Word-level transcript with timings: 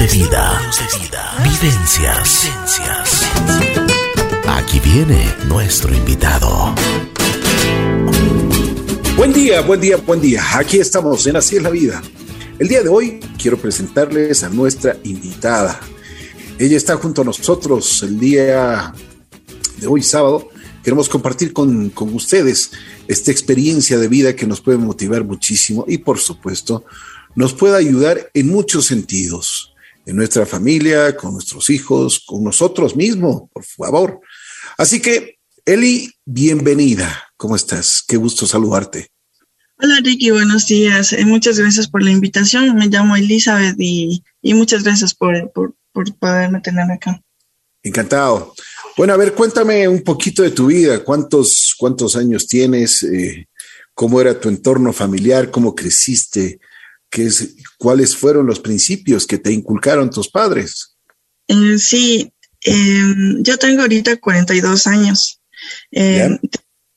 de 0.00 0.06
vida. 0.06 0.58
Vivencias. 1.44 2.48
Aquí 4.48 4.80
viene 4.80 5.30
nuestro 5.46 5.94
invitado. 5.94 6.74
Buen 9.14 9.34
día, 9.34 9.60
buen 9.60 9.78
día, 9.78 9.98
buen 9.98 10.22
día. 10.22 10.42
Aquí 10.54 10.78
estamos 10.78 11.26
en 11.26 11.36
Así 11.36 11.56
es 11.56 11.62
la 11.62 11.68
vida. 11.68 12.00
El 12.58 12.68
día 12.68 12.82
de 12.82 12.88
hoy 12.88 13.20
quiero 13.36 13.58
presentarles 13.58 14.42
a 14.42 14.48
nuestra 14.48 14.96
invitada. 15.04 15.78
Ella 16.58 16.78
está 16.78 16.96
junto 16.96 17.20
a 17.20 17.24
nosotros 17.26 18.02
el 18.02 18.18
día 18.18 18.94
de 19.76 19.86
hoy, 19.86 20.02
sábado. 20.02 20.48
Queremos 20.82 21.10
compartir 21.10 21.52
con, 21.52 21.90
con 21.90 22.14
ustedes 22.14 22.70
esta 23.06 23.30
experiencia 23.30 23.98
de 23.98 24.08
vida 24.08 24.34
que 24.34 24.46
nos 24.46 24.62
puede 24.62 24.78
motivar 24.78 25.24
muchísimo 25.24 25.84
y, 25.86 25.98
por 25.98 26.18
supuesto, 26.18 26.86
nos 27.34 27.52
puede 27.52 27.76
ayudar 27.76 28.30
en 28.32 28.48
muchos 28.48 28.86
sentidos, 28.86 29.74
en 30.06 30.16
nuestra 30.16 30.46
familia, 30.46 31.16
con 31.16 31.34
nuestros 31.34 31.70
hijos, 31.70 32.22
con 32.26 32.42
nosotros 32.42 32.96
mismos, 32.96 33.42
por 33.52 33.64
favor. 33.64 34.20
Así 34.78 35.00
que, 35.00 35.38
Eli, 35.64 36.12
bienvenida. 36.24 37.28
¿Cómo 37.36 37.56
estás? 37.56 38.02
Qué 38.06 38.16
gusto 38.16 38.46
saludarte. 38.46 39.08
Hola 39.82 39.98
Ricky, 40.02 40.30
buenos 40.30 40.66
días. 40.66 41.12
Eh, 41.12 41.24
muchas 41.24 41.58
gracias 41.58 41.88
por 41.88 42.02
la 42.02 42.10
invitación. 42.10 42.76
Me 42.76 42.88
llamo 42.88 43.16
Elizabeth 43.16 43.76
y, 43.78 44.22
muchas 44.42 44.82
gracias 44.82 45.14
por, 45.14 45.50
por, 45.52 45.74
por 45.92 46.14
poderme 46.16 46.60
tener 46.60 46.90
acá. 46.90 47.22
Encantado. 47.82 48.54
Bueno, 48.96 49.14
a 49.14 49.16
ver, 49.16 49.32
cuéntame 49.32 49.88
un 49.88 50.02
poquito 50.02 50.42
de 50.42 50.50
tu 50.50 50.66
vida. 50.66 51.02
¿Cuántos, 51.02 51.74
cuántos 51.78 52.14
años 52.16 52.46
tienes? 52.46 53.02
Eh, 53.04 53.48
¿Cómo 53.94 54.20
era 54.20 54.38
tu 54.38 54.48
entorno 54.48 54.92
familiar? 54.92 55.50
¿Cómo 55.50 55.74
creciste? 55.74 56.60
¿Qué 57.10 57.26
es, 57.26 57.56
¿Cuáles 57.76 58.16
fueron 58.16 58.46
los 58.46 58.60
principios 58.60 59.26
que 59.26 59.38
te 59.38 59.52
inculcaron 59.52 60.10
tus 60.10 60.28
padres? 60.28 60.96
Eh, 61.48 61.78
sí, 61.78 62.32
em, 62.62 63.42
yo 63.42 63.58
tengo 63.58 63.82
ahorita 63.82 64.16
42 64.18 64.86
años. 64.86 65.40
Em, 65.90 66.38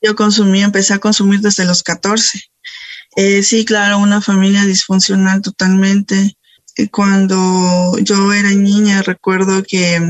yo 0.00 0.14
consumí, 0.14 0.62
empecé 0.62 0.94
a 0.94 0.98
consumir 0.98 1.40
desde 1.40 1.64
los 1.64 1.82
14. 1.82 2.40
Eh, 3.16 3.42
sí, 3.42 3.64
claro, 3.64 3.98
una 3.98 4.20
familia 4.20 4.64
disfuncional 4.64 5.42
totalmente. 5.42 6.36
Cuando 6.90 7.96
yo 7.98 8.32
era 8.32 8.50
niña, 8.50 9.02
recuerdo 9.02 9.62
que 9.62 10.00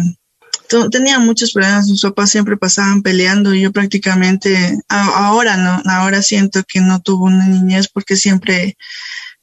tenía 0.90 1.18
muchos 1.18 1.52
problemas, 1.52 1.88
mis 1.88 2.00
papás 2.00 2.30
siempre 2.30 2.56
pasaban 2.56 3.02
peleando 3.02 3.54
y 3.54 3.62
yo 3.62 3.72
prácticamente, 3.72 4.78
ahora 4.88 5.56
no, 5.56 5.82
ahora 5.90 6.22
siento 6.22 6.62
que 6.66 6.80
no 6.80 7.00
tuve 7.00 7.24
una 7.24 7.46
niñez 7.46 7.88
porque 7.88 8.16
siempre 8.16 8.76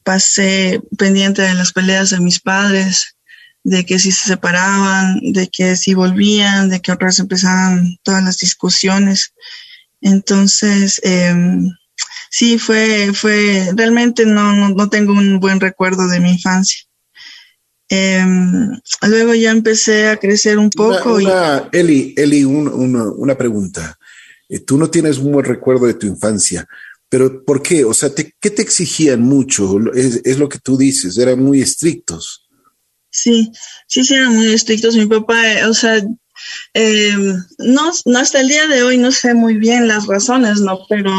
pasé 0.04 0.82
pendiente 0.98 1.42
de 1.42 1.54
las 1.54 1.74
peleas 1.74 2.10
de 2.10 2.20
mis 2.20 2.40
padres, 2.40 3.16
de 3.64 3.86
que 3.86 4.00
si 4.00 4.12
se 4.12 4.30
separaban, 4.30 5.20
de 5.22 5.48
que 5.48 5.76
si 5.76 5.94
volvían, 5.94 6.70
de 6.70 6.82
que 6.82 6.92
otras 6.92 7.20
empezaban 7.20 7.98
todas 8.04 8.24
las 8.24 8.38
discusiones. 8.38 9.34
Entonces, 10.02 11.00
em, 11.04 11.70
sí, 12.30 12.58
fue, 12.58 13.12
fue, 13.14 13.72
realmente 13.76 14.26
no, 14.26 14.54
no, 14.54 14.70
no 14.70 14.90
tengo 14.90 15.14
un 15.14 15.40
buen 15.40 15.60
recuerdo 15.60 16.08
de 16.08 16.20
mi 16.20 16.32
infancia. 16.32 16.82
Em, 17.94 18.72
luego 19.02 19.36
ya 19.36 19.52
empecé 19.52 20.08
a 20.08 20.16
crecer 20.16 20.58
un 20.58 20.70
poco. 20.70 21.16
Una, 21.16 21.68
Eli, 21.74 22.14
Eli 22.16 22.46
una, 22.46 23.38
pregunta. 23.38 24.00
Eh, 24.48 24.60
tú 24.60 24.78
no 24.78 24.90
tienes 24.90 25.18
un 25.18 25.34
buen 25.34 25.46
recuerdo 25.46 25.88
de 25.88 25.96
tu 25.96 26.08
infancia, 26.08 26.66
pero 27.12 27.44
¿por 27.44 27.62
qué? 27.62 27.84
O 27.84 27.94
sea, 27.94 28.10
¿qué 28.16 28.50
te 28.50 28.62
exigían 28.62 29.22
mucho? 29.22 29.78
Es, 29.94 30.40
lo 30.40 30.48
que 30.48 30.60
tú 30.60 30.78
dices, 30.78 31.18
eran 31.18 31.44
muy 31.44 31.62
estrictos. 31.62 32.48
Sí, 33.10 33.52
sí, 33.86 34.06
sí, 34.06 34.16
eran 34.16 34.34
muy 34.34 34.54
estrictos. 34.54 34.96
Mi 34.96 35.06
papá, 35.06 35.52
eh, 35.52 35.66
o 35.66 35.74
sea, 35.74 35.98
em, 36.74 37.36
no, 37.58 37.92
no 38.06 38.18
hasta 38.18 38.40
el 38.40 38.48
día 38.48 38.66
de 38.68 38.84
hoy 38.84 38.98
no 38.98 39.12
sé 39.12 39.34
muy 39.34 39.58
bien 39.58 39.90
las 39.90 40.08
razones, 40.08 40.62
¿no? 40.62 40.86
Pero 40.88 41.12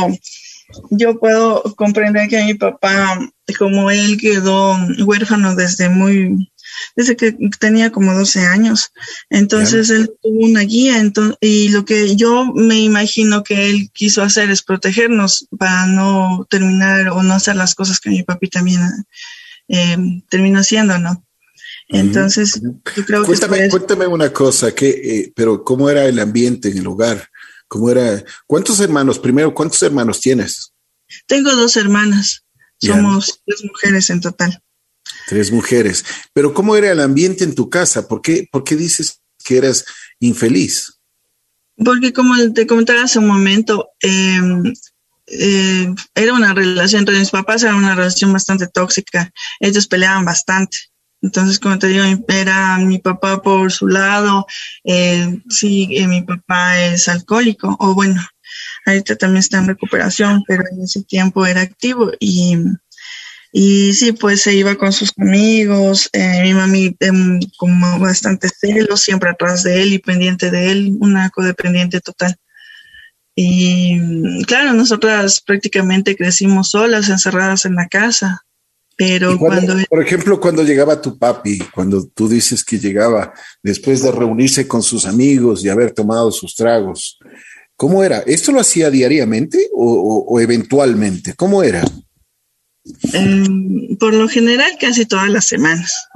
yo 0.88 1.20
puedo 1.20 1.62
comprender 1.76 2.26
que 2.30 2.42
mi 2.42 2.54
papá, 2.54 3.20
como 3.58 3.90
él 3.90 4.16
quedó 4.18 4.74
huérfano 5.04 5.54
desde 5.54 5.90
muy 5.90 6.50
desde 6.96 7.16
que 7.16 7.36
tenía 7.58 7.90
como 7.90 8.14
12 8.14 8.40
años. 8.40 8.92
Entonces 9.30 9.90
él 9.90 10.12
tuvo 10.22 10.46
una 10.46 10.62
guía 10.62 11.02
y 11.40 11.68
lo 11.68 11.84
que 11.84 12.16
yo 12.16 12.46
me 12.54 12.80
imagino 12.80 13.42
que 13.42 13.70
él 13.70 13.90
quiso 13.92 14.22
hacer 14.22 14.50
es 14.50 14.62
protegernos 14.62 15.46
para 15.58 15.86
no 15.86 16.46
terminar 16.50 17.08
o 17.08 17.22
no 17.22 17.34
hacer 17.34 17.56
las 17.56 17.74
cosas 17.74 18.00
que 18.00 18.10
mi 18.10 18.22
papi 18.22 18.48
también 18.48 18.80
eh, 19.68 19.96
terminó 20.28 20.60
haciendo, 20.60 20.98
¿no? 20.98 21.24
Entonces, 21.88 22.60
yo 22.62 23.04
creo 23.04 23.24
cuéntame, 23.24 23.58
que... 23.58 23.68
Cuéntame 23.68 24.06
una 24.06 24.32
cosa, 24.32 24.74
que, 24.74 24.88
eh, 24.88 25.32
pero 25.34 25.62
¿cómo 25.62 25.90
era 25.90 26.06
el 26.06 26.18
ambiente 26.18 26.70
en 26.70 26.78
el 26.78 26.86
hogar? 26.86 27.28
¿Cómo 27.68 27.90
era? 27.90 28.22
¿Cuántos 28.46 28.80
hermanos? 28.80 29.18
Primero, 29.18 29.52
¿cuántos 29.54 29.82
hermanos 29.82 30.20
tienes? 30.20 30.72
Tengo 31.26 31.54
dos 31.54 31.76
hermanas. 31.76 32.44
Somos 32.78 33.42
dos 33.46 33.64
mujeres 33.64 34.10
en 34.10 34.20
total. 34.20 34.60
Tres 35.26 35.52
mujeres. 35.52 36.04
Pero 36.32 36.54
¿cómo 36.54 36.76
era 36.76 36.92
el 36.92 37.00
ambiente 37.00 37.44
en 37.44 37.54
tu 37.54 37.70
casa? 37.70 38.08
¿Por 38.08 38.22
qué, 38.22 38.48
por 38.50 38.64
qué 38.64 38.76
dices 38.76 39.20
que 39.44 39.58
eras 39.58 39.84
infeliz? 40.20 40.98
Porque 41.76 42.12
como 42.12 42.34
te 42.52 42.66
comentaba 42.66 43.02
hace 43.02 43.18
un 43.18 43.26
momento, 43.26 43.90
em, 44.00 44.62
eh, 45.26 45.94
era 46.14 46.34
una 46.34 46.52
relación 46.54 47.00
entre 47.00 47.18
mis 47.18 47.30
papás, 47.30 47.62
era 47.62 47.74
una 47.74 47.94
relación 47.94 48.32
bastante 48.32 48.66
tóxica. 48.66 49.30
Ellos 49.60 49.86
peleaban 49.86 50.24
bastante. 50.24 50.78
Entonces, 51.22 51.60
como 51.60 51.78
te 51.78 51.86
digo, 51.86 52.04
era 52.28 52.78
mi 52.78 52.98
papá 52.98 53.40
por 53.40 53.70
su 53.70 53.86
lado, 53.86 54.44
eh, 54.82 55.40
sí, 55.48 55.88
eh, 55.92 56.08
mi 56.08 56.22
papá 56.22 56.80
es 56.80 57.06
alcohólico, 57.08 57.76
o 57.78 57.94
bueno, 57.94 58.20
ahorita 58.86 59.14
también 59.14 59.38
está 59.38 59.58
en 59.58 59.68
recuperación, 59.68 60.42
pero 60.48 60.64
en 60.70 60.82
ese 60.82 61.04
tiempo 61.04 61.46
era 61.46 61.60
activo 61.60 62.10
y 62.18 62.56
y 63.54 63.92
sí, 63.92 64.12
pues 64.12 64.40
se 64.40 64.54
iba 64.54 64.76
con 64.76 64.92
sus 64.92 65.12
amigos, 65.18 66.08
eh, 66.14 66.40
mi 66.42 66.54
mami 66.54 66.96
em, 67.00 67.38
como 67.58 67.98
bastante 67.98 68.48
celos, 68.48 69.02
siempre 69.02 69.28
atrás 69.28 69.62
de 69.62 69.82
él 69.82 69.92
y 69.92 69.98
pendiente 69.98 70.50
de 70.50 70.72
él, 70.72 70.96
una 71.00 71.28
codependiente 71.28 72.00
total. 72.00 72.34
Y 73.36 74.42
claro, 74.44 74.72
nosotras 74.72 75.42
prácticamente 75.42 76.16
crecimos 76.16 76.70
solas, 76.70 77.10
encerradas 77.10 77.66
en 77.66 77.74
la 77.74 77.88
casa. 77.88 78.42
Pero 78.96 79.38
cuando, 79.38 79.74
Por 79.88 80.02
ejemplo, 80.02 80.40
cuando 80.40 80.62
llegaba 80.62 81.00
tu 81.00 81.18
papi, 81.18 81.58
cuando 81.74 82.06
tú 82.06 82.28
dices 82.28 82.64
que 82.64 82.78
llegaba 82.78 83.34
después 83.62 84.02
de 84.02 84.12
reunirse 84.12 84.66
con 84.66 84.82
sus 84.82 85.04
amigos 85.04 85.62
y 85.62 85.68
haber 85.68 85.92
tomado 85.92 86.30
sus 86.30 86.54
tragos, 86.54 87.18
¿cómo 87.76 88.02
era? 88.02 88.20
¿Esto 88.20 88.52
lo 88.52 88.60
hacía 88.60 88.90
diariamente 88.90 89.68
o, 89.74 90.24
o 90.28 90.40
eventualmente? 90.40 91.34
¿Cómo 91.34 91.62
era? 91.62 91.82
Em, 93.12 93.96
por 93.96 94.14
lo 94.14 94.28
general, 94.28 94.72
casi 94.80 95.06
todas 95.06 95.30
las 95.30 95.46
semanas. 95.46 96.08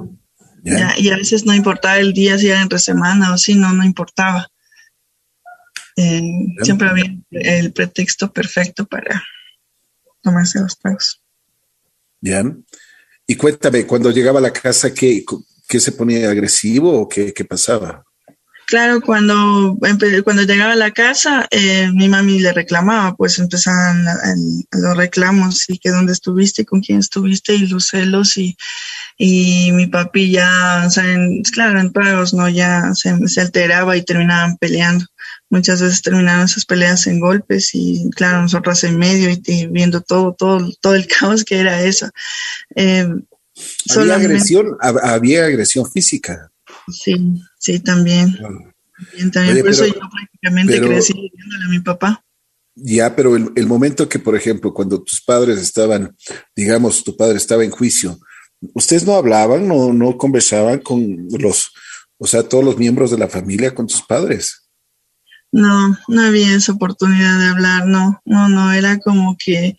y 0.97 1.09
a 1.09 1.15
veces 1.15 1.45
no 1.45 1.53
importaba 1.53 1.97
el 1.97 2.11
día, 2.11 2.37
si 2.37 2.49
era 2.49 2.61
entre 2.61 2.79
semana 2.79 3.33
o 3.33 3.37
si 3.37 3.55
no, 3.55 3.71
no 3.71 3.85
importaba. 3.85 4.49
Em, 5.95 6.55
siempre 6.61 6.89
había 6.89 7.15
el 7.31 7.71
pretexto 7.71 8.31
perfecto 8.31 8.85
para 8.85 9.23
tomarse 10.21 10.59
los 10.59 10.77
tragos. 10.77 11.21
Ya. 12.19 12.43
Y 13.25 13.35
cuéntame, 13.35 13.85
cuando 13.85 14.11
llegaba 14.11 14.39
a 14.39 14.41
la 14.41 14.53
casa, 14.53 14.93
¿qué, 14.93 15.23
qué 15.67 15.79
se 15.79 15.91
ponía 15.93 16.29
agresivo 16.29 17.01
o 17.01 17.07
qué, 17.07 17.33
qué 17.33 17.45
pasaba? 17.45 18.06
Claro, 18.67 18.99
cuando, 18.99 19.77
cuando 20.25 20.43
llegaba 20.43 20.73
a 20.73 20.75
la 20.75 20.91
casa, 20.91 21.47
eh, 21.51 21.89
mi 21.93 22.09
mami 22.09 22.39
le 22.39 22.51
reclamaba, 22.51 23.15
pues 23.15 23.39
empezaban 23.39 24.05
los 24.71 24.97
reclamos 24.97 25.69
y 25.69 25.79
que 25.79 25.89
dónde 25.89 26.11
estuviste, 26.11 26.65
con 26.65 26.81
quién 26.81 26.99
estuviste 26.99 27.53
y 27.55 27.67
los 27.67 27.87
celos 27.87 28.35
y, 28.35 28.57
y 29.17 29.71
mi 29.71 29.87
papi 29.87 30.31
ya, 30.31 30.83
o 30.85 30.89
sea, 30.89 31.05
claro, 31.53 31.79
en 31.79 31.93
tragos, 31.93 32.33
¿no? 32.33 32.49
Ya 32.49 32.91
se, 32.93 33.15
se 33.29 33.39
alteraba 33.39 33.95
y 33.95 34.03
terminaban 34.03 34.57
peleando. 34.57 35.05
Muchas 35.49 35.81
veces 35.81 36.01
terminaban 36.01 36.43
esas 36.43 36.65
peleas 36.65 37.07
en 37.07 37.21
golpes 37.21 37.69
y 37.71 38.09
claro, 38.17 38.41
nosotras 38.41 38.83
en 38.83 38.97
medio 38.97 39.29
y, 39.29 39.67
viendo 39.67 40.01
todo, 40.01 40.35
todo, 40.37 40.69
todo 40.81 40.93
el 40.93 41.07
caos 41.19 41.45
que 41.45 41.57
era 41.61 41.83
eso. 41.83 42.09
Eh, 42.75 43.07
había 43.95 44.15
agresión, 44.15 44.75
había 44.81 45.45
agresión 45.45 45.89
física. 45.89 46.51
Sí, 46.91 47.15
sí, 47.57 47.79
también. 47.79 48.37
también 49.31 49.59
por 49.59 49.69
eso 49.69 49.85
yo 49.85 49.93
prácticamente 49.93 50.81
crecí 50.81 51.13
viéndole 51.13 51.65
a 51.65 51.69
mi 51.69 51.79
papá. 51.79 52.23
Ya, 52.79 53.15
pero 53.15 53.35
el, 53.35 53.65
momento 53.65 54.07
que, 54.07 54.19
por 54.19 54.35
ejemplo, 54.35 54.71
cuando 54.71 55.01
tus 55.01 55.19
padres 55.21 55.57
estaban, 55.57 56.15
digamos, 56.55 57.03
tu 57.03 57.17
padre 57.17 57.37
estaba 57.37 57.63
en 57.63 57.71
juicio, 57.71 58.19
¿ustedes 58.75 59.03
no 59.03 59.15
hablaban, 59.15 59.67
no, 59.67 59.91
no 59.93 60.15
conversaban 60.15 60.79
con 60.79 61.27
los, 61.39 61.71
o 62.19 62.27
sea, 62.27 62.43
todos 62.43 62.63
los 62.63 62.77
miembros 62.77 63.09
de 63.09 63.17
la 63.17 63.27
familia, 63.27 63.73
con 63.73 63.87
tus 63.87 64.03
padres? 64.03 64.69
No, 65.51 65.97
no 66.07 66.21
había 66.21 66.53
esa 66.53 66.73
oportunidad 66.73 67.39
de 67.39 67.47
hablar, 67.47 67.87
no, 67.87 68.21
no, 68.25 68.47
no, 68.47 68.71
era 68.71 68.99
como 68.99 69.35
que 69.43 69.75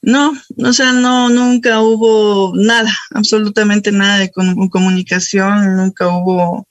No, 0.00 0.32
o 0.58 0.72
sea, 0.72 0.92
no, 0.92 1.28
nunca 1.30 1.80
hubo 1.80 2.52
nada, 2.54 2.96
absolutamente 3.10 3.90
nada 3.90 4.18
de 4.18 4.30
comunicación, 4.30 5.76
nunca 5.76 6.06
hubo 6.06 6.68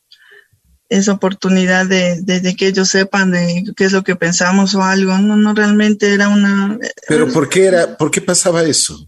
esa 0.89 1.13
oportunidad 1.13 1.85
de, 1.85 2.21
de, 2.21 2.55
que 2.55 2.67
ellos 2.67 2.89
sepan 2.89 3.31
de 3.31 3.63
qué 3.75 3.85
es 3.85 3.91
lo 3.91 4.03
que 4.03 4.15
pensamos 4.15 4.73
o 4.75 4.83
algo. 4.83 5.17
No, 5.17 5.35
no 5.35 5.53
realmente 5.53 6.13
era 6.13 6.29
una. 6.29 6.77
Pero 7.07 7.27
¿por 7.31 7.49
qué 7.49 7.65
era, 7.65 7.97
por 7.97 8.11
qué 8.11 8.21
pasaba 8.21 8.63
eso? 8.63 9.07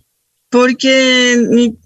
Porque 0.50 1.42
mi, 1.50 1.78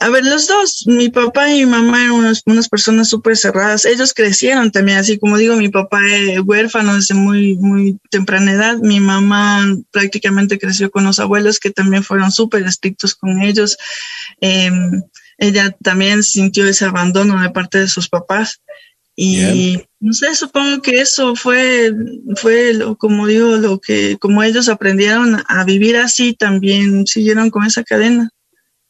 a 0.00 0.10
ver, 0.10 0.24
los 0.24 0.48
dos, 0.48 0.84
mi 0.86 1.08
papá 1.08 1.50
y 1.50 1.64
mi 1.64 1.70
mamá 1.70 2.02
eran 2.02 2.16
unas, 2.16 2.42
unas 2.44 2.68
personas 2.68 3.08
súper 3.08 3.36
cerradas. 3.36 3.86
Ellos 3.86 4.12
crecieron 4.12 4.70
también, 4.70 4.98
así 4.98 5.18
como 5.18 5.38
digo, 5.38 5.56
mi 5.56 5.68
papá 5.68 6.00
es 6.06 6.40
huérfano 6.40 6.94
desde 6.94 7.14
muy, 7.14 7.56
muy 7.56 7.98
temprana 8.10 8.52
edad. 8.52 8.76
Mi 8.78 9.00
mamá 9.00 9.64
prácticamente 9.90 10.58
creció 10.58 10.90
con 10.90 11.04
los 11.04 11.20
abuelos 11.20 11.58
que 11.58 11.70
también 11.70 12.04
fueron 12.04 12.32
súper 12.32 12.64
estrictos 12.64 13.14
con 13.14 13.40
ellos. 13.40 13.78
Em, 14.40 15.02
ella 15.38 15.74
también 15.82 16.22
sintió 16.22 16.66
ese 16.66 16.84
abandono 16.84 17.40
de 17.40 17.50
parte 17.50 17.78
de 17.78 17.88
sus 17.88 18.08
papás. 18.08 18.60
Y 19.16 19.78
no 20.00 20.12
sé, 20.12 20.34
supongo 20.34 20.82
que 20.82 21.00
eso 21.00 21.36
fue, 21.36 21.92
fue 22.36 22.74
lo, 22.74 22.96
como 22.96 23.26
digo, 23.26 23.56
lo 23.56 23.78
que, 23.78 24.16
como 24.18 24.42
ellos 24.42 24.68
aprendieron 24.68 25.40
a 25.46 25.64
vivir 25.64 25.96
así, 25.96 26.34
también 26.34 27.06
siguieron 27.06 27.50
con 27.50 27.64
esa 27.64 27.84
cadena. 27.84 28.30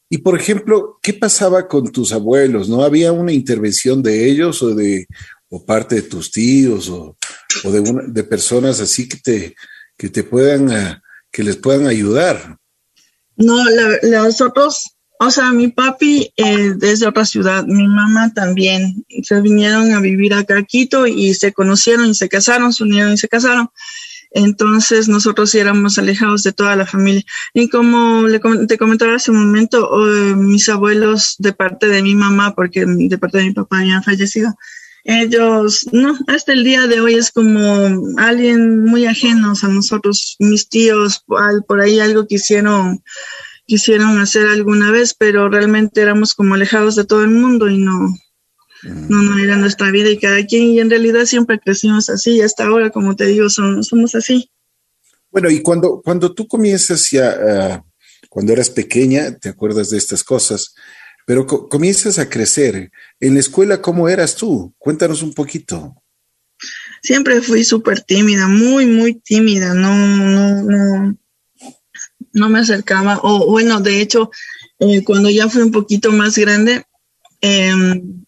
Y 0.09 0.19
por 0.19 0.39
ejemplo, 0.39 0.99
¿qué 1.03 1.13
pasaba 1.13 1.69
con 1.69 1.91
tus 1.93 2.13
abuelos? 2.13 2.69
¿No 2.69 2.83
había 2.83 3.13
una 3.13 3.33
intervención 3.33 4.03
de 4.03 4.31
ellos 4.31 4.63
o 4.63 4.75
de 4.75 5.07
o 5.49 5.65
parte 5.65 5.97
de 5.97 6.03
tus 6.03 6.31
tíos 6.33 6.89
o, 6.89 7.17
o 7.65 7.71
de, 7.71 7.83
de 8.09 8.25
personas 8.25 8.81
así 8.81 9.09
que 9.09 9.19
te, 9.19 9.55
que 9.97 10.09
te 10.09 10.25
puedan, 10.25 10.69
uh, 10.69 11.01
que 11.31 11.45
les 11.45 11.57
puedan 11.57 11.87
ayudar? 11.87 12.59
No, 13.37 13.57
los 14.03 14.41
otros, 14.41 14.94
o 15.19 15.31
sea, 15.31 15.53
mi 15.53 15.69
papi 15.69 16.33
eh, 16.37 16.75
desde 16.77 17.07
otra 17.07 17.25
ciudad, 17.25 17.65
mi 17.65 17.87
mamá 17.87 18.33
también, 18.35 19.05
se 19.23 19.41
vinieron 19.41 19.93
a 19.93 20.01
vivir 20.01 20.35
acá 20.35 20.59
a 20.59 20.63
Quito 20.63 21.07
y 21.07 21.35
se 21.35 21.53
conocieron 21.53 22.11
y 22.11 22.15
se 22.15 22.29
casaron, 22.29 22.73
se 22.73 22.85
unieron 22.85 23.13
y 23.13 23.19
se 23.19 23.29
casaron. 23.29 23.69
Entonces 24.33 25.09
nosotros 25.09 25.51
sí 25.51 25.59
éramos 25.59 25.97
alejados 25.97 26.43
de 26.43 26.53
toda 26.53 26.75
la 26.75 26.87
familia. 26.87 27.23
Y 27.55 27.69
como 27.69 28.27
le, 28.27 28.41
te 28.67 28.77
comentaba 28.77 29.15
hace 29.15 29.31
un 29.31 29.47
momento, 29.47 29.89
mis 30.37 30.69
abuelos 30.69 31.37
de 31.39 31.53
parte 31.53 31.87
de 31.87 32.03
mi 32.03 32.17
mamá, 32.17 32.55
porque 32.55 32.85
de 32.85 33.19
parte 33.19 33.39
de 33.39 33.45
mi 33.45 33.53
papá 33.53 33.85
ya 33.85 33.97
han 33.97 34.03
fallecido, 34.03 34.53
ellos, 35.05 35.87
no, 35.93 36.19
hasta 36.29 36.55
el 36.55 36.65
día 36.65 36.87
de 36.87 37.01
hoy 37.01 37.15
es 37.15 37.31
como 37.31 37.61
alguien 38.17 38.85
muy 38.85 39.05
ajeno 39.05 39.53
a 39.63 39.69
nosotros, 39.69 40.37
mis 40.39 40.69
tíos, 40.69 41.23
por 41.27 41.81
ahí 41.81 42.01
algo 42.01 42.27
quisieron, 42.27 43.03
quisieron 43.67 44.19
hacer 44.19 44.47
alguna 44.47 44.91
vez, 44.91 45.15
pero 45.15 45.49
realmente 45.49 46.01
éramos 46.01 46.35
como 46.35 46.55
alejados 46.55 46.97
de 46.97 47.05
todo 47.05 47.23
el 47.23 47.31
mundo 47.31 47.69
y 47.69 47.79
no, 47.79 48.09
no, 48.83 49.23
no 49.23 49.39
era 49.39 49.57
nuestra 49.57 49.91
vida 49.91 50.11
y 50.11 50.19
cada 50.19 50.45
quien, 50.47 50.65
y 50.65 50.81
en 50.81 50.91
realidad 50.91 51.25
siempre 51.25 51.59
crecimos 51.59 52.11
así, 52.11 52.37
y 52.37 52.41
hasta 52.43 52.65
ahora, 52.65 52.91
como 52.91 53.17
te 53.17 53.27
digo, 53.27 53.49
somos 53.49 54.15
así. 54.15 54.51
Bueno, 55.31 55.51
y 55.51 55.63
cuando, 55.63 56.01
cuando 56.05 56.33
tú 56.33 56.47
comienzas 56.47 57.11
ya, 57.11 57.83
uh, 57.83 57.91
cuando 58.29 58.53
eras 58.53 58.71
pequeña, 58.71 59.37
te 59.37 59.49
acuerdas 59.49 59.91
de 59.91 59.99
estas 59.99 60.23
cosas, 60.23 60.75
pero 61.27 61.47
co 61.47 61.69
comienzas 61.69 62.19
a 62.19 62.29
crecer. 62.29 62.91
En 63.19 63.35
la 63.35 63.41
escuela, 63.41 63.81
¿cómo 63.81 64.09
eras 64.09 64.37
tú? 64.37 64.75
Cuéntanos 64.79 65.23
un 65.23 65.33
poquito. 65.33 65.95
Siempre 67.03 67.41
fui 67.41 67.65
súper 67.65 68.01
tímida, 68.01 68.47
muy, 68.47 68.87
muy 68.87 69.15
tímida, 69.15 69.75
no, 69.75 69.95
no, 69.95 70.63
no, 70.63 71.17
no 72.35 72.49
me 72.51 72.59
acercaba, 72.59 73.19
o 73.23 73.47
bueno, 73.47 73.81
de 73.81 74.01
hecho, 74.01 74.31
eh, 74.79 75.03
cuando 75.03 75.31
ya 75.31 75.49
fui 75.49 75.63
un 75.63 75.71
poquito 75.71 76.13
más 76.13 76.37
grande, 76.37 76.85
eh, 77.41 77.73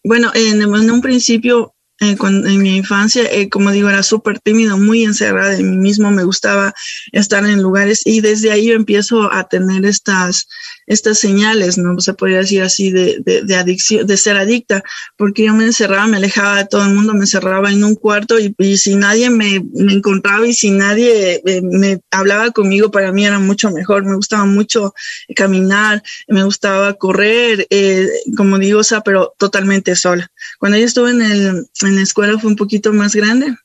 bueno, 0.03 0.31
en, 0.33 0.61
en, 0.61 0.91
un 0.91 1.01
principio 1.01 1.75
eh, 1.99 2.15
cuando, 2.15 2.47
en 2.47 2.61
mi 2.61 2.77
infancia, 2.77 3.23
eh, 3.31 3.49
como 3.49 3.71
digo, 3.71 3.89
era 3.89 4.03
súper 4.03 4.39
tímido, 4.39 4.77
muy 4.77 5.03
encerrada 5.03 5.55
en 5.55 5.71
mí 5.71 5.77
mismo, 5.77 6.11
me 6.11 6.23
gustaba 6.23 6.73
estar 7.11 7.43
en 7.45 7.61
lugares 7.61 8.03
y 8.05 8.21
desde 8.21 8.51
ahí 8.51 8.67
yo 8.67 8.75
empiezo 8.75 9.33
a 9.33 9.47
tener 9.47 9.83
estas, 9.85 10.47
estas 10.87 11.19
señales, 11.19 11.77
¿no? 11.77 11.99
Se 11.99 12.13
podría 12.13 12.39
decir 12.39 12.63
así 12.63 12.91
de, 12.91 13.17
de, 13.23 13.43
de, 13.43 13.55
adicción, 13.55 14.07
de 14.07 14.17
ser 14.17 14.37
adicta, 14.37 14.83
porque 15.17 15.43
yo 15.45 15.53
me 15.53 15.65
encerraba, 15.65 16.07
me 16.07 16.17
alejaba 16.17 16.57
de 16.57 16.65
todo 16.65 16.85
el 16.85 16.93
mundo, 16.93 17.13
me 17.13 17.21
encerraba 17.21 17.71
en 17.71 17.83
un 17.83 17.95
cuarto 17.95 18.37
y, 18.39 18.77
si 18.77 18.95
nadie 18.95 19.29
me, 19.29 19.61
me, 19.73 19.93
encontraba 19.93 20.47
y 20.47 20.53
si 20.53 20.71
nadie 20.71 21.41
eh, 21.45 21.61
me 21.61 21.99
hablaba 22.09 22.51
conmigo, 22.51 22.89
para 22.89 23.11
mí 23.11 23.25
era 23.25 23.37
mucho 23.39 23.69
mejor, 23.69 24.05
me 24.05 24.15
gustaba 24.15 24.45
mucho 24.45 24.93
caminar, 25.35 26.01
me 26.27 26.43
gustaba 26.43 26.93
correr, 26.93 27.67
eh, 27.69 28.07
como 28.37 28.57
digo, 28.57 28.79
o 28.79 28.83
sea, 28.83 29.01
pero 29.01 29.33
totalmente 29.37 29.95
sola. 29.95 30.31
Cuando 30.57 30.77
yo 30.77 30.85
estuve 30.85 31.11
en 31.11 31.21
el 31.21 31.67
en 31.81 31.95
la 31.95 32.01
escuela 32.01 32.39
fue 32.39 32.49
un 32.49 32.55
poquito 32.55 32.93
más 32.93 33.13
grande. 33.13 33.55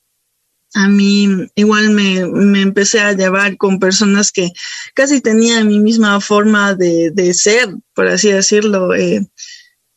A 0.75 0.89
mí 0.89 1.29
igual 1.55 1.91
me, 1.91 2.27
me 2.27 2.63
empecé 2.63 3.01
a 3.01 3.13
llevar 3.13 3.57
con 3.57 3.79
personas 3.79 4.33
que 4.33 4.51
casi 4.95 5.21
tenían 5.21 5.69
mi 5.69 5.79
misma 5.79 6.21
forma 6.21 6.75
de, 6.75 7.11
de 7.11 7.35
ser, 7.35 7.69
por 7.95 8.09
así 8.09 8.31
decirlo. 8.31 8.95
Eh, 8.95 9.27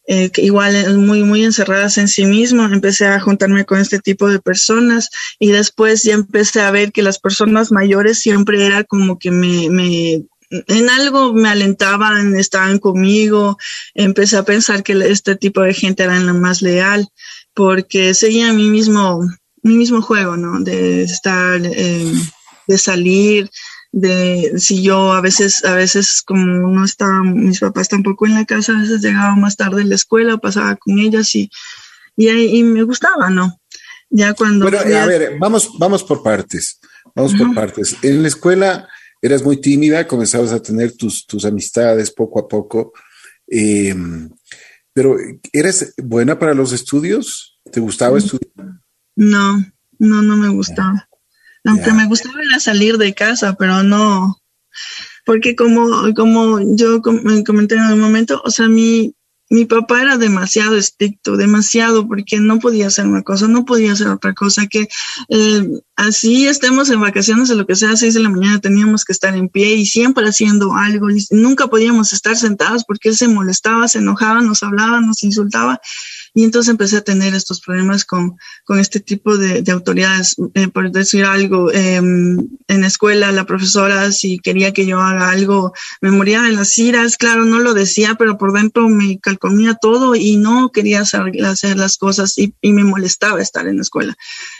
eh, 0.07 0.30
que 0.30 0.44
igual 0.44 1.00
muy, 1.00 1.24
muy 1.24 1.44
encerradas 1.44 1.98
en 1.98 2.07
sí 2.07 2.25
mismo, 2.25 2.63
empecé 2.66 3.07
a 3.07 3.19
juntarme 3.19 3.66
con 3.66 3.80
este 3.80 3.98
tipo 3.98 4.30
de 4.30 4.39
personas 4.39 5.10
y 5.39 5.50
después 5.50 6.04
ya 6.04 6.13
empecé 6.13 6.62
a 6.62 6.69
ver 6.69 6.92
que 6.92 7.01
las 7.01 7.18
personas 7.18 7.71
mayores 7.71 8.19
siempre 8.19 8.63
era 8.68 8.83
como 8.83 9.18
que 9.18 9.31
me, 9.31 9.68
me 9.71 10.24
en 10.50 10.89
algo 10.92 11.33
me 11.33 11.50
alentaban, 11.50 12.36
estaban 12.36 12.78
conmigo, 12.78 13.57
empecé 13.95 14.38
a 14.38 14.45
pensar 14.45 14.83
que 14.83 14.94
este 14.94 15.36
tipo 15.36 15.62
de 15.62 15.74
gente 15.74 16.04
era 16.04 16.19
la 16.19 16.33
más 16.33 16.62
leal 16.62 17.07
porque 17.56 18.13
seguía 18.13 18.54
mi 18.54 18.69
mismo, 18.69 19.21
mi 19.65 19.77
mismo 19.77 20.01
juego, 20.01 20.38
¿no? 20.38 20.59
De 20.59 21.03
estar, 21.03 21.59
eh, 21.63 22.13
de 22.67 22.77
salir, 22.77 23.50
de 23.91 24.53
si 24.57 24.83
yo 24.83 25.12
a 25.12 25.21
veces, 25.21 25.65
a 25.65 25.73
veces 25.73 26.21
como 26.23 26.45
no 26.45 26.85
estaba, 26.85 27.23
mis 27.23 27.59
papás 27.59 27.89
tampoco 27.89 28.27
en 28.27 28.35
la 28.35 28.45
casa, 28.45 28.73
a 28.73 28.81
veces 28.81 29.01
llegaba 29.01 29.35
más 29.35 29.57
tarde 29.57 29.81
a 29.81 29.85
la 29.85 29.95
escuela, 29.95 30.38
pasaba 30.38 30.75
con 30.75 31.00
ellas 31.00 31.33
y, 31.33 31.50
y, 32.15 32.29
y 32.29 32.63
me 32.63 32.83
gustaba, 32.83 33.31
¿no? 33.31 33.59
Ya 34.12 34.35
cuando... 34.35 34.69
Bueno, 34.69 34.77
a, 34.77 35.06
ver, 35.07 35.39
vamos, 35.39 35.71
vamos 35.79 36.03
por 36.03 36.21
partes, 36.21 36.79
vamos 37.15 37.33
por 37.33 37.56
partes. 37.56 37.97
En 38.03 38.21
la 38.21 38.27
escuela 38.27 38.88
eras 39.19 39.41
muy 39.41 39.59
tímida, 39.59 40.06
comenzabas 40.06 40.51
a 40.51 40.61
tener 40.61 40.95
tus, 40.95 41.25
tus 41.25 41.44
amistades 41.44 42.11
poco 42.11 42.39
a 42.39 42.47
poco. 42.47 42.94
Eh, 43.47 43.95
pero, 44.94 45.18
¿eres 45.51 45.95
buena 45.97 46.38
para 46.38 46.53
los 46.53 46.71
estudios? 46.71 47.59
¿Te 47.71 47.80
gustaba 47.80 48.19
estudiar? 48.19 48.84
No, 49.16 49.66
no, 50.00 50.22
no 50.22 50.38
me 50.38 50.50
gustaba. 50.50 51.07
Aunque 51.64 51.86
yeah. 51.86 51.94
me 51.94 52.07
gustaba 52.07 52.42
era 52.42 52.60
salir 52.60 52.98
de 52.98 53.14
casa, 53.14 53.56
pero 53.56 53.84
no, 53.84 54.40
porque 55.26 55.56
como, 55.56 56.14
como 56.16 56.60
yo 56.76 57.02
comenté 57.02 57.76
en 57.76 57.81
algún 57.81 58.02
momento, 58.02 58.42
o 58.45 58.52
sea, 58.52 58.68
mi, 58.68 59.16
mi 59.50 59.66
papá 59.66 60.02
era 60.02 60.18
demasiado 60.18 60.78
estricto, 60.78 61.36
demasiado, 61.36 62.07
porque 62.07 62.40
no 62.40 62.60
podía 62.60 62.88
hacer 62.88 63.07
una 63.07 63.24
cosa, 63.24 63.48
no 63.48 63.66
podía 63.66 63.94
hacer 63.94 64.07
otra 64.07 64.34
cosa, 64.34 64.68
que 64.68 64.88
eh, 65.30 65.69
así 65.95 66.48
estemos 66.48 66.92
en 66.92 67.02
vacaciones 67.02 67.50
o 67.50 67.56
lo 67.56 67.66
que 67.66 67.76
sea, 67.76 67.92
a 67.92 67.98
seis 67.98 68.14
de 68.14 68.19
la 68.19 68.30
mañana 68.30 68.60
teníamos 68.60 69.04
que 69.04 69.14
estar 69.14 69.36
en 69.36 69.50
pie 69.50 69.76
y 69.76 69.88
siempre 69.88 70.28
haciendo 70.28 70.76
algo, 70.76 71.10
y 71.10 71.26
nunca 71.31 71.68
podíamos 71.68 72.14
estar 72.14 72.36
sentados 72.36 72.84
porque 72.86 73.10
él 73.10 73.16
se 73.16 73.28
molestaba, 73.28 73.88
se 73.88 74.00
enojaba, 74.00 74.42
nos 74.42 74.62
hablaba, 74.62 75.02
nos 75.02 75.24
insultaba, 75.24 75.80
y 76.35 76.44
entonces 76.44 76.69
empecé 76.69 76.97
a 76.97 77.01
tener 77.01 77.33
estos 77.33 77.61
problemas 77.61 78.04
con, 78.04 78.37
con 78.65 78.77
este 78.77 78.99
tipo 78.99 79.37
de, 79.37 79.61
de 79.61 79.71
autoridades. 79.71 80.35
Eh, 80.54 80.68
por 80.68 80.92
decir 80.92 81.23
algo, 81.23 81.71
eh, 81.71 81.95
en 81.95 82.81
la 82.81 82.87
escuela 82.87 83.31
la 83.31 83.45
profesora 83.45 84.11
si 84.11 84.39
quería 84.39 84.73
que 84.73 84.85
yo 84.85 84.99
haga 84.99 85.30
algo, 85.30 85.71
me 86.01 86.11
moría 86.11 86.42
de 86.42 86.51
las 86.51 86.77
iras, 86.77 87.15
claro, 87.15 87.45
no 87.45 87.59
lo 87.59 87.73
decía, 87.73 88.15
pero 88.15 88.37
por 88.37 88.51
dentro 88.51 88.89
me 88.89 89.18
calcomía 89.19 89.75
todo 89.75 90.13
y 90.13 90.35
no 90.35 90.71
quería 90.73 91.01
hacer, 91.01 91.21
hacer 91.45 91.77
las 91.77 91.97
cosas 91.97 92.37
y, 92.37 92.54
y, 92.61 92.73
me 92.73 92.83
molestaba 92.83 93.42
estar 93.42 93.65
en 93.68 93.77
la 93.77 93.83
escuela. 93.83 94.18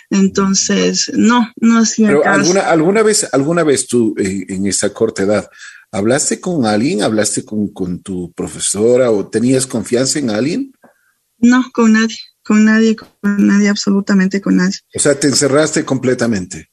Entonces, 0.10 1.12
no, 1.14 1.52
no 1.58 1.80
hacía 1.80 2.08
Pero 2.08 2.26
alguna, 2.26 2.62
alguna 2.62 3.04
vez, 3.04 3.28
alguna 3.34 3.64
vez 3.64 3.86
tú 3.86 4.16
eh, 4.18 4.46
en 4.48 4.66
esa 4.66 4.94
corta 4.94 5.24
edad, 5.24 5.50
¿hablaste 5.92 6.40
con 6.40 6.66
alguien? 6.66 7.04
¿Hablaste 7.04 7.44
con, 7.44 7.68
con 7.68 8.00
tu 8.00 8.32
profesora 8.32 9.12
o 9.12 9.28
tenías 9.28 9.68
confianza 9.68 10.20
en 10.20 10.30
alguien? 10.30 10.75
No, 11.38 11.70
con 11.74 11.94
nadie, 11.94 12.18
con 12.44 12.66
nadie, 12.66 12.96
con 12.96 13.48
nadie, 13.48 13.70
absolutamente 13.70 14.42
con 14.42 14.58
nadie. 14.58 14.78
O 14.96 15.00
sea, 15.00 15.20
te 15.20 15.28
encerraste 15.28 15.84
completamente. 15.84 16.70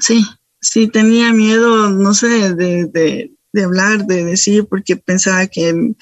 Sí, 0.00 0.24
sí, 0.60 0.88
tenía 0.88 1.32
miedo, 1.32 1.90
no 1.90 2.14
sé, 2.14 2.54
de, 2.54 2.86
de, 2.86 3.32
de 3.52 3.64
hablar, 3.64 4.06
de 4.06 4.24
decir, 4.24 4.66
porque 4.66 4.96
pensaba 4.96 5.46
que 5.46 5.94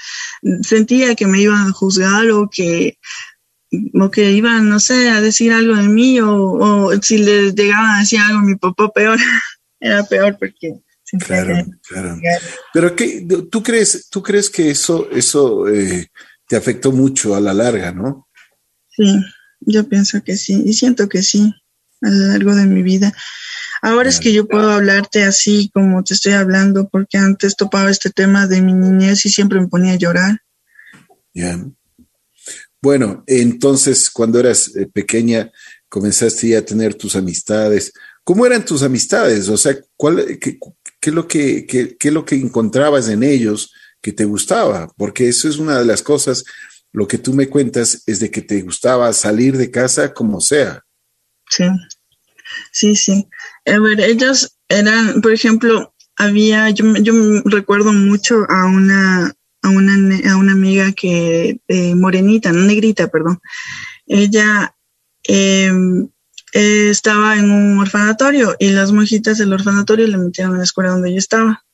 sentía 0.63 1.15
que 1.15 1.27
me 1.27 1.41
iban 1.41 1.69
a 1.69 1.73
juzgar 1.73 2.31
o 2.31 2.49
que 2.51 2.99
o 3.95 4.11
que 4.11 4.33
iban, 4.33 4.69
no 4.69 4.81
sé, 4.81 5.09
a 5.09 5.23
decir 5.23 5.53
algo 5.53 5.77
de 5.77 5.89
mí 5.89 6.21
o, 6.21 6.31
o 6.31 7.03
si 7.03 7.19
les 7.19 7.55
llegaban 7.55 7.97
a 7.97 8.01
decir 8.01 8.21
algo 8.21 8.41
a 8.41 8.45
mi 8.45 8.55
papá, 8.57 8.91
peor, 8.93 9.19
era 9.81 10.05
peor 10.05 10.37
porque 10.39 10.83
Claro, 11.19 11.67
claro. 11.87 12.19
Pero 12.73 12.97
¿qué, 12.97 13.27
tú 13.51 13.63
crees, 13.63 14.09
tú 14.09 14.23
crees 14.23 14.49
que 14.49 14.71
eso, 14.71 15.11
eso 15.11 15.69
eh, 15.69 16.09
te 16.53 16.59
afectó 16.59 16.93
mucho 16.93 17.35
a 17.35 17.41
la 17.41 17.55
larga, 17.55 17.93
¿no? 17.93 18.29
Sí, 18.91 19.19
yo 19.61 19.89
pienso 19.89 20.23
que 20.23 20.37
sí, 20.37 20.63
y 20.67 20.75
siento 20.75 21.09
que 21.09 21.23
sí, 21.23 21.51
a 22.03 22.11
lo 22.11 22.27
largo 22.27 22.55
de 22.55 22.67
mi 22.67 22.83
vida. 22.83 23.11
Ahora 23.81 24.11
es 24.11 24.21
que 24.21 24.35
yo 24.35 24.47
puedo 24.47 24.71
hablarte 24.71 25.23
así 25.23 25.71
como 25.73 26.05
te 26.05 26.13
estoy 26.13 26.35
hablando, 26.35 26.91
porque 26.91 27.17
antes 27.17 27.57
topaba 27.57 27.91
este 27.91 28.11
tema 28.11 28.47
de 28.47 28.61
mi 28.61 28.75
niñez 28.75 29.25
y 29.25 29.31
siempre 29.31 29.63
me 29.63 29.69
ponía 29.69 29.95
a 29.95 29.97
llorar. 29.97 30.41
Ya. 31.33 31.59
Bueno, 32.83 33.25
entonces 33.27 34.11
cuando 34.11 34.39
eras 34.39 34.77
eh, 34.77 34.87
pequeña 34.93 35.51
comenzaste 35.89 36.49
ya 36.49 36.59
a 36.59 36.67
tener 36.67 36.93
tus 36.93 37.17
amistades. 37.17 37.95
¿Cómo 38.25 38.45
eran 38.45 38.63
tus 38.63 38.83
amistades? 38.83 39.49
O 39.49 39.57
sea, 39.57 39.75
¿cuál, 39.97 40.39
qué, 40.39 40.59
es 41.01 41.15
lo 41.15 41.27
que, 41.27 41.65
qué, 41.65 41.97
qué 41.99 42.09
es 42.09 42.15
lo 42.15 42.27
que 42.27 42.35
encontrabas 42.35 43.09
en 43.09 43.23
ellos 43.23 43.73
que 44.03 44.13
te 44.13 44.25
gustaba? 44.25 44.93
Porque 44.97 45.29
eso 45.29 45.49
es 45.49 45.59
una 45.59 45.79
de 45.79 45.87
las 45.87 46.03
cosas, 46.03 46.45
lo 46.93 47.09
que 47.09 47.19
tú 47.19 47.33
me 47.33 47.49
cuentas 47.49 48.03
es 48.07 48.21
de 48.21 48.31
que 48.31 48.43
te 48.43 48.61
gustaba 48.63 49.13
salir 49.13 49.57
de 49.57 49.71
casa 49.71 50.13
como 50.13 50.41
sea. 50.41 50.85
Sí, 51.49 51.65
sí, 52.71 52.97
sí. 52.97 53.29
A 53.65 53.79
ver, 53.79 54.01
ellos 54.01 54.59
eran, 54.69 55.23
por 55.23 55.33
ejemplo, 55.33 55.95
había, 56.17 56.69
yo, 56.71 56.95
yo 56.97 57.15
recuerdo 57.45 57.93
mucho 57.93 58.45
a 58.49 58.67
una, 58.67 59.33
a 59.63 59.69
una, 59.69 60.31
a 60.31 60.37
una 60.37 60.53
amiga 60.53 60.93
que, 60.93 61.61
eh, 61.69 61.95
morenita, 61.95 62.53
no 62.53 62.63
negrita, 62.63 63.09
perdón. 63.09 63.41
Ella 64.07 64.75
em, 65.23 66.09
eh, 66.53 66.91
estaba 66.91 67.39
en 67.39 67.51
un 67.51 67.79
orfanatorio 67.79 68.57
y 68.59 68.71
las 68.71 68.93
monjitas 68.93 69.39
del 69.39 69.53
orfanatorio 69.53 70.07
le 70.07 70.19
metieron 70.19 70.55
a 70.55 70.59
la 70.59 70.65
escuela 70.65 70.91
donde 70.91 71.13
yo 71.13 71.19
estaba. 71.19 71.65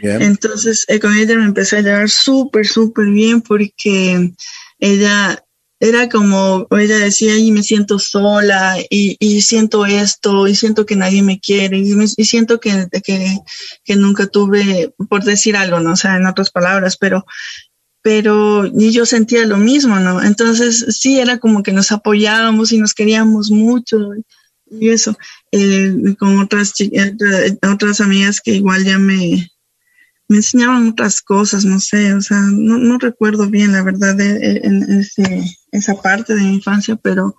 Entonces, 0.00 0.84
eh, 0.88 1.00
con 1.00 1.16
ella 1.16 1.36
me 1.36 1.44
empecé 1.44 1.78
a 1.78 1.82
llevar 1.82 2.08
súper, 2.08 2.66
súper 2.66 3.06
bien 3.06 3.40
porque 3.40 4.32
ella 4.78 5.44
era 5.80 6.08
como, 6.08 6.66
ella 6.72 6.98
decía, 6.98 7.36
y 7.36 7.52
me 7.52 7.62
siento 7.62 7.98
sola, 7.98 8.76
y, 8.90 9.16
y, 9.20 9.42
siento 9.42 9.86
esto, 9.86 10.48
y 10.48 10.56
siento 10.56 10.84
que 10.84 10.96
nadie 10.96 11.22
me 11.22 11.38
quiere, 11.38 11.78
y, 11.78 12.24
siento 12.24 12.58
que, 12.58 12.88
que, 13.84 13.96
nunca 13.96 14.26
tuve, 14.26 14.92
por 15.08 15.22
decir 15.22 15.56
algo, 15.56 15.78
¿no? 15.78 15.92
O 15.92 15.96
sea, 15.96 16.16
en 16.16 16.26
otras 16.26 16.50
palabras, 16.50 16.96
pero, 16.96 17.24
pero 18.02 18.66
y 18.66 18.90
yo 18.90 19.06
sentía 19.06 19.46
lo 19.46 19.56
mismo, 19.56 20.00
¿no? 20.00 20.20
Entonces, 20.22 20.84
sí, 20.98 21.20
era 21.20 21.38
como 21.38 21.62
que 21.62 21.72
nos 21.72 21.92
apoyábamos 21.92 22.72
y 22.72 22.78
nos 22.78 22.92
queríamos 22.92 23.50
mucho, 23.52 23.98
y 24.68 24.88
eso, 24.88 25.16
eh, 25.52 25.94
con 26.18 26.40
otras, 26.40 26.74
otras 27.72 28.00
amigas 28.00 28.40
que 28.40 28.54
igual 28.54 28.84
ya 28.84 28.98
me, 28.98 29.48
me 30.28 30.36
enseñaban 30.36 30.88
otras 30.88 31.22
cosas, 31.22 31.64
no 31.64 31.80
sé, 31.80 32.12
o 32.12 32.20
sea, 32.20 32.38
no, 32.40 32.78
no 32.78 32.98
recuerdo 32.98 33.48
bien 33.48 33.72
la 33.72 33.82
verdad 33.82 34.20
en 34.20 34.82
ese, 35.00 35.42
esa 35.72 36.00
parte 36.00 36.34
de 36.34 36.42
mi 36.42 36.56
infancia, 36.56 36.96
pero, 36.96 37.34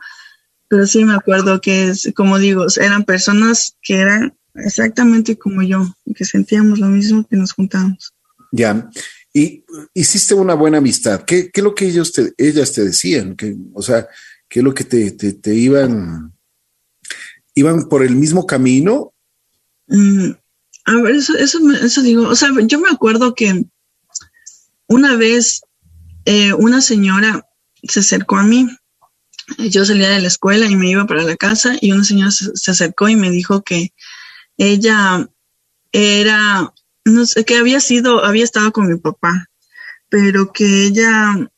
pero 0.67 0.87
sí 0.87 1.05
me 1.05 1.13
acuerdo 1.13 1.61
que, 1.61 1.89
es, 1.89 2.11
como 2.15 2.39
digo, 2.39 2.65
eran 2.81 3.03
personas 3.03 3.77
que 3.83 3.99
eran 3.99 4.35
exactamente 4.55 5.37
como 5.37 5.61
yo, 5.61 5.85
que 6.15 6.25
sentíamos 6.25 6.79
lo 6.79 6.87
mismo, 6.87 7.25
que 7.27 7.37
nos 7.37 7.53
juntábamos. 7.53 8.13
Ya, 8.51 8.89
y 9.33 9.63
hiciste 9.93 10.33
una 10.33 10.55
buena 10.55 10.79
amistad. 10.79 11.23
¿Qué, 11.23 11.51
qué 11.51 11.61
es 11.61 11.63
lo 11.63 11.75
que 11.75 11.85
ellos 11.85 12.11
te, 12.11 12.33
ellas 12.37 12.73
te 12.73 12.83
decían? 12.83 13.35
¿Qué, 13.35 13.55
o 13.73 13.81
sea, 13.83 14.07
¿qué 14.47 14.59
es 14.59 14.63
lo 14.63 14.73
que 14.73 14.83
te, 14.83 15.11
te, 15.11 15.33
te 15.33 15.53
iban, 15.53 16.33
iban 17.53 17.87
por 17.87 18.03
el 18.03 18.15
mismo 18.15 18.47
camino? 18.47 19.13
Mm, 19.87 20.31
a 20.89 21.01
ver, 21.01 21.15
eso, 21.15 21.37
eso, 21.37 21.59
eso 21.71 22.01
digo, 22.01 22.27
o 22.27 22.35
sea, 22.35 22.49
yo 22.63 22.79
me 22.79 22.89
acuerdo 22.89 23.35
que 23.35 23.65
una 24.87 25.15
vez 25.15 25.61
eh, 26.25 26.53
una 26.53 26.81
señora 26.81 27.47
se 27.83 27.99
acercó 28.01 28.37
a 28.37 28.43
mí. 28.43 28.67
Yo 29.57 29.85
salía 29.85 30.09
de 30.09 30.21
la 30.21 30.27
escuela 30.27 30.67
y 30.67 30.75
me 30.75 30.89
iba 30.89 31.05
para 31.05 31.23
la 31.23 31.35
casa 31.35 31.75
y 31.79 31.91
una 31.91 32.03
señora 32.03 32.31
se, 32.31 32.71
acercó 32.71 33.09
y 33.09 33.15
me 33.15 33.31
dijo 33.31 33.63
que 33.63 33.93
ella 34.57 35.27
era, 35.91 36.73
no 37.05 37.25
sé, 37.25 37.45
que 37.45 37.57
había 37.57 37.79
sido, 37.79 38.23
había 38.23 38.43
estado 38.43 38.71
con 38.71 38.87
mi 38.87 38.97
papá, 38.97 39.47
pero 40.09 40.51
que 40.51 40.85
ella, 40.85 41.49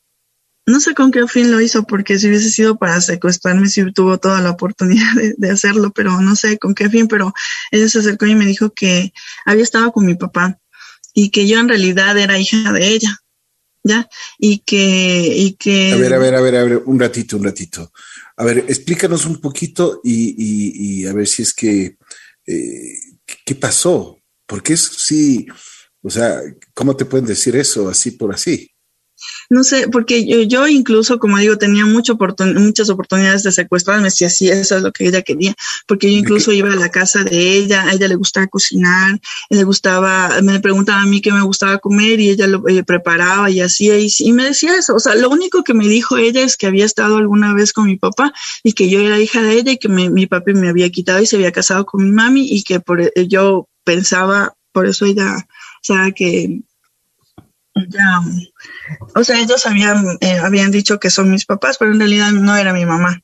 no 0.66 0.80
sé 0.80 0.94
con 0.94 1.10
qué 1.10 1.26
fin 1.26 1.50
lo 1.50 1.60
hizo, 1.60 1.84
porque 1.84 2.18
si 2.18 2.28
hubiese 2.28 2.50
sido 2.50 2.78
para 2.78 3.00
secuestrarme, 3.00 3.68
si 3.68 3.90
tuvo 3.92 4.18
toda 4.18 4.40
la 4.40 4.50
oportunidad 4.50 5.14
de, 5.16 5.34
de 5.36 5.50
hacerlo, 5.50 5.92
pero 5.92 6.20
no 6.20 6.36
sé 6.36 6.58
con 6.58 6.74
qué 6.74 6.88
fin, 6.88 7.08
pero 7.08 7.32
ella 7.70 7.88
se 7.88 7.98
acercó 7.98 8.26
y 8.26 8.34
me 8.34 8.46
dijo 8.46 8.72
que 8.72 9.12
había 9.44 9.64
estado 9.64 9.92
con 9.92 10.06
mi 10.06 10.14
papá 10.14 10.58
y 11.14 11.30
que 11.30 11.46
yo 11.46 11.58
en 11.58 11.68
realidad 11.68 12.16
era 12.18 12.38
hija 12.38 12.72
de 12.72 12.88
ella. 12.88 13.18
¿Ya? 13.84 14.08
Y 14.38 14.60
que, 14.60 15.26
y 15.36 15.54
que... 15.54 15.92
A 15.92 15.96
ver, 15.96 16.14
a 16.14 16.18
ver, 16.18 16.36
a 16.36 16.40
ver, 16.40 16.54
a 16.54 16.62
ver, 16.62 16.82
un 16.86 17.00
ratito, 17.00 17.36
un 17.36 17.42
ratito. 17.42 17.92
A 18.36 18.44
ver, 18.44 18.58
explícanos 18.68 19.26
un 19.26 19.40
poquito 19.40 20.00
y, 20.04 20.36
y, 20.38 21.00
y 21.00 21.06
a 21.06 21.12
ver 21.12 21.26
si 21.26 21.42
es 21.42 21.52
que, 21.52 21.96
eh, 22.46 22.94
¿qué 23.44 23.54
pasó? 23.56 24.20
Porque 24.46 24.74
es 24.74 24.84
sí, 24.84 25.48
o 26.00 26.10
sea, 26.10 26.40
¿cómo 26.74 26.96
te 26.96 27.06
pueden 27.06 27.26
decir 27.26 27.56
eso 27.56 27.88
así 27.88 28.12
por 28.12 28.32
así? 28.32 28.71
No 29.50 29.64
sé, 29.64 29.88
porque 29.88 30.24
yo, 30.26 30.42
yo 30.42 30.68
incluso, 30.68 31.18
como 31.18 31.38
digo, 31.38 31.58
tenía 31.58 31.84
mucho 31.86 32.14
oportun 32.14 32.54
muchas 32.54 32.88
oportunidades 32.90 33.42
de 33.42 33.52
secuestrarme, 33.52 34.10
si 34.10 34.24
así 34.24 34.48
eso 34.48 34.76
es 34.76 34.82
lo 34.82 34.92
que 34.92 35.06
ella 35.06 35.22
quería, 35.22 35.54
porque 35.86 36.10
yo 36.10 36.18
incluso 36.18 36.52
iba 36.52 36.72
a 36.72 36.76
la 36.76 36.90
casa 36.90 37.24
de 37.24 37.56
ella, 37.56 37.84
a 37.84 37.92
ella 37.92 38.08
le 38.08 38.14
gustaba 38.14 38.46
cocinar, 38.46 39.20
le 39.50 39.64
gustaba, 39.64 40.40
me 40.42 40.60
preguntaba 40.60 41.02
a 41.02 41.06
mí 41.06 41.20
qué 41.20 41.32
me 41.32 41.42
gustaba 41.42 41.78
comer 41.78 42.20
y 42.20 42.30
ella 42.30 42.46
lo 42.46 42.62
preparaba 42.62 43.50
y 43.50 43.60
hacía 43.60 43.98
y, 43.98 44.08
y, 44.18 44.32
me 44.32 44.44
decía 44.44 44.76
eso. 44.76 44.94
O 44.94 45.00
sea, 45.00 45.14
lo 45.14 45.30
único 45.30 45.64
que 45.64 45.74
me 45.74 45.86
dijo 45.86 46.16
ella 46.16 46.42
es 46.42 46.56
que 46.56 46.66
había 46.66 46.84
estado 46.84 47.16
alguna 47.16 47.54
vez 47.54 47.72
con 47.72 47.86
mi 47.86 47.96
papá 47.96 48.32
y 48.62 48.72
que 48.72 48.88
yo 48.88 49.00
era 49.00 49.20
hija 49.20 49.42
de 49.42 49.54
ella 49.54 49.72
y 49.72 49.78
que 49.78 49.88
me, 49.88 50.10
mi 50.10 50.26
papi 50.26 50.54
me 50.54 50.68
había 50.68 50.90
quitado 50.90 51.20
y 51.20 51.26
se 51.26 51.36
había 51.36 51.52
casado 51.52 51.84
con 51.86 52.04
mi 52.04 52.10
mami 52.10 52.48
y 52.50 52.62
que 52.62 52.80
por 52.80 53.12
yo 53.28 53.68
pensaba, 53.84 54.54
por 54.72 54.86
eso 54.86 55.04
ella, 55.06 55.36
o 55.36 55.84
sea, 55.84 56.12
que 56.12 56.62
ya, 57.74 58.20
o 59.14 59.24
sea, 59.24 59.40
ellos 59.40 59.66
habían, 59.66 60.18
eh, 60.20 60.38
habían 60.38 60.70
dicho 60.70 61.00
que 61.00 61.10
son 61.10 61.30
mis 61.30 61.46
papás, 61.46 61.76
pero 61.78 61.92
en 61.92 61.98
realidad 61.98 62.30
no 62.32 62.56
era 62.56 62.72
mi 62.72 62.84
mamá. 62.84 63.22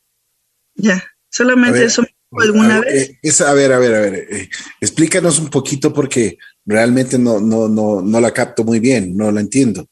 Ya, 0.74 1.04
solamente 1.30 1.84
eso 1.84 2.04
alguna 2.32 2.76
a 2.76 2.80
vez. 2.80 3.10
Eh, 3.10 3.18
es, 3.22 3.40
a 3.40 3.52
ver, 3.52 3.72
a 3.72 3.78
ver, 3.78 3.94
a 3.94 4.00
ver, 4.00 4.14
eh, 4.30 4.50
explícanos 4.80 5.38
un 5.38 5.48
poquito 5.48 5.92
porque 5.92 6.38
realmente 6.64 7.18
no, 7.18 7.40
no, 7.40 7.68
no, 7.68 8.00
no 8.00 8.20
la 8.20 8.32
capto 8.32 8.64
muy 8.64 8.80
bien, 8.80 9.16
no 9.16 9.30
la 9.30 9.40
entiendo. 9.40 9.86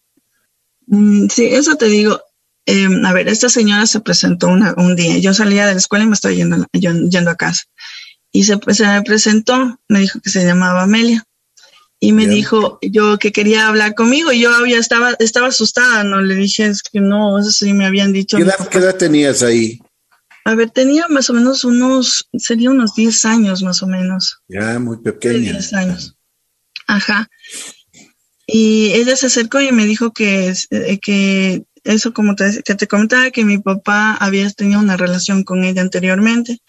Mm, 0.87 1.29
sí, 1.29 1.47
eso 1.47 1.77
te 1.77 1.87
digo. 1.87 2.21
Em, 2.69 3.05
a 3.07 3.13
ver, 3.13 3.29
esta 3.29 3.49
señora 3.49 3.87
se 3.87 4.01
presentó 4.01 4.49
una, 4.49 4.75
un 4.77 4.97
día. 4.97 5.19
Yo 5.19 5.33
salía 5.35 5.67
de 5.67 5.75
la 5.75 5.79
escuela 5.79 6.05
y 6.05 6.09
me 6.09 6.15
estaba 6.15 6.35
yendo, 6.35 6.67
yendo 6.73 7.31
a 7.31 7.37
casa. 7.37 7.63
Y 8.33 8.45
se, 8.45 8.59
se 8.73 8.87
me 8.87 9.03
presentó, 9.03 9.79
me 9.89 10.01
dijo 10.01 10.21
que 10.21 10.31
se 10.31 10.45
llamaba 10.45 10.83
Amelia 10.83 11.25
y 11.99 12.13
me 12.13 12.25
Bien. 12.25 12.37
dijo 12.37 12.79
yo 12.83 13.19
que 13.19 13.33
quería 13.33 13.69
hablar 13.69 13.95
conmigo 13.95 14.33
y 14.33 14.41
yo 14.41 14.55
había 14.55 14.79
estaba 14.79 15.15
estaba 15.19 15.49
asustada 15.49 16.05
no 16.05 16.21
le 16.21 16.35
dije 16.35 16.67
es 16.67 16.83
que 16.83 17.01
no 17.01 17.39
eso 17.39 17.51
sí 17.51 17.73
me 17.73 17.87
habían 17.87 18.13
dicho 18.13 18.37
¿Qué 18.37 18.43
edad, 18.43 18.69
¿qué 18.69 18.79
edad 18.79 18.97
tenías 18.97 19.43
ahí 19.43 19.81
a 20.47 20.55
ver 20.55 20.71
tenía 20.71 21.09
más 21.09 21.29
o 21.29 21.33
menos 21.33 21.65
unos 21.65 22.29
sería 22.39 22.71
unos 22.71 22.95
10 22.95 23.25
años 23.25 23.65
más 23.65 23.83
o 23.83 23.89
menos. 23.89 24.43
Ya 24.47 24.79
muy 24.79 24.99
pequeña. 24.99 25.51
10 25.51 25.73
años. 25.73 26.17
Ajá. 26.87 27.29
Y 28.47 28.93
ella 28.93 29.17
se 29.17 29.27
acercó 29.27 29.61
y 29.61 29.73
me 29.73 29.87
dijo 29.87 30.13
que 30.13 30.55
eh, 30.71 31.01
que 31.01 31.65
eso 31.83 32.15
como 32.15 32.37
te, 32.37 32.63
que 32.63 32.77
te 32.77 32.87
comentaba 32.87 33.33
que 33.33 33.45
mi 33.45 33.59
papá 33.59 34.15
había 34.15 34.49
tenido 34.51 34.79
una 34.79 34.97
relación 34.97 35.43
con 35.43 35.65
ella 35.65 35.83
anteriormente 35.83 36.61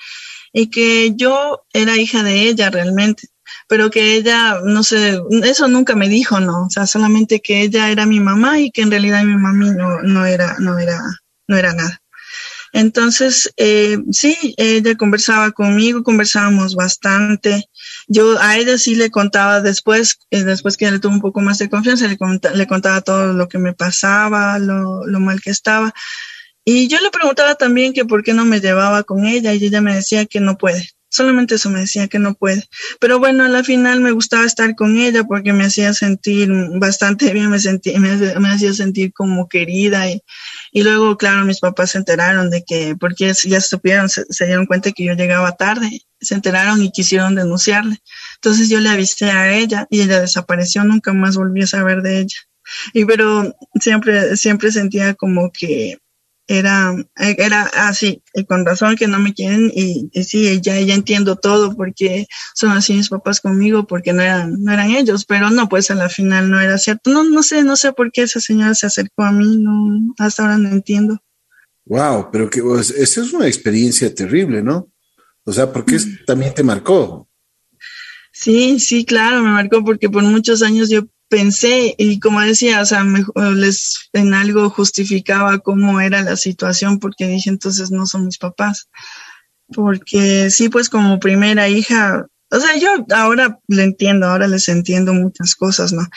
y 0.52 0.72
que 0.72 1.14
yo 1.16 1.64
era 1.72 1.98
hija 1.98 2.24
de 2.24 2.50
ella 2.50 2.72
realmente 2.72 3.28
pero 3.68 3.90
que 3.90 4.16
ella, 4.16 4.60
no 4.64 4.84
sé, 4.84 5.20
eso 5.44 5.68
nunca 5.68 5.96
me 5.96 6.10
dijo, 6.10 6.40
¿no? 6.40 6.66
O 6.66 6.70
sea, 6.70 6.88
solamente 6.88 7.40
que 7.40 7.62
ella 7.62 7.90
era 7.90 8.06
mi 8.06 8.20
mamá 8.20 8.60
y 8.60 8.72
que 8.72 8.82
en 8.82 8.92
realidad 8.92 9.24
mi 9.24 9.36
mami 9.36 9.72
no, 9.72 10.02
no 10.02 10.26
era, 10.26 10.56
no 10.60 10.78
era, 10.80 11.02
no 11.48 11.58
era 11.58 11.74
nada. 11.74 12.02
Entonces, 12.74 13.52
eh, 13.58 13.98
sí, 14.12 14.54
ella 14.58 14.96
conversaba 14.96 15.52
conmigo, 15.52 16.04
conversábamos 16.04 16.76
bastante. 16.76 17.70
Yo 18.08 18.40
a 18.40 18.58
ella 18.58 18.78
sí 18.78 18.96
le 18.96 19.10
contaba 19.10 19.62
después, 19.62 20.20
eh, 20.30 20.44
después 20.44 20.78
que 20.78 20.92
le 20.92 21.00
tuvo 21.00 21.14
un 21.14 21.22
poco 21.22 21.42
más 21.42 21.58
de 21.58 21.70
confianza, 21.70 22.08
le, 22.08 22.18
contaba, 22.18 22.56
le 22.56 22.68
contaba 22.68 23.02
todo 23.02 23.34
lo 23.34 23.48
que 23.48 23.58
me 23.58 23.74
pasaba, 23.74 24.60
lo, 24.60 25.06
lo 25.06 25.20
mal 25.20 25.42
que 25.42 25.50
estaba. 25.50 25.94
Y 26.66 26.90
yo 26.90 27.00
le 27.00 27.12
preguntaba 27.12 27.56
también 27.56 27.94
que 27.94 28.06
por 28.06 28.24
qué 28.24 28.34
no 28.34 28.44
me 28.44 28.60
llevaba 28.60 29.04
con 29.04 29.26
ella 29.26 29.54
y 29.54 29.64
ella 29.64 29.82
me 29.82 29.96
decía 29.96 30.26
que 30.26 30.42
no 30.42 30.58
puede, 30.58 30.90
Solamente 31.18 31.56
eso 31.56 31.72
me 31.72 31.80
decía 31.80 32.08
que 32.08 32.20
no 32.20 32.36
puede. 32.36 32.70
Pero 33.00 33.18
bueno, 33.18 33.44
a 33.44 33.50
la 33.50 33.64
final 33.64 34.02
me 34.02 34.12
gustaba 34.12 34.46
estar 34.46 34.76
con 34.76 35.00
ella 35.00 35.24
porque 35.24 35.52
me 35.52 35.64
hacía 35.64 35.92
sentir 35.96 36.48
bastante 36.76 37.34
bien, 37.34 37.50
me, 37.50 37.58
sentí, 37.58 37.98
me, 37.98 38.16
me 38.40 38.50
hacía 38.50 38.72
sentir 38.72 39.12
como 39.14 39.50
querida. 39.50 40.12
Y, 40.12 40.22
y, 40.72 40.84
luego, 40.84 41.18
claro, 41.18 41.44
mis 41.44 41.60
papás 41.60 41.90
se 41.90 41.98
enteraron 41.98 42.52
de 42.52 42.64
que, 42.64 42.96
porque 43.00 43.34
ya 43.46 43.62
supieron, 43.62 44.10
se, 44.10 44.46
dieron 44.46 44.68
cuenta 44.68 44.92
que 44.92 45.06
yo 45.06 45.14
llegaba 45.14 45.54
tarde, 45.54 46.02
se 46.22 46.36
enteraron 46.36 46.84
y 46.84 46.92
quisieron 46.92 47.34
denunciarle. 47.34 47.98
Entonces 48.36 48.70
yo 48.70 48.80
le 48.80 48.90
avisé 48.90 49.32
a 49.32 49.58
ella 49.58 49.88
y 49.90 50.02
ella 50.02 50.22
desapareció, 50.22 50.84
nunca 50.84 51.14
más 51.14 51.36
volví 51.36 51.64
a 51.64 51.68
saber 51.68 52.04
de 52.04 52.20
ella. 52.20 52.38
Y 52.94 53.06
pero 53.06 53.56
siempre, 53.82 54.38
siempre 54.38 54.72
sentía 54.72 55.16
como 55.16 55.52
que 55.52 55.98
era, 56.48 56.96
era 57.16 57.64
así, 57.64 58.24
y 58.34 58.46
con 58.46 58.66
razón 58.66 58.96
que 58.96 59.08
no 59.08 59.20
me 59.20 59.34
quieren, 59.34 59.72
y, 59.74 60.10
sí, 60.24 60.62
ya, 60.62 60.80
ya 60.80 60.94
entiendo 60.94 61.36
todo 61.36 61.76
porque 61.76 62.26
son 62.56 62.72
así 62.72 62.94
mis 62.94 63.10
papás 63.10 63.42
conmigo, 63.42 63.86
porque 63.86 64.14
no 64.14 64.22
eran, 64.22 64.64
no 64.64 64.72
eran 64.72 64.92
ellos, 64.92 65.26
pero 65.26 65.50
no, 65.50 65.68
pues 65.68 65.92
a 65.92 65.96
la 65.96 66.10
final 66.10 66.50
no 66.50 66.60
era 66.60 66.78
cierto. 66.78 67.12
No, 67.12 67.24
no 67.24 67.44
sé, 67.44 67.64
no 67.64 67.76
sé 67.76 67.92
por 67.92 68.12
qué 68.12 68.24
esa 68.24 68.40
señora 68.40 68.74
se 68.76 68.88
acercó 68.88 69.24
a 69.24 69.32
mí, 69.32 69.58
no, 69.58 70.16
hasta 70.18 70.44
ahora 70.44 70.58
no 70.58 70.70
entiendo. 70.70 71.22
Wow, 71.86 72.30
pero 72.32 72.50
que 72.50 72.62
pues, 72.62 72.92
esa 72.92 73.22
es 73.22 73.34
una 73.34 73.48
experiencia 73.48 74.14
terrible, 74.14 74.64
¿no? 74.64 74.90
O 75.44 75.54
sea, 75.54 75.72
porque 75.72 75.98
también 76.26 76.54
te 76.54 76.64
marcó. 76.64 77.30
Sí, 78.32 78.80
sí, 78.80 79.04
claro, 79.04 79.42
me 79.42 79.50
marcó 79.50 79.84
porque 79.84 80.10
por 80.10 80.24
muchos 80.24 80.62
años 80.62 80.90
yo 80.90 81.04
pensé 81.30 81.96
y 81.98 82.20
como 82.20 82.42
decía, 82.42 82.82
o 82.82 82.86
sea, 82.86 83.04
les 83.56 84.10
en 84.14 84.34
algo 84.34 84.70
justificaba 84.70 85.60
cómo 85.60 86.00
era 86.02 86.22
la 86.22 86.36
situación 86.38 87.00
porque 87.00 87.28
dije 87.28 87.50
entonces 87.50 87.92
no 87.92 88.06
son 88.06 88.26
mis 88.26 88.38
papás. 88.38 88.90
Porque 89.74 90.50
sí, 90.50 90.70
pues 90.70 90.90
como 90.90 91.20
primera 91.20 91.68
hija, 91.68 92.28
o 92.50 92.60
sea, 92.60 92.78
yo 92.78 93.06
ahora 93.14 93.60
le 93.68 93.84
entiendo, 93.84 94.28
ahora 94.28 94.48
les 94.48 94.70
entiendo 94.70 95.14
muchas 95.14 95.54
cosas, 95.56 95.92
¿no? 95.92 96.08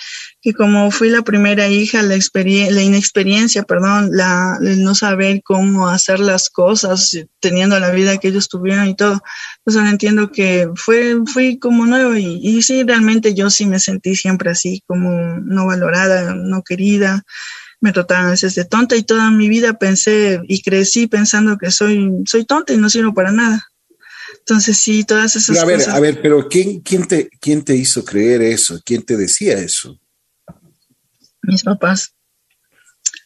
Que 0.41 0.55
como 0.55 0.91
fui 0.93 1.11
la 1.11 1.23
primera 1.23 1.67
hija, 1.69 2.03
la, 2.03 2.17
la 2.17 2.83
inexperiencia, 2.83 3.65
perdón, 3.65 4.11
la, 4.13 4.57
el 4.61 4.85
no 4.85 4.95
saber 4.95 5.43
cómo 5.43 5.89
hacer 5.89 6.21
las 6.21 6.49
cosas, 6.49 7.11
teniendo 7.41 7.81
la 7.81 7.91
vida 7.91 8.19
que 8.19 8.29
ellos 8.29 8.49
tuvieron 8.49 8.87
y 8.87 8.95
todo, 8.95 9.21
pues 9.65 9.77
ahora 9.77 9.91
entiendo 9.91 10.31
que 10.31 10.69
fue, 10.77 11.17
fui 11.27 11.59
como 11.59 11.85
nuevo 11.85 12.15
y, 12.15 12.39
y 12.43 12.63
sí, 12.63 12.85
realmente 12.85 13.35
yo 13.35 13.51
sí 13.51 13.67
me 13.67 13.81
sentí 13.81 14.15
siempre 14.15 14.51
así, 14.51 14.83
como 14.87 15.11
no 15.41 15.67
valorada, 15.67 16.35
no 16.37 16.63
querida, 16.63 17.25
me 17.81 17.93
trataban 17.93 18.27
a 18.27 18.31
veces 18.31 18.55
de 18.55 18.65
tonta 18.65 18.95
y 18.95 19.03
toda 19.03 19.31
mi 19.31 19.49
vida 19.49 19.73
pensé 19.75 20.41
y 20.47 20.63
crecí 20.63 21.07
pensando 21.07 21.59
que 21.59 21.71
soy, 21.71 22.23
soy 22.27 22.45
tonta 22.45 22.73
y 22.73 22.77
no 22.77 22.91
sirvo 22.91 23.15
para 23.15 23.33
nada. 23.33 23.70
Entonces 24.41 24.79
sí, 24.79 25.05
todas 25.05 25.37
esas 25.37 25.59
a 25.59 25.65
ver, 25.65 25.89
A 25.89 26.01
ver, 26.01 26.21
pero 26.21 26.49
¿quién, 26.49 26.81
quién, 26.81 27.07
te, 27.07 27.29
¿quién 27.41 27.63
te 27.63 27.77
hizo 27.77 28.05
creer 28.05 28.43
eso? 28.43 28.81
¿Quién 28.85 29.03
te 29.03 29.17
decía 29.17 29.59
eso? 29.59 30.01
Mis 31.43 31.63
papás. 31.63 32.15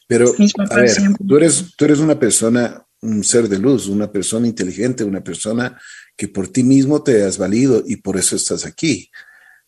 Pero, 0.07 0.33
a 0.69 0.75
ver, 0.75 0.91
tú 1.27 1.37
eres, 1.37 1.75
tú 1.75 1.85
eres 1.85 1.99
una 1.99 2.19
persona, 2.19 2.85
un 3.01 3.23
ser 3.23 3.49
de 3.49 3.57
luz, 3.57 3.87
una 3.87 4.11
persona 4.11 4.47
inteligente, 4.47 5.03
una 5.03 5.23
persona 5.23 5.79
que 6.15 6.27
por 6.27 6.47
ti 6.47 6.63
mismo 6.63 7.01
te 7.01 7.23
has 7.23 7.37
valido 7.37 7.83
y 7.85 7.97
por 7.97 8.17
eso 8.17 8.35
estás 8.35 8.65
aquí. 8.65 9.09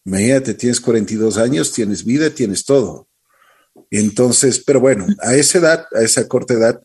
Imagínate, 0.05 0.53
tienes 0.53 0.79
42 0.79 1.37
años, 1.37 1.73
tienes 1.73 2.05
vida, 2.05 2.29
tienes 2.29 2.65
todo. 2.65 3.09
Entonces, 3.89 4.63
pero 4.65 4.79
bueno, 4.79 5.07
a 5.21 5.35
esa 5.35 5.57
edad, 5.57 5.85
a 5.93 6.01
esa 6.01 6.27
corta 6.27 6.53
edad, 6.53 6.81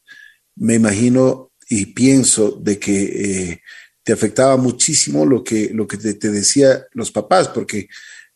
me 0.57 0.75
imagino 0.75 1.53
y 1.69 1.87
pienso 1.87 2.59
de 2.61 2.79
que 2.79 3.03
eh, 3.03 3.63
te 4.03 4.13
afectaba 4.13 4.57
muchísimo 4.57 5.25
lo 5.25 5.45
que, 5.45 5.71
lo 5.73 5.87
que 5.87 5.97
te, 5.97 6.31
decía 6.31 6.85
los 6.93 7.11
papás, 7.11 7.49
porque 7.49 7.89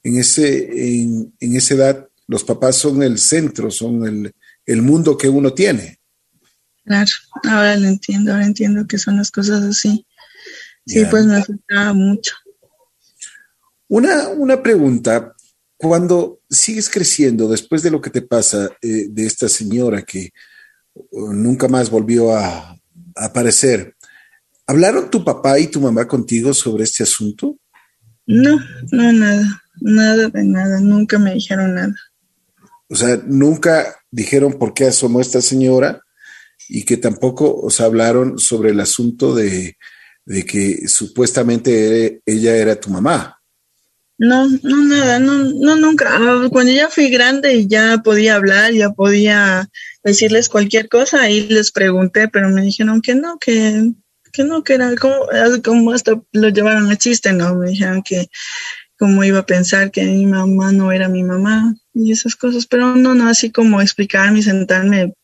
en, 0.02 0.18
ese, 0.18 1.00
en, 1.00 1.34
esa 1.40 1.74
edad 1.74 2.08
los 2.28 2.44
papás 2.44 2.76
son 2.76 3.02
el 3.02 3.18
centro, 3.18 3.70
son 3.70 4.06
el, 4.06 4.34
el 4.64 4.82
mundo 4.82 5.16
que 5.16 5.28
uno 5.28 5.52
tiene. 5.52 5.98
Claro, 6.84 7.10
ahora 7.44 7.76
lo 7.76 7.88
entiendo, 7.88 8.32
ahora 8.32 8.46
entiendo 8.46 8.86
que 8.86 8.98
son 8.98 9.16
las 9.16 9.30
cosas 9.30 9.62
así. 9.64 10.06
Sí, 10.86 11.04
pues 11.10 11.26
me 11.26 11.36
afectaba 11.36 11.92
mucho. 11.92 12.36
Una, 13.88 14.28
una 14.28 14.62
pregunta, 14.62 15.34
cuando 15.76 16.40
sigues 16.48 16.88
creciendo, 16.88 17.48
después 17.48 17.82
de 17.82 17.90
lo 17.90 18.00
que 18.00 18.10
te 18.10 18.22
pasa 18.22 18.70
eh, 18.80 19.06
de 19.08 19.26
esta 19.26 19.48
señora 19.48 20.02
que 20.02 20.30
uh, 20.94 21.32
nunca 21.32 21.66
más 21.66 21.90
volvió 21.90 22.36
a, 22.36 22.70
a 22.70 22.78
aparecer, 23.16 23.95
¿Hablaron 24.66 25.10
tu 25.10 25.24
papá 25.24 25.58
y 25.58 25.68
tu 25.68 25.80
mamá 25.80 26.08
contigo 26.08 26.52
sobre 26.52 26.84
este 26.84 27.04
asunto? 27.04 27.56
No, 28.26 28.58
no, 28.90 29.12
nada, 29.12 29.62
nada 29.80 30.28
de 30.28 30.44
nada, 30.44 30.80
nunca 30.80 31.18
me 31.18 31.34
dijeron 31.34 31.74
nada. 31.74 31.94
O 32.88 32.96
sea, 32.96 33.20
nunca 33.26 33.96
dijeron 34.10 34.54
por 34.54 34.74
qué 34.74 34.86
asomó 34.86 35.20
esta 35.20 35.40
señora 35.40 36.00
y 36.68 36.84
que 36.84 36.96
tampoco 36.96 37.60
os 37.60 37.80
hablaron 37.80 38.38
sobre 38.38 38.70
el 38.70 38.80
asunto 38.80 39.34
de, 39.34 39.76
de 40.24 40.44
que 40.44 40.88
supuestamente 40.88 42.20
ella 42.26 42.56
era 42.56 42.80
tu 42.80 42.90
mamá. 42.90 43.40
No, 44.18 44.48
no, 44.62 44.82
nada, 44.84 45.18
no, 45.18 45.44
no, 45.44 45.76
nunca. 45.76 46.08
Ah, 46.10 46.48
cuando 46.50 46.72
ya 46.72 46.88
fui 46.88 47.10
grande 47.10 47.54
y 47.54 47.66
ya 47.68 47.98
podía 48.02 48.36
hablar, 48.36 48.72
ya 48.72 48.90
podía 48.90 49.68
decirles 50.02 50.48
cualquier 50.48 50.88
cosa, 50.88 51.20
ahí 51.20 51.46
les 51.48 51.70
pregunté, 51.70 52.28
pero 52.28 52.48
me 52.48 52.62
dijeron 52.62 53.02
que 53.02 53.14
no, 53.14 53.38
que 53.38 53.92
que 54.36 54.44
no, 54.44 54.62
que 54.62 54.74
era 54.74 54.94
como, 54.96 55.26
como 55.64 55.92
hasta 55.92 56.20
lo 56.32 56.48
llevaron 56.50 56.90
a 56.90 56.96
chiste, 56.96 57.32
¿no? 57.32 57.54
Me 57.54 57.70
dijeron 57.70 58.02
que 58.02 58.28
cómo 58.98 59.24
iba 59.24 59.38
a 59.38 59.46
pensar 59.46 59.90
que 59.90 60.04
mi 60.04 60.26
mamá 60.26 60.72
no 60.72 60.92
era 60.92 61.08
mi 61.08 61.24
mamá 61.24 61.74
y 61.94 62.12
esas 62.12 62.36
cosas, 62.36 62.66
pero 62.66 62.94
no, 62.94 63.14
no, 63.14 63.28
así 63.28 63.50
como 63.50 63.80
explicarme 63.80 64.40
y 64.40 64.42
sentarme 64.42 65.14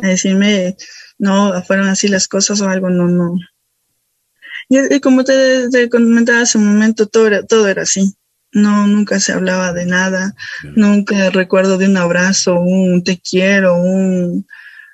a 0.00 0.06
decirme, 0.06 0.76
no, 1.18 1.62
fueron 1.62 1.88
así 1.88 2.08
las 2.08 2.28
cosas 2.28 2.60
o 2.60 2.68
algo, 2.68 2.90
no, 2.90 3.08
no. 3.08 3.36
Y, 4.68 5.00
como 5.00 5.24
te, 5.24 5.88
comentaba 5.90 6.42
hace 6.42 6.58
un 6.58 6.66
momento, 6.66 7.06
todo 7.06 7.26
era, 7.26 7.42
todo 7.42 7.68
era 7.68 7.82
así. 7.82 8.14
No, 8.52 8.86
nunca 8.86 9.18
se 9.18 9.32
hablaba 9.32 9.72
de 9.72 9.86
nada, 9.86 10.34
nunca 10.76 11.30
recuerdo 11.30 11.78
de 11.78 11.86
un 11.86 11.96
abrazo, 11.96 12.60
un 12.60 13.02
te 13.02 13.18
quiero, 13.18 13.76
un 13.76 14.46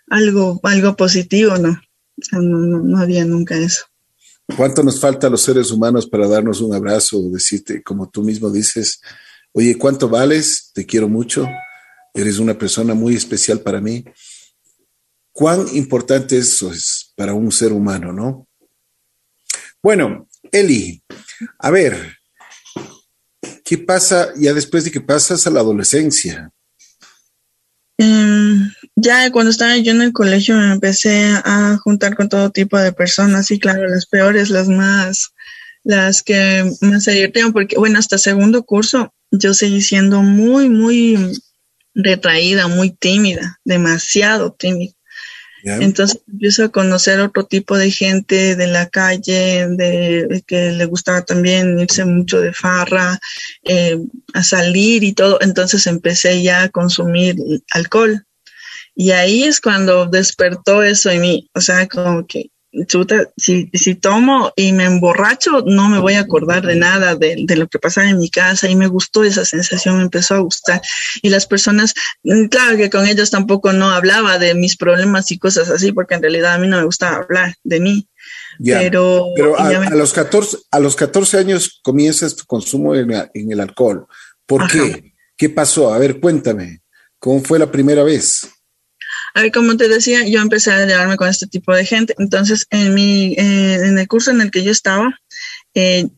algo, 0.08 0.60
algo 0.62 0.96
positivo, 0.96 1.58
no 1.58 1.80
no, 2.32 2.98
había 2.98 3.24
nunca 3.24 3.56
eso. 3.56 3.84
¿Cuánto 4.56 4.82
nos 4.82 5.00
falta 5.00 5.26
a 5.26 5.30
los 5.30 5.42
seres 5.42 5.70
humanos 5.70 6.06
para 6.06 6.28
darnos 6.28 6.60
un 6.60 6.74
abrazo, 6.74 7.22
decirte, 7.30 7.82
como 7.82 8.10
tú 8.10 8.22
mismo 8.22 8.50
dices, 8.50 9.00
oye, 9.52 9.78
¿cuánto 9.78 10.08
vales? 10.08 10.70
Te 10.74 10.84
quiero 10.84 11.08
mucho, 11.08 11.46
eres 12.12 12.38
una 12.38 12.56
persona 12.56 12.94
muy 12.94 13.14
especial 13.14 13.60
para 13.60 13.80
mí. 13.80 14.04
¿Cuán 15.32 15.66
importante 15.74 16.36
eso 16.36 16.70
es 16.70 17.12
para 17.16 17.34
un 17.34 17.50
ser 17.50 17.72
humano, 17.72 18.12
no? 18.12 18.46
Bueno, 19.82 20.28
Eli, 20.52 21.02
a 21.58 21.70
ver, 21.70 22.18
¿qué 23.64 23.78
pasa 23.78 24.32
ya 24.36 24.54
después 24.54 24.84
de 24.84 24.90
que 24.90 25.00
pasas 25.00 25.46
a 25.46 25.50
la 25.50 25.60
adolescencia? 25.60 26.53
Em, 27.96 28.70
ya 28.96 29.30
cuando 29.30 29.50
estaba 29.50 29.76
yo 29.76 29.92
en 29.92 30.02
el 30.02 30.12
colegio 30.12 30.56
me 30.56 30.72
empecé 30.72 31.32
a 31.44 31.78
juntar 31.82 32.16
con 32.16 32.28
todo 32.28 32.50
tipo 32.50 32.78
de 32.78 32.92
personas 32.92 33.50
y 33.50 33.58
claro, 33.58 33.88
las 33.88 34.06
peores, 34.06 34.50
las 34.50 34.68
más, 34.68 35.32
las 35.84 36.22
que 36.22 36.64
más 36.80 37.04
se 37.04 37.32
porque 37.52 37.76
bueno, 37.76 37.98
hasta 37.98 38.18
segundo 38.18 38.64
curso 38.64 39.14
yo 39.30 39.54
seguí 39.54 39.80
siendo 39.80 40.22
muy, 40.22 40.68
muy 40.68 41.32
retraída, 41.94 42.66
muy 42.68 42.90
tímida, 42.90 43.60
demasiado 43.64 44.52
tímida. 44.52 44.92
Entonces 45.66 46.20
empiezo 46.30 46.64
a 46.64 46.68
conocer 46.68 47.20
otro 47.20 47.46
tipo 47.46 47.78
de 47.78 47.90
gente 47.90 48.54
de 48.54 48.66
la 48.66 48.88
calle, 48.88 49.66
de 49.68 50.44
que 50.46 50.72
le 50.72 50.84
gustaba 50.84 51.22
también 51.22 51.78
irse 51.80 52.04
mucho 52.04 52.40
de 52.40 52.52
farra, 52.52 53.18
eh, 53.64 53.98
a 54.34 54.42
salir 54.42 55.02
y 55.04 55.12
todo. 55.14 55.38
Entonces 55.40 55.86
empecé 55.86 56.42
ya 56.42 56.64
a 56.64 56.68
consumir 56.68 57.36
alcohol. 57.70 58.26
Y 58.94 59.10
ahí 59.10 59.44
es 59.44 59.60
cuando 59.60 60.06
despertó 60.06 60.82
eso 60.82 61.10
en 61.10 61.20
mí. 61.22 61.50
O 61.54 61.60
sea, 61.60 61.88
como 61.88 62.26
que 62.26 62.50
chuta, 62.86 63.30
si, 63.36 63.70
si 63.72 63.94
tomo 63.94 64.52
y 64.56 64.72
me 64.72 64.84
emborracho, 64.84 65.62
no 65.66 65.88
me 65.88 65.98
voy 65.98 66.14
a 66.14 66.20
acordar 66.20 66.66
de 66.66 66.76
nada 66.76 67.14
de, 67.14 67.44
de, 67.46 67.56
lo 67.56 67.68
que 67.68 67.78
pasaba 67.78 68.08
en 68.08 68.18
mi 68.18 68.30
casa 68.30 68.68
y 68.68 68.76
me 68.76 68.86
gustó 68.86 69.24
esa 69.24 69.44
sensación, 69.44 69.96
me 69.96 70.02
empezó 70.02 70.34
a 70.34 70.38
gustar. 70.38 70.82
Y 71.22 71.30
las 71.30 71.46
personas, 71.46 71.94
mm, 72.22 72.46
claro 72.46 72.76
que 72.76 72.90
con 72.90 73.06
ellos 73.06 73.30
tampoco 73.30 73.72
no 73.72 73.90
hablaba 73.90 74.38
de 74.38 74.54
mis 74.54 74.76
problemas 74.76 75.30
y 75.30 75.38
cosas 75.38 75.70
así, 75.70 75.92
porque 75.92 76.14
en 76.14 76.22
realidad 76.22 76.54
a 76.54 76.58
mí 76.58 76.66
no 76.66 76.78
me 76.78 76.84
gustaba 76.84 77.16
hablar 77.16 77.54
de 77.62 77.80
mí. 77.80 78.08
Pero, 78.62 79.26
pero 79.36 79.58
a, 79.58 79.90
los 79.90 80.12
14, 80.12 80.58
a 80.70 80.78
los 80.78 80.96
14 80.96 81.38
años 81.38 81.80
comienzas 81.82 82.36
tu 82.36 82.44
consumo 82.46 82.94
en, 82.94 83.10
en 83.12 83.52
el 83.52 83.60
alcohol. 83.60 84.06
¿Por 84.46 84.70
qué? 84.70 85.14
¿Qué 85.36 85.50
pasó? 85.50 85.92
A 85.92 85.98
ver, 85.98 86.20
cuéntame. 86.20 86.82
¿Cómo 87.18 87.42
fue 87.42 87.58
la 87.58 87.70
primera 87.70 88.02
vez? 88.02 88.48
A 89.34 89.42
ver, 89.42 89.52
como 89.52 89.76
te 89.76 89.88
decía, 89.88 90.26
yo 90.28 90.40
empecé 90.40 90.70
a 90.70 90.86
llevarme 90.86 91.16
con 91.16 91.28
este 91.28 91.48
tipo 91.48 91.74
de 91.74 91.84
gente. 91.84 92.14
Entonces, 92.18 92.66
en 92.70 92.94
mi, 92.94 93.34
eh, 93.34 93.74
en 93.84 93.98
el 93.98 94.06
curso 94.06 94.30
en 94.30 94.40
el 94.40 94.52
que 94.52 94.62
yo 94.62 94.70
estaba, 94.70 95.20
eh, 95.74 96.08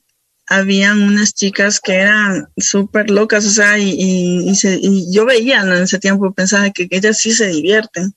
habían 0.46 1.02
unas 1.02 1.34
chicas 1.34 1.80
que 1.80 1.94
eran 1.94 2.48
súper 2.58 3.10
locas, 3.10 3.46
o 3.46 3.50
sea, 3.50 3.78
y, 3.78 3.90
y, 3.90 4.52
y, 4.52 5.12
yo 5.12 5.24
veía 5.24 5.62
en 5.62 5.72
ese 5.72 5.98
tiempo, 5.98 6.32
pensaba 6.32 6.70
que, 6.70 6.86
ellas 6.90 7.18
sí 7.18 7.32
se 7.32 7.48
divierten. 7.48 8.14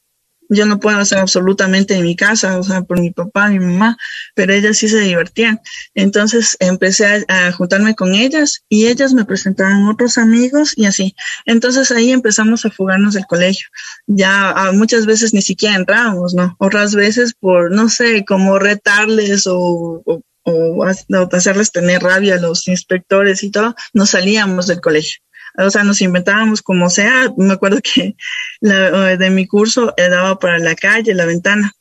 Yo 0.49 0.65
no 0.65 0.79
puedo 0.79 0.97
hacer 0.97 1.19
absolutamente 1.19 1.93
en 1.93 2.03
mi 2.03 2.15
casa, 2.15 2.57
o 2.57 2.63
sea, 2.63 2.81
por 2.81 2.99
mi 2.99 3.11
papá, 3.11 3.49
mi 3.49 3.59
mamá, 3.59 3.97
pero 4.35 4.53
ellas 4.53 4.77
sí 4.77 4.89
se 4.89 4.99
divertían. 4.99 5.61
Entonces 5.93 6.57
empecé 6.59 7.25
a, 7.27 7.51
juntarme 7.51 7.95
con 7.95 8.15
ellas 8.15 8.63
y 8.67 8.87
ellas 8.87 9.13
me 9.13 9.25
presentaban 9.25 9.87
otros 9.87 10.17
amigos 10.17 10.73
y 10.75 10.85
así. 10.85 11.15
Entonces 11.45 11.91
ahí 11.91 12.11
empezamos 12.11 12.65
a 12.65 12.71
fugarnos 12.71 13.13
del 13.13 13.27
colegio. 13.27 13.67
Ya 14.07 14.49
ah, 14.51 14.71
muchas 14.71 15.05
veces 15.05 15.33
ni 15.33 15.41
siquiera 15.41 15.75
entrábamos, 15.75 16.33
¿no? 16.33 16.55
Otras 16.59 16.95
veces 16.95 17.33
por, 17.39 17.71
no 17.71 17.89
sé, 17.89 18.25
como 18.25 18.57
retarles 18.59 19.45
o, 19.47 20.01
o, 20.05 20.21
o 20.43 20.83
hacerles 20.83 21.71
tener 21.71 22.01
rabia 22.01 22.35
a 22.35 22.39
los 22.39 22.67
inspectores 22.67 23.43
y 23.43 23.51
todo, 23.51 23.75
nos 23.93 24.11
salíamos 24.11 24.67
del 24.67 24.81
colegio 24.81 25.19
o 25.57 25.69
sea, 25.69 25.83
nos 25.83 26.01
inventábamos 26.01 26.61
como 26.61 26.89
sea. 26.89 27.33
Me 27.37 27.53
acuerdo 27.53 27.79
que 27.83 28.15
la, 28.61 29.17
de 29.17 29.29
mi 29.29 29.47
curso 29.47 29.93
daba 29.97 30.39
para 30.39 30.59
la 30.59 30.75
calle, 30.75 31.13
la 31.13 31.25
ventana, 31.25 31.73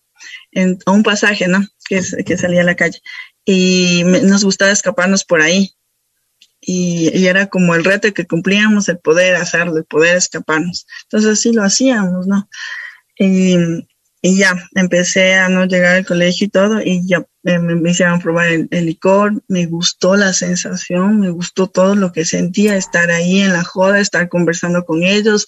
en, 0.53 0.79
a 0.87 0.93
un 0.93 1.03
pasaje, 1.03 1.49
¿no? 1.49 1.67
Que, 1.89 2.03
que 2.25 2.37
salía 2.37 2.63
a 2.63 2.65
la 2.65 2.77
calle. 2.77 3.01
Y 3.45 4.03
nos 4.05 4.45
gustaba 4.45 4.71
escaparnos 4.71 5.25
por 5.25 5.41
ahí. 5.41 5.73
Y, 6.61 7.11
y, 7.17 7.29
era 7.29 7.47
como 7.47 7.75
el 7.75 7.85
reto 7.85 8.13
que 8.13 8.27
cumplíamos, 8.27 8.89
el 8.89 8.99
poder 8.99 9.37
hacerlo, 9.37 9.79
el 9.79 9.85
poder 9.85 10.17
escaparnos. 10.17 10.87
Entonces 11.05 11.31
así 11.31 11.53
lo 11.53 11.63
hacíamos, 11.63 12.27
¿no? 12.27 12.49
Y, 13.17 13.57
y 14.21 14.37
ya, 14.37 14.69
empecé 14.75 15.35
a 15.35 15.49
no 15.49 15.67
llegar 15.67 15.97
al 15.97 16.07
colegio 16.07 16.47
y 16.47 16.51
todo, 16.51 16.81
y 16.83 17.07
ya 17.07 17.25
eh, 17.45 17.59
me, 17.59 17.91
hicieron 17.91 18.21
probar 18.21 18.49
el, 18.49 18.69
licor, 18.71 19.43
me 19.49 19.67
gustó 19.67 20.17
la 20.17 20.33
sensación, 20.33 21.21
me 21.21 21.31
gustó 21.31 21.69
todo 21.69 21.95
lo 21.95 22.13
que 22.13 22.25
sentía, 22.25 22.77
estar 22.77 23.11
ahí 23.11 23.41
en 23.41 23.53
la 23.53 23.63
joda, 23.63 24.01
estar 24.01 24.29
conversando 24.29 24.85
con 24.85 25.03
ellos, 25.03 25.47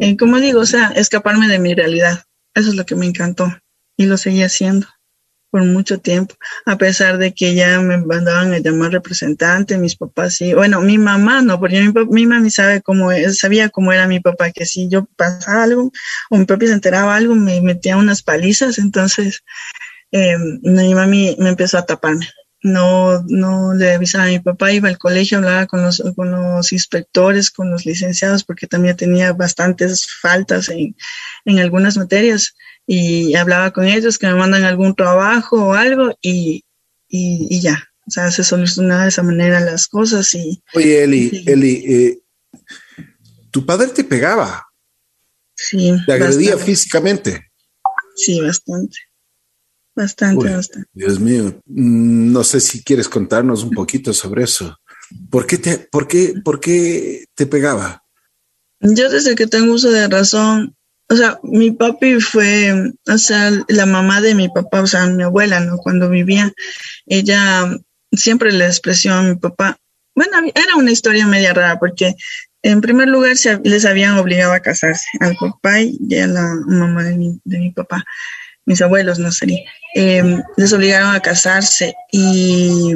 eh, 0.00 0.16
como 0.16 0.40
digo, 0.40 0.60
o 0.60 0.66
sea, 0.66 0.88
escaparme 0.88 1.48
de 1.48 1.58
mi 1.58 1.74
realidad, 1.74 2.24
eso 2.54 2.70
es 2.70 2.74
lo 2.74 2.84
que 2.84 2.96
me 2.96 3.06
encantó, 3.06 3.56
y 3.96 4.06
lo 4.06 4.16
seguí 4.16 4.42
haciendo 4.42 4.86
por 5.50 5.64
mucho 5.64 5.98
tiempo, 5.98 6.34
a 6.66 6.76
pesar 6.76 7.18
de 7.18 7.32
que 7.32 7.54
ya 7.54 7.80
me 7.80 7.96
mandaban 7.98 8.52
a 8.52 8.58
llamar 8.58 8.92
representante, 8.92 9.78
mis 9.78 9.96
papás 9.96 10.36
sí, 10.36 10.54
bueno, 10.54 10.80
mi 10.80 10.98
mamá 10.98 11.42
no, 11.42 11.58
porque 11.58 11.80
mi, 11.80 11.92
mi 12.10 12.26
mami 12.26 12.50
sabe 12.50 12.82
cómo 12.82 13.12
es, 13.12 13.38
sabía 13.38 13.70
cómo 13.70 13.92
era 13.92 14.06
mi 14.06 14.20
papá, 14.20 14.50
que 14.50 14.66
si 14.66 14.88
yo 14.88 15.06
pasaba 15.16 15.62
algo 15.62 15.90
o 16.30 16.36
mi 16.36 16.44
papi 16.44 16.66
se 16.66 16.74
enteraba 16.74 17.16
algo, 17.16 17.34
me 17.34 17.60
metía 17.60 17.96
unas 17.96 18.22
palizas, 18.22 18.78
entonces 18.78 19.42
eh, 20.12 20.36
mi 20.38 20.94
mami 20.94 21.36
me 21.38 21.50
empezó 21.50 21.78
a 21.78 21.86
taparme. 21.86 22.28
No, 22.60 23.22
no 23.28 23.72
le 23.72 23.94
avisaba 23.94 24.24
a 24.24 24.28
mi 24.28 24.40
papá, 24.40 24.72
iba 24.72 24.88
al 24.88 24.98
colegio, 24.98 25.38
hablaba 25.38 25.66
con 25.66 25.80
los, 25.80 26.02
con 26.16 26.32
los 26.32 26.72
inspectores, 26.72 27.52
con 27.52 27.70
los 27.70 27.86
licenciados, 27.86 28.42
porque 28.42 28.66
también 28.66 28.96
tenía 28.96 29.32
bastantes 29.32 30.08
faltas 30.20 30.68
en, 30.68 30.96
en 31.44 31.58
algunas 31.60 31.96
materias 31.96 32.56
y 32.90 33.34
hablaba 33.34 33.70
con 33.70 33.84
ellos 33.84 34.18
que 34.18 34.26
me 34.26 34.34
mandan 34.34 34.64
algún 34.64 34.94
trabajo 34.94 35.62
o 35.62 35.72
algo 35.74 36.16
y, 36.22 36.64
y, 37.06 37.60
ya. 37.60 37.84
O 38.06 38.10
sea, 38.10 38.30
se 38.30 38.42
solucionaba 38.42 39.02
de 39.02 39.10
esa 39.10 39.22
manera 39.22 39.60
las 39.60 39.88
cosas 39.88 40.32
y... 40.32 40.62
Oye, 40.72 41.04
Eli, 41.04 41.44
Eli, 41.46 41.84
eh, 41.86 42.18
tu 43.50 43.66
padre 43.66 43.88
te 43.88 44.04
pegaba. 44.04 44.66
Sí. 45.54 45.94
Te 46.06 46.14
agredía 46.14 46.56
físicamente. 46.56 47.50
Sí, 48.16 48.40
bastante. 48.40 48.96
Bastante, 49.94 50.48
bastante. 50.48 50.88
Dios 50.94 51.20
mío, 51.20 51.60
mm, 51.66 52.32
no 52.32 52.42
sé 52.42 52.58
si 52.58 52.82
quieres 52.82 53.10
contarnos 53.10 53.64
un 53.64 53.72
poquito 53.72 54.14
sobre 54.14 54.44
eso. 54.44 54.74
¿Por 55.28 55.46
qué 55.46 55.58
te, 55.58 55.76
por 55.76 56.08
qué, 56.08 56.32
por 56.42 56.58
qué 56.58 57.26
te 57.34 57.44
pegaba? 57.44 58.02
Yo 58.80 59.10
desde 59.10 59.34
que 59.34 59.46
tengo 59.46 59.74
uso 59.74 59.90
de 59.90 60.08
razón 60.08 60.77
o 61.10 61.16
sea, 61.16 61.40
mi 61.42 61.70
papi 61.70 62.20
fue, 62.20 62.92
o 63.06 63.18
sea, 63.18 63.50
la 63.68 63.86
mamá 63.86 64.20
de 64.20 64.34
mi 64.34 64.48
papá, 64.48 64.82
o 64.82 64.86
sea, 64.86 65.06
mi 65.06 65.22
abuela, 65.22 65.60
¿no? 65.60 65.78
Cuando 65.78 66.10
vivía, 66.10 66.52
ella 67.06 67.66
siempre 68.12 68.52
le 68.52 68.66
expresó 68.66 69.12
a 69.12 69.22
mi 69.22 69.36
papá. 69.36 69.78
Bueno, 70.14 70.38
era 70.54 70.76
una 70.76 70.90
historia 70.90 71.26
media 71.26 71.54
rara 71.54 71.78
porque 71.78 72.14
en 72.62 72.80
primer 72.80 73.08
lugar 73.08 73.36
se, 73.36 73.58
les 73.64 73.86
habían 73.86 74.18
obligado 74.18 74.52
a 74.52 74.60
casarse 74.60 75.06
al 75.20 75.36
papá 75.36 75.80
y 75.80 76.18
a 76.18 76.26
la 76.26 76.54
mamá 76.66 77.04
de 77.04 77.16
mi, 77.16 77.40
de 77.44 77.58
mi 77.58 77.70
papá, 77.70 78.04
mis 78.66 78.82
abuelos, 78.82 79.18
no 79.18 79.32
sería. 79.32 79.60
Eh, 79.94 80.42
les 80.58 80.72
obligaron 80.74 81.14
a 81.14 81.20
casarse 81.20 81.94
y 82.12 82.94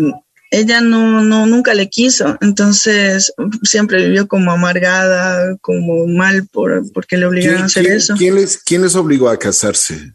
ella 0.53 0.83
no, 0.83 1.23
no, 1.23 1.47
nunca 1.47 1.73
le 1.73 1.89
quiso, 1.89 2.37
entonces 2.43 3.33
siempre 3.63 4.05
vivió 4.05 4.29
como 4.29 4.53
amargada, 4.53 5.57
como 5.63 6.07
mal 6.07 6.47
por, 6.47 6.93
porque 6.93 7.17
le 7.17 7.25
obligaron 7.25 7.63
a 7.63 7.65
hacer 7.65 7.87
eso. 7.87 8.15
¿quién 8.19 8.35
les, 8.35 8.59
¿Quién 8.59 8.83
les 8.83 8.95
obligó 8.95 9.31
a 9.31 9.39
casarse? 9.39 10.15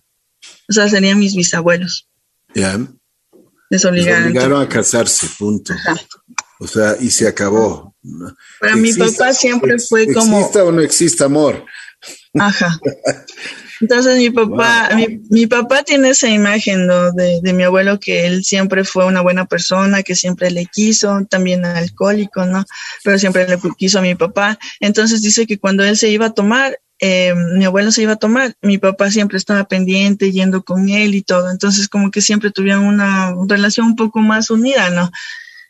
O 0.70 0.74
sea, 0.74 0.88
serían 0.88 1.18
mis 1.18 1.36
bisabuelos. 1.36 2.08
Ya. 2.54 2.80
Les 3.72 3.84
obligaron, 3.84 4.62
a 4.62 4.70
casarse, 4.70 5.28
punto. 5.40 5.74
O 6.60 6.68
sea, 6.68 6.96
y 7.00 7.10
se 7.10 7.28
acabó. 7.28 7.96
Para 8.60 8.76
mi 8.76 8.94
papá 8.94 9.34
siempre 9.34 9.80
fue 9.80 10.14
como... 10.14 10.40
¿Exista 10.40 10.64
o 10.64 10.72
no 10.72 10.82
exista 10.82 11.26
amor? 11.26 11.66
Ajá. 12.36 12.80
Entonces 13.82 14.18
mi 14.18 14.30
papá, 14.30 14.90
mi, 15.30 15.48
papá 15.48 15.84
tiene 15.84 16.10
esa 16.10 16.30
imagen 16.30 16.88
de, 16.88 17.40
de, 17.42 17.54
mi 17.54 17.64
abuelo 17.64 18.00
que 18.00 18.26
él 18.26 18.44
siempre 18.44 18.84
fue 18.84 19.06
una 19.06 19.22
buena 19.22 19.46
persona, 19.46 20.04
que 20.04 20.16
siempre 20.16 20.52
le 20.52 20.66
quiso, 20.66 21.26
también 21.30 21.66
alcohólico, 21.66 22.46
¿no? 22.46 22.66
Pero 23.04 23.20
siempre 23.20 23.48
le 23.48 23.60
quiso 23.78 24.00
a 24.00 24.02
mi 24.02 24.16
papá. 24.16 24.58
Entonces 24.80 25.22
dice 25.22 25.46
que 25.46 25.60
cuando 25.60 25.84
él 25.84 25.98
se 25.98 26.10
iba 26.10 26.28
a 26.28 26.34
tomar, 26.34 26.80
eh, 27.00 27.36
mi 27.36 27.66
abuelo 27.66 27.92
se 27.92 28.02
iba 28.02 28.14
a 28.14 28.18
tomar, 28.18 28.56
mi 28.62 28.80
papá 28.80 29.12
siempre 29.12 29.38
estaba 29.38 29.66
pendiente, 29.66 30.32
yendo 30.32 30.64
con 30.64 30.90
él 30.90 31.14
y 31.16 31.22
todo. 31.22 31.52
Entonces 31.52 31.88
como 31.88 32.10
que 32.10 32.22
siempre 32.22 32.52
tuvieron 32.52 32.86
una 32.86 33.34
relación 33.48 33.88
un 33.88 33.96
poco 33.96 34.20
más 34.20 34.50
unida, 34.50 34.90
¿no? 34.90 35.12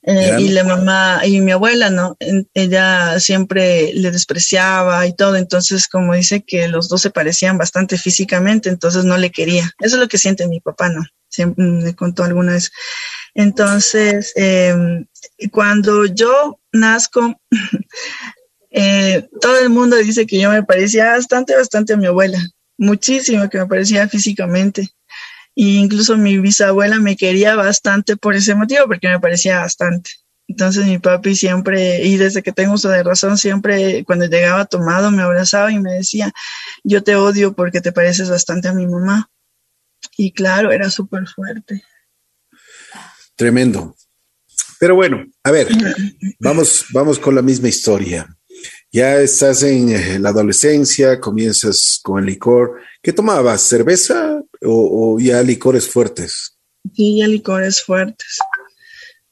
Eh, 0.03 0.37
y 0.39 0.49
la 0.49 0.63
mamá 0.63 1.21
y 1.25 1.41
mi 1.41 1.51
abuela, 1.51 1.89
¿no? 1.89 2.15
Ella 2.53 3.19
siempre 3.19 3.91
le 3.93 4.11
despreciaba 4.11 5.05
y 5.05 5.13
todo, 5.13 5.35
entonces 5.35 5.87
como 5.87 6.13
dice 6.13 6.43
que 6.45 6.67
los 6.67 6.87
dos 6.87 7.01
se 7.01 7.09
parecían 7.09 7.57
bastante 7.57 7.97
físicamente, 7.97 8.69
entonces 8.69 9.03
no 9.03 9.17
le 9.17 9.31
quería. 9.31 9.69
Eso 9.79 9.95
es 9.95 10.01
lo 10.01 10.07
que 10.07 10.17
siente 10.17 10.47
mi 10.47 10.59
papá, 10.61 10.89
¿no? 10.89 11.03
Siempre 11.29 11.65
me 11.65 11.95
contó 11.95 12.23
alguna 12.23 12.53
vez. 12.53 12.71
Entonces, 13.33 14.31
em, 14.35 15.05
cuando 15.51 16.05
yo 16.05 16.59
nazco, 16.71 17.39
eh, 18.71 19.27
todo 19.41 19.59
el 19.59 19.69
mundo 19.69 19.97
dice 19.97 20.25
que 20.25 20.39
yo 20.39 20.49
me 20.49 20.63
parecía 20.63 21.11
bastante, 21.11 21.55
bastante 21.55 21.93
a 21.93 21.97
mi 21.97 22.05
abuela, 22.05 22.39
muchísimo 22.77 23.49
que 23.49 23.57
me 23.57 23.67
parecía 23.67 24.07
físicamente. 24.07 24.89
Y 25.59 25.77
incluso 25.77 26.15
mi 26.17 26.37
bisabuela 26.37 26.99
me 26.99 27.17
quería 27.17 27.55
bastante 27.55 28.15
por 28.15 28.35
ese 28.35 28.53
motivo, 28.53 28.85
porque 28.85 29.07
me 29.07 29.19
parecía 29.19 29.61
bastante. 29.61 30.11
Entonces 30.47 30.85
mi 30.85 30.99
papi 30.99 31.35
siempre, 31.35 32.05
y 32.05 32.17
desde 32.17 32.43
que 32.43 32.51
tengo 32.51 32.75
uso 32.75 32.89
de 32.89 33.01
razón, 33.01 33.39
siempre 33.39 34.03
cuando 34.05 34.27
llegaba 34.27 34.65
tomado 34.65 35.09
me 35.09 35.23
abrazaba 35.23 35.71
y 35.71 35.79
me 35.79 35.93
decía, 35.93 36.31
yo 36.83 37.01
te 37.01 37.15
odio 37.15 37.55
porque 37.55 37.81
te 37.81 37.91
pareces 37.91 38.29
bastante 38.29 38.67
a 38.67 38.73
mi 38.73 38.85
mamá. 38.85 39.31
Y 40.15 40.31
claro, 40.31 40.71
era 40.71 40.91
súper 40.91 41.27
fuerte. 41.27 41.83
Tremendo. 43.35 43.95
Pero 44.79 44.93
bueno, 44.93 45.25
a 45.43 45.49
ver, 45.49 45.69
vamos, 46.39 46.85
vamos 46.91 47.17
con 47.17 47.33
la 47.33 47.41
misma 47.41 47.67
historia. 47.67 48.36
Ya 48.91 49.17
estás 49.19 49.63
en 49.63 49.89
eh, 49.89 50.19
la 50.19 50.29
adolescencia, 50.29 51.19
comienzas 51.19 51.99
con 52.03 52.19
el 52.19 52.25
licor. 52.25 52.79
¿Qué 53.01 53.13
tomabas? 53.13 53.61
¿Cerveza 53.61 54.41
o, 54.63 55.19
ya 55.19 55.41
licores 55.43 55.89
fuertes? 55.89 56.57
Sí, 56.95 57.17
ya 57.17 57.27
licores 57.27 57.83
fuertes. 57.83 58.37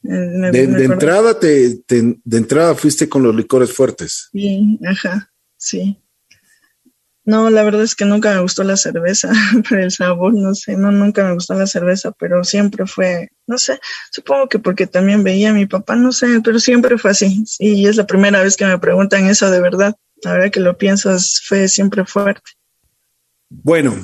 Eh, 0.03 0.51
de, 0.51 0.83
entrada 0.83 1.39
te, 1.39 1.83
de 1.87 2.37
entrada 2.37 2.75
fuiste 2.75 3.09
con 3.09 3.23
los 3.23 3.35
licores 3.35 3.71
fuertes. 3.71 4.29
Sí, 4.31 4.79
ajá, 4.85 5.31
sí. 5.57 5.99
No, 7.25 7.49
la 7.49 7.63
verdad 7.63 7.81
es 7.81 7.95
que 7.95 8.05
nunca 8.05 8.33
me 8.35 8.41
gustó 8.41 8.63
la 8.63 8.77
cerveza, 8.77 9.31
por 9.67 9.79
el 9.79 9.91
sabor, 9.91 10.33
no 10.35 10.53
sé, 10.53 10.77
no, 10.77 10.91
nunca 10.91 11.25
me 11.25 11.33
gustó 11.33 11.55
la 11.55 11.65
cerveza, 11.65 12.11
pero 12.11 12.43
siempre 12.43 12.85
fue, 12.85 13.29
no 13.47 13.57
sé, 13.57 13.79
supongo 14.11 14.47
que 14.49 14.59
porque 14.59 14.87
también 14.87 15.23
veía 15.23 15.51
a 15.51 15.53
mi 15.53 15.65
papá, 15.65 15.95
no 15.95 16.11
sé, 16.11 16.27
pero 16.43 16.59
siempre 16.59 16.97
fue 16.97 17.11
así. 17.11 17.43
Y 17.59 17.87
es 17.87 17.95
la 17.95 18.07
primera 18.07 18.41
vez 18.41 18.57
que 18.57 18.65
me 18.65 18.79
preguntan 18.79 19.27
eso 19.27 19.49
de 19.49 19.61
verdad. 19.61 19.95
Ahora 20.23 20.49
que 20.49 20.59
lo 20.59 20.77
piensas, 20.77 21.41
fue 21.45 21.67
siempre 21.67 22.05
fuerte. 22.05 22.51
Bueno, 23.49 23.95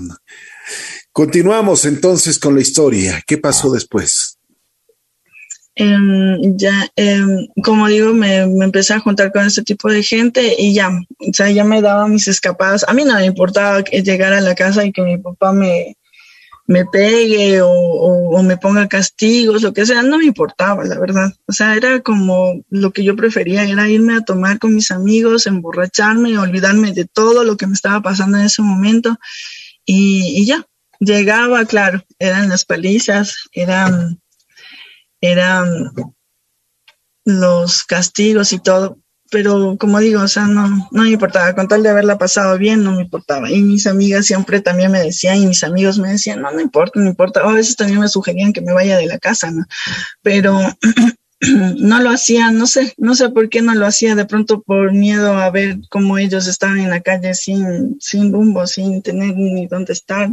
continuamos 1.11 1.85
entonces 1.85 2.37
con 2.37 2.55
la 2.55 2.61
historia. 2.61 3.21
¿Qué 3.25 3.37
pasó 3.37 3.71
después? 3.71 4.37
Em, 5.73 6.57
ya, 6.57 6.91
em, 6.95 7.47
como 7.63 7.87
digo, 7.87 8.13
me, 8.13 8.39
empecé 8.39 8.93
a 8.93 8.99
juntar 8.99 9.31
con 9.31 9.45
este 9.45 9.63
tipo 9.63 9.89
de 9.89 10.03
gente 10.03 10.55
y 10.57 10.73
ya, 10.73 10.89
o 10.89 11.33
sea, 11.33 11.49
ya 11.49 11.63
me 11.63 11.81
daba 11.81 12.07
mis 12.07 12.27
escapadas. 12.27 12.85
A 12.87 12.93
mí 12.93 13.03
no 13.03 13.15
me 13.15 13.25
importaba 13.25 13.81
llegar 13.81 14.33
a 14.33 14.41
la 14.41 14.53
casa 14.53 14.85
y 14.85 14.91
que 14.91 15.01
mi 15.01 15.17
papá 15.17 15.53
me, 15.53 15.95
me 16.67 16.85
pegue 16.85 17.59
o, 17.61 18.41
me 18.43 18.57
ponga 18.57 18.87
castigos, 18.87 19.61
lo 19.61 19.73
que 19.73 19.85
sea, 19.85 20.01
no 20.03 20.17
me 20.17 20.25
importaba, 20.25 20.83
la 20.85 20.97
verdad. 20.99 21.33
O 21.45 21.51
sea, 21.51 21.75
era 21.75 22.01
como 22.01 22.63
lo 22.69 22.91
que 22.91 23.03
yo 23.03 23.15
prefería, 23.15 23.63
era 23.63 23.89
irme 23.89 24.15
a 24.15 24.21
tomar 24.21 24.59
con 24.59 24.75
mis 24.75 24.91
amigos, 24.91 25.47
emborracharme, 25.47 26.37
olvidarme 26.37 26.93
de 26.93 27.05
todo 27.05 27.43
lo 27.43 27.57
que 27.57 27.67
me 27.67 27.73
estaba 27.73 28.01
pasando 28.01 28.37
en 28.37 28.45
ese 28.45 28.61
momento 28.61 29.17
y, 29.85 30.45
ya, 30.45 30.65
llegaba, 30.99 31.65
claro, 31.65 32.03
eran 32.19 32.49
las 32.49 32.65
palizas, 32.65 33.49
eran, 33.51 34.21
eran 35.19 35.91
los 37.25 37.83
castigos 37.83 38.53
y 38.53 38.59
todo, 38.59 39.00
pero 39.31 39.77
como 39.79 39.99
digo, 39.99 40.21
o 40.21 40.27
sea, 40.27 40.45
no, 40.45 40.67
no 40.91 41.03
me 41.03 41.09
importaba, 41.09 41.55
con 41.55 41.67
tal 41.67 41.81
de 41.81 41.89
haberla 41.89 42.17
pasado 42.17 42.57
bien, 42.57 42.83
no 42.83 42.91
me 42.91 43.03
importaba. 43.03 43.49
Y 43.49 43.61
mis 43.61 43.87
amigas 43.87 44.25
siempre 44.25 44.59
también 44.59 44.91
me 44.91 44.99
decían, 44.99 45.37
y 45.37 45.47
mis 45.47 45.63
amigos 45.63 45.97
me 45.97 46.09
decían, 46.09 46.41
no, 46.41 46.51
no 46.51 46.59
importa, 46.59 46.99
no 46.99 47.07
importa. 47.07 47.43
O 47.45 47.49
a 47.49 47.53
veces 47.53 47.77
también 47.77 48.01
me 48.01 48.09
sugerían 48.09 48.51
que 48.51 48.61
me 48.61 48.73
vaya 48.73 48.97
de 48.97 49.07
la 49.07 49.17
casa, 49.17 49.49
¿no? 49.49 49.65
Pero 50.21 50.59
no 51.77 52.01
lo 52.01 52.09
hacía, 52.09 52.51
no 52.51 52.67
sé, 52.67 52.93
no 52.97 53.15
sé 53.15 53.29
por 53.29 53.47
qué 53.47 53.61
no 53.61 53.73
lo 53.73 53.85
hacía, 53.85 54.15
de 54.15 54.25
pronto 54.25 54.61
por 54.61 54.91
miedo 54.91 55.33
a 55.33 55.49
ver 55.49 55.77
cómo 55.89 56.17
ellos 56.17 56.47
estaban 56.47 56.79
en 56.79 56.89
la 56.89 56.99
calle 56.99 57.33
sin, 57.33 57.97
sin 58.01 58.33
rumbo, 58.33 58.67
sin 58.67 59.01
tener 59.01 59.35
ni 59.35 59.65
dónde 59.65 59.93
estar, 59.93 60.29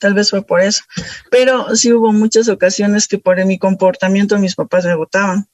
tal 0.00 0.14
vez 0.14 0.30
fue 0.30 0.42
por 0.42 0.60
eso. 0.60 0.82
Pero 1.30 1.76
sí 1.76 1.92
hubo 1.92 2.12
muchas 2.12 2.48
ocasiones 2.48 3.06
que 3.06 3.18
por 3.18 3.42
mi 3.46 3.58
comportamiento 3.58 4.38
mis 4.38 4.56
papás 4.56 4.84
me 4.84 4.96
votaban. 4.96 5.46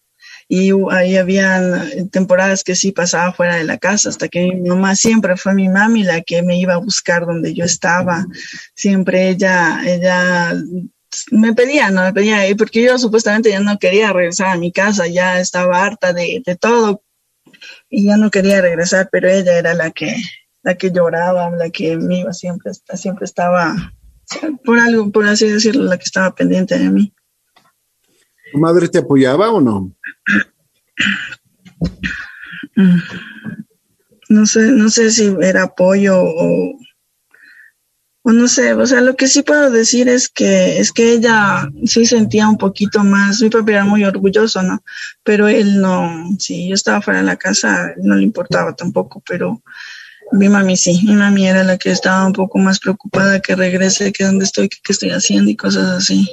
Y 0.49 0.71
ahí 0.91 1.17
habían 1.17 2.09
temporadas 2.11 2.63
que 2.63 2.77
sí 2.77 2.93
pasaba 2.93 3.33
fuera 3.33 3.57
de 3.57 3.65
la 3.65 3.79
casa, 3.79 4.09
hasta 4.09 4.29
que 4.29 4.47
mi 4.47 4.69
mamá 4.69 4.95
siempre 4.95 5.37
fue 5.37 5.55
mi 5.55 5.69
mami 5.69 6.05
la 6.05 6.21
que 6.21 6.43
me 6.43 6.59
iba 6.59 6.75
a 6.75 6.79
buscar 6.79 7.27
donde 7.27 7.53
yo 7.53 7.65
estaba. 7.65 8.25
Siempre 8.75 9.29
ella, 9.29 9.81
ella 9.85 10.55
me 11.31 11.53
pedía, 11.55 11.91
no 11.91 12.03
me 12.03 12.13
pedía, 12.13 12.43
porque 12.57 12.83
yo 12.83 12.99
supuestamente 12.99 13.51
ya 13.51 13.61
no 13.61 13.79
quería 13.79 14.13
regresar 14.13 14.49
a 14.49 14.59
mi 14.59 14.71
casa, 14.71 15.07
ya 15.07 15.41
estaba 15.41 15.85
harta 15.85 16.13
de, 16.13 16.43
de 16.45 16.57
todo 16.57 17.03
y 17.89 18.07
ya 18.07 18.17
no 18.17 18.31
quería 18.31 18.61
regresar, 18.61 19.09
pero 19.11 19.29
ella 19.29 19.59
era 19.59 19.75
la 19.75 19.91
que, 19.91 20.17
la 20.63 20.77
que 20.77 20.91
lloraba, 20.91 21.51
la 21.51 21.71
que 21.71 21.97
me 21.97 22.21
iba 22.21 22.33
siempre, 22.33 22.73
siempre 22.95 23.25
estaba, 23.25 23.93
por 24.65 24.79
algo, 24.79 25.11
por 25.11 25.27
así 25.27 25.49
decirlo, 25.49 25.85
la 25.85 25.99
que 25.99 26.05
estaba 26.05 26.35
pendiente 26.35 26.79
de 26.79 26.91
mí. 26.91 27.13
¿Tu 28.57 28.62
madre 28.62 28.88
te 28.88 29.01
apoyaba 29.01 29.51
o 29.51 29.61
no? 29.61 29.92
Mm. 32.75 33.01
No 34.31 34.47
sé, 34.47 34.71
no 34.71 34.88
sé 34.88 35.11
si 35.11 35.37
era 35.42 35.64
apoyo 35.64 36.19
o, 36.19 36.79
o 38.23 38.33
no 38.33 38.49
sé, 38.49 38.73
o 38.73 38.87
sea, 38.87 39.03
lo 39.03 39.14
que 39.14 39.29
sí 39.29 39.42
puedo 39.42 39.71
decir 39.71 40.09
es 40.09 40.31
que 40.31 40.79
es 40.79 40.90
que 40.90 41.12
ella 41.12 41.69
sí 41.85 42.07
sentía 42.07 42.49
un 42.49 42.57
poquito 42.57 43.05
más, 43.05 43.42
mi 43.42 43.51
papá 43.51 43.73
era 43.73 43.85
muy 43.85 44.05
orgulloso, 44.05 44.62
¿no? 44.62 44.83
Pero 45.23 45.49
él 45.49 45.79
no, 45.83 46.31
si 46.38 46.69
yo 46.69 46.75
estaba 46.75 47.03
fuera 47.03 47.21
de 47.21 47.27
la 47.27 47.37
casa, 47.37 47.92
no 47.99 48.14
le 48.14 48.23
importaba 48.23 48.75
tampoco, 48.75 49.23
pero 49.29 49.62
mi 50.33 50.49
mami 50.49 50.79
sí, 50.79 51.03
mi 51.05 51.14
mami 51.14 51.47
era 51.47 51.62
la 51.62 51.77
que 51.77 51.90
estaba 51.90 52.27
un 52.27 52.33
poco 52.33 52.57
más 52.57 52.79
preocupada 52.79 53.40
que 53.40 53.55
regrese, 53.55 54.12
que 54.12 54.25
dónde 54.25 54.47
estoy, 54.47 54.71
que 54.71 54.79
qué 54.83 54.92
estoy 54.95 55.11
haciendo 55.11 55.51
y 55.51 55.57
cosas 55.57 55.88
así. 55.90 56.27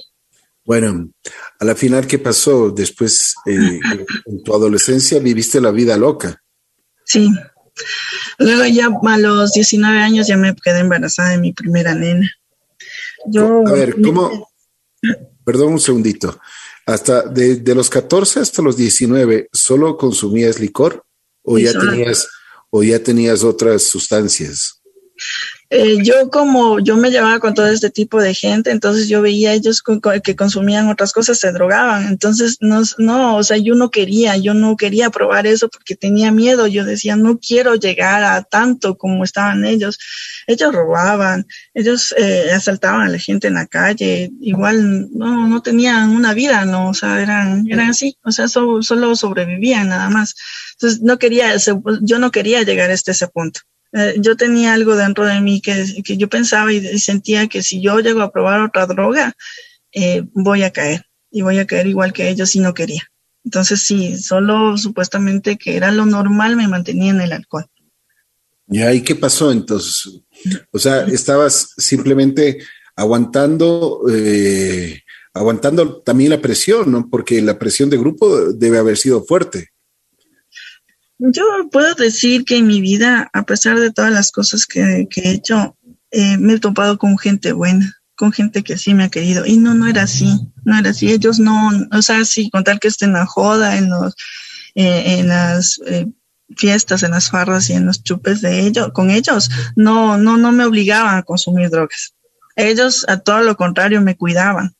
Bueno, 0.65 1.11
a 1.59 1.65
la 1.65 1.75
final, 1.75 2.07
¿qué 2.07 2.19
pasó? 2.19 2.71
Después, 2.71 3.35
eh, 3.45 3.79
en 4.25 4.43
tu 4.43 4.55
adolescencia, 4.55 5.19
viviste 5.19 5.59
la 5.59 5.71
vida 5.71 5.97
loca. 5.97 6.41
Sí, 7.05 7.29
Luego 8.37 8.65
ya 8.65 8.87
a 8.87 9.17
los 9.17 9.53
19 9.53 9.99
años 9.99 10.27
ya 10.27 10.37
me 10.37 10.55
quedé 10.55 10.79
embarazada 10.79 11.31
de 11.31 11.37
mi 11.37 11.53
primera 11.53 11.95
nena. 11.95 12.29
Yo, 13.27 13.65
a 13.65 13.71
ver, 13.71 13.95
¿cómo? 14.01 14.51
Perdón 15.45 15.73
un 15.73 15.79
segundito. 15.79 16.39
Hasta 16.85 17.23
de, 17.23 17.61
los 17.73 17.89
14 17.89 18.41
hasta 18.41 18.61
los 18.61 18.75
19, 18.75 19.49
¿solo 19.51 19.97
consumías 19.97 20.59
licor 20.59 21.05
o 21.43 21.57
ya 21.57 21.71
tenías 21.71 22.27
o 22.69 22.83
ya 22.83 22.99
tenías 23.01 23.43
otras 23.43 23.83
sustancias? 23.83 24.81
Eh, 25.75 26.03
yo 26.03 26.29
como 26.29 26.79
yo 26.79 26.97
me 26.97 27.09
llevaba 27.09 27.39
con 27.39 27.55
todo 27.55 27.65
este 27.65 27.89
tipo 27.89 28.21
de 28.21 28.35
gente, 28.35 28.69
entonces 28.69 29.09
yo 29.09 29.23
veía 29.23 29.53
ellos 29.53 29.81
que 30.23 30.35
consumían 30.35 30.87
otras 30.87 31.11
cosas, 31.13 31.39
se 31.39 31.51
drogaban. 31.51 32.07
Entonces, 32.09 32.57
no, 32.59 32.83
no, 32.99 33.37
o 33.37 33.43
sea, 33.43 33.57
yo 33.57 33.73
no 33.73 33.89
quería, 33.89 34.37
yo 34.37 34.53
no 34.53 34.77
quería 34.77 35.09
probar 35.09 35.47
eso 35.47 35.69
porque 35.69 35.95
tenía 35.95 36.31
miedo. 36.31 36.67
Yo 36.67 36.85
decía, 36.85 37.15
no 37.15 37.39
quiero 37.39 37.73
llegar 37.73 38.23
a 38.23 38.43
tanto 38.43 38.99
como 38.99 39.23
estaban 39.23 39.65
ellos. 39.65 39.97
Ellos 40.45 40.71
robaban, 40.71 41.47
ellos 41.73 42.13
eh, 42.19 42.51
asaltaban 42.53 43.07
a 43.07 43.09
la 43.09 43.17
gente 43.17 43.47
en 43.47 43.55
la 43.55 43.65
calle, 43.65 44.31
igual 44.41 45.09
no, 45.11 45.47
no 45.47 45.63
tenían 45.63 46.11
una 46.11 46.35
vida, 46.35 46.65
no, 46.65 46.89
o 46.89 46.93
sea, 46.93 47.19
eran, 47.19 47.65
eran 47.67 47.89
así, 47.89 48.15
o 48.23 48.31
sea, 48.31 48.47
solo 48.47 49.15
sobrevivían 49.15 49.89
nada 49.89 50.11
más. 50.11 50.35
Entonces, 50.73 51.01
no 51.01 51.17
quería, 51.17 51.55
yo 52.01 52.19
no 52.19 52.29
quería 52.29 52.61
llegar 52.61 52.91
hasta 52.91 53.11
ese 53.11 53.27
punto. 53.27 53.61
Eh, 53.93 54.15
yo 54.17 54.35
tenía 54.35 54.73
algo 54.73 54.95
dentro 54.95 55.25
de 55.25 55.39
mí 55.39 55.61
que, 55.61 55.85
que 56.03 56.17
yo 56.17 56.27
pensaba 56.27 56.73
y, 56.73 56.97
sentía 56.99 57.47
que 57.47 57.61
si 57.61 57.81
yo 57.81 57.99
llego 57.99 58.21
a 58.21 58.31
probar 58.31 58.61
otra 58.61 58.87
droga, 58.87 59.33
eh, 59.91 60.23
voy 60.33 60.63
a 60.63 60.71
caer 60.71 61.05
y 61.29 61.43
voy 61.43 61.59
a 61.59 61.67
caer 61.67 61.87
igual 61.87 62.11
que 62.11 62.29
ellos 62.29 62.55
y 62.55 62.59
no 62.59 62.73
quería. 62.73 63.03
Entonces 63.45 63.81
sí, 63.81 64.17
solo 64.17 64.77
supuestamente 64.77 65.57
que 65.57 65.75
era 65.75 65.91
lo 65.91 66.05
normal 66.05 66.55
me 66.55 66.67
mantenía 66.67 67.11
en 67.11 67.21
el 67.21 67.33
alcohol. 67.33 67.65
¿Y 68.67 68.81
ahí 68.81 69.01
qué 69.01 69.15
pasó 69.15 69.51
entonces? 69.51 70.21
O 70.71 70.79
sea, 70.79 71.01
estabas 71.05 71.73
simplemente 71.77 72.59
aguantando, 72.95 74.01
eh, 74.11 75.01
aguantando 75.33 76.01
también 76.01 76.31
la 76.31 76.41
presión, 76.41 76.91
¿no? 76.91 77.09
Porque 77.09 77.41
la 77.41 77.59
presión 77.59 77.89
de 77.89 77.97
grupo 77.97 78.53
debe 78.53 78.79
haber 78.79 78.97
sido 78.97 79.23
fuerte. 79.23 79.72
Yo 81.19 81.43
puedo 81.71 81.93
decir 81.95 82.43
que 82.43 82.57
en 82.57 82.67
mi 82.67 82.81
vida, 82.81 83.29
a 83.33 83.43
pesar 83.43 83.79
de 83.79 83.91
todas 83.91 84.11
las 84.11 84.31
cosas 84.31 84.65
que, 84.65 85.07
he 85.15 85.29
hecho, 85.31 85.77
eh, 86.11 86.37
me 86.37 86.53
he 86.53 86.59
topado 86.59 86.97
con 86.97 87.17
gente 87.17 87.53
buena, 87.53 87.95
con 88.15 88.31
gente 88.31 88.63
que 88.63 88.77
sí 88.77 88.93
me 88.93 89.05
ha 89.05 89.09
querido. 89.09 89.45
Y 89.45 89.57
no, 89.57 89.73
no 89.73 89.87
era 89.87 90.03
así, 90.03 90.39
no 90.65 90.77
era 90.77 90.89
así. 90.89 91.11
Ellos 91.11 91.39
no, 91.39 91.71
o 91.91 92.01
sea, 92.01 92.25
sí, 92.25 92.49
con 92.49 92.63
tal 92.63 92.79
que 92.79 92.87
estén 92.87 93.09
en 93.09 93.15
la 93.15 93.25
joda, 93.25 93.77
en 93.77 93.89
los, 93.89 94.15
eh, 94.75 95.19
en 95.19 95.27
las 95.27 95.79
eh, 95.85 96.07
fiestas, 96.57 97.03
en 97.03 97.11
las 97.11 97.29
farras 97.29 97.69
y 97.69 97.73
en 97.73 97.85
los 97.85 98.03
chupes 98.03 98.41
de 98.41 98.61
ellos, 98.61 98.89
con 98.93 99.09
ellos, 99.09 99.49
no, 99.75 100.17
no, 100.17 100.37
no 100.37 100.51
me 100.51 100.65
obligaban 100.65 101.17
a 101.17 101.23
consumir 101.23 101.69
drogas. 101.69 102.15
Ellos, 102.55 103.05
a 103.07 103.17
todo 103.17 103.41
lo 103.41 103.55
contrario, 103.55 104.01
me 104.01 104.15
cuidaban. 104.15 104.75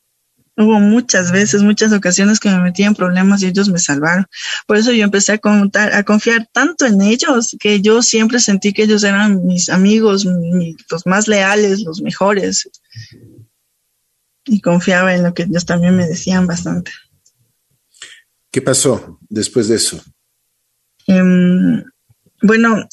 Hubo 0.56 0.78
muchas 0.78 1.32
veces, 1.32 1.62
muchas 1.62 1.92
ocasiones 1.92 2.38
que 2.38 2.48
me 2.48 2.60
metí 2.60 2.84
en 2.84 2.94
problemas 2.94 3.42
y 3.42 3.46
ellos 3.46 3.68
me 3.68 3.78
salvaron. 3.78 4.26
Por 4.66 4.76
eso 4.76 4.92
yo 4.92 5.02
empecé 5.02 5.32
a, 5.32 5.38
contar, 5.38 5.92
a 5.92 6.04
confiar 6.04 6.48
tanto 6.52 6.86
en 6.86 7.02
ellos 7.02 7.56
que 7.58 7.80
yo 7.80 8.02
siempre 8.02 8.38
sentí 8.38 8.72
que 8.72 8.84
ellos 8.84 9.02
eran 9.02 9.44
mis 9.44 9.68
amigos, 9.68 10.24
los 10.24 11.06
más 11.06 11.26
leales, 11.26 11.80
los 11.80 12.02
mejores. 12.02 12.70
Y 14.44 14.60
confiaba 14.60 15.14
en 15.14 15.24
lo 15.24 15.34
que 15.34 15.44
ellos 15.44 15.64
también 15.64 15.96
me 15.96 16.06
decían 16.06 16.46
bastante. 16.46 16.92
¿Qué 18.52 18.62
pasó 18.62 19.18
después 19.28 19.66
de 19.66 19.76
eso? 19.76 20.00
Em, 21.08 21.82
bueno, 22.40 22.88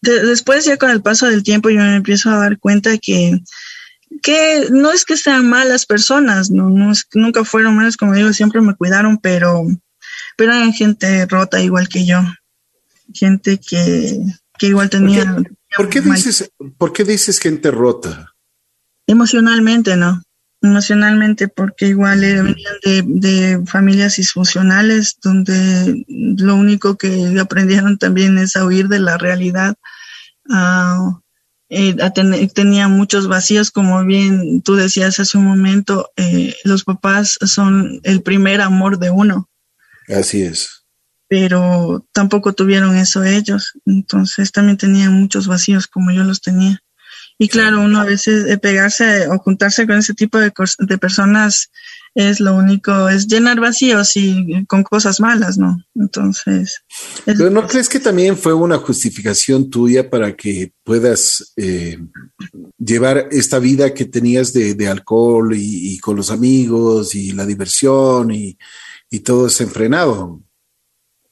después 0.00 0.64
ya 0.64 0.76
con 0.76 0.90
el 0.90 1.02
paso 1.02 1.26
del 1.26 1.44
tiempo 1.44 1.70
yo 1.70 1.78
me 1.78 1.94
empiezo 1.94 2.30
a 2.30 2.38
dar 2.38 2.58
cuenta 2.58 2.98
que 2.98 3.40
que 4.20 4.66
no 4.70 4.92
es 4.92 5.04
que 5.04 5.16
sean 5.16 5.48
malas 5.48 5.86
personas, 5.86 6.50
no, 6.50 6.68
no 6.68 6.92
es, 6.92 7.06
nunca 7.14 7.44
fueron 7.44 7.76
malas, 7.76 7.96
como 7.96 8.14
digo, 8.14 8.32
siempre 8.32 8.60
me 8.60 8.74
cuidaron, 8.74 9.18
pero, 9.18 9.66
pero 10.36 10.52
eran 10.52 10.72
gente 10.72 11.26
rota 11.26 11.60
igual 11.60 11.88
que 11.88 12.04
yo, 12.04 12.20
gente 13.14 13.58
que, 13.58 14.18
que 14.58 14.66
igual 14.66 14.90
tenía. 14.90 15.36
¿Por 15.76 15.88
qué, 15.88 16.00
dices, 16.00 16.50
¿Por 16.76 16.92
qué 16.92 17.04
dices 17.04 17.38
gente 17.38 17.70
rota? 17.70 18.34
Emocionalmente, 19.06 19.96
¿no? 19.96 20.22
Emocionalmente, 20.60 21.48
porque 21.48 21.86
igual 21.86 22.20
venían 22.20 22.74
de, 22.84 23.02
de 23.06 23.66
familias 23.66 24.16
disfuncionales, 24.16 25.16
donde 25.20 26.04
lo 26.06 26.54
único 26.54 26.96
que 26.96 27.36
aprendieron 27.40 27.98
también 27.98 28.38
es 28.38 28.54
a 28.54 28.64
huir 28.64 28.88
de 28.88 29.00
la 29.00 29.18
realidad. 29.18 29.74
Uh, 30.48 31.21
eh, 31.74 31.96
tenía 32.54 32.86
muchos 32.88 33.28
vacíos, 33.28 33.70
como 33.70 34.04
bien 34.04 34.60
tú 34.60 34.74
decías 34.74 35.18
hace 35.18 35.38
un 35.38 35.46
momento, 35.46 36.10
eh, 36.16 36.54
los 36.64 36.84
papás 36.84 37.38
son 37.46 37.98
el 38.02 38.22
primer 38.22 38.60
amor 38.60 38.98
de 38.98 39.08
uno. 39.08 39.48
Así 40.08 40.42
es. 40.42 40.84
Pero 41.28 42.06
tampoco 42.12 42.52
tuvieron 42.52 42.94
eso 42.96 43.24
ellos, 43.24 43.72
entonces 43.86 44.52
también 44.52 44.76
tenían 44.76 45.14
muchos 45.14 45.46
vacíos 45.46 45.86
como 45.86 46.10
yo 46.10 46.24
los 46.24 46.42
tenía. 46.42 46.82
Y 47.38 47.48
claro, 47.48 47.80
uno 47.80 48.00
a 48.00 48.04
veces 48.04 48.44
de 48.44 48.58
pegarse 48.58 49.28
o 49.28 49.38
juntarse 49.38 49.86
con 49.86 49.96
ese 49.96 50.12
tipo 50.12 50.38
de, 50.38 50.52
de 50.78 50.98
personas 50.98 51.70
es 52.14 52.40
lo 52.40 52.54
único, 52.54 53.08
es 53.08 53.26
llenar 53.26 53.60
vacíos 53.60 54.16
y 54.16 54.64
con 54.66 54.82
cosas 54.82 55.20
malas, 55.20 55.56
¿no? 55.58 55.78
Entonces. 55.94 56.82
Pero 57.24 57.50
¿no 57.50 57.66
crees 57.66 57.88
que 57.88 58.00
también 58.00 58.36
fue 58.36 58.52
una 58.52 58.78
justificación 58.78 59.70
tuya 59.70 60.10
para 60.10 60.36
que 60.36 60.72
puedas 60.84 61.52
eh, 61.56 61.98
llevar 62.78 63.28
esta 63.30 63.58
vida 63.58 63.94
que 63.94 64.04
tenías 64.04 64.52
de, 64.52 64.88
alcohol 64.88 65.54
y, 65.56 65.98
con 65.98 66.16
los 66.16 66.30
amigos 66.30 67.14
y 67.14 67.32
la 67.32 67.46
diversión 67.46 68.30
y, 68.30 68.58
y 69.10 69.20
todo 69.20 69.48
enfrenado? 69.60 70.42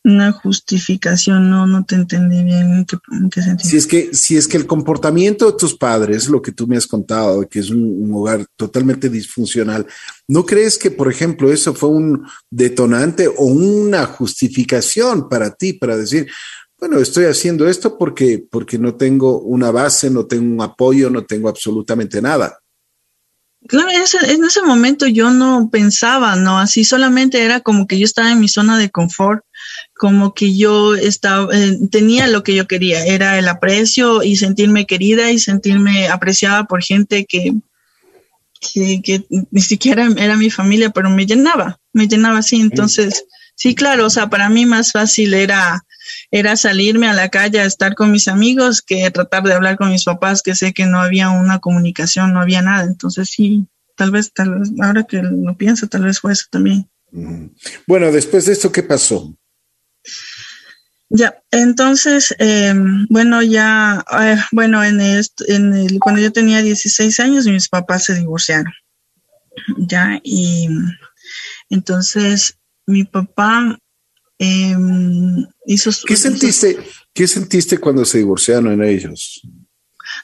Una 0.02 0.32
justificación, 0.32 1.50
no, 1.50 1.66
no 1.66 1.84
te 1.84 1.94
entendí 1.94 2.42
bien 2.42 2.72
en 2.72 3.30
qué, 3.30 3.42
sentido. 3.42 3.68
Si 3.68 3.76
es, 3.76 3.86
que, 3.86 4.14
si 4.14 4.36
es 4.36 4.48
que 4.48 4.56
el 4.56 4.66
comportamiento 4.66 5.50
de 5.50 5.58
tus 5.58 5.76
padres, 5.76 6.28
lo 6.28 6.40
que 6.40 6.52
tú 6.52 6.66
me 6.66 6.76
has 6.76 6.86
contado, 6.86 7.46
que 7.46 7.58
es 7.58 7.70
un, 7.70 8.10
hogar 8.12 8.46
totalmente 8.56 9.10
disfuncional, 9.10 9.86
¿no 10.26 10.46
crees 10.46 10.78
que, 10.78 10.90
por 10.90 11.10
ejemplo, 11.10 11.52
eso 11.52 11.74
fue 11.74 11.90
un 11.90 12.26
detonante 12.50 13.28
o 13.28 13.44
una 13.44 14.06
justificación 14.06 15.28
para 15.28 15.54
ti, 15.54 15.74
para 15.74 15.96
decir, 15.96 16.28
bueno, 16.78 16.98
estoy 16.98 17.26
haciendo 17.26 17.68
esto 17.68 17.98
porque, 17.98 18.42
porque 18.50 18.78
no 18.78 18.94
tengo 18.94 19.40
una 19.40 19.70
base, 19.70 20.08
no 20.08 20.24
tengo 20.24 20.50
un 20.50 20.62
apoyo, 20.62 21.10
no 21.10 21.26
tengo 21.26 21.50
absolutamente 21.50 22.22
nada? 22.22 22.58
Claro, 23.68 23.90
en 23.90 24.00
ese, 24.00 24.32
en 24.32 24.42
ese 24.42 24.62
momento 24.62 25.06
yo 25.06 25.30
no 25.30 25.68
pensaba, 25.70 26.34
¿no? 26.36 26.58
Así 26.58 26.84
solamente 26.84 27.44
era 27.44 27.60
como 27.60 27.86
que 27.86 27.98
yo 27.98 28.06
estaba 28.06 28.32
en 28.32 28.40
mi 28.40 28.48
zona 28.48 28.78
de 28.78 28.90
confort 28.90 29.44
como 30.00 30.32
que 30.32 30.56
yo 30.56 30.94
estaba, 30.94 31.54
eh, 31.54 31.78
tenía 31.90 32.26
lo 32.26 32.42
que 32.42 32.54
yo 32.54 32.66
quería, 32.66 33.04
era 33.04 33.38
el 33.38 33.46
aprecio 33.46 34.22
y 34.22 34.36
sentirme 34.36 34.86
querida 34.86 35.30
y 35.30 35.38
sentirme 35.38 36.08
apreciada 36.08 36.64
por 36.64 36.82
gente 36.82 37.26
que, 37.26 37.52
que, 38.62 39.26
ni 39.50 39.60
siquiera 39.60 40.08
era 40.16 40.38
mi 40.38 40.48
familia, 40.48 40.88
pero 40.88 41.10
me 41.10 41.26
llenaba, 41.26 41.78
me 41.92 42.08
llenaba 42.08 42.38
así. 42.38 42.62
Entonces, 42.62 43.26
sí, 43.54 43.74
claro, 43.74 44.06
o 44.06 44.10
sea, 44.10 44.30
para 44.30 44.48
mí 44.48 44.64
más 44.64 44.92
fácil 44.92 45.34
era, 45.34 45.84
era 46.30 46.56
salirme 46.56 47.06
a 47.06 47.12
la 47.12 47.28
calle 47.28 47.60
a 47.60 47.66
estar 47.66 47.94
con 47.94 48.10
mis 48.10 48.26
amigos 48.26 48.80
que 48.80 49.10
tratar 49.10 49.42
de 49.42 49.52
hablar 49.52 49.76
con 49.76 49.90
mis 49.90 50.04
papás, 50.04 50.40
que 50.40 50.54
sé 50.54 50.72
que 50.72 50.86
no 50.86 50.98
había 50.98 51.28
una 51.28 51.58
comunicación, 51.58 52.32
no 52.32 52.40
había 52.40 52.62
nada. 52.62 52.84
Entonces, 52.84 53.28
sí, 53.28 53.66
tal 53.96 54.12
vez, 54.12 54.32
tal 54.32 54.60
vez, 54.60 54.70
ahora 54.80 55.04
que 55.04 55.20
lo 55.20 55.58
pienso, 55.58 55.88
tal 55.88 56.04
vez 56.04 56.20
fue 56.20 56.32
eso 56.32 56.46
también. 56.50 56.88
Bueno, 57.86 58.10
después 58.10 58.46
de 58.46 58.54
esto, 58.54 58.72
¿qué 58.72 58.82
pasó? 58.82 59.36
Ya, 61.12 61.42
entonces, 61.50 62.32
em, 62.38 63.04
bueno, 63.10 63.42
ya, 63.42 64.04
eh, 64.22 64.36
bueno, 64.52 64.84
en, 64.84 65.00
en 65.00 65.74
el, 65.74 65.98
cuando 65.98 66.20
yo 66.20 66.32
tenía 66.32 66.62
16 66.62 67.18
años, 67.18 67.46
mis 67.46 67.68
papás 67.68 68.04
se 68.04 68.14
divorciaron. 68.14 68.72
Ya, 69.76 70.20
y 70.22 70.68
entonces 71.68 72.58
mi 72.86 73.02
papá 73.02 73.76
em, 74.38 75.44
hizo 75.66 75.90
¿Qué 76.06 76.16
¿Qué 77.12 77.26
sentiste 77.26 77.78
cuando 77.78 78.04
se 78.04 78.18
divorciaron 78.18 78.82
ellos? 78.84 79.42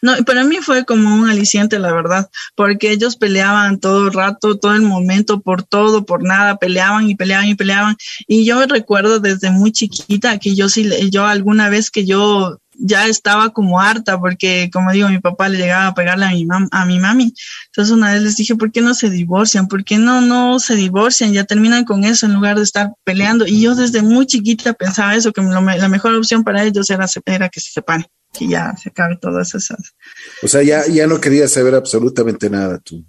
No, 0.02 0.12
para 0.24 0.44
mí 0.44 0.56
fue 0.62 0.84
como 0.84 1.14
un 1.14 1.28
aliciente, 1.28 1.78
la 1.78 1.92
verdad, 1.92 2.30
porque 2.54 2.92
ellos 2.92 3.16
peleaban 3.16 3.78
todo 3.78 4.06
el 4.06 4.12
rato, 4.12 4.58
todo 4.58 4.74
el 4.74 4.82
momento, 4.82 5.40
por 5.40 5.62
todo, 5.62 6.04
por 6.04 6.22
nada, 6.22 6.56
peleaban 6.56 7.08
y 7.08 7.14
peleaban 7.14 7.48
y 7.48 7.54
peleaban. 7.54 7.96
Y 8.26 8.44
yo 8.44 8.64
recuerdo 8.66 9.20
desde 9.20 9.50
muy 9.50 9.72
chiquita 9.72 10.38
que 10.38 10.54
yo 10.54 10.68
sí, 10.68 10.88
yo 11.10 11.26
alguna 11.26 11.68
vez 11.68 11.90
que 11.90 12.04
yo 12.04 12.60
ya 12.78 13.06
estaba 13.06 13.50
como 13.50 13.80
harta 13.80 14.20
porque, 14.20 14.70
como 14.72 14.92
digo, 14.92 15.08
mi 15.08 15.18
papá 15.18 15.48
le 15.48 15.58
llegaba 15.58 15.88
a 15.88 15.94
pegarle 15.94 16.26
a 16.26 16.30
mi, 16.30 16.46
a 16.70 16.84
mi 16.84 16.98
mami. 16.98 17.32
Entonces 17.66 17.92
una 17.92 18.12
vez 18.12 18.22
les 18.22 18.36
dije, 18.36 18.54
¿por 18.54 18.72
qué 18.72 18.80
no 18.80 18.94
se 18.94 19.10
divorcian? 19.10 19.68
¿Por 19.68 19.84
qué 19.84 19.98
no, 19.98 20.20
no 20.20 20.58
se 20.58 20.74
divorcian? 20.74 21.32
Ya 21.32 21.44
terminan 21.44 21.84
con 21.84 22.04
eso 22.04 22.26
en 22.26 22.34
lugar 22.34 22.56
de 22.56 22.64
estar 22.64 22.92
peleando. 23.04 23.46
Y 23.46 23.62
yo 23.62 23.74
desde 23.74 24.02
muy 24.02 24.26
chiquita 24.26 24.72
pensaba 24.74 25.14
eso, 25.14 25.32
que 25.32 25.42
la 25.42 25.88
mejor 25.88 26.14
opción 26.14 26.44
para 26.44 26.62
ellos 26.64 26.90
era, 26.90 27.06
era 27.26 27.48
que 27.48 27.60
se 27.60 27.72
separen 27.72 28.06
que 28.36 28.48
ya 28.48 28.74
se 28.76 28.90
acabe 28.90 29.16
todas 29.16 29.54
esas. 29.54 29.94
O 30.42 30.48
sea, 30.48 30.62
ya, 30.62 30.86
ya 30.86 31.06
no 31.06 31.20
querías 31.20 31.52
saber 31.52 31.74
absolutamente 31.74 32.50
nada 32.50 32.78
tú. 32.78 33.04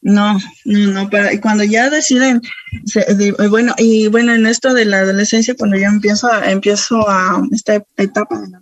No, 0.00 0.38
no, 0.64 0.92
no, 0.92 1.10
para, 1.10 1.40
cuando 1.40 1.64
ya 1.64 1.90
deciden, 1.90 2.40
bueno, 3.50 3.74
y 3.78 4.06
bueno, 4.06 4.32
en 4.32 4.46
esto 4.46 4.72
de 4.72 4.84
la 4.84 5.00
adolescencia, 5.00 5.56
cuando 5.56 5.76
ya 5.76 5.88
empiezo 5.88 6.32
a, 6.32 6.50
empiezo 6.50 7.08
a 7.08 7.42
esta 7.50 7.82
etapa 7.96 8.40
de 8.40 8.48
la 8.48 8.60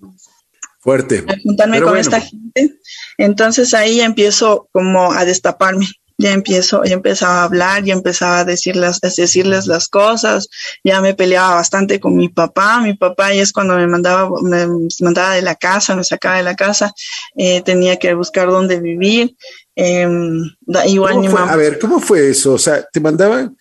Fuerte. 0.86 1.24
A 1.28 1.34
juntarme 1.42 1.82
con 1.82 1.98
esta 1.98 2.20
gente, 2.20 2.78
entonces 3.18 3.74
ahí 3.74 4.00
empiezo 4.00 4.68
como 4.70 5.12
a 5.12 5.24
destaparme, 5.24 5.86
ya 6.18 6.32
empiezo, 6.32 6.82
ya 6.84 6.94
empezaba 6.94 7.40
a 7.40 7.44
hablar, 7.44 7.84
ya 7.84 7.92
empezaba 7.92 8.40
a 8.40 8.44
decirles, 8.44 8.98
a 9.02 9.08
decirles 9.08 9.66
las 9.66 9.88
cosas, 9.88 10.48
ya 10.82 11.00
me 11.00 11.14
peleaba 11.14 11.56
bastante 11.56 12.00
con 12.00 12.16
mi 12.16 12.28
papá, 12.28 12.80
mi 12.80 12.94
papá 12.94 13.34
y 13.34 13.40
es 13.40 13.52
cuando 13.52 13.76
me 13.76 13.86
mandaba, 13.86 14.30
me 14.42 14.66
mandaba 15.00 15.34
de 15.34 15.42
la 15.42 15.54
casa, 15.54 15.94
me 15.94 16.04
sacaba 16.04 16.38
de 16.38 16.42
la 16.42 16.56
casa, 16.56 16.92
eh, 17.36 17.62
tenía 17.62 17.98
que 17.98 18.14
buscar 18.14 18.48
dónde 18.48 18.80
vivir, 18.80 19.36
em, 19.74 20.42
igual 20.86 21.18
mi 21.18 21.28
mamá. 21.28 21.52
A 21.52 21.56
ver, 21.56 21.78
¿cómo 21.78 22.00
fue 22.00 22.30
eso? 22.30 22.54
O 22.54 22.58
sea, 22.58 22.82
te 22.90 23.00
mandaban, 23.00 23.56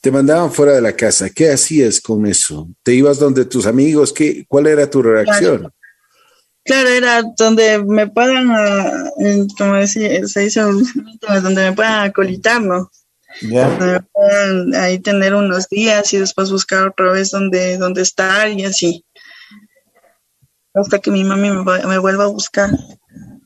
te 0.00 0.10
mandaban 0.10 0.52
fuera 0.52 0.72
de 0.72 0.80
la 0.80 0.96
casa, 0.96 1.30
¿qué 1.30 1.50
hacías 1.50 2.00
con 2.00 2.26
eso? 2.26 2.68
¿Te 2.82 2.94
ibas 2.94 3.20
donde 3.20 3.44
tus 3.44 3.66
amigos? 3.66 4.12
¿Qué, 4.12 4.44
¿Cuál 4.48 4.66
era 4.66 4.90
tu 4.90 5.02
reacción? 5.02 5.58
Claro, 5.58 5.74
era 6.64 7.22
donde 7.36 7.82
me 7.84 8.06
puedan, 8.08 8.50
ah, 8.50 9.10
como 9.58 9.74
decía, 9.74 10.26
se 10.26 10.40
dice, 10.40 10.60
donde 10.60 11.62
me 11.70 11.72
puedan 11.72 12.08
acolitar, 12.08 12.60
¿no? 12.60 12.90
Donde 13.40 13.86
me 13.86 14.00
puedan 14.00 14.74
ahí 14.74 14.98
tener 14.98 15.34
unos 15.34 15.68
días 15.68 16.12
y 16.12 16.18
después 16.18 16.50
buscar 16.50 16.88
otra 16.88 17.12
vez 17.12 17.30
donde, 17.30 17.78
donde 17.78 18.02
estar 18.02 18.50
y 18.50 18.64
así. 18.64 19.04
Hasta 20.74 20.98
que 21.00 21.10
mi 21.10 21.24
mami 21.24 21.50
me, 21.50 21.98
vuelva 21.98 22.24
a 22.24 22.28
buscar 22.28 22.70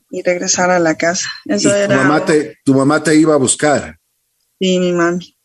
y 0.09 0.21
regresar 0.21 0.69
a 0.69 0.79
la 0.79 0.95
casa. 0.95 1.29
Eso 1.45 1.73
era, 1.73 1.95
tu, 1.95 2.01
mamá 2.01 2.25
te, 2.25 2.57
tu 2.63 2.73
mamá 2.73 3.03
te 3.03 3.15
iba 3.15 3.33
a 3.33 3.37
buscar. 3.37 3.97
Sí, 4.59 4.79
mi 4.79 4.93
mami. 4.93 5.35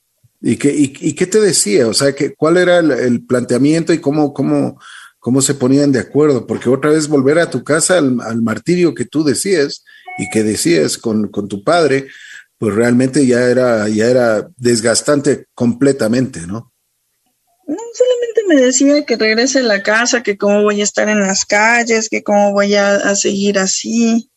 ¿Y 0.40 0.56
qué, 0.56 0.74
y, 0.74 1.14
qué 1.14 1.26
te 1.26 1.40
decía? 1.40 1.86
O 1.86 1.94
sea, 1.94 2.14
que, 2.14 2.34
¿cuál 2.34 2.56
era 2.56 2.78
el, 2.78 2.90
el 2.90 3.24
planteamiento 3.24 3.92
y 3.92 4.00
cómo, 4.00 4.34
cómo, 4.34 4.76
cómo 5.22 5.40
se 5.40 5.54
ponían 5.54 5.92
de 5.92 6.00
acuerdo, 6.00 6.48
porque 6.48 6.68
otra 6.68 6.90
vez 6.90 7.06
volver 7.06 7.38
a 7.38 7.48
tu 7.48 7.62
casa 7.62 7.96
al, 7.96 8.42
martirio 8.42 8.92
que 8.92 9.04
tú 9.04 9.22
decías 9.22 9.84
y 10.18 10.28
que 10.30 10.42
decías 10.42 10.98
con, 10.98 11.30
tu 11.30 11.62
padre, 11.62 12.08
pues 12.58 12.74
realmente 12.74 13.24
ya 13.24 13.42
era, 13.42 13.88
ya 13.88 14.06
era 14.06 14.48
desgastante 14.56 15.46
completamente, 15.54 16.40
¿no? 16.40 16.72
No, 17.68 17.76
solamente 17.94 18.42
me 18.48 18.56
decía 18.66 19.06
que 19.06 19.14
regrese 19.14 19.60
a 19.60 19.62
la 19.62 19.84
casa, 19.84 20.24
que 20.24 20.36
cómo 20.36 20.62
voy 20.62 20.80
a 20.80 20.84
estar 20.84 21.08
en 21.08 21.20
las 21.20 21.44
calles, 21.44 22.08
que 22.08 22.24
cómo 22.24 22.50
voy 22.50 22.74
a, 22.74 23.14
seguir 23.14 23.60
así. 23.60 24.28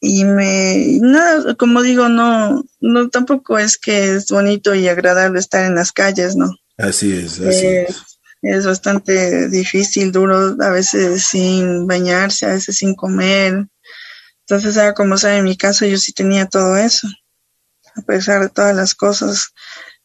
Y 0.00 0.24
me, 0.24 1.00
nada, 1.02 1.54
como 1.56 1.82
digo, 1.82 2.08
no, 2.08 2.64
no, 2.80 3.10
tampoco 3.10 3.58
es 3.58 3.76
que 3.76 4.14
es 4.14 4.28
bonito 4.28 4.74
y 4.74 4.88
agradable 4.88 5.38
estar 5.38 5.66
en 5.66 5.74
las 5.74 5.92
calles, 5.92 6.34
¿no? 6.34 6.50
Así 6.78 7.12
es, 7.12 7.38
así 7.40 7.66
eh, 7.66 7.86
es 7.90 8.11
es 8.42 8.66
bastante 8.66 9.48
difícil, 9.48 10.10
duro, 10.10 10.56
a 10.60 10.70
veces 10.70 11.24
sin 11.24 11.86
bañarse, 11.86 12.46
a 12.46 12.50
veces 12.50 12.76
sin 12.76 12.94
comer. 12.94 13.66
Entonces, 14.40 14.92
como 14.94 15.16
sabe, 15.16 15.38
en 15.38 15.44
mi 15.44 15.56
caso 15.56 15.86
yo 15.86 15.96
sí 15.96 16.12
tenía 16.12 16.46
todo 16.46 16.76
eso, 16.76 17.08
a 17.94 18.02
pesar 18.02 18.42
de 18.42 18.48
todas 18.48 18.74
las 18.74 18.94
cosas. 18.94 19.52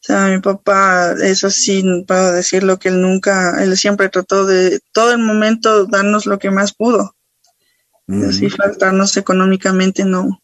sea, 0.00 0.28
mi 0.28 0.40
papá, 0.40 1.12
eso 1.20 1.50
sí, 1.50 1.84
puedo 2.06 2.32
decirlo, 2.32 2.78
que 2.78 2.88
él 2.88 3.02
nunca, 3.02 3.62
él 3.62 3.76
siempre 3.76 4.08
trató 4.08 4.46
de 4.46 4.80
todo 4.92 5.12
el 5.12 5.18
momento 5.18 5.86
darnos 5.86 6.24
lo 6.24 6.38
que 6.38 6.50
más 6.50 6.72
pudo. 6.72 7.14
Así 8.26 8.48
faltarnos 8.48 9.18
económicamente 9.18 10.02
no, 10.04 10.40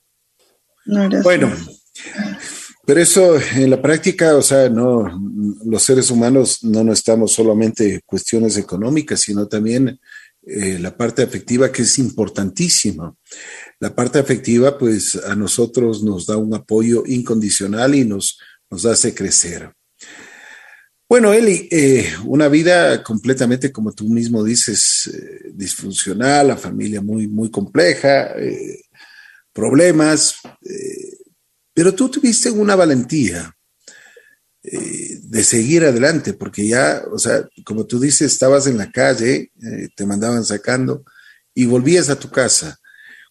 no 0.85 1.03
era 1.03 1.23
Bueno, 1.23 1.51
pero 2.87 3.01
eso 3.01 3.39
en 3.39 3.71
la 3.71 3.81
práctica, 3.81 4.37
o 4.37 4.43
sea, 4.43 4.69
no, 4.69 5.21
los 5.65 5.83
seres 5.83 6.11
humanos 6.11 6.63
no, 6.63 6.93
estamos 6.93 7.33
solamente 7.33 8.03
cuestiones 8.05 8.59
económicas, 8.59 9.21
sino 9.21 9.47
también 9.49 9.99
eh, 10.47 10.79
la 10.79 10.95
parte 10.95 11.23
afectiva 11.23 11.73
que 11.73 11.83
es 11.83 11.99
importantísima. 11.99 13.15
La 13.81 13.95
parte 13.95 14.19
afectiva, 14.19 14.77
pues 14.77 15.17
a 15.17 15.35
nosotros 15.35 16.03
nos 16.03 16.27
da 16.27 16.37
un 16.37 16.55
apoyo 16.55 17.05
incondicional 17.07 17.95
y 17.95 18.05
nos, 18.05 18.39
nos 18.71 18.85
hace 18.85 19.15
crecer. 19.15 19.73
Bueno, 21.09 21.33
Eli, 21.33 21.69
eh, 21.71 22.07
una 22.25 22.49
vida 22.49 23.03
completamente, 23.03 23.73
como 23.73 23.93
tú 23.93 24.09
mismo 24.09 24.45
dices, 24.45 25.11
eh, 25.15 25.51
disfuncional, 25.55 26.49
la 26.49 26.57
familia 26.57 27.01
muy, 27.01 27.29
muy 27.29 27.51
compleja, 27.51 28.35
problemas 29.55 30.37
pero 31.75 31.93
tú 31.95 32.09
tuviste 32.09 32.51
una 32.51 32.77
valentía 32.77 33.55
eh, 34.63 35.19
de 35.23 35.45
seguir 35.45 35.85
adelante, 35.85 36.33
porque 36.33 36.67
ya, 36.67 37.03
o 37.13 37.19
sea, 37.19 37.47
como 37.67 37.85
tú 37.85 38.01
dices, 38.01 38.33
estabas 38.33 38.67
en 38.67 38.79
la 38.79 38.91
calle, 38.91 39.53
eh, 39.61 39.89
te 39.95 40.07
mandaban 40.07 40.45
sacando 40.45 41.05
y 41.53 41.67
volvías 41.67 42.09
a 42.09 42.19
tu 42.19 42.31
casa. 42.31 42.79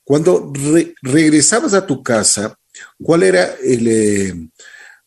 Cuando 0.04 0.52
regresabas 1.02 1.74
a 1.74 1.88
tu 1.88 2.04
casa, 2.04 2.56
¿cuál 3.02 3.24
era 3.24 3.56
el, 3.64 3.88
eh, 3.88 4.50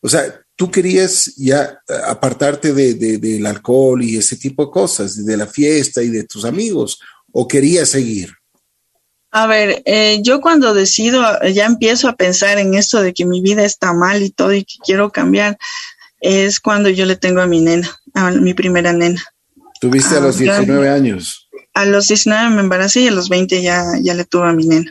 o 0.00 0.08
sea, 0.08 0.40
tú 0.56 0.70
querías 0.70 1.32
ya 1.36 1.78
apartarte 2.06 2.72
del 2.72 3.46
alcohol 3.46 4.02
y 4.02 4.16
ese 4.16 4.36
tipo 4.36 4.64
de 4.64 4.72
cosas, 4.72 5.24
de 5.24 5.36
la 5.36 5.46
fiesta 5.46 6.02
y 6.02 6.08
de 6.08 6.24
tus 6.24 6.44
amigos, 6.46 6.98
o 7.30 7.46
querías 7.46 7.90
seguir? 7.90 8.35
A 9.36 9.46
ver, 9.46 9.82
eh, 9.84 10.20
yo 10.22 10.40
cuando 10.40 10.72
decido, 10.72 11.22
ya 11.52 11.66
empiezo 11.66 12.08
a 12.08 12.16
pensar 12.16 12.56
en 12.56 12.72
esto 12.72 13.02
de 13.02 13.12
que 13.12 13.26
mi 13.26 13.42
vida 13.42 13.66
está 13.66 13.92
mal 13.92 14.22
y 14.22 14.30
todo 14.30 14.54
y 14.54 14.64
que 14.64 14.76
quiero 14.82 15.12
cambiar, 15.12 15.58
es 16.20 16.58
cuando 16.58 16.88
yo 16.88 17.04
le 17.04 17.16
tengo 17.16 17.42
a 17.42 17.46
mi 17.46 17.60
nena, 17.60 17.86
a 18.14 18.30
mi 18.30 18.54
primera 18.54 18.94
nena. 18.94 19.22
Tuviste 19.78 20.16
a 20.16 20.20
los 20.20 20.38
19 20.38 20.88
años. 20.88 21.50
A 21.74 21.84
los 21.84 22.08
19 22.08 22.48
me 22.48 22.62
embaracé 22.62 23.02
y 23.02 23.08
a 23.08 23.10
los 23.10 23.28
20 23.28 23.60
ya, 23.60 23.84
ya 24.00 24.14
le 24.14 24.24
tuve 24.24 24.48
a 24.48 24.54
mi 24.54 24.66
nena. 24.68 24.90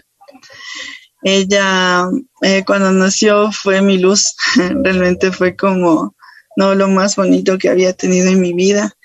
Ella, 1.24 2.08
eh, 2.44 2.64
cuando 2.68 2.92
nació, 2.92 3.52
fue 3.52 3.82
mi 3.82 3.98
luz. 3.98 4.36
Realmente 4.84 5.32
fue 5.32 5.56
como, 5.56 6.16
no, 6.56 6.76
lo 6.76 6.88
más 6.88 7.16
bonito 7.16 7.58
que 7.58 7.70
había 7.70 7.94
tenido 7.94 8.28
en 8.28 8.42
mi 8.42 8.54
vida. 8.54 8.96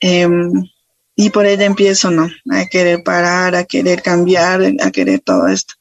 Em, 0.00 0.64
y 1.20 1.28
por 1.28 1.44
ella 1.44 1.66
empiezo, 1.66 2.10
¿no? 2.10 2.30
A 2.50 2.64
querer 2.64 3.02
parar, 3.02 3.54
a 3.54 3.64
querer 3.64 4.00
cambiar, 4.00 4.62
a 4.80 4.90
querer 4.90 5.20
todo 5.20 5.48
esto. 5.48 5.74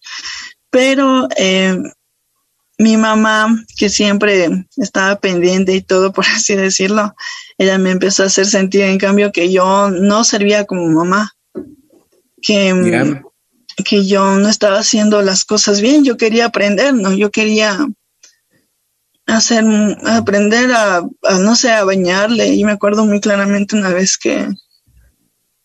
Pero 0.69 1.29
em, 1.37 1.89
mi 2.77 2.97
mamá, 2.97 3.63
que 3.77 3.87
siempre 3.87 4.65
estaba 4.75 5.15
pendiente 5.15 5.73
y 5.73 5.81
todo, 5.81 6.11
por 6.13 6.25
así 6.25 6.55
decirlo, 6.55 7.15
ella 7.57 7.77
me 7.77 7.91
empezó 7.91 8.23
a 8.23 8.25
hacer 8.25 8.47
sentir, 8.47 8.81
en 8.81 8.97
cambio, 8.97 9.31
que 9.31 9.49
yo 9.49 9.89
no 9.89 10.25
servía 10.25 10.65
como 10.65 10.89
mamá. 10.89 11.31
Que, 12.41 12.67
em, 12.67 13.23
que 13.85 14.05
yo 14.05 14.35
no 14.39 14.49
estaba 14.49 14.79
haciendo 14.79 15.21
las 15.21 15.45
cosas 15.45 15.79
bien, 15.79 16.03
yo 16.03 16.17
quería 16.17 16.47
aprender, 16.47 16.93
¿no? 16.93 17.13
Yo 17.13 17.31
quería 17.31 17.87
hacer, 19.25 19.63
aprender 20.05 20.69
a, 20.73 21.01
no 21.39 21.55
sé, 21.55 21.71
a 21.71 21.85
bañarle. 21.85 22.47
Y 22.55 22.65
me 22.65 22.73
acuerdo 22.73 23.05
muy 23.05 23.21
claramente 23.21 23.77
una 23.77 23.93
vez 23.93 24.17
que, 24.17 24.49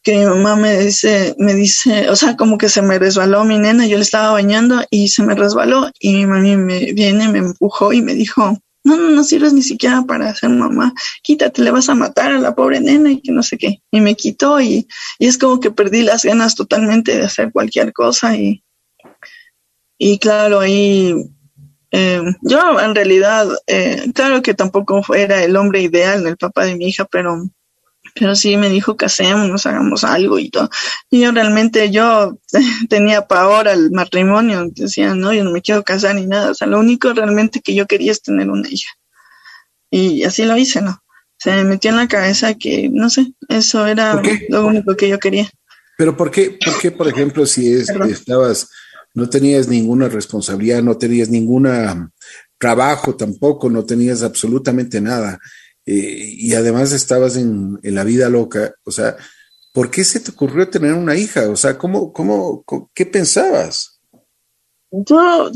que 0.05 0.19
mi 0.19 0.27
mamá 0.27 0.55
me 0.55 0.79
dice, 0.79 1.35
me 1.39 1.55
dice, 1.55 2.11
o 2.11 2.17
sea, 2.17 2.37
como 2.37 2.59
que 2.59 2.69
se 2.69 2.83
me 2.83 2.99
resbaló 2.99 3.43
mi 3.45 3.59
nena, 3.59 3.87
yo 3.87 3.97
le 3.97 4.03
estaba 4.03 4.33
bañando 4.33 4.83
y 4.91 5.09
se 5.09 5.23
me 5.23 5.35
resbaló 5.35 5.91
y 5.99 6.13
mi 6.13 6.27
mamá 6.27 6.41
me 6.43 6.93
viene, 6.93 7.29
me 7.29 7.39
empujó 7.39 7.93
y 7.95 8.03
me 8.03 8.15
dijo, 8.15 8.59
no, 8.85 8.97
no, 8.99 9.11
no 9.11 9.25
sirves 9.25 9.55
ni 9.55 9.63
siquiera 9.63 10.03
para 10.03 10.35
ser 10.35 10.51
mamá, 10.51 10.93
quítate, 11.23 11.63
le 11.63 11.71
vas 11.71 11.89
a 11.89 11.95
matar 11.95 12.33
a 12.33 12.39
la 12.39 12.55
pobre 12.55 12.81
nena 12.81 13.13
y 13.13 13.23
que 13.23 13.33
no 13.33 13.43
sé 13.43 13.57
qué. 13.57 13.81
Y 13.91 14.01
me 14.01 14.15
quitó 14.15 14.61
y, 14.61 14.87
y 15.19 15.27
es 15.27 15.39
como 15.39 15.59
que 15.59 15.71
perdí 15.71 16.03
las 16.03 16.23
ganas 16.23 16.55
totalmente 16.55 17.17
de 17.17 17.25
hacer 17.25 17.51
cualquier 17.51 17.95
cosa 17.95 18.37
y, 18.37 18.63
y 19.97 20.19
claro, 20.19 20.61
ahí 20.61 21.15
eh, 21.93 22.21
yo 22.43 22.79
en 22.79 22.95
realidad, 22.95 23.47
eh, 23.69 24.05
claro 24.15 24.43
que 24.43 24.53
tampoco 24.53 25.03
fuera 25.03 25.43
el 25.43 25.57
hombre 25.57 25.81
ideal, 25.81 26.27
el 26.27 26.37
papá 26.37 26.65
de 26.65 26.75
mi 26.75 26.89
hija, 26.89 27.07
pero 27.07 27.49
pero 28.15 28.37
sí 28.37 28.57
me 28.57 28.71
dijo 28.71 28.97
que 28.97 29.07
hacemos, 29.07 29.67
hagamos 29.67 30.05
algo 30.05 30.39
y 30.39 30.49
todo. 30.49 30.71
Y 31.11 31.21
yo 31.21 31.33
realmente, 31.33 31.91
yo 31.91 32.39
tenía 32.89 33.27
pavor 33.27 33.69
al 33.69 33.91
matrimonio, 33.91 34.71
decía, 34.71 35.15
no, 35.15 35.33
yo 35.33 35.45
no 35.45 35.51
me 35.51 35.62
quiero 35.62 35.83
casar 35.83 36.15
ni 36.15 36.27
nada, 36.27 36.53
o 36.53 36.55
sea, 36.55 36.69
lo 36.69 36.79
único 36.79 37.12
realmente 37.12 37.61
que 37.61 37.75
yo 37.75 37.87
quería 37.87 38.12
es 38.12 38.23
tener 38.23 38.49
una 38.49 38.69
hija. 38.69 38.91
Y 39.91 40.25
así 40.25 40.45
lo 40.45 40.57
hice, 40.57 40.81
¿no? 40.81 41.03
Se 41.39 41.51
me 41.51 41.65
metió 41.65 41.91
en 41.91 41.97
la 41.97 42.09
cabeza 42.09 42.55
que, 42.55 42.89
no 42.91 43.11
sé, 43.11 43.35
eso 43.49 43.87
era 43.87 44.23
lo 44.49 44.67
único 44.67 44.97
que 44.97 45.09
yo 45.09 45.19
quería. 45.19 45.51
Pero 45.97 46.17
¿por 46.17 46.31
qué, 46.31 46.59
por, 46.65 46.79
qué, 46.79 46.91
por 46.91 47.09
ejemplo, 47.09 47.47
si 47.47 47.73
estabas, 47.73 48.69
no 49.12 49.29
tenías 49.29 49.69
ninguna 49.69 50.09
responsabilidad, 50.09 50.83
no 50.83 50.97
tenías 50.97 51.29
ningún 51.29 51.69
trabajo 52.59 53.15
tampoco, 53.15 53.69
no 53.69 53.85
tenías 53.85 54.23
absolutamente 54.23 55.01
nada? 55.01 55.39
Y 55.87 56.55
además 56.55 56.93
estabas 56.93 57.37
en, 57.37 57.78
la 57.82 58.05
vida 58.05 58.30
loca, 58.30 58.74
o 58.85 58.91
sea, 58.91 59.16
¿por 59.72 59.91
qué 59.91 60.05
se 60.05 60.20
te 60.20 60.30
ocurrió 60.30 60.68
tener 60.68 60.95
una 60.95 61.14
hija? 61.14 61.49
O 61.51 61.57
sea, 61.57 61.76
¿cómo, 61.76 62.12
cómo, 62.12 62.64
qué 62.95 63.05
pensabas? 63.05 64.01
Yo 64.91 65.51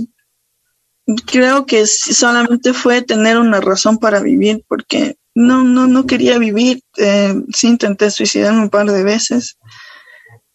creo 1.27 1.65
que 1.65 1.87
solamente 1.87 2.75
fue 2.75 3.03
tener 3.03 3.39
una 3.39 3.61
razón 3.61 3.99
para 3.99 4.21
vivir, 4.21 4.65
porque 4.69 5.17
no, 5.35 5.65
no, 5.65 5.87
no 5.87 6.07
quería 6.07 6.39
vivir. 6.39 6.83
Eh, 6.97 7.35
sí 7.55 7.69
intenté 7.69 8.11
suicidarme 8.11 8.63
un 8.63 8.71
par 8.71 8.91
de 8.91 9.05
veces. 9.05 9.57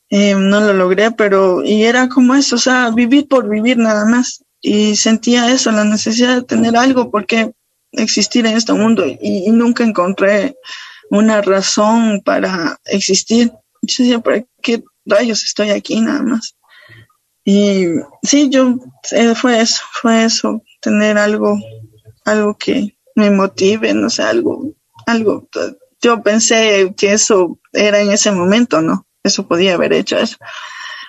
Eh, 0.09 0.35
no 0.35 0.61
lo 0.61 0.73
logré, 0.73 1.09
pero 1.11 1.63
y 1.63 1.85
era 1.85 2.07
como 2.09 2.35
eso, 2.35 2.57
o 2.57 2.59
sea, 2.59 2.91
vivir 2.91 3.27
por 3.27 3.49
vivir 3.49 3.77
nada 3.77 4.05
más. 4.05 4.43
Y 4.61 4.95
sentía 4.95 5.51
eso, 5.51 5.71
la 5.71 5.85
necesidad 5.85 6.35
de 6.35 6.43
tener 6.43 6.77
algo, 6.77 7.09
porque 7.09 7.51
existir 7.93 8.45
en 8.45 8.57
este 8.57 8.73
mundo 8.73 9.05
y, 9.05 9.49
nunca 9.51 9.83
encontré 9.83 10.55
una 11.09 11.41
razón 11.41 12.21
para 12.23 12.79
existir. 12.85 13.51
Yo 13.81 14.03
decía, 14.03 14.19
¿para 14.19 14.43
qué 14.61 14.83
rayos 15.05 15.43
estoy 15.43 15.69
aquí 15.69 15.99
nada 15.99 16.21
más? 16.23 16.55
Y 17.45 17.87
sí, 18.23 18.49
yo, 18.49 18.75
eh, 19.11 19.35
fue 19.35 19.59
eso, 19.59 19.83
fue 19.91 20.23
eso, 20.23 20.61
tener 20.81 21.17
algo, 21.17 21.59
algo 22.25 22.57
que 22.57 22.97
me 23.15 23.29
motive, 23.29 23.93
no 23.93 24.09
sé, 24.09 24.23
algo, 24.23 24.73
algo. 25.05 25.47
Yo 26.01 26.23
pensé 26.23 26.93
que 26.97 27.13
eso 27.13 27.59
era 27.73 27.99
en 27.99 28.11
ese 28.11 28.31
momento, 28.31 28.81
¿no? 28.81 29.05
Eso 29.23 29.47
podía 29.47 29.73
haber 29.75 29.93
hecho 29.93 30.17
eso. 30.17 30.37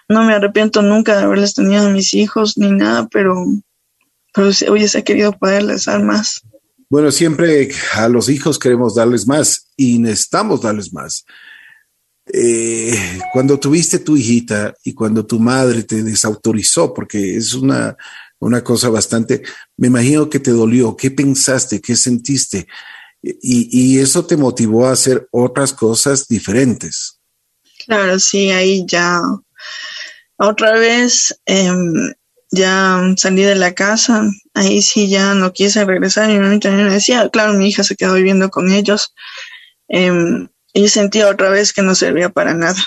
No 0.08 0.22
me 0.22 0.34
arrepiento 0.34 0.82
nunca 0.82 1.16
de 1.16 1.24
haberles 1.24 1.54
tenido 1.54 1.86
a 1.86 1.90
mis 1.90 2.14
hijos 2.14 2.58
ni 2.58 2.70
nada, 2.70 3.08
pero, 3.10 3.44
pero 4.34 4.48
hubiese 4.68 5.02
querido 5.02 5.32
poderles 5.32 5.86
dar 5.86 6.02
más. 6.02 6.42
Bueno, 6.94 7.10
siempre 7.10 7.72
a 7.94 8.08
los 8.08 8.28
hijos 8.28 8.56
queremos 8.56 8.94
darles 8.94 9.26
más 9.26 9.66
y 9.76 9.98
necesitamos 9.98 10.62
darles 10.62 10.92
más. 10.92 11.24
Eh, 12.32 13.18
cuando 13.32 13.58
tuviste 13.58 13.98
tu 13.98 14.16
hijita 14.16 14.72
y 14.84 14.94
cuando 14.94 15.26
tu 15.26 15.40
madre 15.40 15.82
te 15.82 16.04
desautorizó, 16.04 16.94
porque 16.94 17.36
es 17.36 17.52
una, 17.52 17.96
una 18.38 18.62
cosa 18.62 18.90
bastante, 18.90 19.42
me 19.76 19.88
imagino 19.88 20.30
que 20.30 20.38
te 20.38 20.52
dolió, 20.52 20.96
¿qué 20.96 21.10
pensaste? 21.10 21.80
¿Qué 21.80 21.96
sentiste? 21.96 22.68
Y, 23.20 23.68
y 23.72 23.98
eso 23.98 24.24
te 24.24 24.36
motivó 24.36 24.86
a 24.86 24.92
hacer 24.92 25.26
otras 25.32 25.72
cosas 25.72 26.28
diferentes. 26.28 27.18
Claro, 27.86 28.20
sí, 28.20 28.52
ahí 28.52 28.84
ya 28.86 29.20
otra 30.36 30.78
vez 30.78 31.36
em, 31.44 32.12
ya 32.52 33.02
salí 33.16 33.42
de 33.42 33.56
la 33.56 33.74
casa, 33.74 34.30
ahí 34.54 34.80
sí 34.82 35.08
ya 35.08 35.34
no 35.34 35.52
quise 35.52 35.84
regresar. 35.84 36.28
Mi 36.28 36.38
mamá 36.38 36.58
también 36.58 36.86
me 36.86 36.94
decía, 36.94 37.28
claro, 37.28 37.52
mi 37.52 37.68
hija 37.68 37.82
se 37.82 37.96
quedó 37.96 38.14
viviendo 38.14 38.50
con 38.50 38.72
ellos. 38.72 39.14
Em, 39.88 40.48
y 40.72 40.88
sentía 40.88 41.28
otra 41.28 41.50
vez 41.50 41.72
que 41.72 41.82
no 41.82 41.94
servía 41.94 42.30
para 42.30 42.54
nada. 42.54 42.82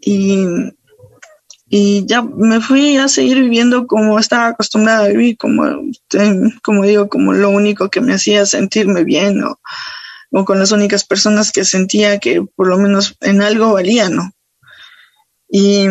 Y, 0.00 0.46
y 1.68 2.04
ya 2.06 2.22
me 2.22 2.60
fui 2.60 2.96
a 2.96 3.08
seguir 3.08 3.40
viviendo 3.40 3.86
como 3.86 4.18
estaba 4.18 4.48
acostumbrada 4.48 5.04
a 5.04 5.08
vivir, 5.08 5.36
como, 5.36 5.64
em, 6.12 6.50
como 6.62 6.84
digo, 6.84 7.08
como 7.08 7.32
lo 7.32 7.50
único 7.50 7.90
que 7.90 8.00
me 8.00 8.14
hacía 8.14 8.46
sentirme 8.46 9.04
bien 9.04 9.42
o, 9.44 9.60
o 10.32 10.44
con 10.44 10.58
las 10.58 10.72
únicas 10.72 11.04
personas 11.04 11.52
que 11.52 11.64
sentía 11.64 12.18
que 12.18 12.42
por 12.56 12.66
lo 12.68 12.78
menos 12.78 13.16
en 13.20 13.42
algo 13.42 13.72
valía, 13.72 14.08
¿no? 14.08 14.32
Y, 15.48 15.86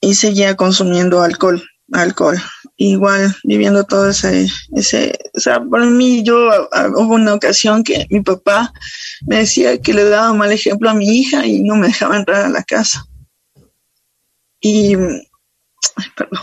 y 0.00 0.14
seguía 0.14 0.56
consumiendo 0.56 1.22
alcohol 1.22 1.62
alcohol. 1.92 2.36
Igual 2.82 3.36
viviendo 3.44 3.84
todo 3.84 4.08
ese, 4.08 4.48
ese, 4.74 5.12
o 5.34 5.38
sea, 5.38 5.60
por 5.60 5.84
mí 5.84 6.22
yo 6.22 6.48
hubo 6.94 7.14
una 7.14 7.34
ocasión 7.34 7.84
que 7.84 8.06
mi 8.08 8.22
papá 8.22 8.72
me 9.26 9.36
decía 9.36 9.76
que 9.82 9.92
le 9.92 10.04
daba 10.04 10.32
mal 10.32 10.50
ejemplo 10.50 10.88
a 10.88 10.94
mi 10.94 11.18
hija 11.18 11.44
y 11.44 11.60
no 11.60 11.76
me 11.76 11.88
dejaba 11.88 12.16
entrar 12.16 12.46
a 12.46 12.48
la 12.48 12.62
casa. 12.62 13.04
Y, 14.62 14.96
perdón. 16.16 16.42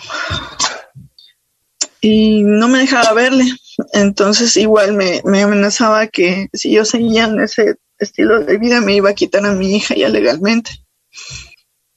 Y 2.01 2.43
no 2.43 2.67
me 2.67 2.81
dejaba 2.81 3.13
verle. 3.13 3.45
Entonces 3.93 4.55
igual 4.57 4.93
me, 4.93 5.23
me 5.25 5.41
amenazaba 5.41 6.05
que 6.05 6.49
si 6.53 6.71
yo 6.71 6.85
seguía 6.85 7.23
en 7.23 7.41
ese 7.41 7.77
estilo 7.97 8.41
de 8.41 8.59
vida 8.59 8.79
me 8.79 8.93
iba 8.93 9.09
a 9.09 9.15
quitar 9.15 9.43
a 9.43 9.53
mi 9.53 9.75
hija 9.75 9.95
ya 9.95 10.09
legalmente. 10.09 10.69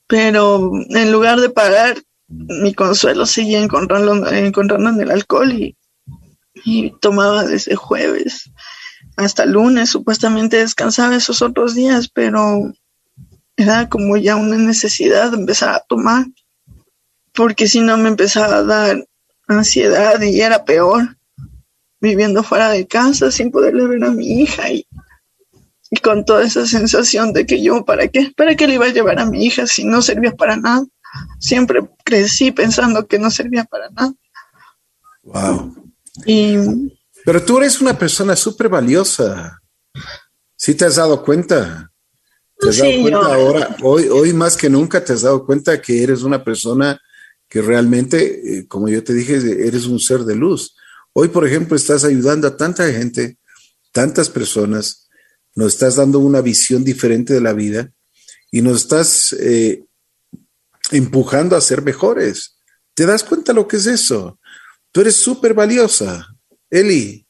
Pero 0.07 0.71
en 0.89 1.11
lugar 1.11 1.39
de 1.39 1.51
pagar, 1.51 2.01
mi 2.31 2.73
consuelo 2.73 3.25
seguía 3.25 3.61
encontrando, 3.61 4.27
encontrando 4.31 4.89
en 4.89 5.01
el 5.01 5.11
alcohol 5.11 5.51
y, 5.53 5.75
tomaba 6.99 7.43
desde 7.43 7.75
jueves 7.75 8.51
hasta 9.17 9.45
lunes, 9.45 9.89
supuestamente 9.89 10.57
descansaba 10.57 11.15
esos 11.15 11.41
otros 11.41 11.73
días, 11.75 12.07
pero 12.07 12.71
era 13.55 13.89
como 13.89 14.15
ya 14.17 14.35
una 14.35 14.57
necesidad 14.57 15.33
empezar 15.33 15.69
a 15.73 15.79
tomar, 15.79 16.25
porque 17.33 17.67
si 17.67 17.79
no 17.79 17.97
me 17.97 18.09
empezaba 18.09 18.57
a 18.57 18.63
dar 18.63 19.07
ansiedad 19.47 20.21
y 20.21 20.41
era 20.41 20.63
peor, 20.65 21.17
viviendo 21.99 22.43
fuera 22.43 22.69
de 22.69 22.87
casa 22.87 23.31
sin 23.31 23.51
poderle 23.51 23.87
ver 23.87 24.03
a 24.03 24.11
mi 24.11 24.41
hija 24.41 24.71
y, 24.71 24.87
y 25.89 25.97
con 25.97 26.25
toda 26.25 26.43
esa 26.43 26.65
sensación 26.67 27.33
de 27.33 27.45
que 27.45 27.61
yo, 27.61 27.85
¿para 27.85 28.07
qué? 28.07 28.31
¿Para 28.35 28.55
qué 28.55 28.67
le 28.67 28.75
iba 28.75 28.85
a 28.85 28.93
llevar 28.93 29.19
a 29.19 29.25
mi 29.25 29.45
hija 29.45 29.67
si 29.67 29.83
no 29.83 30.01
servía 30.01 30.31
para 30.31 30.57
nada? 30.57 30.85
Siempre 31.39 31.81
crecí 32.03 32.51
pensando 32.51 33.07
que 33.07 33.19
no 33.19 33.31
servía 33.31 33.63
para 33.65 33.89
nada. 33.89 34.13
Wow. 35.23 35.75
Pero 37.25 37.43
tú 37.43 37.57
eres 37.59 37.81
una 37.81 37.97
persona 37.97 38.35
súper 38.35 38.69
valiosa. 38.69 39.61
¿Sí 40.55 40.75
te 40.75 40.85
has 40.85 40.95
dado 40.95 41.23
cuenta? 41.23 41.91
¿Te 42.59 42.69
has 42.69 42.77
dado 42.77 43.01
cuenta 43.01 43.33
ahora? 43.33 43.77
Hoy, 43.81 44.07
hoy 44.09 44.33
más 44.33 44.55
que 44.55 44.69
nunca 44.69 45.03
te 45.03 45.13
has 45.13 45.21
dado 45.21 45.45
cuenta 45.45 45.81
que 45.81 46.03
eres 46.03 46.23
una 46.23 46.43
persona 46.43 46.99
que 47.47 47.61
realmente, 47.61 48.59
eh, 48.59 48.67
como 48.67 48.87
yo 48.87 49.03
te 49.03 49.13
dije, 49.13 49.35
eres 49.67 49.85
un 49.85 49.99
ser 49.99 50.21
de 50.21 50.35
luz. 50.35 50.75
Hoy, 51.13 51.27
por 51.27 51.45
ejemplo, 51.45 51.75
estás 51.75 52.03
ayudando 52.03 52.47
a 52.47 52.55
tanta 52.55 52.89
gente, 52.91 53.37
tantas 53.91 54.29
personas, 54.29 55.09
nos 55.55 55.73
estás 55.73 55.97
dando 55.97 56.19
una 56.19 56.39
visión 56.39 56.83
diferente 56.83 57.33
de 57.33 57.41
la 57.41 57.51
vida 57.53 57.91
y 58.51 58.61
nos 58.61 58.77
estás 58.77 59.33
eh, 59.33 59.83
empujando 60.91 61.55
a 61.55 61.61
ser 61.61 61.81
mejores. 61.81 62.57
¿Te 62.93 63.05
das 63.05 63.23
cuenta 63.23 63.53
lo 63.53 63.67
que 63.67 63.77
es 63.77 63.87
eso? 63.87 64.39
Tú 64.91 65.01
eres 65.01 65.15
súper 65.15 65.53
valiosa. 65.53 66.27
Eli. 66.69 67.25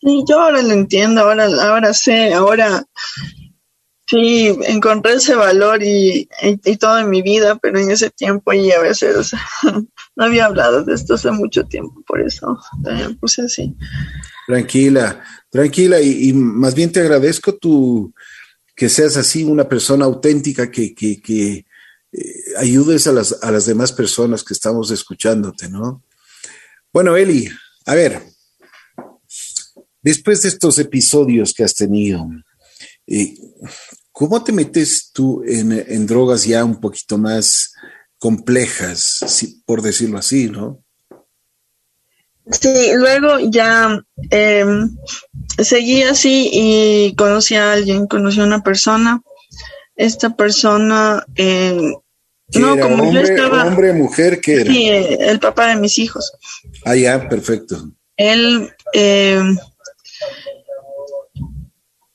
Sí, 0.00 0.24
yo 0.28 0.40
ahora 0.40 0.60
lo 0.62 0.72
entiendo, 0.72 1.22
ahora, 1.22 1.46
ahora 1.62 1.94
sé, 1.94 2.34
ahora 2.34 2.84
sí 4.06 4.54
encontré 4.66 5.14
ese 5.14 5.34
valor 5.34 5.82
y, 5.82 6.28
y, 6.42 6.76
todo 6.76 6.98
en 6.98 7.10
mi 7.10 7.22
vida, 7.22 7.56
pero 7.56 7.78
en 7.78 7.90
ese 7.90 8.10
tiempo 8.10 8.52
y 8.52 8.70
a 8.70 8.80
veces 8.80 9.32
no 10.16 10.24
había 10.24 10.46
hablado 10.46 10.84
de 10.84 10.94
esto 10.94 11.14
hace 11.14 11.30
mucho 11.30 11.64
tiempo, 11.64 12.02
por 12.06 12.20
eso 12.20 12.58
me 12.82 13.14
puse 13.14 13.42
así. 13.42 13.74
Tranquila, 14.46 15.24
tranquila, 15.48 16.00
y, 16.00 16.32
más 16.34 16.74
bien 16.74 16.92
te 16.92 17.00
agradezco 17.00 17.54
tu 17.54 18.12
que 18.76 18.88
seas 18.88 19.16
así 19.16 19.44
una 19.44 19.68
persona 19.68 20.04
auténtica 20.04 20.70
que, 20.70 20.94
que, 20.94 21.20
que 21.20 21.64
eh, 22.16 22.54
ayudes 22.58 23.06
a 23.08 23.12
las, 23.12 23.42
a 23.42 23.50
las 23.50 23.66
demás 23.66 23.92
personas 23.92 24.44
que 24.44 24.54
estamos 24.54 24.90
escuchándote, 24.92 25.68
¿no? 25.68 26.04
Bueno, 26.92 27.16
Eli, 27.16 27.48
a 27.86 27.94
ver, 27.96 28.22
después 30.00 30.42
de 30.42 30.50
estos 30.50 30.78
episodios 30.78 31.52
que 31.52 31.64
has 31.64 31.74
tenido, 31.74 32.24
eh, 33.08 33.34
¿cómo 34.12 34.44
te 34.44 34.52
metes 34.52 35.10
tú 35.12 35.42
en, 35.44 36.06
drogas 36.06 36.44
ya 36.44 36.64
un 36.64 36.80
poquito 36.80 37.18
más 37.18 37.72
complejas, 38.18 39.18
por 39.66 39.82
decirlo 39.82 40.18
así, 40.18 40.48
no? 40.48 40.84
Sí, 42.48 42.92
luego 42.94 43.40
ya 43.40 44.00
em, 44.30 44.96
seguí 45.58 46.04
así 46.04 46.48
y 46.52 47.16
conocí 47.16 47.56
a 47.56 47.72
alguien, 47.72 48.06
conocí 48.06 48.38
a 48.40 48.44
una 48.44 48.62
persona. 48.62 49.20
Esta 49.96 50.36
persona 50.36 51.24
eh, 51.34 51.92
no, 52.54 52.78
como 52.78 53.04
hombre, 53.04 53.12
yo 53.12 53.20
estaba. 53.20 53.64
¿Hombre, 53.64 53.92
mujer, 53.92 54.40
qué 54.40 54.60
era? 54.60 54.72
Sí, 54.72 54.88
el 54.88 55.40
papá 55.40 55.68
de 55.68 55.76
mis 55.76 55.98
hijos. 55.98 56.32
Ah, 56.84 56.96
ya, 56.96 57.28
perfecto. 57.28 57.90
Él. 58.16 58.70
Eh, 58.92 59.40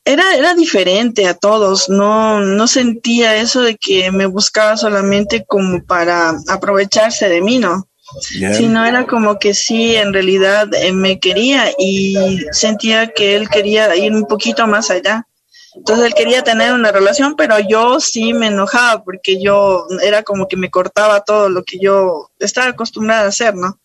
era, 0.06 0.36
era 0.36 0.56
diferente 0.56 1.28
a 1.28 1.36
todos, 1.36 1.88
no, 1.88 2.40
no 2.40 2.68
sentía 2.68 3.36
eso 3.36 3.62
de 3.62 3.78
que 3.78 4.12
me 4.12 4.26
buscaba 4.26 4.76
solamente 4.76 5.46
como 5.46 5.84
para 5.84 6.34
aprovecharse 6.48 7.30
de 7.30 7.42
mí, 7.42 7.60
¿no? 7.60 7.88
Sino 8.20 8.86
era 8.86 9.06
como 9.06 9.38
que 9.38 9.54
sí, 9.54 9.96
en 9.96 10.12
realidad 10.14 10.68
eh, 10.74 10.92
me 10.92 11.20
quería 11.20 11.72
y 11.78 12.40
sentía 12.52 13.12
que 13.14 13.36
él 13.36 13.50
quería 13.50 13.96
ir 13.96 14.14
un 14.14 14.26
poquito 14.26 14.66
más 14.66 14.90
allá. 14.90 15.28
Entonces 15.76 16.06
él 16.06 16.14
quería 16.14 16.44
tener 16.44 16.74
una 16.74 16.92
relación, 16.92 17.36
pero 17.36 17.58
yo 17.60 18.00
sí 18.00 18.34
me 18.34 18.48
enojaba 18.48 19.04
porque 19.04 19.42
yo 19.42 19.86
era 20.04 20.24
como 20.24 20.48
que 20.48 20.58
me 20.58 20.72
cortaba 20.72 21.22
todo 21.22 21.50
lo 21.50 21.64
que 21.64 21.80
yo 21.80 22.30
estaba 22.40 22.70
acostumbrada 22.70 23.26
a 23.26 23.28
hacer, 23.28 23.56
¿no? 23.56 23.80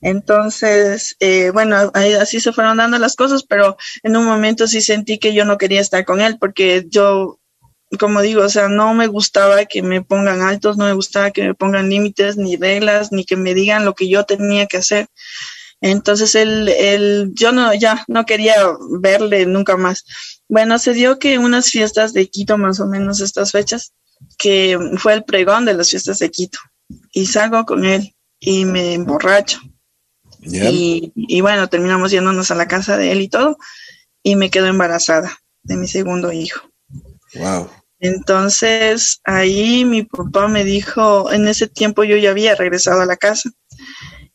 Entonces, 0.00 1.16
eh, 1.20 1.50
bueno, 1.50 1.90
así 1.94 2.40
se 2.40 2.52
fueron 2.52 2.78
dando 2.78 2.98
las 2.98 3.16
cosas, 3.16 3.44
pero 3.44 3.76
en 4.02 4.16
un 4.16 4.24
momento 4.24 4.66
sí 4.66 4.80
sentí 4.80 5.18
que 5.18 5.34
yo 5.34 5.44
no 5.44 5.58
quería 5.58 5.80
estar 5.80 6.04
con 6.04 6.20
él 6.20 6.38
porque 6.38 6.86
yo, 6.88 7.38
como 7.98 8.22
digo, 8.22 8.42
o 8.42 8.48
sea, 8.48 8.68
no 8.68 8.94
me 8.94 9.06
gustaba 9.06 9.64
que 9.66 9.82
me 9.82 10.02
pongan 10.02 10.42
altos, 10.42 10.76
no 10.76 10.86
me 10.86 10.94
gustaba 10.94 11.30
que 11.30 11.42
me 11.42 11.54
pongan 11.54 11.90
límites, 11.90 12.36
ni 12.36 12.56
reglas, 12.56 13.12
ni 13.12 13.24
que 13.24 13.36
me 13.36 13.54
digan 13.54 13.84
lo 13.84 13.94
que 13.94 14.08
yo 14.08 14.24
tenía 14.24 14.66
que 14.66 14.78
hacer. 14.78 15.08
Entonces 15.80 16.34
él, 16.34 16.68
él, 16.68 17.30
yo 17.34 17.52
no, 17.52 17.72
ya 17.74 18.04
no 18.06 18.26
quería 18.26 18.54
verle 19.00 19.46
nunca 19.46 19.76
más. 19.76 20.04
Bueno, 20.50 20.80
se 20.80 20.94
dio 20.94 21.20
que 21.20 21.38
unas 21.38 21.70
fiestas 21.70 22.12
de 22.12 22.28
Quito, 22.28 22.58
más 22.58 22.80
o 22.80 22.86
menos 22.86 23.20
estas 23.20 23.52
fechas, 23.52 23.92
que 24.36 24.76
fue 24.98 25.14
el 25.14 25.22
pregón 25.22 25.64
de 25.64 25.74
las 25.74 25.90
fiestas 25.90 26.18
de 26.18 26.28
Quito. 26.30 26.58
Y 27.12 27.26
salgo 27.26 27.64
con 27.64 27.84
él 27.84 28.16
y 28.40 28.64
me 28.64 28.94
emborracho. 28.94 29.60
Y, 30.42 31.12
y, 31.14 31.40
bueno, 31.40 31.68
terminamos 31.68 32.10
yéndonos 32.10 32.50
a 32.50 32.56
la 32.56 32.66
casa 32.66 32.96
de 32.96 33.12
él 33.12 33.20
y 33.20 33.28
todo. 33.28 33.58
Y 34.24 34.34
me 34.34 34.50
quedo 34.50 34.66
embarazada 34.66 35.38
de 35.62 35.76
mi 35.76 35.86
segundo 35.86 36.32
hijo. 36.32 36.68
Wow. 37.36 37.70
Entonces 38.00 39.20
ahí 39.22 39.84
mi 39.84 40.02
papá 40.02 40.48
me 40.48 40.64
dijo, 40.64 41.30
en 41.30 41.46
ese 41.46 41.68
tiempo 41.68 42.02
yo 42.02 42.16
ya 42.16 42.30
había 42.30 42.56
regresado 42.56 43.02
a 43.02 43.06
la 43.06 43.16
casa 43.16 43.50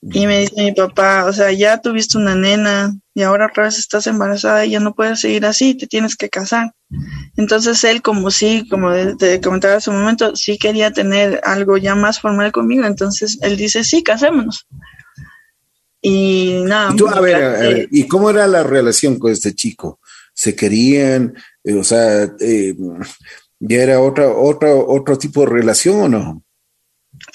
y 0.02 0.28
me 0.28 0.42
dice 0.42 0.64
mi 0.64 0.72
papá, 0.72 1.26
o 1.26 1.34
sea, 1.34 1.52
ya 1.52 1.82
tuviste 1.82 2.18
una 2.18 2.36
nena 2.36 2.96
y 3.16 3.24
ahora 3.24 3.48
otra 3.48 3.64
vez 3.64 3.80
estás 3.80 4.08
embarazada 4.08 4.66
y 4.66 4.72
ya 4.72 4.82
no 4.82 4.94
puedes 4.94 5.22
seguir 5.22 5.46
así, 5.46 5.74
te 5.74 5.88
tienes 5.88 6.18
que 6.18 6.30
casar. 6.30 6.74
Entonces 7.38 7.82
él, 7.86 8.02
como 8.02 8.30
sí, 8.30 8.68
como 8.70 8.92
te 9.18 9.40
comentaba 9.40 9.76
hace 9.76 9.90
un 9.90 10.02
momento, 10.02 10.36
sí 10.36 10.58
quería 10.58 10.92
tener 10.92 11.40
algo 11.46 11.78
ya 11.78 11.96
más 11.96 12.20
formal 12.20 12.52
conmigo, 12.52 12.86
entonces 12.86 13.40
él 13.42 13.56
dice, 13.56 13.86
sí, 13.86 14.04
casémonos. 14.04 14.68
Y 16.02 16.62
nada. 16.66 16.94
¿Y, 16.94 17.18
a, 17.18 17.22
ver, 17.22 17.88
¿Y 17.90 18.06
cómo 18.06 18.30
era 18.30 18.48
la 18.48 18.64
relación 18.64 19.18
con 19.18 19.32
este 19.32 19.56
chico? 19.56 20.02
¿Se 20.34 20.54
querían? 20.54 21.34
Eh, 21.64 21.74
o 21.74 21.86
sea, 21.86 22.24
eh, 22.42 22.76
¿ya 23.60 23.82
era 23.82 24.02
otra, 24.02 24.28
otra, 24.28 24.76
otro 24.76 25.18
tipo 25.18 25.40
de 25.40 25.48
relación 25.48 26.02
o 26.02 26.10
no? 26.10 26.45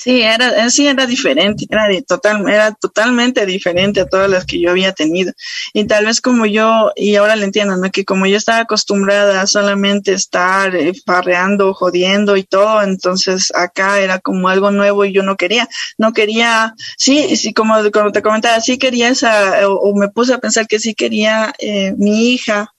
Sí, 0.02 0.22
era, 0.22 0.70
sí 0.70 0.86
era 0.86 1.04
diferente, 1.04 1.66
era, 1.68 1.86
total, 2.08 2.48
era 2.48 2.72
totalmente 2.72 3.44
diferente 3.44 4.00
a 4.00 4.06
todas 4.08 4.30
las 4.30 4.46
que 4.46 4.58
yo 4.58 4.70
había 4.70 4.92
tenido. 4.94 5.34
Y 5.74 5.86
tal 5.86 6.06
vez 6.06 6.22
como 6.22 6.46
yo, 6.46 6.90
y 6.96 7.16
ahora 7.16 7.36
le 7.36 7.44
entiendo, 7.44 7.76
¿no? 7.76 7.90
Que 7.90 8.06
como 8.06 8.24
yo 8.24 8.38
estaba 8.38 8.60
acostumbrada 8.60 9.42
a 9.42 9.46
solamente 9.46 10.14
estar 10.14 10.74
eh, 10.74 10.94
farreando, 11.04 11.74
jodiendo 11.74 12.38
y 12.38 12.44
todo, 12.44 12.80
entonces 12.80 13.52
acá 13.54 14.00
era 14.00 14.20
como 14.20 14.48
algo 14.48 14.70
nuevo 14.70 15.04
y 15.04 15.12
yo 15.12 15.22
no 15.22 15.36
quería, 15.36 15.68
no 15.98 16.14
quería, 16.14 16.72
sí, 16.96 17.36
sí, 17.36 17.52
como, 17.52 17.74
te 18.10 18.22
comentaba, 18.22 18.58
sí 18.62 18.78
quería 18.78 19.10
esa, 19.10 19.68
o, 19.68 19.94
me 19.94 20.08
puse 20.08 20.32
a 20.32 20.38
pensar 20.38 20.66
que 20.66 20.78
sí 20.78 20.94
quería 20.94 21.52
eh, 21.58 21.92
mi 21.98 22.32
hija, 22.32 22.72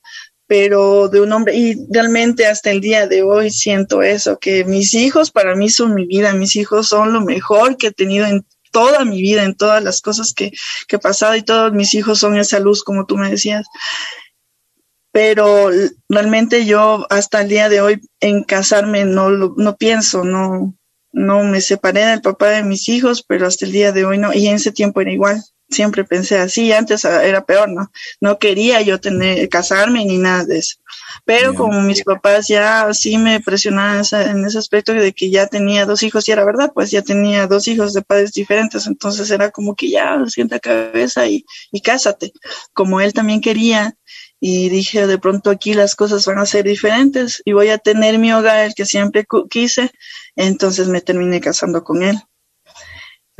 pero 0.51 1.07
de 1.07 1.21
un 1.21 1.31
hombre, 1.31 1.55
y 1.55 1.77
realmente 1.89 2.45
hasta 2.45 2.71
el 2.71 2.81
día 2.81 3.07
de 3.07 3.23
hoy 3.23 3.51
siento 3.51 4.03
eso, 4.03 4.37
que 4.37 4.65
mis 4.65 4.93
hijos 4.93 5.31
para 5.31 5.55
mí 5.55 5.69
son 5.69 5.93
mi 5.95 6.05
vida, 6.05 6.33
mis 6.33 6.57
hijos 6.57 6.89
son 6.89 7.13
lo 7.13 7.21
mejor 7.21 7.77
que 7.77 7.87
he 7.87 7.91
tenido 7.93 8.25
en 8.25 8.45
toda 8.69 9.05
mi 9.05 9.21
vida, 9.21 9.45
en 9.45 9.55
todas 9.55 9.81
las 9.81 10.01
cosas 10.01 10.33
que, 10.33 10.51
que 10.89 10.97
he 10.97 10.99
pasado 10.99 11.37
y 11.37 11.41
todos 11.41 11.71
mis 11.71 11.93
hijos 11.93 12.19
son 12.19 12.35
esa 12.37 12.59
luz, 12.59 12.83
como 12.83 13.05
tú 13.05 13.15
me 13.15 13.31
decías. 13.31 13.65
Pero 15.13 15.69
realmente 16.09 16.65
yo 16.65 17.07
hasta 17.09 17.43
el 17.43 17.47
día 17.47 17.69
de 17.69 17.79
hoy 17.79 18.01
en 18.19 18.43
casarme 18.43 19.05
no, 19.05 19.29
no 19.29 19.77
pienso, 19.77 20.25
no, 20.25 20.75
no 21.13 21.45
me 21.45 21.61
separé 21.61 22.07
del 22.07 22.21
papá 22.21 22.49
de 22.49 22.63
mis 22.63 22.89
hijos, 22.89 23.23
pero 23.25 23.47
hasta 23.47 23.65
el 23.65 23.71
día 23.71 23.93
de 23.93 24.03
hoy 24.03 24.17
no, 24.17 24.33
y 24.33 24.47
en 24.47 24.55
ese 24.55 24.73
tiempo 24.73 24.99
era 24.99 25.13
igual 25.13 25.41
siempre 25.71 26.03
pensé 26.03 26.37
así, 26.37 26.71
antes 26.71 27.05
era 27.05 27.45
peor, 27.45 27.69
¿no? 27.69 27.91
No 28.19 28.37
quería 28.37 28.81
yo 28.81 28.99
tener, 28.99 29.47
casarme 29.49 30.05
ni 30.05 30.17
nada 30.17 30.45
de 30.45 30.59
eso. 30.59 30.77
Pero 31.25 31.53
como 31.53 31.81
mis 31.81 32.03
papás 32.03 32.47
ya 32.47 32.93
sí 32.93 33.17
me 33.17 33.39
presionaban 33.39 34.03
en 34.11 34.45
ese 34.45 34.57
aspecto 34.57 34.93
de 34.93 35.13
que 35.13 35.29
ya 35.29 35.47
tenía 35.47 35.85
dos 35.85 36.03
hijos, 36.03 36.27
y 36.27 36.31
era 36.31 36.45
verdad, 36.45 36.71
pues 36.73 36.91
ya 36.91 37.01
tenía 37.01 37.47
dos 37.47 37.67
hijos 37.67 37.93
de 37.93 38.01
padres 38.01 38.33
diferentes, 38.33 38.87
entonces 38.87 39.29
era 39.31 39.51
como 39.51 39.75
que 39.75 39.89
ya 39.89 40.17
sienta 40.27 40.59
cabeza 40.59 41.27
y, 41.27 41.45
y 41.71 41.81
cásate, 41.81 42.33
como 42.73 43.01
él 43.01 43.13
también 43.13 43.41
quería. 43.41 43.95
Y 44.43 44.69
dije, 44.69 45.05
de 45.05 45.19
pronto 45.19 45.51
aquí 45.51 45.75
las 45.75 45.95
cosas 45.95 46.25
van 46.25 46.39
a 46.39 46.47
ser 46.47 46.65
diferentes 46.65 47.43
y 47.45 47.53
voy 47.53 47.69
a 47.69 47.77
tener 47.77 48.17
mi 48.17 48.33
hogar, 48.33 48.65
el 48.65 48.73
que 48.73 48.85
siempre 48.85 49.23
quise. 49.51 49.91
Entonces 50.35 50.87
me 50.87 50.99
terminé 50.99 51.39
casando 51.39 51.83
con 51.83 52.01
él. 52.01 52.17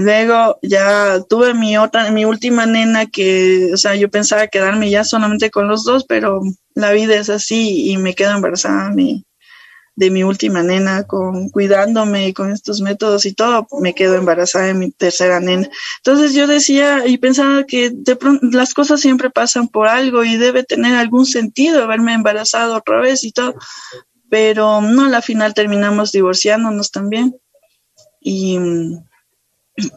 Luego 0.02 0.58
ya 0.64 1.22
tuve 1.30 1.54
mi 1.54 1.78
otra, 1.78 2.10
mi 2.12 2.26
última 2.26 2.66
nena 2.66 3.06
que, 3.06 3.70
o 3.74 3.78
sea, 3.78 3.96
yo 3.96 4.10
pensaba 4.10 4.48
quedarme 4.48 4.90
ya 4.90 5.04
solamente 5.04 5.52
con 5.52 5.68
los 5.68 5.84
dos, 5.84 6.06
pero 6.06 6.42
la 6.74 6.92
vida 6.92 7.16
es 7.16 7.30
así 7.30 7.92
y 7.92 7.98
me 7.98 8.16
quedo 8.16 8.32
embarazada 8.32 8.92
de 9.96 10.10
mi 10.10 10.24
última 10.24 10.64
nena, 10.64 11.04
con 11.04 11.50
cuidándome 11.50 12.30
y 12.30 12.34
con 12.34 12.52
estos 12.52 12.82
métodos 12.82 13.26
y 13.26 13.34
todo, 13.34 13.68
me 13.80 13.94
quedo 13.94 14.16
embarazada 14.16 14.66
de 14.66 14.74
mi 14.74 14.92
tercera 14.92 15.40
nena. 15.40 15.70
Entonces 15.98 16.34
yo 16.34 16.48
decía 16.48 17.06
y 17.06 17.20
pensaba 17.20 17.66
que 17.66 17.92
de 17.94 18.16
pronto 18.16 18.48
las 18.52 18.74
cosas 18.74 19.02
siempre 19.02 19.30
pasan 19.30 19.68
por 19.68 19.88
algo 19.88 20.24
y 20.24 20.38
debe 20.38 20.64
tener 20.64 20.96
algún 20.96 21.28
sentido 21.28 21.84
haberme 21.84 22.14
embarazado 22.14 22.76
otra 22.76 23.00
vez 23.02 23.24
y 23.24 23.32
todo, 23.32 23.54
pero 24.32 24.82
no, 24.82 25.04
al 25.14 25.24
final 25.24 25.54
terminamos 25.54 26.12
divorciándonos 26.12 26.90
también. 26.90 27.38
Y 28.20 28.58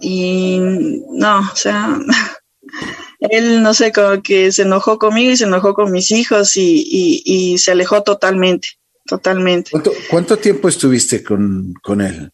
y 0.00 0.58
no, 0.58 1.40
o 1.40 1.56
sea, 1.56 1.98
él 3.20 3.62
no 3.62 3.74
sé, 3.74 3.92
como 3.92 4.22
que 4.22 4.52
se 4.52 4.62
enojó 4.62 4.98
conmigo 4.98 5.32
y 5.32 5.36
se 5.36 5.44
enojó 5.44 5.74
con 5.74 5.92
mis 5.92 6.10
hijos 6.10 6.56
y, 6.56 7.22
y, 7.24 7.58
se 7.58 7.72
alejó 7.72 8.02
totalmente, 8.02 8.68
totalmente. 9.06 9.70
¿Cuánto, 10.10 10.36
tiempo 10.38 10.68
estuviste 10.68 11.22
con, 11.22 11.74
con, 11.82 12.00
él? 12.00 12.30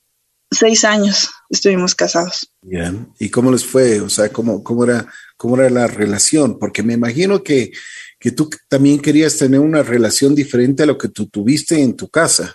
Seis 0.50 0.84
años. 0.84 1.30
estuvimos 1.48 1.94
casados. 1.94 2.52
Bien. 2.62 3.08
¿Y 3.18 3.28
cómo 3.30 3.52
les 3.52 3.64
fue? 3.64 4.00
O 4.00 4.08
sea, 4.08 4.30
¿cómo, 4.30 4.62
cómo, 4.64 4.84
era, 4.84 5.06
cómo 5.36 5.56
era 5.56 5.70
la 5.70 5.86
relación? 5.86 6.58
Porque 6.58 6.82
me 6.82 6.94
imagino 6.94 7.42
que, 7.42 7.72
que 8.18 8.32
tú 8.32 8.50
también 8.68 9.00
querías 9.00 9.36
tener 9.36 9.60
una 9.60 9.82
relación 9.82 10.34
diferente 10.34 10.82
a 10.82 10.86
lo 10.86 10.98
que 10.98 11.08
tú 11.08 11.28
tuviste 11.28 11.80
en 11.80 11.96
tu 11.96 12.08
casa. 12.08 12.54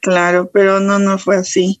Claro, 0.00 0.50
pero 0.52 0.80
no, 0.80 0.98
no 0.98 1.18
fue 1.18 1.36
así. 1.36 1.80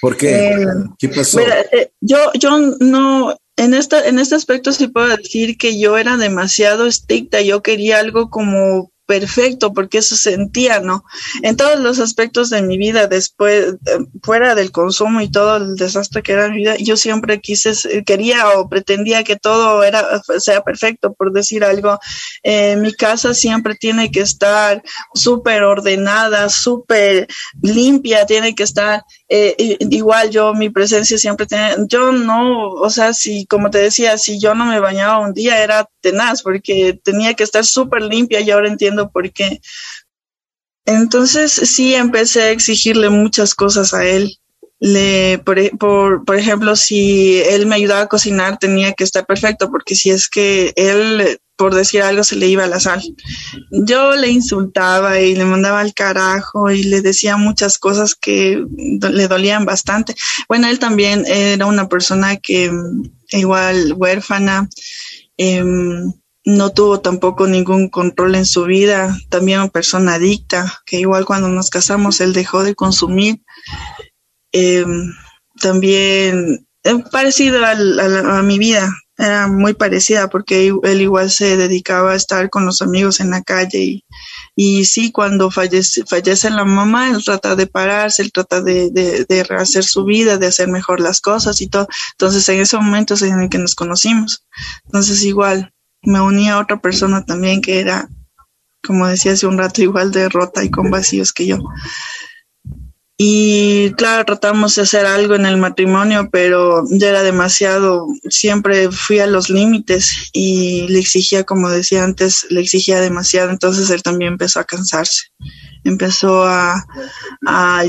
¿Por 0.00 0.16
qué? 0.16 0.48
Eh, 0.48 0.66
¿Qué 0.98 1.08
pasó? 1.08 1.40
Eh, 1.40 1.90
yo, 2.00 2.18
yo 2.34 2.58
no, 2.80 3.36
en, 3.56 3.74
esta, 3.74 4.06
en 4.06 4.18
este 4.18 4.34
aspecto 4.34 4.72
sí 4.72 4.88
puedo 4.88 5.16
decir 5.16 5.56
que 5.56 5.78
yo 5.78 5.96
era 5.96 6.16
demasiado 6.16 6.86
estricta, 6.86 7.40
yo 7.40 7.62
quería 7.62 8.00
algo 8.00 8.28
como 8.28 8.92
perfecto, 9.06 9.72
porque 9.72 9.98
eso 9.98 10.16
sentía, 10.16 10.80
¿no? 10.80 11.04
En 11.42 11.56
todos 11.56 11.78
los 11.78 11.98
aspectos 12.00 12.50
de 12.50 12.62
mi 12.62 12.78
vida, 12.78 13.06
después, 13.06 13.74
eh, 13.86 13.98
fuera 14.22 14.54
del 14.54 14.72
consumo 14.72 15.20
y 15.20 15.30
todo 15.30 15.56
el 15.56 15.76
desastre 15.76 16.22
que 16.22 16.32
era 16.32 16.48
mi 16.48 16.58
vida, 16.58 16.76
yo 16.76 16.96
siempre 16.96 17.40
quise, 17.40 17.72
quería 18.04 18.50
o 18.50 18.68
pretendía 18.68 19.24
que 19.24 19.36
todo 19.36 19.82
era, 19.84 20.22
sea 20.38 20.62
perfecto, 20.62 21.12
por 21.12 21.32
decir 21.32 21.64
algo. 21.64 21.98
Eh, 22.42 22.76
mi 22.76 22.92
casa 22.94 23.34
siempre 23.34 23.74
tiene 23.74 24.10
que 24.10 24.20
estar 24.20 24.82
súper 25.14 25.62
ordenada, 25.62 26.48
súper 26.48 27.28
limpia, 27.62 28.26
tiene 28.26 28.54
que 28.54 28.62
estar 28.62 29.04
eh, 29.36 29.76
igual 29.90 30.30
yo, 30.30 30.54
mi 30.54 30.70
presencia 30.70 31.18
siempre 31.18 31.46
tiene, 31.46 31.74
yo 31.88 32.12
no, 32.12 32.68
o 32.68 32.88
sea, 32.88 33.12
si, 33.12 33.46
como 33.46 33.68
te 33.68 33.78
decía, 33.78 34.16
si 34.16 34.38
yo 34.38 34.54
no 34.54 34.64
me 34.64 34.78
bañaba 34.78 35.18
un 35.18 35.34
día 35.34 35.60
era 35.60 35.88
tenaz, 36.00 36.40
porque 36.40 37.00
tenía 37.02 37.34
que 37.34 37.42
estar 37.42 37.64
súper 37.64 38.02
limpia 38.02 38.40
y 38.40 38.52
ahora 38.52 38.68
entiendo 38.68 39.10
por 39.10 39.32
qué. 39.32 39.60
Entonces 40.86 41.52
sí 41.52 41.96
empecé 41.96 42.42
a 42.42 42.50
exigirle 42.50 43.10
muchas 43.10 43.56
cosas 43.56 43.92
a 43.92 44.06
él. 44.06 44.38
Le, 44.78 45.38
por, 45.38 46.24
por, 46.24 46.36
ejemplo, 46.36 46.76
si 46.76 47.40
él 47.42 47.66
me 47.66 47.74
ayudaba 47.74 48.02
a 48.02 48.08
cocinar, 48.08 48.58
tenía 48.58 48.92
que 48.92 49.02
estar 49.02 49.26
perfecto, 49.26 49.68
porque 49.68 49.96
si 49.96 50.10
es 50.10 50.28
que 50.28 50.72
él, 50.76 51.40
por 51.56 51.74
decir 51.74 52.02
algo, 52.02 52.24
se 52.24 52.36
le 52.36 52.48
iba 52.48 52.66
la 52.66 52.80
sal. 52.80 53.02
Yo 53.70 54.16
le 54.16 54.28
insultaba 54.28 55.20
y 55.20 55.34
le 55.34 55.44
mandaba 55.44 55.80
al 55.80 55.94
carajo 55.94 56.70
y 56.70 56.82
le 56.84 57.00
decía 57.00 57.36
muchas 57.36 57.78
cosas 57.78 58.14
que 58.14 58.64
le 58.76 59.28
dolían 59.28 59.64
bastante. 59.64 60.14
Bueno, 60.48 60.68
él 60.68 60.78
también 60.78 61.24
era 61.26 61.66
una 61.66 61.88
persona 61.88 62.36
que 62.36 62.70
igual 63.30 63.94
huérfana. 63.96 64.68
Eh, 65.36 65.62
no 66.44 66.72
tuvo 66.72 67.00
tampoco 67.00 67.46
ningún 67.46 67.88
control 67.88 68.34
en 68.34 68.44
su 68.44 68.64
vida, 68.64 69.16
también 69.30 69.60
una 69.60 69.68
persona 69.68 70.14
adicta, 70.14 70.82
que 70.84 71.00
igual 71.00 71.24
cuando 71.24 71.48
nos 71.48 71.70
casamos 71.70 72.20
él 72.20 72.32
dejó 72.34 72.62
de 72.62 72.74
consumir. 72.74 73.40
Em, 74.52 75.12
también 75.60 76.66
eh, 76.84 76.98
parecido 77.10 77.64
a, 77.64 78.42
mi 78.42 78.58
vida, 78.58 78.94
era 79.16 79.46
muy 79.46 79.74
parecida 79.74 80.28
porque 80.28 80.72
él 80.82 81.00
igual 81.00 81.30
se 81.30 81.56
dedicaba 81.56 82.12
a 82.12 82.16
estar 82.16 82.50
con 82.50 82.66
los 82.66 82.82
amigos 82.82 83.20
en 83.20 83.30
la 83.30 83.42
calle 83.42 83.78
y, 83.78 84.04
y 84.56 84.84
sí, 84.84 85.12
cuando 85.12 85.50
fallece, 85.50 86.04
fallece 86.04 86.50
la 86.50 86.64
mamá, 86.64 87.10
él 87.10 87.22
trata 87.24 87.54
de 87.54 87.66
pararse, 87.66 88.22
él 88.22 88.32
trata 88.32 88.60
de, 88.60 88.90
de, 88.90 89.44
rehacer 89.44 89.84
su 89.84 90.04
vida, 90.04 90.38
de 90.38 90.46
hacer 90.46 90.68
mejor 90.68 91.00
las 91.00 91.20
cosas 91.20 91.60
y 91.60 91.68
todo. 91.68 91.86
Entonces 92.12 92.48
en 92.48 92.60
ese 92.60 92.76
momento 92.76 93.14
es 93.14 93.22
en 93.22 93.40
el 93.40 93.48
que 93.48 93.58
nos 93.58 93.74
conocimos. 93.74 94.44
Entonces 94.84 95.22
igual, 95.22 95.72
me 96.02 96.20
uní 96.20 96.50
a 96.50 96.58
otra 96.58 96.80
persona 96.80 97.24
también 97.24 97.62
que 97.62 97.80
era, 97.80 98.08
como 98.82 99.06
decía 99.06 99.32
hace 99.32 99.46
un 99.46 99.58
rato, 99.58 99.82
igual 99.82 100.10
de 100.12 100.28
rota 100.28 100.64
y 100.64 100.70
con 100.70 100.90
vacíos 100.90 101.32
que 101.32 101.46
yo. 101.46 101.58
Y 103.16 103.92
claro, 103.92 104.24
tratamos 104.24 104.74
de 104.74 104.82
hacer 104.82 105.06
algo 105.06 105.36
en 105.36 105.46
el 105.46 105.56
matrimonio, 105.56 106.28
pero 106.32 106.82
ya 106.90 107.10
era 107.10 107.22
demasiado, 107.22 108.08
siempre 108.28 108.90
fui 108.90 109.20
a 109.20 109.28
los 109.28 109.50
límites 109.50 110.30
y 110.32 110.88
le 110.88 110.98
exigía, 110.98 111.44
como 111.44 111.70
decía 111.70 112.02
antes, 112.02 112.44
le 112.50 112.60
exigía 112.60 113.00
demasiado, 113.00 113.50
entonces 113.50 113.88
él 113.90 114.02
también 114.02 114.32
empezó 114.32 114.58
a 114.58 114.64
cansarse, 114.64 115.28
empezó 115.84 116.44
a, 116.44 116.84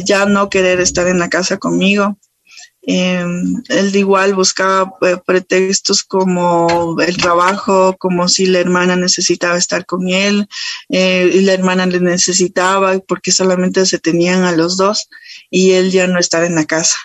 ya 0.06 0.28
no 0.28 0.50
querer 0.52 0.80
estar 0.80 1.08
en 1.08 1.18
la 1.18 1.30
casa 1.30 1.58
conmigo 1.58 2.20
eh, 2.88 3.26
él 3.70 3.96
igual 3.96 4.36
buscaba 4.36 4.94
eh, 5.02 5.18
pretextos 5.26 6.04
como 6.04 6.96
el 7.02 7.18
trabajo, 7.18 7.96
como 7.98 8.28
si 8.28 8.46
la 8.46 8.60
hermana 8.60 8.96
necesitaba 8.96 9.58
estar 9.58 9.86
con 9.86 10.08
él 10.08 10.48
eh, 10.90 11.30
y 11.34 11.42
la 11.42 11.54
hermana 11.54 11.86
le 11.88 12.00
necesitaba 12.00 12.98
porque 13.00 13.32
solamente 13.32 13.86
se 13.86 14.00
tenían 14.00 14.44
a 14.44 14.52
los 14.52 14.78
dos 14.78 15.10
y 15.50 15.72
él 15.72 15.92
ya 15.92 16.08
no 16.08 16.20
estaba 16.20 16.46
en 16.46 16.56
la 16.56 16.66
casa. 16.66 16.96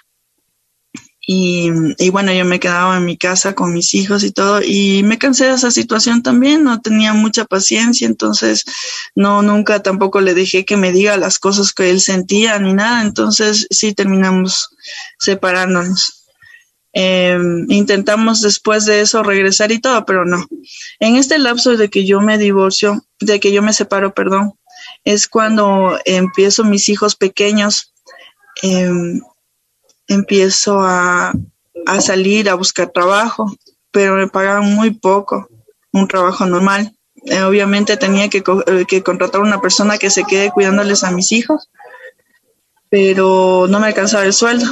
Y, 1.32 2.10
bueno, 2.10 2.32
yo 2.32 2.44
me 2.44 2.58
quedaba 2.58 2.96
en 2.96 3.04
mi 3.04 3.16
casa 3.16 3.54
con 3.54 3.72
mis 3.72 3.94
hijos 3.94 4.24
y 4.24 4.32
todo, 4.32 4.62
y 4.64 5.04
me 5.04 5.16
cansé 5.16 5.44
de 5.44 5.54
esa 5.54 5.70
situación 5.70 6.24
también, 6.24 6.64
no 6.64 6.80
tenía 6.80 7.12
mucha 7.12 7.44
paciencia, 7.44 8.08
entonces 8.08 8.64
no, 9.14 9.40
nunca 9.40 9.80
tampoco 9.80 10.20
le 10.20 10.34
dejé 10.34 10.64
que 10.64 10.76
me 10.76 10.90
diga 10.90 11.16
las 11.16 11.38
cosas 11.38 11.72
que 11.72 11.88
él 11.88 12.00
sentía 12.00 12.58
ni 12.58 12.72
nada, 12.72 13.02
entonces 13.02 13.68
sí 13.70 13.94
terminamos 13.94 14.70
separándonos. 15.20 16.26
Eh, 16.94 17.38
intentamos 17.68 18.40
después 18.40 18.84
de 18.84 19.00
eso 19.00 19.22
regresar 19.22 19.70
y 19.70 19.78
todo, 19.78 20.04
pero 20.04 20.24
no. 20.24 20.44
En 20.98 21.14
este 21.14 21.38
lapso 21.38 21.76
de 21.76 21.90
que 21.90 22.04
yo 22.04 22.20
me 22.20 22.38
divorcio, 22.38 23.04
de 23.20 23.38
que 23.38 23.52
yo 23.52 23.62
me 23.62 23.72
separo, 23.72 24.14
perdón, 24.14 24.54
es 25.04 25.28
cuando 25.28 25.96
empiezo 26.06 26.64
mis 26.64 26.88
hijos 26.88 27.14
pequeños. 27.14 27.94
Eh, 28.64 29.20
empiezo 30.10 30.80
a, 30.80 31.32
salir 32.00 32.50
a 32.50 32.54
buscar 32.54 32.90
trabajo, 32.90 33.50
pero 33.90 34.16
me 34.16 34.28
pagaban 34.28 34.74
muy 34.74 34.90
poco, 34.90 35.48
un 35.92 36.06
trabajo 36.08 36.44
normal. 36.46 36.94
Eh, 37.26 37.42
obviamente 37.42 37.96
tenía 37.96 38.28
que, 38.28 38.42
eh, 38.66 38.84
que 38.86 39.02
contratar 39.02 39.40
una 39.40 39.60
persona 39.60 39.98
que 39.98 40.10
se 40.10 40.24
quede 40.24 40.50
cuidándoles 40.50 41.04
a 41.04 41.10
mis 41.10 41.32
hijos, 41.32 41.70
pero 42.88 43.66
no 43.68 43.80
me 43.80 43.86
alcanzaba 43.86 44.24
el 44.24 44.32
sueldo 44.32 44.66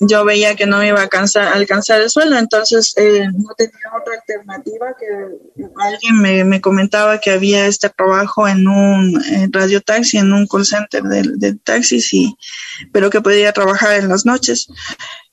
yo 0.00 0.24
veía 0.24 0.56
que 0.56 0.66
no 0.66 0.78
me 0.78 0.88
iba 0.88 1.00
a 1.00 1.02
alcanzar, 1.02 2.00
el 2.00 2.10
sueldo, 2.10 2.38
entonces 2.38 2.94
eh, 2.96 3.26
no 3.32 3.54
tenía 3.56 3.74
otra 4.00 4.14
alternativa 4.14 4.94
que 4.98 5.06
alguien 5.76 6.20
me, 6.20 6.44
me, 6.44 6.60
comentaba 6.60 7.18
que 7.18 7.30
había 7.30 7.66
este 7.66 7.90
trabajo 7.90 8.48
en 8.48 8.66
un 8.66 9.22
radio 9.52 9.82
taxi, 9.82 10.16
en 10.16 10.32
un 10.32 10.46
call 10.46 10.64
center 10.64 11.02
de, 11.02 11.22
de 11.36 11.54
taxis, 11.54 12.12
y, 12.14 12.34
pero 12.92 13.10
que 13.10 13.20
podía 13.20 13.52
trabajar 13.52 14.00
en 14.00 14.08
las 14.08 14.24
noches. 14.24 14.68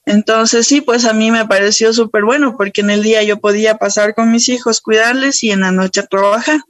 Entonces 0.08 0.66
sí, 0.66 0.80
pues 0.80 1.04
a 1.04 1.12
mí 1.12 1.32
me 1.32 1.46
pareció 1.46 1.94
súper 1.94 2.24
bueno 2.24 2.56
porque 2.58 2.80
en 2.80 2.90
el 2.90 3.04
día 3.04 3.24
yo 3.24 3.42
podía 3.42 3.76
pasar 3.76 4.16
con 4.16 4.32
mis 4.32 4.48
hijos, 4.48 4.80
cuidarles 4.80 5.44
y 5.44 5.52
en 5.52 5.62
la 5.62 5.72
noche 5.72 6.04
trabajar. 6.04 6.62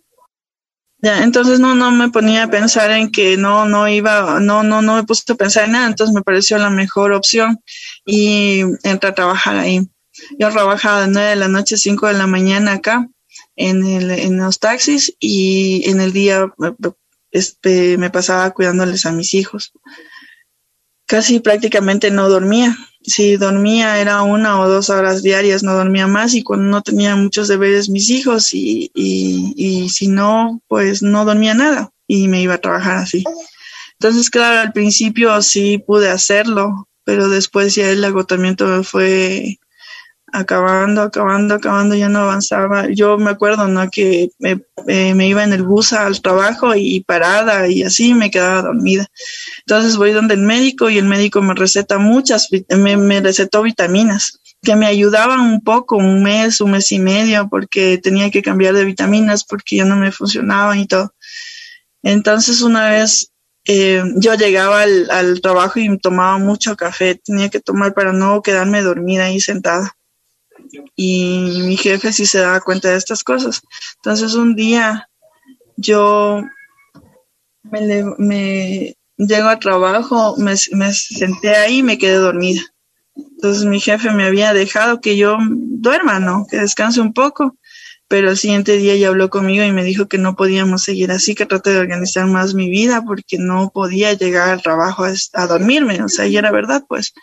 Ya, 0.99 1.23
entonces 1.23 1.59
no, 1.59 1.75
no 1.75 1.91
me 1.91 2.09
ponía 2.09 2.43
a 2.43 2.49
pensar 2.49 2.89
en 2.91 3.11
que 3.11 3.37
no, 3.37 3.65
no 3.65 3.87
iba, 3.87 4.39
no, 4.39 4.63
no, 4.63 4.81
no 4.81 4.95
me 4.95 5.03
puse 5.03 5.31
a 5.31 5.35
pensar 5.35 5.65
en 5.65 5.73
nada, 5.73 5.87
entonces 5.87 6.13
me 6.13 6.23
pareció 6.23 6.57
la 6.57 6.71
mejor 6.71 7.11
opción 7.11 7.59
y 8.03 8.61
entré 8.83 9.09
a 9.09 9.13
trabajar 9.13 9.57
ahí. 9.57 9.87
Yo 10.39 10.49
trabajaba 10.49 11.01
de 11.01 11.07
9 11.09 11.29
de 11.29 11.35
la 11.35 11.47
noche 11.47 11.75
a 11.75 11.77
5 11.77 12.07
de 12.07 12.13
la 12.13 12.25
mañana 12.25 12.73
acá 12.73 13.07
en, 13.55 13.85
el, 13.85 14.09
en 14.09 14.37
los 14.37 14.59
taxis 14.59 15.15
y 15.19 15.87
en 15.87 16.01
el 16.01 16.13
día 16.13 16.51
este, 17.29 17.97
me 17.99 18.09
pasaba 18.09 18.49
cuidándoles 18.51 19.05
a 19.05 19.11
mis 19.11 19.35
hijos. 19.35 19.73
Casi 21.05 21.39
prácticamente 21.39 22.09
no 22.09 22.27
dormía 22.27 22.75
si 23.07 23.37
dormía 23.37 23.99
era 23.99 24.21
una 24.21 24.59
o 24.59 24.67
dos 24.67 24.89
horas 24.89 25.23
diarias, 25.23 25.63
no 25.63 25.73
dormía 25.73 26.07
más 26.07 26.35
y 26.35 26.43
cuando 26.43 26.65
no 26.65 26.81
tenía 26.81 27.15
muchos 27.15 27.47
deberes 27.47 27.89
mis 27.89 28.09
hijos 28.09 28.53
y, 28.53 28.91
y, 28.93 29.53
y 29.55 29.89
si 29.89 30.09
no, 30.09 30.61
pues 30.67 31.01
no 31.01 31.23
dormía 31.23 31.53
nada 31.53 31.89
y 32.05 32.27
me 32.27 32.41
iba 32.41 32.55
a 32.55 32.61
trabajar 32.61 32.97
así. 32.97 33.23
Entonces, 33.93 34.29
claro, 34.29 34.59
al 34.59 34.73
principio 34.73 35.41
sí 35.41 35.77
pude 35.77 36.09
hacerlo, 36.09 36.89
pero 37.05 37.29
después 37.29 37.73
ya 37.75 37.89
el 37.89 38.03
agotamiento 38.03 38.67
me 38.67 38.83
fue 38.83 39.57
acabando, 40.33 41.01
acabando, 41.01 41.55
acabando, 41.55 41.95
ya 41.95 42.09
no 42.09 42.19
avanzaba. 42.19 42.87
Yo 42.89 43.17
me 43.17 43.31
acuerdo, 43.31 43.67
¿no? 43.67 43.89
Que 43.89 44.29
me, 44.39 44.61
eh, 44.87 45.15
iba 45.19 45.43
en 45.43 45.53
el 45.53 45.63
bus 45.63 45.93
al 45.93 46.21
trabajo 46.21 46.75
y 46.75 47.01
parada 47.01 47.67
y 47.67 47.83
así 47.83 48.13
me 48.13 48.29
quedaba 48.29 48.63
dormida. 48.63 49.07
Entonces 49.59 49.95
voy 49.97 50.11
donde 50.11 50.33
el 50.33 50.41
médico 50.41 50.89
y 50.89 50.97
el 50.97 51.05
médico 51.05 51.41
me 51.41 51.53
receta 51.53 51.97
muchas, 51.97 52.49
me, 52.69 52.97
me 52.97 53.21
recetó 53.21 53.61
vitaminas 53.61 54.39
que 54.61 54.75
me 54.75 54.87
ayudaban 54.87 55.39
un 55.39 55.61
poco, 55.61 55.97
un 55.97 56.23
mes, 56.23 56.59
un 56.61 56.71
mes 56.71 56.91
y 56.91 56.99
medio, 56.99 57.47
porque 57.49 57.99
tenía 57.99 58.31
que 58.31 58.41
cambiar 58.41 58.73
de 58.73 58.85
vitaminas 58.85 59.43
porque 59.43 59.77
ya 59.77 59.85
no 59.85 59.95
me 59.95 60.11
funcionaban 60.11 60.79
y 60.79 60.87
todo. 60.87 61.13
Entonces 62.03 62.61
una 62.61 62.89
vez 62.89 63.31
eh, 63.65 64.01
yo 64.15 64.33
llegaba 64.35 64.81
al, 64.81 65.09
al, 65.11 65.41
trabajo 65.41 65.79
y 65.79 65.97
tomaba 65.99 66.37
mucho 66.37 66.75
café, 66.75 67.15
tenía 67.15 67.49
que 67.49 67.59
tomar 67.59 67.93
para 67.93 68.13
no 68.13 68.41
quedarme 68.41 68.81
dormida 68.81 69.25
ahí 69.25 69.39
sentada 69.41 69.96
y 70.95 71.61
mi 71.65 71.77
jefe 71.77 72.11
sí 72.13 72.25
se 72.25 72.39
daba 72.39 72.61
cuenta 72.61 72.89
de 72.89 72.97
estas 72.97 73.23
cosas. 73.23 73.61
Entonces 73.97 74.33
un 74.33 74.55
día 74.55 75.09
yo 75.75 76.43
me, 77.63 78.95
llego 79.17 79.47
a 79.47 79.59
trabajo, 79.59 80.35
me, 80.37 80.55
me, 80.71 80.93
senté 80.93 81.55
ahí 81.55 81.77
y 81.79 81.83
me 81.83 81.97
quedé 81.97 82.15
dormida. 82.15 82.61
Entonces 83.15 83.65
mi 83.65 83.79
jefe 83.79 84.11
me 84.11 84.25
había 84.25 84.53
dejado 84.53 85.01
que 85.01 85.17
yo 85.17 85.37
duerma, 85.39 86.19
¿no? 86.19 86.45
Que 86.49 86.57
descanse 86.57 87.01
un 87.01 87.13
poco. 87.13 87.55
Pero 88.09 88.29
el 88.29 88.37
siguiente 88.37 88.77
día 88.77 88.95
ya 88.95 89.09
habló 89.09 89.29
conmigo 89.29 89.65
y 89.65 89.71
me 89.71 89.83
dijo 89.83 90.07
que 90.07 90.17
no 90.17 90.35
podíamos 90.35 90.83
seguir 90.83 91.11
así, 91.11 91.35
que 91.35 91.45
trate 91.45 91.71
de 91.71 91.79
organizar 91.79 92.25
más 92.27 92.53
mi 92.53 92.69
vida 92.69 93.03
porque 93.05 93.37
no 93.37 93.69
podía 93.73 94.13
llegar 94.13 94.49
al 94.49 94.61
trabajo 94.61 95.03
a, 95.05 95.47
dormirme. 95.47 96.01
O 96.01 96.07
sea, 96.07 96.25
y 96.25 96.37
era 96.37 96.51
verdad, 96.51 96.83
pues. 96.87 97.13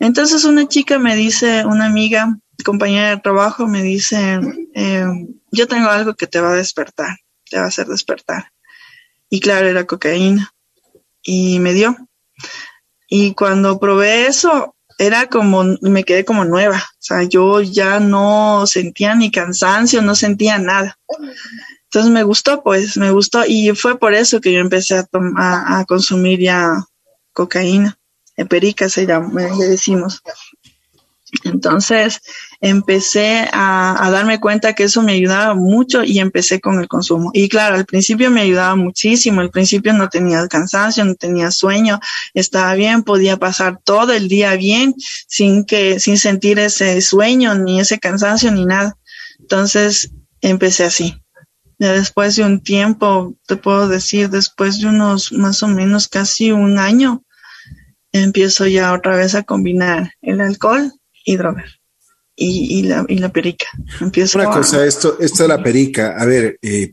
Entonces 0.00 0.44
una 0.44 0.66
chica 0.68 0.98
me 0.98 1.16
dice, 1.16 1.66
una 1.66 1.86
amiga, 1.86 2.38
compañera 2.64 3.10
de 3.10 3.20
trabajo, 3.20 3.66
me 3.66 3.82
dice, 3.82 4.40
eh, 4.74 5.06
yo 5.52 5.66
tengo 5.66 5.88
algo 5.88 6.14
que 6.14 6.26
te 6.26 6.40
va 6.40 6.52
a 6.52 6.56
despertar, 6.56 7.18
te 7.50 7.58
va 7.58 7.64
a 7.64 7.68
hacer 7.68 7.86
despertar. 7.86 8.52
Y 9.28 9.40
claro, 9.40 9.68
era 9.68 9.84
cocaína. 9.84 10.52
Y 11.22 11.58
me 11.60 11.72
dio. 11.72 11.96
Y 13.08 13.34
cuando 13.34 13.78
probé 13.78 14.26
eso, 14.26 14.75
era 14.98 15.26
como, 15.26 15.64
me 15.82 16.04
quedé 16.04 16.24
como 16.24 16.44
nueva. 16.44 16.78
O 16.78 17.02
sea, 17.02 17.22
yo 17.22 17.60
ya 17.60 18.00
no 18.00 18.66
sentía 18.66 19.14
ni 19.14 19.30
cansancio, 19.30 20.02
no 20.02 20.14
sentía 20.14 20.58
nada. 20.58 20.98
Entonces 21.84 22.10
me 22.10 22.22
gustó, 22.22 22.62
pues, 22.62 22.96
me 22.96 23.10
gustó. 23.10 23.44
Y 23.46 23.70
fue 23.74 23.98
por 23.98 24.14
eso 24.14 24.40
que 24.40 24.52
yo 24.52 24.60
empecé 24.60 24.96
a, 24.96 25.78
a, 25.78 25.84
consumir 25.84 26.40
ya 26.40 26.84
cocaína. 27.32 27.98
Perica 28.48 28.88
se 28.88 29.06
llama, 29.06 29.42
le 29.58 29.66
decimos. 29.66 30.22
Entonces 31.44 32.20
empecé 32.60 33.48
a, 33.52 34.08
darme 34.10 34.40
cuenta 34.40 34.74
que 34.74 34.84
eso 34.84 35.02
me 35.02 35.12
ayudaba 35.12 35.54
mucho 35.54 36.02
y 36.04 36.18
empecé 36.18 36.60
con 36.60 36.80
el 36.80 36.88
consumo. 36.88 37.30
Y 37.34 37.48
claro, 37.48 37.76
al 37.76 37.86
principio 37.86 38.30
me 38.30 38.42
ayudaba 38.42 38.76
muchísimo. 38.76 39.40
Al 39.40 39.50
principio 39.50 39.92
no 39.92 40.08
tenía 40.08 40.46
cansancio, 40.48 41.04
no 41.04 41.14
tenía 41.14 41.50
sueño, 41.50 42.00
estaba 42.34 42.74
bien, 42.74 43.02
podía 43.02 43.36
pasar 43.36 43.80
todo 43.84 44.12
el 44.12 44.28
día 44.28 44.54
bien 44.56 44.94
sin 45.26 45.64
que, 45.64 46.00
sin 46.00 46.18
sentir 46.18 46.58
ese 46.58 47.00
sueño, 47.00 47.54
ni 47.54 47.80
ese 47.80 47.98
cansancio, 47.98 48.50
ni 48.50 48.64
nada. 48.64 48.96
Entonces 49.38 50.10
empecé 50.40 50.84
así. 50.84 51.14
Ya 51.78 51.92
después 51.92 52.36
de 52.36 52.44
un 52.44 52.62
tiempo, 52.62 53.34
te 53.46 53.56
puedo 53.56 53.86
decir, 53.86 54.30
después 54.30 54.80
de 54.80 54.88
unos 54.88 55.30
más 55.32 55.62
o 55.62 55.68
menos 55.68 56.08
casi 56.08 56.50
un 56.50 56.78
año, 56.78 57.22
empiezo 58.12 58.66
ya 58.66 58.94
otra 58.94 59.16
vez 59.16 59.34
a 59.34 59.42
combinar 59.42 60.12
el 60.22 60.40
alcohol 60.40 60.92
y 61.24 61.36
Y, 62.38 62.82
la, 62.82 63.04
y 63.08 63.18
la 63.18 63.32
perica. 63.32 63.66
Empiezo 63.98 64.38
Una 64.38 64.50
cosa, 64.50 64.84
esto, 64.84 65.18
esto 65.20 65.44
de 65.44 65.48
la 65.48 65.62
perica, 65.62 66.16
a 66.18 66.26
ver, 66.26 66.58
eh, 66.60 66.92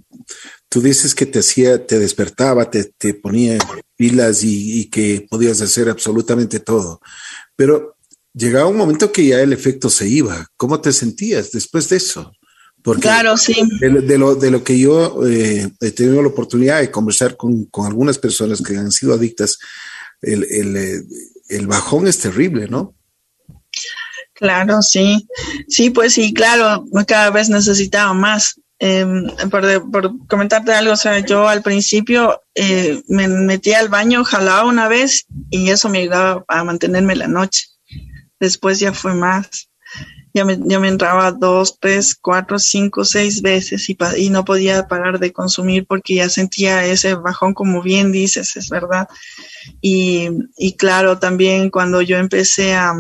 tú 0.70 0.82
dices 0.82 1.14
que 1.14 1.26
te 1.26 1.40
hacía, 1.40 1.86
te 1.86 2.00
despertaba, 2.00 2.72
te, 2.72 2.86
te 2.98 3.14
ponía 3.14 3.58
pilas 3.98 4.44
y, 4.44 4.80
y, 4.80 4.86
que 4.86 5.28
podías 5.30 5.60
hacer 5.62 5.90
absolutamente 5.90 6.62
todo. 6.62 7.02
Pero 7.58 7.98
llegaba 8.34 8.68
un 8.68 8.78
momento 8.78 9.12
que 9.12 9.28
ya 9.28 9.42
el 9.42 9.54
efecto 9.54 9.90
se 9.90 10.08
iba. 10.08 10.48
¿Cómo 10.56 10.80
te 10.80 10.94
sentías 10.94 11.52
después 11.52 11.90
de 11.90 11.98
eso? 11.98 12.32
Porque 12.84 13.04
claro, 13.04 13.38
sí. 13.38 13.56
De, 13.80 14.18
lo, 14.18 14.36
de 14.36 14.52
lo 14.52 14.64
que 14.64 14.78
yo 14.78 15.26
eh, 15.26 15.72
he 15.80 15.92
tenido 15.92 16.22
la 16.22 16.28
oportunidad 16.28 16.82
de 16.82 16.92
conversar 16.92 17.38
con, 17.38 17.66
con, 17.66 17.88
algunas 17.88 18.18
personas 18.18 18.62
que 18.62 18.76
han 18.76 18.92
sido 18.92 19.14
adictas, 19.14 19.58
el, 20.22 20.44
el, 20.44 20.76
eh, 20.76 21.04
el 21.48 21.68
bajón 21.68 22.08
es 22.08 22.20
terrible, 22.20 22.68
¿no? 22.68 22.94
Claro, 24.34 24.82
sí. 24.82 25.28
Sí, 25.68 25.90
pues 25.90 26.14
sí, 26.14 26.34
claro, 26.34 26.86
cada 27.08 27.30
vez 27.30 27.50
necesitaba 27.50 28.14
más. 28.14 28.60
Por, 29.50 29.92
por, 29.92 30.28
comentarte 30.28 30.74
algo, 30.74 30.92
o 30.92 30.98
sea, 30.98 31.20
yo 31.20 31.48
al 31.48 31.62
principio 31.62 32.42
eh, 32.54 33.02
me 33.08 33.30
metía 33.30 33.80
al 33.80 33.88
baño, 33.88 34.26
jalaba 34.26 34.66
una 34.66 34.90
vez 34.90 35.26
y 35.50 35.70
eso 35.70 35.88
me 35.88 36.00
ayudaba 36.00 36.44
a 36.50 36.64
mantenerme 36.66 37.16
la 37.16 37.28
noche. 37.28 37.68
Después 38.42 38.80
ya 38.80 38.92
fue 38.92 39.14
más. 39.14 39.70
Ya 40.34 40.44
me, 40.44 40.58
ya 40.66 40.80
me 40.80 40.88
entraba 40.88 41.32
dos, 41.32 41.78
tres, 41.80 42.16
cuatro, 42.16 42.58
cinco, 42.58 43.06
seis 43.06 43.42
veces 43.44 43.88
y, 43.88 43.96
y 44.18 44.30
no 44.32 44.44
podía 44.44 44.88
parar 44.88 45.20
de 45.20 45.32
consumir 45.32 45.86
porque 45.86 46.16
ya 46.16 46.28
sentía 46.28 46.84
ese 46.86 47.14
bajón, 47.14 47.54
como 47.54 47.84
bien 47.84 48.12
dices, 48.12 48.58
es 48.58 48.68
verdad. 48.70 49.08
Y, 49.80 50.30
y 50.58 50.74
claro, 50.74 51.20
también 51.20 51.70
cuando 51.70 52.02
yo 52.02 52.18
empecé 52.18 52.74
a, 52.74 52.94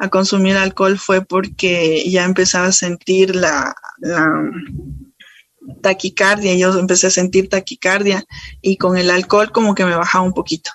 a 0.00 0.08
consumir 0.08 0.56
alcohol 0.56 0.98
fue 0.98 1.24
porque 1.24 2.08
ya 2.08 2.24
empezaba 2.24 2.66
a 2.66 2.72
sentir 2.72 3.34
la, 3.34 3.74
taquicardia, 5.82 6.54
yo 6.54 6.78
empecé 6.78 7.08
a 7.08 7.10
sentir 7.10 7.48
taquicardia 7.48 8.24
y 8.62 8.76
con 8.76 8.96
el 8.96 9.10
alcohol 9.10 9.52
como 9.52 9.74
que 9.74 9.84
me 9.84 9.96
bajaba 9.96 10.24
un 10.24 10.32
poquito. 10.32 10.70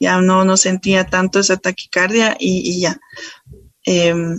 Ya 0.00 0.20
no, 0.20 0.44
no 0.44 0.56
sentía 0.56 1.06
tanto 1.06 1.38
esa 1.38 1.56
taquicardia 1.56 2.36
y, 2.38 2.80
ya 2.80 2.98
em, 3.84 4.36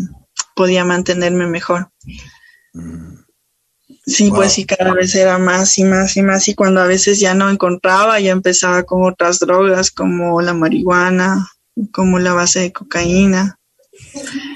podía 0.56 0.84
mantenerme 0.84 1.48
mejor. 1.48 1.90
Sí, 4.06 4.30
pues 4.30 4.54
sí, 4.54 4.66
cada 4.66 4.94
vez 4.94 5.16
era 5.16 5.38
más 5.38 5.78
y 5.78 5.86
más 5.86 6.18
y 6.18 6.22
más 6.22 6.48
y 6.50 6.56
cuando 6.56 6.82
a 6.82 6.88
veces 6.88 7.22
ya 7.22 7.34
no 7.34 7.50
encontraba, 7.50 8.20
ya 8.20 8.32
empezaba 8.32 8.84
con 8.84 9.04
otras 9.04 9.40
drogas 9.40 9.92
como 9.92 10.42
la 10.42 10.54
marihuana, 10.54 11.50
como 11.94 12.20
la 12.20 12.34
base 12.34 12.60
de 12.60 12.74
cocaína. 12.74 13.60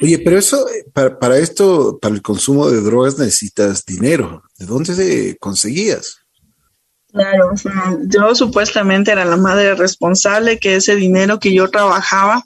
Oye, 0.02 0.20
pero 0.20 0.38
eso, 0.38 0.66
para, 0.94 1.18
para, 1.20 1.38
esto, 1.38 2.00
para 2.02 2.16
el 2.16 2.22
consumo 2.22 2.70
de 2.70 2.82
drogas 2.82 3.18
necesitas 3.18 3.86
dinero. 3.86 4.44
¿De 4.58 4.66
dónde 4.66 4.96
se 4.96 5.38
conseguías? 5.38 6.18
Claro, 7.12 7.52
yo 8.08 8.36
supuestamente 8.36 9.12
era 9.12 9.26
la 9.26 9.38
madre 9.38 9.76
responsable, 9.76 10.60
que 10.60 10.76
ese 10.76 10.96
dinero 10.96 11.40
que 11.40 11.54
yo 11.54 11.70
trabajaba 11.70 12.44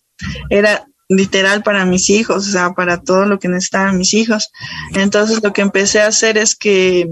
era 0.50 0.86
literal 1.10 1.62
para 1.64 1.86
mis 1.86 2.10
hijos, 2.10 2.48
o 2.48 2.52
sea, 2.52 2.72
para 2.72 3.02
todo 3.02 3.26
lo 3.26 3.40
que 3.40 3.50
necesitaban 3.50 3.98
mis 3.98 4.14
hijos. 4.14 4.50
Entonces 4.94 5.44
lo 5.44 5.52
que 5.52 5.62
empecé 5.62 6.02
a 6.02 6.08
hacer 6.08 6.38
es 6.38 6.56
que 6.56 7.10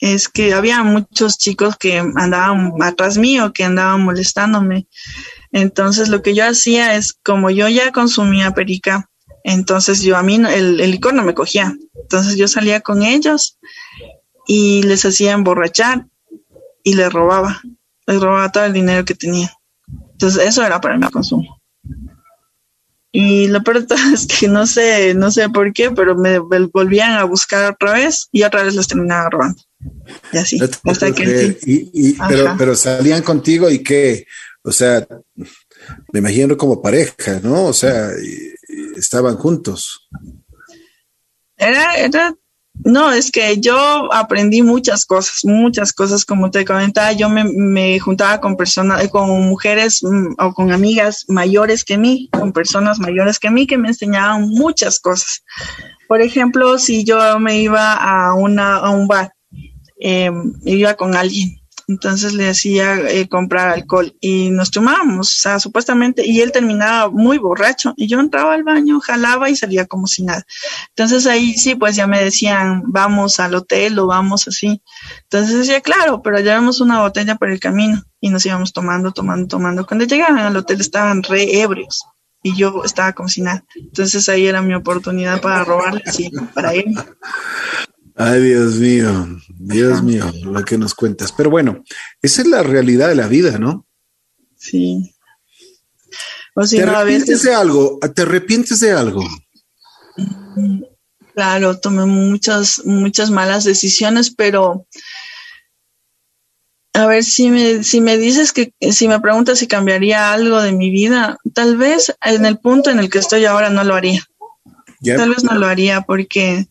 es 0.00 0.28
que 0.28 0.52
había 0.52 0.82
muchos 0.82 1.38
chicos 1.38 1.76
que 1.76 1.98
andaban 1.98 2.72
atrás 2.82 3.16
mío, 3.16 3.52
que 3.52 3.64
andaban 3.64 4.02
molestándome. 4.02 4.86
Entonces 5.54 6.08
lo 6.08 6.20
que 6.20 6.34
yo 6.34 6.44
hacía 6.44 6.96
es, 6.96 7.12
como 7.12 7.48
yo 7.48 7.68
ya 7.68 7.92
consumía 7.92 8.50
perica, 8.50 9.08
entonces 9.44 10.02
yo 10.02 10.16
a 10.16 10.22
mí 10.24 10.34
el, 10.34 10.78
licor 10.78 11.14
no 11.14 11.22
me 11.22 11.32
cogía. 11.32 11.76
Entonces 11.94 12.36
yo 12.36 12.48
salía 12.48 12.80
con 12.80 13.04
ellos 13.04 13.56
y 14.48 14.82
les 14.82 15.04
hacía 15.04 15.30
emborrachar 15.30 16.08
y 16.82 16.94
les 16.94 17.12
robaba. 17.12 17.62
Les 18.08 18.20
robaba 18.20 18.50
todo 18.50 18.64
el 18.64 18.72
dinero 18.72 19.04
que 19.04 19.14
tenía. 19.14 19.56
Entonces 20.10 20.44
eso 20.44 20.64
era 20.66 20.80
para 20.80 20.98
mi 20.98 21.08
consumo. 21.08 21.62
Y 23.12 23.46
lo 23.46 23.62
peor 23.62 23.86
es 24.12 24.26
que 24.26 24.48
no 24.48 24.66
sé, 24.66 25.14
no 25.14 25.30
sé 25.30 25.48
por 25.50 25.72
qué, 25.72 25.92
pero 25.92 26.16
me 26.16 26.40
volvían 26.40 27.12
a 27.12 27.22
buscar 27.22 27.70
otra 27.70 27.92
vez 27.92 28.28
y 28.32 28.42
otra 28.42 28.64
vez 28.64 28.74
los 28.74 28.88
terminaba 28.88 29.30
robando. 29.30 29.62
Y 30.32 30.36
así. 30.38 30.58
hasta 30.84 31.12
que 31.12 31.56
pero, 32.28 32.56
pero 32.58 32.74
salían 32.74 33.22
contigo 33.22 33.70
y 33.70 33.84
qué, 33.84 34.26
o 34.64 34.72
sea, 34.72 35.06
me 36.12 36.20
imagino 36.20 36.56
como 36.56 36.80
pareja, 36.80 37.38
¿no? 37.42 37.66
O 37.66 37.72
sea, 37.74 38.10
estaban 38.96 39.36
juntos. 39.36 40.08
Era, 41.56 41.96
era, 41.96 42.34
no, 42.72 43.12
es 43.12 43.30
que 43.30 43.60
yo 43.60 44.12
aprendí 44.12 44.62
muchas 44.62 45.04
cosas, 45.04 45.44
muchas 45.44 45.92
cosas, 45.92 46.24
como 46.24 46.50
te 46.50 46.64
comentaba, 46.64 47.12
yo 47.12 47.28
me, 47.28 47.44
me 47.44 48.00
juntaba 48.00 48.40
con 48.40 48.56
personas, 48.56 49.06
con 49.08 49.28
mujeres 49.48 50.02
mm, 50.02 50.34
o 50.38 50.54
con 50.54 50.72
amigas 50.72 51.26
mayores 51.28 51.84
que 51.84 51.98
mí, 51.98 52.30
con 52.32 52.52
personas 52.52 52.98
mayores 52.98 53.38
que 53.38 53.50
mí 53.50 53.66
que 53.66 53.76
me 53.76 53.88
enseñaban 53.88 54.48
muchas 54.48 54.98
cosas. 54.98 55.44
Por 56.08 56.22
ejemplo, 56.22 56.78
si 56.78 57.04
yo 57.04 57.38
me 57.38 57.60
iba 57.60 57.92
a, 57.92 58.32
una, 58.32 58.76
a 58.76 58.88
un 58.90 59.06
bar, 59.08 59.34
eh, 60.00 60.30
iba 60.64 60.94
con 60.94 61.14
alguien 61.14 61.63
entonces 61.88 62.34
le 62.34 62.48
hacía 62.48 62.96
eh, 62.96 63.28
comprar 63.28 63.68
alcohol 63.68 64.16
y 64.20 64.50
nos 64.50 64.70
tomábamos, 64.70 65.34
o 65.34 65.38
sea, 65.38 65.60
supuestamente, 65.60 66.26
y 66.26 66.40
él 66.40 66.52
terminaba 66.52 67.10
muy 67.10 67.38
borracho 67.38 67.92
y 67.96 68.06
yo 68.06 68.20
entraba 68.20 68.54
al 68.54 68.64
baño, 68.64 69.00
jalaba 69.00 69.50
y 69.50 69.56
salía 69.56 69.86
como 69.86 70.06
si 70.06 70.24
nada. 70.24 70.44
Entonces 70.90 71.26
ahí 71.26 71.54
sí, 71.54 71.74
pues 71.74 71.96
ya 71.96 72.06
me 72.06 72.22
decían, 72.22 72.82
vamos 72.86 73.40
al 73.40 73.54
hotel 73.54 73.98
o 73.98 74.06
vamos 74.06 74.48
así. 74.48 74.82
Entonces 75.24 75.58
decía, 75.58 75.80
claro, 75.80 76.22
pero 76.22 76.40
llevamos 76.40 76.80
una 76.80 77.00
botella 77.00 77.36
por 77.36 77.50
el 77.50 77.60
camino 77.60 78.02
y 78.20 78.30
nos 78.30 78.46
íbamos 78.46 78.72
tomando, 78.72 79.12
tomando, 79.12 79.46
tomando. 79.48 79.86
Cuando 79.86 80.04
llegaban 80.04 80.38
al 80.38 80.56
hotel 80.56 80.80
estaban 80.80 81.22
re 81.22 81.60
ebrios 81.60 82.04
y 82.42 82.54
yo 82.54 82.82
estaba 82.84 83.12
como 83.12 83.28
si 83.28 83.42
nada. 83.42 83.64
Entonces 83.74 84.28
ahí 84.28 84.46
era 84.46 84.62
mi 84.62 84.74
oportunidad 84.74 85.40
para 85.40 85.64
robarle, 85.64 86.02
sí, 86.12 86.30
para 86.54 86.74
él. 86.74 86.94
Ay, 88.16 88.40
Dios 88.42 88.74
mío, 88.76 89.40
Dios 89.48 90.02
mío, 90.02 90.30
lo 90.44 90.64
que 90.64 90.78
nos 90.78 90.94
cuentas. 90.94 91.32
Pero 91.32 91.50
bueno, 91.50 91.82
esa 92.22 92.42
es 92.42 92.48
la 92.48 92.62
realidad 92.62 93.08
de 93.08 93.16
la 93.16 93.26
vida, 93.26 93.58
¿no? 93.58 93.86
Sí. 94.56 95.14
O 96.54 96.64
si 96.64 96.76
¿Te 96.76 96.84
arrepientes 96.84 97.42
de 97.42 97.54
algo? 97.54 97.98
¿Te 98.14 98.22
arrepientes 98.22 98.80
de 98.80 98.92
algo? 98.92 99.24
Claro, 101.34 101.80
tomé 101.80 102.06
muchas, 102.06 102.82
muchas 102.84 103.30
malas 103.30 103.64
decisiones, 103.64 104.30
pero 104.30 104.86
a 106.92 107.06
ver, 107.06 107.24
si 107.24 107.50
me, 107.50 107.82
si 107.82 108.00
me 108.00 108.16
dices 108.16 108.52
que, 108.52 108.72
si 108.92 109.08
me 109.08 109.18
preguntas 109.18 109.58
si 109.58 109.66
cambiaría 109.66 110.32
algo 110.32 110.62
de 110.62 110.70
mi 110.70 110.90
vida, 110.90 111.38
tal 111.52 111.76
vez 111.76 112.14
en 112.24 112.46
el 112.46 112.58
punto 112.58 112.90
en 112.90 113.00
el 113.00 113.10
que 113.10 113.18
estoy 113.18 113.44
ahora 113.46 113.68
no 113.68 113.82
lo 113.82 113.96
haría. 113.96 114.24
Tal 115.04 115.30
vez 115.30 115.42
no 115.42 115.54
lo 115.56 115.66
haría 115.66 116.02
porque 116.02 116.68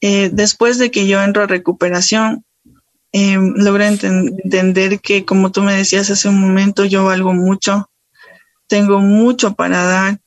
eh, 0.00 0.30
después 0.32 0.78
de 0.78 0.90
que 0.90 1.06
yo 1.06 1.22
entro 1.22 1.42
a 1.42 1.46
recuperación, 1.46 2.44
eh, 3.12 3.36
logré 3.56 3.88
entender 3.88 5.00
que, 5.00 5.24
como 5.24 5.50
tú 5.50 5.62
me 5.62 5.74
decías 5.74 6.10
hace 6.10 6.28
un 6.28 6.40
momento, 6.40 6.84
yo 6.84 7.04
valgo 7.04 7.34
mucho, 7.34 7.90
tengo 8.66 9.00
mucho 9.00 9.54
para 9.54 9.84
dar, 9.84 10.20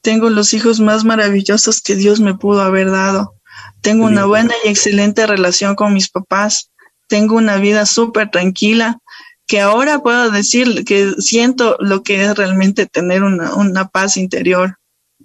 tengo 0.00 0.30
los 0.30 0.54
hijos 0.54 0.80
más 0.80 1.04
maravillosos 1.04 1.82
que 1.82 1.96
Dios 1.96 2.20
me 2.20 2.34
pudo 2.34 2.62
haber 2.62 2.90
dado, 2.90 3.34
tengo 3.80 4.06
una 4.06 4.24
buena 4.26 4.54
y 4.64 4.68
excelente 4.68 5.26
relación 5.26 5.74
con 5.74 5.92
mis 5.92 6.08
papás, 6.08 6.70
tengo 7.08 7.34
una 7.34 7.56
vida 7.56 7.84
súper 7.84 8.30
tranquila, 8.30 8.98
que 9.46 9.60
ahora 9.60 9.98
puedo 9.98 10.30
decir 10.30 10.84
que 10.84 11.12
siento 11.18 11.76
lo 11.80 12.04
que 12.04 12.24
es 12.24 12.36
realmente 12.36 12.86
tener 12.86 13.24
una, 13.24 13.88
paz 13.88 14.16
interior. 14.16 14.76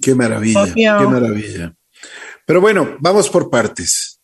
Qué 0.02 0.16
maravilla, 0.16 0.74
qué 0.74 1.08
maravilla. 1.08 1.76
Pero 2.46 2.62
bueno, 2.62 2.98
vamos 3.00 3.30
por 3.30 3.50
partes. 3.50 4.20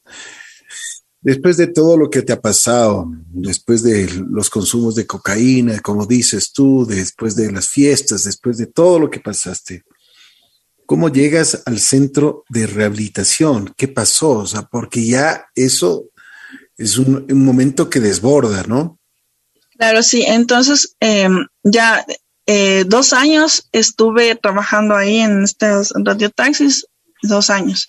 Después 1.21 1.57
de 1.57 1.67
todo 1.67 1.97
lo 1.97 2.09
que 2.09 2.23
te 2.23 2.33
ha 2.33 2.41
pasado, 2.41 3.07
después 3.27 3.83
de 3.83 4.09
los 4.29 4.49
consumos 4.49 4.95
de 4.95 5.05
cocaína, 5.05 5.79
como 5.79 6.05
dices 6.05 6.51
tú, 6.51 6.85
después 6.87 7.35
de 7.35 7.51
las 7.51 7.67
fiestas, 7.67 8.23
después 8.23 8.57
de 8.57 8.65
todo 8.65 8.97
lo 8.97 9.09
que 9.09 9.19
pasaste, 9.19 9.83
¿cómo 10.87 11.09
llegas 11.09 11.61
al 11.65 11.79
centro 11.79 12.43
de 12.49 12.65
rehabilitación? 12.65 13.73
¿Qué 13.77 13.87
pasó? 13.87 14.31
O 14.31 14.47
sea, 14.47 14.63
porque 14.63 15.05
ya 15.05 15.45
eso 15.53 16.05
es 16.75 16.97
un, 16.97 17.27
momento 17.29 17.89
que 17.89 17.99
desborda, 17.99 18.63
¿no? 18.63 18.99
Claro, 19.77 20.01
sí. 20.01 20.23
Entonces, 20.27 20.95
em, 20.99 21.45
ya 21.63 22.03
eh, 22.47 22.83
dos 22.87 23.13
años 23.13 23.69
estuve 23.71 24.35
trabajando 24.35 24.95
ahí 24.95 25.19
en 25.19 25.43
estos 25.43 25.93
radiotaxis, 25.95 26.87
dos 27.21 27.49
años. 27.49 27.87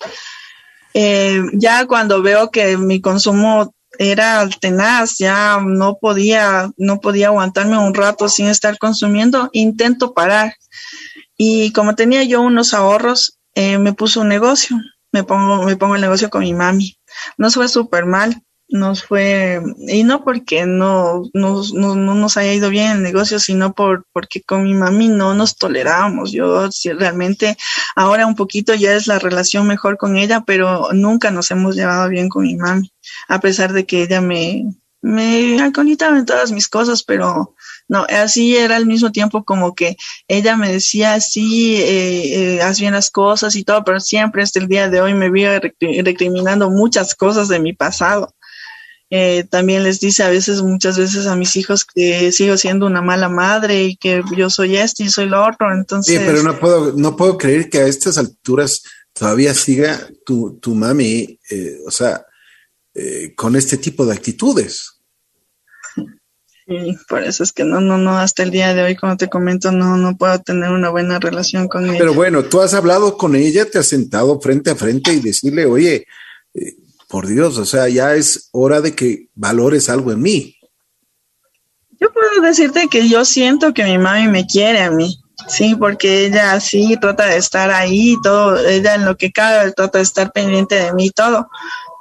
Eh, 0.93 1.41
ya 1.53 1.85
cuando 1.85 2.21
veo 2.21 2.51
que 2.51 2.77
mi 2.77 3.01
consumo 3.01 3.73
era 3.99 4.47
tenaz, 4.59 5.17
ya 5.17 5.59
no 5.63 5.97
podía, 5.99 6.71
no 6.77 6.99
podía 6.99 7.27
aguantarme 7.27 7.77
un 7.77 7.93
rato 7.93 8.27
sin 8.29 8.47
estar 8.47 8.77
consumiendo, 8.77 9.49
intento 9.53 10.13
parar. 10.13 10.55
Y 11.37 11.71
como 11.73 11.95
tenía 11.95 12.23
yo 12.23 12.41
unos 12.41 12.73
ahorros, 12.73 13.39
eh, 13.55 13.77
me 13.77 13.93
puso 13.93 14.21
un 14.21 14.29
negocio, 14.29 14.77
me 15.11 15.23
pongo, 15.23 15.63
me 15.63 15.75
pongo 15.75 15.95
el 15.95 16.01
negocio 16.01 16.29
con 16.29 16.41
mi 16.41 16.53
mami. 16.53 16.97
No 17.37 17.51
fue 17.51 17.67
súper 17.67 18.05
mal, 18.05 18.41
nos 18.73 19.03
fue, 19.03 19.61
y 19.87 20.03
no 20.03 20.23
porque 20.23 20.65
no, 20.65 21.29
no, 21.33 21.61
no, 21.73 21.95
nos 21.95 22.37
haya 22.37 22.53
ido 22.53 22.71
bien 22.71 22.91
el 22.91 23.03
negocio, 23.03 23.37
sino 23.37 23.73
por, 23.73 24.07
porque 24.11 24.41
con 24.41 24.63
mi 24.63 24.73
mami 24.73 25.09
no 25.09 25.35
nos 25.35 25.57
tolerábamos. 25.57 26.31
Yo 26.31 26.67
realmente 26.97 27.55
ahora 27.95 28.25
un 28.25 28.35
poquito 28.35 28.73
ya 28.73 28.95
es 28.95 29.05
la 29.05 29.19
relación 29.19 29.67
mejor 29.67 29.97
con 29.97 30.17
ella, 30.17 30.41
pero 30.41 30.89
nunca 30.91 31.29
nos 31.29 31.51
hemos 31.51 31.75
llevado 31.75 32.09
bien 32.09 32.29
con 32.29 32.45
mi 32.45 32.55
mami, 32.55 32.91
a 33.27 33.39
pesar 33.39 33.73
de 33.73 33.85
que 33.85 34.01
ella 34.01 34.21
me, 34.21 34.65
me 35.03 35.61
alcoholitaba 35.61 36.17
en 36.17 36.25
todas 36.25 36.51
mis 36.51 36.67
cosas, 36.67 37.03
pero 37.03 37.53
no, 37.87 38.07
así 38.09 38.57
era 38.57 38.75
al 38.75 38.87
mismo 38.87 39.11
tiempo 39.11 39.43
como 39.43 39.75
que 39.75 39.97
ella 40.27 40.57
me 40.57 40.71
decía, 40.71 41.19
sí, 41.19 41.75
eh, 41.75 42.55
eh, 42.55 42.61
haz 42.63 42.79
bien 42.79 42.93
las 42.93 43.11
cosas 43.11 43.55
y 43.55 43.63
todo, 43.63 43.83
pero 43.83 43.99
siempre 43.99 44.41
hasta 44.41 44.59
el 44.59 44.67
día 44.67 44.89
de 44.89 44.99
hoy 44.99 45.13
me 45.13 45.29
vi 45.29 45.45
recriminando 46.01 46.71
muchas 46.71 47.13
cosas 47.13 47.49
de 47.49 47.59
mi 47.59 47.73
pasado. 47.73 48.33
Eh, 49.15 49.45
también 49.47 49.83
les 49.83 49.99
dice 49.99 50.23
a 50.23 50.29
veces, 50.29 50.63
muchas 50.63 50.97
veces 50.97 51.27
a 51.27 51.35
mis 51.35 51.55
hijos 51.55 51.85
que 51.85 52.31
sigo 52.31 52.57
siendo 52.57 52.87
una 52.87 53.03
mala 53.03 53.29
madre 53.29 53.83
y 53.83 53.95
que 53.95 54.23
yo 54.35 54.49
soy 54.49 54.75
este 54.75 55.03
y 55.03 55.09
soy 55.09 55.27
lo 55.27 55.45
otro. 55.45 55.71
Entonces. 55.71 56.17
Sí, 56.17 56.23
pero 56.25 56.41
no 56.41 56.59
puedo, 56.59 56.93
no 56.93 57.15
puedo 57.15 57.37
creer 57.37 57.69
que 57.69 57.77
a 57.77 57.85
estas 57.85 58.17
alturas 58.17 58.81
todavía 59.13 59.53
siga 59.53 60.09
tu, 60.25 60.57
tu 60.59 60.73
mami, 60.73 61.39
eh, 61.51 61.77
o 61.85 61.91
sea, 61.91 62.25
eh, 62.95 63.35
con 63.35 63.55
este 63.55 63.77
tipo 63.77 64.03
de 64.03 64.13
actitudes. 64.13 64.99
Sí, 66.65 66.97
por 67.07 67.23
eso 67.23 67.43
es 67.43 67.51
que 67.51 67.65
no, 67.65 67.81
no, 67.81 67.99
no, 67.99 68.17
hasta 68.17 68.41
el 68.41 68.49
día 68.49 68.73
de 68.73 68.81
hoy, 68.81 68.95
como 68.95 69.15
te 69.15 69.29
comento, 69.29 69.71
no, 69.71 69.95
no 69.95 70.17
puedo 70.17 70.41
tener 70.41 70.71
una 70.71 70.89
buena 70.89 71.19
relación 71.19 71.67
con 71.67 71.87
ella. 71.87 71.99
Pero 71.99 72.15
bueno, 72.15 72.45
tú 72.45 72.61
has 72.61 72.73
hablado 72.73 73.15
con 73.15 73.35
ella, 73.35 73.69
te 73.69 73.77
has 73.77 73.85
sentado 73.85 74.41
frente 74.41 74.71
a 74.71 74.75
frente 74.75 75.13
y 75.13 75.19
decirle, 75.19 75.67
oye, 75.67 76.07
por 77.13 77.27
Dios, 77.27 77.59
o 77.59 77.65
sea, 77.65 77.87
ya 77.89 78.15
es 78.15 78.49
hora 78.53 78.81
de 78.81 78.95
que 78.95 79.29
valores 79.35 79.87
algo 79.87 80.11
en 80.11 80.19
mí. 80.19 80.57
Yo 82.01 82.11
puedo 82.11 82.41
decirte 82.41 82.87
que 82.89 83.07
yo 83.07 83.23
siento 83.23 83.71
que 83.71 83.83
mi 83.83 83.99
mami 83.99 84.27
me 84.29 84.47
quiere 84.47 84.81
a 84.81 84.89
mí, 84.89 85.21
sí, 85.47 85.75
porque 85.75 86.25
ella 86.25 86.59
sí 86.59 86.97
trata 86.99 87.27
de 87.27 87.37
estar 87.37 87.69
ahí, 87.69 88.15
todo, 88.23 88.57
ella 88.57 88.95
en 88.95 89.05
lo 89.05 89.15
que 89.15 89.31
cabe 89.31 89.71
trata 89.73 89.99
de 89.99 90.03
estar 90.03 90.31
pendiente 90.31 90.73
de 90.73 90.91
mí, 90.93 91.11
todo, 91.11 91.47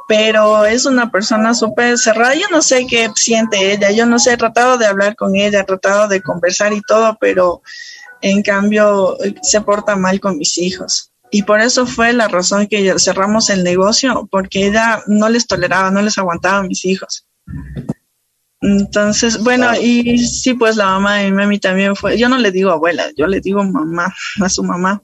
pero 0.08 0.64
es 0.64 0.86
una 0.86 1.10
persona 1.10 1.52
súper 1.52 1.98
cerrada, 1.98 2.34
yo 2.34 2.46
no 2.50 2.62
sé 2.62 2.86
qué 2.86 3.10
siente 3.14 3.70
ella, 3.70 3.90
yo 3.90 4.06
no 4.06 4.18
sé, 4.18 4.32
he 4.32 4.38
tratado 4.38 4.78
de 4.78 4.86
hablar 4.86 5.14
con 5.14 5.36
ella, 5.36 5.60
he 5.60 5.64
tratado 5.64 6.08
de 6.08 6.22
conversar 6.22 6.72
y 6.72 6.80
todo, 6.80 7.18
pero 7.20 7.60
en 8.22 8.42
cambio 8.42 9.18
se 9.42 9.60
porta 9.60 9.94
mal 9.94 10.20
con 10.20 10.38
mis 10.38 10.56
hijos. 10.56 11.11
Y 11.34 11.44
por 11.44 11.62
eso 11.62 11.86
fue 11.86 12.12
la 12.12 12.28
razón 12.28 12.66
que 12.66 12.94
cerramos 12.98 13.48
el 13.48 13.64
negocio, 13.64 14.28
porque 14.30 14.66
ella 14.66 15.02
no 15.06 15.30
les 15.30 15.46
toleraba, 15.46 15.90
no 15.90 16.02
les 16.02 16.18
aguantaba 16.18 16.58
a 16.58 16.62
mis 16.62 16.84
hijos. 16.84 17.26
Entonces, 18.60 19.42
bueno, 19.42 19.74
y 19.74 20.18
sí, 20.18 20.52
pues 20.52 20.76
la 20.76 20.84
mamá 20.84 21.16
de 21.16 21.30
mi 21.30 21.32
mami 21.32 21.58
también 21.58 21.96
fue, 21.96 22.18
yo 22.18 22.28
no 22.28 22.36
le 22.36 22.52
digo 22.52 22.70
abuela, 22.70 23.06
yo 23.16 23.26
le 23.26 23.40
digo 23.40 23.64
mamá, 23.64 24.14
a 24.42 24.48
su 24.50 24.62
mamá. 24.62 25.02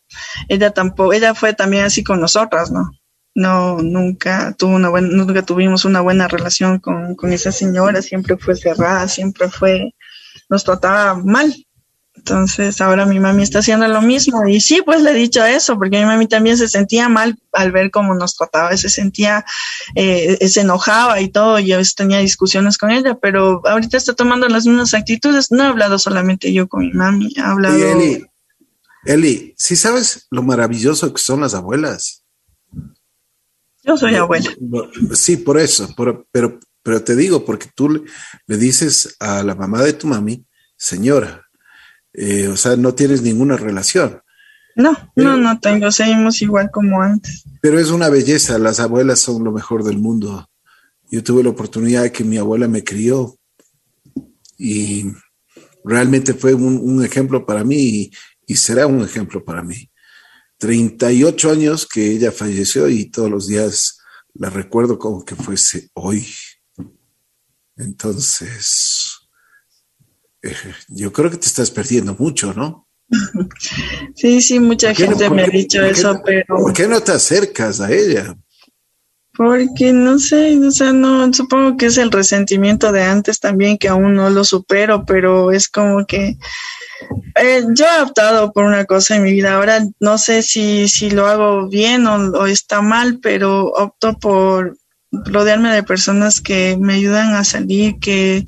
Ella 0.49 0.71
tampoco, 0.71 1.15
ella 1.15 1.35
fue 1.35 1.55
también 1.55 1.87
así 1.87 2.05
con 2.05 2.21
nosotras, 2.21 2.71
¿no? 2.71 2.91
No, 3.35 3.79
nunca 3.79 4.55
tuvo 4.57 4.77
una 4.77 4.91
buena, 4.91 5.09
nunca 5.09 5.43
tuvimos 5.43 5.87
una 5.87 6.03
buena 6.03 6.29
relación 6.29 6.79
con, 6.79 7.15
con 7.15 7.33
esa 7.33 7.53
señora, 7.53 8.03
siempre 8.03 8.37
fue 8.37 8.55
cerrada, 8.55 9.09
siempre 9.09 9.49
fue, 9.49 9.95
nos 10.51 10.63
trataba 10.63 11.15
mal, 11.15 11.55
entonces 12.19 12.81
ahora 12.81 13.07
mi 13.07 13.21
mami 13.21 13.45
está 13.45 13.61
haciendo 13.61 13.87
lo 13.87 14.03
mismo 14.03 14.47
y 14.49 14.61
sí, 14.61 14.83
pues 14.85 15.03
le 15.03 15.13
he 15.13 15.15
dicho 15.15 15.45
eso, 15.45 15.79
porque 15.79 16.01
mi 16.01 16.05
mami 16.05 16.27
también 16.27 16.57
se 16.57 16.69
sentía 16.69 17.09
mal 17.09 17.39
al 17.53 17.71
ver 17.71 17.91
cómo 17.91 18.15
nos 18.15 18.37
trataba, 18.37 18.77
se 18.77 18.91
sentía, 18.91 19.45
eh, 19.95 20.49
se 20.49 20.63
enojaba 20.63 21.21
y 21.21 21.29
todo, 21.29 21.61
y 21.61 21.73
a 21.73 21.77
veces 21.77 21.95
tenía 21.95 22.19
discusiones 22.19 22.77
con 22.77 22.91
ella, 22.91 23.17
pero 23.21 23.63
ahorita 23.65 23.97
está 23.97 24.15
tomando 24.15 24.49
las 24.49 24.67
mismas 24.67 24.95
actitudes. 24.95 25.53
No 25.53 25.63
he 25.63 25.67
hablado 25.67 25.99
solamente 25.99 26.53
yo 26.53 26.69
con 26.69 26.81
mi 26.81 26.93
mami, 26.93 27.33
he 27.37 27.41
hablado... 27.41 27.77
Eli, 27.77 28.27
Eli, 29.05 29.55
¿sí 29.57 29.77
sabes 29.77 30.27
lo 30.31 30.43
maravilloso 30.43 31.13
que 31.15 31.23
son 31.23 31.41
las 31.41 31.55
abuelas? 31.55 32.25
Yo 33.85 33.97
soy 33.97 34.17
abuela. 34.17 34.51
Sí, 35.15 35.37
por 35.37 35.59
eso, 35.59 35.89
pero, 35.97 36.27
pero 36.83 37.03
te 37.05 37.15
digo, 37.15 37.45
porque 37.45 37.71
tú 37.75 38.05
le 38.47 38.57
dices 38.57 39.17
a 39.21 39.43
la 39.45 39.55
mamá 39.55 39.83
de 39.83 39.93
tu 39.93 40.09
mami, 40.09 40.45
señora, 40.77 41.48
eh, 42.13 42.49
o 42.49 42.57
sea, 42.57 42.77
no 42.77 42.95
tienes 42.95 43.23
ninguna 43.23 43.57
relación. 43.57 44.21
No, 44.75 44.97
no, 45.17 45.37
no 45.37 45.59
tengo, 45.59 45.91
seguimos 45.91 46.41
igual 46.41 46.71
como 46.71 47.03
antes. 47.03 47.45
Pero 47.61 47.81
es 47.81 47.91
una 47.91 48.09
belleza, 48.09 48.59
las 48.59 48.79
abuelas 48.79 49.19
son 49.19 49.43
lo 49.43 49.51
mejor 49.51 49.83
del 49.83 49.99
mundo. 49.99 50.49
Yo 51.11 51.23
tuve 51.25 51.43
la 51.43 51.51
oportunidad 51.51 52.03
de 52.03 52.13
que 52.13 52.23
mi 52.23 52.37
abuela 52.37 52.69
me 52.69 52.85
crió 52.85 53.37
y 54.57 55.07
realmente 55.85 56.35
fue 56.35 56.55
un, 56.55 57.05
ejemplo 57.05 57.45
para 57.45 57.65
mí 57.65 57.77
y, 57.77 58.13
y, 58.47 58.57
será 58.57 58.87
un 58.87 59.03
ejemplo 59.03 59.45
para 59.45 59.63
mí. 59.63 59.91
38 60.59 61.51
años 61.51 61.87
que 61.87 62.13
ella 62.13 62.31
falleció 62.31 62.89
y 62.89 63.11
todos 63.11 63.31
los 63.31 63.49
días 63.49 63.99
la 64.35 64.51
recuerdo 64.51 64.99
como 64.99 65.25
que 65.25 65.35
fuese 65.35 65.91
hoy. 65.95 66.27
Entonces, 67.77 69.18
yo 70.89 71.13
creo 71.13 71.31
que 71.31 71.37
te 71.37 71.47
estás 71.47 71.71
perdiendo 71.71 72.15
mucho, 72.19 72.53
¿no? 72.55 72.89
Sí, 74.15 74.43
sí, 74.43 74.59
mucha 74.61 74.95
gente 74.95 75.31
me 75.31 75.45
ha 75.45 75.47
dicho 75.47 75.83
eso, 75.83 76.21
pero... 76.25 76.57
¿Por 76.57 76.73
qué 76.73 76.87
no 76.87 77.01
te 77.01 77.13
acercas 77.13 77.81
a 77.81 77.93
ella? 77.93 78.37
Porque 79.37 79.93
no 79.93 80.19
sé, 80.19 80.59
o 80.59 80.71
sea, 80.73 80.93
no, 80.93 81.33
supongo 81.33 81.77
que 81.77 81.87
es 81.87 81.97
el 81.97 82.11
resentimiento 82.11 82.91
de 82.91 83.05
antes 83.05 83.39
también 83.39 83.79
que 83.79 83.87
aún 83.87 84.15
no 84.15 84.29
lo 84.31 84.43
supero, 84.43 85.05
pero 85.07 85.53
es 85.53 85.69
como 85.69 86.05
que 86.07 86.37
eh, 87.37 87.63
yo 87.73 87.85
he 87.87 88.03
optado 88.03 88.53
por 88.53 88.65
una 88.65 88.85
cosa 88.85 89.15
en 89.15 89.23
mi 89.23 89.31
vida. 89.31 89.55
Ahora 89.55 89.87
no 90.01 90.19
sé 90.19 90.43
si, 90.43 90.89
si 90.89 91.11
lo 91.11 91.27
hago 91.27 91.69
bien 91.69 92.07
o 92.09 92.47
está 92.47 92.83
mal, 92.83 93.21
pero 93.23 93.67
opto 93.67 94.19
por 94.19 94.77
rodearme 95.11 95.75
de 95.75 95.83
personas 95.83 96.41
que 96.41 96.77
me 96.79 96.95
ayudan 96.95 97.35
a 97.35 97.45
salir, 97.45 97.99
que, 97.99 98.45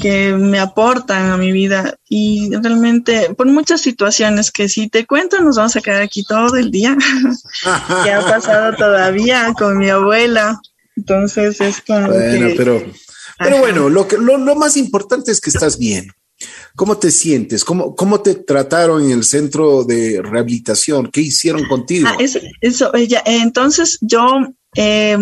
que 0.00 0.32
me 0.32 0.58
aportan 0.58 1.30
a 1.30 1.36
mi 1.36 1.52
vida 1.52 1.96
y 2.08 2.50
realmente 2.62 3.34
por 3.34 3.46
muchas 3.46 3.82
situaciones 3.82 4.50
que 4.50 4.68
si 4.68 4.88
te 4.88 5.06
cuento 5.06 5.40
nos 5.40 5.56
vamos 5.56 5.76
a 5.76 5.80
quedar 5.80 6.02
aquí 6.02 6.24
todo 6.24 6.56
el 6.56 6.70
día, 6.70 6.96
que 8.04 8.10
ha 8.10 8.20
pasado 8.20 8.74
todavía 8.76 9.52
con 9.58 9.78
mi 9.78 9.90
abuela. 9.90 10.60
Entonces 10.96 11.60
es 11.60 11.80
como 11.82 12.08
bueno, 12.08 12.48
pero 12.56 12.82
Pero 13.38 13.58
bueno, 13.58 13.88
lo, 13.88 14.08
que, 14.08 14.16
lo, 14.16 14.36
lo, 14.36 14.56
más 14.56 14.76
importante 14.76 15.30
es 15.30 15.40
que 15.40 15.50
estás 15.50 15.78
bien. 15.78 16.10
¿Cómo 16.74 16.96
te 16.98 17.10
sientes? 17.10 17.64
¿Cómo, 17.64 17.94
cómo 17.94 18.20
te 18.20 18.34
trataron 18.36 19.04
en 19.04 19.10
el 19.10 19.24
centro 19.24 19.84
de 19.84 20.20
rehabilitación? 20.22 21.10
¿Qué 21.10 21.20
hicieron 21.20 21.64
contigo? 21.66 22.08
Ah, 22.08 22.16
eso, 22.18 22.38
eso 22.60 22.92
entonces 22.94 23.98
yo 24.00 24.24
eh, 24.76 25.18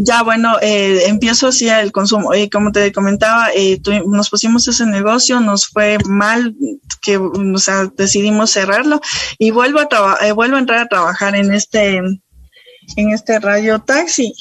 ya 0.00 0.22
bueno, 0.22 0.56
eh, 0.62 1.08
empiezo 1.08 1.48
así 1.48 1.68
el 1.68 1.90
consumo. 1.90 2.32
Eh, 2.32 2.48
como 2.48 2.70
te 2.70 2.92
comentaba, 2.92 3.50
eh, 3.54 3.80
nos 4.06 4.30
pusimos 4.30 4.66
ese 4.68 4.86
negocio, 4.86 5.40
nos 5.40 5.66
fue 5.66 5.98
mal, 6.06 6.54
que 7.02 7.16
o 7.18 7.58
sea, 7.58 7.86
decidimos 7.96 8.52
cerrarlo 8.52 9.00
y 9.38 9.50
vuelvo 9.50 9.80
a 9.80 10.18
eh, 10.24 10.32
vuelvo 10.32 10.56
a 10.56 10.60
entrar 10.60 10.78
a 10.78 10.88
trabajar 10.88 11.34
en 11.34 11.52
este 11.52 11.96
en 11.96 13.10
este 13.10 13.40
radio 13.40 13.80
taxi. 13.80 14.32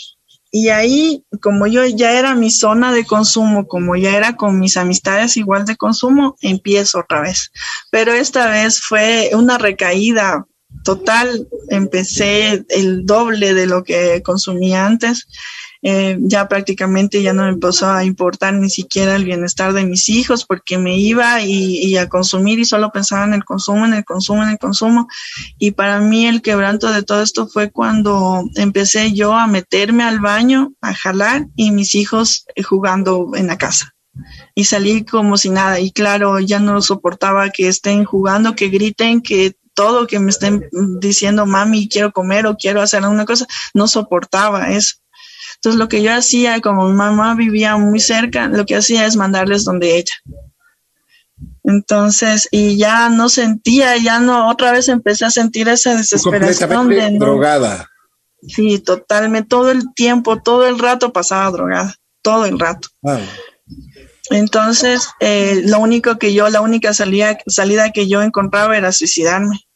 Y 0.51 0.69
ahí, 0.69 1.25
como 1.41 1.67
yo 1.67 1.85
ya 1.85 2.13
era 2.17 2.35
mi 2.35 2.51
zona 2.51 2.93
de 2.93 3.05
consumo, 3.05 3.67
como 3.67 3.95
ya 3.95 4.15
era 4.15 4.35
con 4.35 4.59
mis 4.59 4.77
amistades 4.77 5.37
igual 5.37 5.65
de 5.65 5.75
consumo, 5.75 6.35
empiezo 6.41 6.99
otra 6.99 7.21
vez. 7.21 7.51
Pero 7.91 8.13
esta 8.13 8.47
vez 8.47 8.79
fue 8.79 9.31
una 9.33 9.57
recaída 9.57 10.45
total, 10.83 11.47
empecé 11.69 12.65
el 12.69 13.05
doble 13.05 13.53
de 13.53 13.67
lo 13.67 13.83
que 13.83 14.21
consumía 14.23 14.85
antes. 14.85 15.27
Eh, 15.83 16.17
ya 16.21 16.47
prácticamente 16.47 17.21
ya 17.21 17.33
no 17.33 17.43
me 17.43 17.49
empezó 17.49 17.89
a 17.89 18.03
importar 18.03 18.53
ni 18.55 18.69
siquiera 18.69 19.15
el 19.15 19.25
bienestar 19.25 19.73
de 19.73 19.85
mis 19.85 20.09
hijos 20.09 20.43
porque 20.43 20.77
me 20.77 20.97
iba 20.97 21.41
y, 21.43 21.95
a 21.97 22.09
consumir 22.09 22.59
y 22.59 22.65
solo 22.65 22.91
pensaba 22.91 23.25
en 23.25 23.33
el 23.33 23.45
consumo, 23.45 23.85
en 23.85 23.93
el 23.93 24.03
consumo, 24.03 24.43
en 24.43 24.49
el 24.49 24.57
consumo. 24.57 25.07
Y 25.59 25.71
para 25.71 25.99
mí 25.99 26.25
el 26.25 26.41
quebranto 26.41 26.91
de 26.91 27.03
todo 27.03 27.21
esto 27.21 27.47
fue 27.47 27.69
cuando 27.69 28.43
empecé 28.55 29.13
yo 29.13 29.33
a 29.33 29.47
meterme 29.47 30.03
al 30.03 30.19
baño, 30.19 30.73
a 30.81 30.93
jalar 30.93 31.47
y 31.55 31.71
mis 31.71 31.93
hijos 31.95 32.45
jugando 32.63 33.31
en 33.35 33.47
la 33.47 33.57
casa 33.57 33.93
y 34.55 34.63
salí 34.63 35.05
como 35.05 35.37
si 35.37 35.49
nada. 35.49 35.79
Y 35.79 35.91
claro, 35.91 36.39
ya 36.39 36.59
no 36.59 36.81
soportaba 36.81 37.49
que 37.49 37.67
estén 37.67 38.05
jugando, 38.05 38.55
que 38.55 38.69
griten, 38.69 39.21
que 39.21 39.55
todo 39.77 40.07
que 40.07 40.17
me 40.19 40.31
estén 40.31 40.67
diciendo, 40.99 41.45
mami, 41.45 41.87
quiero 41.87 42.11
comer 42.11 42.47
o 42.47 42.57
quiero 42.57 42.81
hacer 42.81 43.03
alguna 43.03 43.25
cosa, 43.25 43.45
no 43.75 43.87
soportaba 43.87 44.71
eso. 44.71 44.95
Entonces 45.57 45.77
lo 45.77 45.87
que 45.87 46.01
yo 46.01 46.11
hacía, 46.11 46.59
como 46.61 46.87
mi 46.87 46.95
mamá 46.95 47.35
vivía 47.35 47.77
muy 47.77 47.99
cerca, 47.99 48.47
lo 48.47 48.65
que 48.65 48.75
hacía 48.75 49.05
es 49.05 49.15
mandarles 49.15 49.65
donde 49.65 49.99
ella. 49.99 50.15
Entonces, 51.63 52.47
y 52.49 52.75
ya 52.77 53.09
no 53.09 53.29
sentía, 53.29 53.95
ya 53.97 54.19
no, 54.19 54.49
otra 54.49 54.71
vez 54.71 54.89
empecé 54.89 55.25
a 55.25 55.31
sentir 55.31 55.69
esa 55.69 55.95
desesperación 55.95 56.89
de 56.89 57.11
drogada. 57.19 57.87
Sí, 58.47 58.79
totalmente, 58.79 59.47
todo 59.47 59.69
el 59.69 59.93
tiempo, 59.93 60.41
todo 60.41 60.67
el 60.67 60.79
rato 60.79 61.13
pasaba 61.13 61.51
drogada, 61.51 61.93
todo 62.23 62.45
el 62.45 62.57
rato. 62.57 62.87
Entonces, 64.31 65.07
eh, 65.19 65.61
lo 65.65 65.79
único 65.79 66.17
que 66.17 66.33
yo, 66.33 66.49
la 66.49 66.61
única 66.61 66.95
salida, 66.95 67.37
salida 67.45 67.91
que 67.91 68.07
yo 68.07 68.23
encontraba 68.23 68.75
era 68.75 68.91
suicidarme 68.91 69.66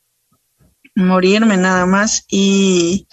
morirme 0.96 1.58
nada 1.58 1.86
más. 1.86 2.26
Y 2.30 3.08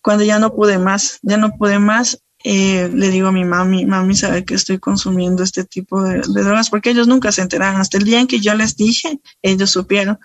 cuando 0.00 0.24
ya 0.24 0.38
no 0.38 0.54
pude 0.54 0.78
más, 0.78 1.18
ya 1.22 1.36
no 1.36 1.56
pude 1.56 1.78
más, 1.78 2.18
eh, 2.46 2.90
le 2.92 3.08
digo 3.08 3.28
a 3.28 3.32
mi 3.32 3.46
mami, 3.46 3.86
mami 3.86 4.14
sabe 4.14 4.44
que 4.44 4.54
estoy 4.54 4.78
consumiendo 4.78 5.42
este 5.42 5.64
tipo 5.64 6.02
de, 6.02 6.20
drogas, 6.20 6.68
porque 6.68 6.90
ellos 6.90 7.08
nunca 7.08 7.32
se 7.32 7.40
enteraron. 7.40 7.80
Hasta 7.80 7.96
el 7.96 8.04
día 8.04 8.20
en 8.20 8.26
que 8.26 8.38
yo 8.38 8.54
les 8.54 8.76
dije, 8.76 9.18
ellos 9.40 9.70
supieron. 9.70 10.18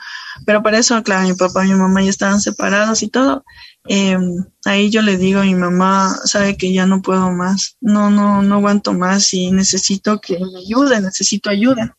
Pero 0.45 0.61
para 0.61 0.79
eso, 0.79 1.01
claro, 1.01 1.27
mi 1.27 1.33
papá 1.33 1.65
y 1.65 1.69
mi 1.69 1.75
mamá 1.75 2.03
ya 2.03 2.09
estaban 2.09 2.41
separados 2.41 3.03
y 3.03 3.07
todo. 3.07 3.45
Em, 3.85 4.45
ahí 4.65 4.89
yo 4.89 5.01
le 5.01 5.17
digo 5.17 5.39
a 5.39 5.45
mi 5.45 5.55
mamá, 5.55 6.13
sabe 6.25 6.57
que 6.57 6.73
ya 6.73 6.85
no 6.85 7.01
puedo 7.01 7.31
más, 7.31 7.77
no, 7.79 8.09
no, 8.09 8.41
no 8.41 8.55
aguanto 8.55 8.93
más 8.93 9.33
y 9.33 9.51
necesito 9.51 10.19
que 10.19 10.37
me 10.37 10.59
ayude, 10.59 10.99
necesito 10.99 11.49
ayuda. 11.49 11.95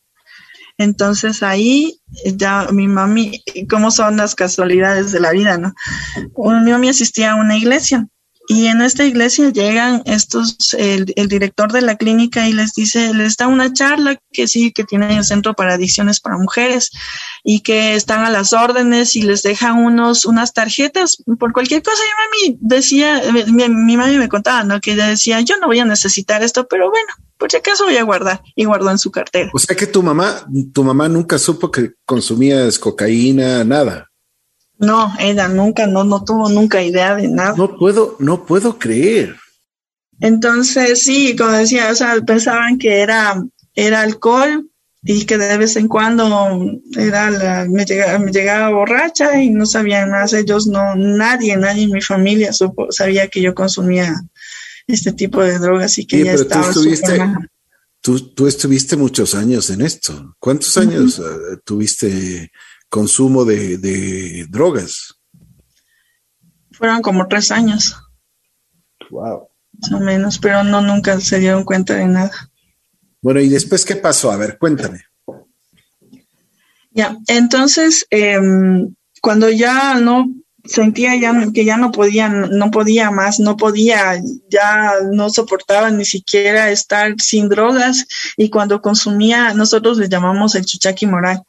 Entonces 0.80 1.42
ahí 1.42 2.00
ya 2.24 2.68
mi 2.72 2.88
mami, 2.88 3.44
¿cómo 3.68 3.90
son 3.90 4.16
las 4.16 4.34
casualidades 4.34 5.12
de 5.12 5.20
la 5.20 5.30
vida, 5.30 5.58
no? 5.58 5.74
Mi 6.64 6.70
mami 6.70 6.88
asistía 6.88 7.32
a 7.32 7.34
una 7.34 7.58
iglesia 7.58 8.08
y 8.52 8.66
en 8.66 8.80
esta 8.80 9.04
iglesia 9.04 9.50
llegan 9.50 10.02
estos, 10.06 10.74
el, 10.76 11.04
director 11.28 11.70
de 11.70 11.82
la 11.82 11.96
clínica 11.96 12.48
y 12.48 12.52
les 12.52 12.74
dice, 12.74 13.14
les 13.14 13.36
da 13.36 13.46
una 13.46 13.72
charla 13.72 14.20
que 14.32 14.48
sí, 14.48 14.72
que 14.72 14.82
tiene 14.82 15.18
el 15.18 15.24
centro 15.24 15.54
para 15.54 15.74
adicciones 15.74 16.18
para 16.18 16.36
mujeres 16.36 16.90
y 17.44 17.60
que 17.60 17.94
están 17.94 18.24
a 18.24 18.30
las 18.30 18.52
órdenes 18.52 19.14
y 19.14 19.22
les 19.22 19.44
dejan 19.44 19.78
unos, 19.78 20.24
unas 20.24 20.52
tarjetas 20.52 21.22
por 21.38 21.52
cualquier 21.52 21.84
cosa. 21.84 22.02
Y 22.02 22.48
mami 22.48 22.58
decía, 22.60 23.22
mi, 23.52 23.68
mi 23.68 23.96
mami 23.96 24.18
me 24.18 24.28
contaba, 24.28 24.64
¿no? 24.64 24.80
Que 24.80 24.94
ella 24.94 25.06
decía, 25.06 25.40
yo 25.42 25.56
no 25.58 25.68
voy 25.68 25.78
a 25.78 25.84
necesitar 25.84 26.42
esto, 26.42 26.66
pero 26.66 26.90
bueno, 26.90 27.12
por 27.38 27.52
si 27.52 27.56
acaso 27.56 27.84
voy 27.84 27.98
a 27.98 28.02
guardar 28.02 28.42
y 28.56 28.64
guardó 28.64 28.90
en 28.90 28.98
su 28.98 29.12
cartera. 29.12 29.48
O 29.54 29.60
sea 29.60 29.76
que 29.76 29.86
tu 29.86 30.02
mamá, 30.02 30.44
tu 30.74 30.82
mamá 30.82 31.08
nunca 31.08 31.38
supo 31.38 31.70
que 31.70 31.92
consumías 32.04 32.80
cocaína, 32.80 33.62
nada. 33.62 34.09
No, 34.80 35.14
ella 35.18 35.46
nunca, 35.46 35.86
no, 35.86 36.04
no 36.04 36.24
tuvo 36.24 36.48
nunca 36.48 36.82
idea 36.82 37.14
de 37.14 37.28
nada. 37.28 37.54
No 37.54 37.76
puedo, 37.76 38.16
no 38.18 38.46
puedo 38.46 38.78
creer. 38.78 39.36
Entonces, 40.20 41.02
sí, 41.02 41.36
como 41.36 41.52
decía, 41.52 41.90
o 41.90 41.94
sea, 41.94 42.18
pensaban 42.22 42.78
que 42.78 43.00
era, 43.00 43.42
era 43.74 44.00
alcohol 44.00 44.70
y 45.02 45.26
que 45.26 45.36
de 45.36 45.58
vez 45.58 45.76
en 45.76 45.86
cuando 45.86 46.80
era 46.96 47.30
la, 47.30 47.66
me, 47.68 47.84
llegaba, 47.84 48.18
me 48.18 48.32
llegaba 48.32 48.70
borracha 48.70 49.42
y 49.42 49.50
no 49.50 49.66
sabían 49.66 50.10
más. 50.10 50.32
Ellos 50.32 50.66
no, 50.66 50.94
nadie, 50.96 51.58
nadie 51.58 51.84
en 51.84 51.92
mi 51.92 52.00
familia 52.00 52.54
supo, 52.54 52.90
sabía 52.90 53.28
que 53.28 53.42
yo 53.42 53.54
consumía 53.54 54.14
este 54.86 55.12
tipo 55.12 55.42
de 55.42 55.58
drogas 55.58 55.98
y 55.98 56.06
que 56.06 56.24
ya 56.24 56.32
estaba. 56.32 56.72
Tú 56.72 56.80
estuviste, 56.80 57.20
tú, 58.00 58.20
tú, 58.30 58.46
estuviste 58.46 58.96
muchos 58.96 59.34
años 59.34 59.68
en 59.68 59.82
esto. 59.82 60.34
¿Cuántos 60.38 60.74
años 60.78 61.18
eh, 61.18 61.58
tuviste 61.64 62.50
consumo 62.90 63.46
de, 63.46 64.46
drogas? 64.50 65.14
Fueron 66.72 67.00
como 67.00 67.26
tres 67.28 67.50
años. 67.50 67.96
Wow. 69.10 69.48
Más 69.72 69.92
o 69.92 70.00
menos, 70.00 70.38
pero 70.38 70.62
no 70.62 70.82
nunca 70.82 71.18
se 71.20 71.38
dieron 71.38 71.64
cuenta 71.64 71.94
de 71.94 72.06
nada. 72.06 72.32
Bueno, 73.22 73.40
¿y 73.40 73.48
después 73.48 73.84
qué 73.84 73.96
pasó? 73.96 74.30
A 74.30 74.36
ver, 74.36 74.58
cuéntame. 74.58 75.00
Ya, 76.90 77.16
entonces, 77.28 78.06
em, 78.10 78.94
cuando 79.22 79.48
ya 79.48 79.94
no 79.94 80.26
sentía 80.64 81.16
ya 81.16 81.32
que 81.54 81.64
ya 81.64 81.76
no 81.76 81.92
podía, 81.92 82.28
no 82.28 82.70
podía 82.70 83.10
más, 83.10 83.40
no 83.40 83.56
podía, 83.56 84.20
ya 84.48 84.92
no 85.12 85.30
soportaba 85.30 85.90
ni 85.90 86.04
siquiera 86.04 86.70
estar 86.70 87.14
sin 87.18 87.48
drogas 87.48 88.06
y 88.36 88.50
cuando 88.50 88.82
consumía, 88.82 89.54
nosotros 89.54 89.98
le 89.98 90.08
llamamos 90.08 90.54
el 90.54 90.66
chuchaqui 90.66 91.06
moral 91.06 91.42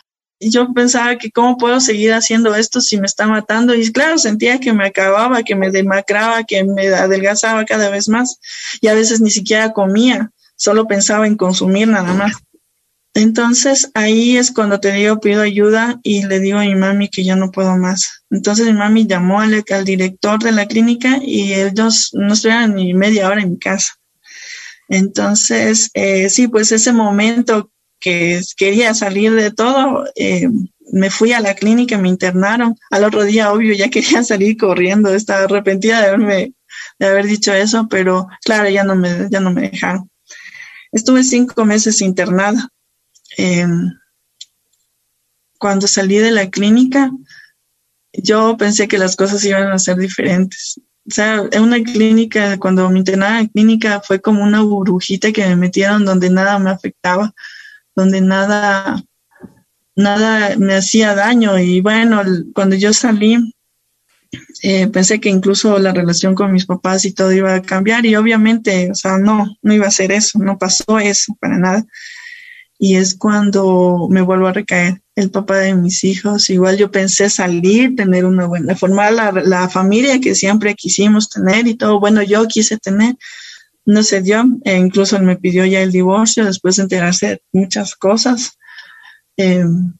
yo 0.49 0.73
pensaba 0.73 1.17
que 1.17 1.31
cómo 1.31 1.57
puedo 1.57 1.79
seguir 1.79 2.13
haciendo 2.13 2.55
esto 2.55 2.81
si 2.81 2.97
me 2.97 3.05
está 3.05 3.27
matando 3.27 3.75
y 3.75 3.91
claro, 3.91 4.17
sentía 4.17 4.59
que 4.59 4.73
me 4.73 4.85
acababa, 4.87 5.43
que 5.43 5.55
me 5.55 5.69
demacraba, 5.69 6.43
que 6.43 6.63
me 6.63 6.87
adelgazaba 6.87 7.65
cada 7.65 7.89
vez 7.89 8.09
más 8.09 8.39
y 8.81 8.87
a 8.87 8.93
veces 8.93 9.21
ni 9.21 9.29
siquiera 9.29 9.73
comía, 9.73 10.31
solo 10.55 10.87
pensaba 10.87 11.27
en 11.27 11.37
consumir 11.37 11.87
nada 11.87 12.13
más. 12.13 12.33
Entonces 13.13 13.91
ahí 13.93 14.37
es 14.37 14.51
cuando 14.51 14.79
te 14.79 14.93
digo 14.93 15.19
pido 15.19 15.41
ayuda 15.41 15.99
y 16.01 16.25
le 16.25 16.39
digo 16.39 16.59
a 16.59 16.63
mi 16.63 16.75
mami 16.75 17.09
que 17.09 17.25
yo 17.25 17.35
no 17.35 17.51
puedo 17.51 17.77
más. 17.77 18.23
Entonces 18.29 18.65
mi 18.65 18.73
mami 18.73 19.05
llamó 19.05 19.41
al, 19.41 19.63
al 19.69 19.85
director 19.85 20.41
de 20.41 20.53
la 20.53 20.65
clínica 20.65 21.19
y 21.21 21.53
ellos 21.53 22.11
no 22.13 22.33
estuvieron 22.33 22.75
ni 22.75 22.93
media 22.93 23.27
hora 23.27 23.41
en 23.41 23.51
mi 23.51 23.59
casa. 23.59 23.93
Entonces, 24.87 25.89
eh, 25.93 26.29
sí, 26.29 26.49
pues 26.49 26.73
ese 26.73 26.91
momento 26.91 27.70
que 28.01 28.41
quería 28.57 28.93
salir 28.93 29.31
de 29.33 29.51
todo, 29.51 30.03
eh, 30.15 30.49
me 30.91 31.09
fui 31.09 31.31
a 31.31 31.39
la 31.39 31.53
clínica, 31.53 31.97
me 31.97 32.09
internaron. 32.09 32.75
Al 32.89 33.05
otro 33.05 33.23
día, 33.23 33.53
obvio, 33.53 33.73
ya 33.73 33.89
quería 33.91 34.23
salir 34.23 34.57
corriendo, 34.57 35.13
estaba 35.13 35.43
arrepentida 35.43 36.01
de 36.01 36.07
haberme, 36.07 36.53
de 36.99 37.07
haber 37.07 37.27
dicho 37.27 37.53
eso, 37.53 37.87
pero 37.89 38.27
claro, 38.43 38.67
ya 38.69 38.83
no 38.83 38.95
me, 38.95 39.29
ya 39.29 39.39
no 39.39 39.51
me 39.51 39.69
dejaron. 39.69 40.09
Estuve 40.91 41.23
cinco 41.23 41.63
meses 41.63 42.01
internada. 42.01 42.67
Eh, 43.37 43.67
cuando 45.57 45.87
salí 45.87 46.17
de 46.17 46.31
la 46.31 46.49
clínica, 46.49 47.11
yo 48.11 48.57
pensé 48.57 48.87
que 48.87 48.97
las 48.97 49.15
cosas 49.15 49.45
iban 49.45 49.71
a 49.71 49.79
ser 49.79 49.95
diferentes. 49.97 50.81
O 51.07 51.13
sea, 51.13 51.43
en 51.51 51.61
una 51.61 51.81
clínica, 51.81 52.57
cuando 52.57 52.89
me 52.89 52.99
internaba 52.99 53.39
en 53.39 53.47
clínica, 53.47 54.01
fue 54.01 54.19
como 54.19 54.43
una 54.43 54.61
burbujita 54.61 55.31
que 55.31 55.45
me 55.45 55.55
metieron 55.55 56.03
donde 56.03 56.29
nada 56.29 56.59
me 56.59 56.71
afectaba 56.71 57.33
donde 57.95 58.21
nada, 58.21 59.03
nada 59.95 60.55
me 60.57 60.75
hacía 60.75 61.15
daño. 61.15 61.57
Y 61.59 61.81
bueno, 61.81 62.21
cuando 62.53 62.75
yo 62.75 62.93
salí, 62.93 63.37
eh, 64.63 64.87
pensé 64.87 65.19
que 65.19 65.29
incluso 65.29 65.77
la 65.79 65.93
relación 65.93 66.35
con 66.35 66.53
mis 66.53 66.65
papás 66.65 67.05
y 67.05 67.13
todo 67.13 67.31
iba 67.31 67.55
a 67.55 67.61
cambiar 67.61 68.05
y 68.05 68.15
obviamente, 68.15 68.89
o 68.91 68.95
sea, 68.95 69.17
no, 69.17 69.57
no 69.61 69.73
iba 69.73 69.87
a 69.87 69.91
ser 69.91 70.11
eso, 70.11 70.39
no 70.39 70.57
pasó 70.57 70.99
eso 70.99 71.35
para 71.39 71.57
nada. 71.57 71.85
Y 72.77 72.95
es 72.95 73.15
cuando 73.15 74.07
me 74.09 74.21
vuelvo 74.21 74.47
a 74.47 74.53
recaer 74.53 75.01
el 75.15 75.29
papá 75.29 75.57
de 75.57 75.75
mis 75.75 76.03
hijos. 76.03 76.49
Igual 76.49 76.77
yo 76.77 76.89
pensé 76.89 77.29
salir, 77.29 77.95
tener 77.95 78.25
una 78.25 78.47
buena, 78.47 78.75
formar 78.75 79.13
la, 79.13 79.31
la 79.31 79.69
familia 79.69 80.19
que 80.19 80.33
siempre 80.33 80.73
quisimos 80.75 81.29
tener 81.29 81.67
y 81.67 81.75
todo, 81.75 81.99
bueno, 81.99 82.23
yo 82.23 82.47
quise 82.47 82.77
tener, 82.77 83.15
no 83.85 84.03
se 84.03 84.21
dio, 84.21 84.43
e 84.63 84.77
incluso 84.77 85.17
él 85.17 85.23
me 85.23 85.37
pidió 85.37 85.65
ya 85.65 85.81
el 85.81 85.91
divorcio 85.91 86.45
después 86.45 86.75
de 86.75 86.83
enterarse 86.83 87.27
de 87.27 87.41
muchas 87.51 87.95
cosas. 87.95 88.57
Em, 89.37 89.93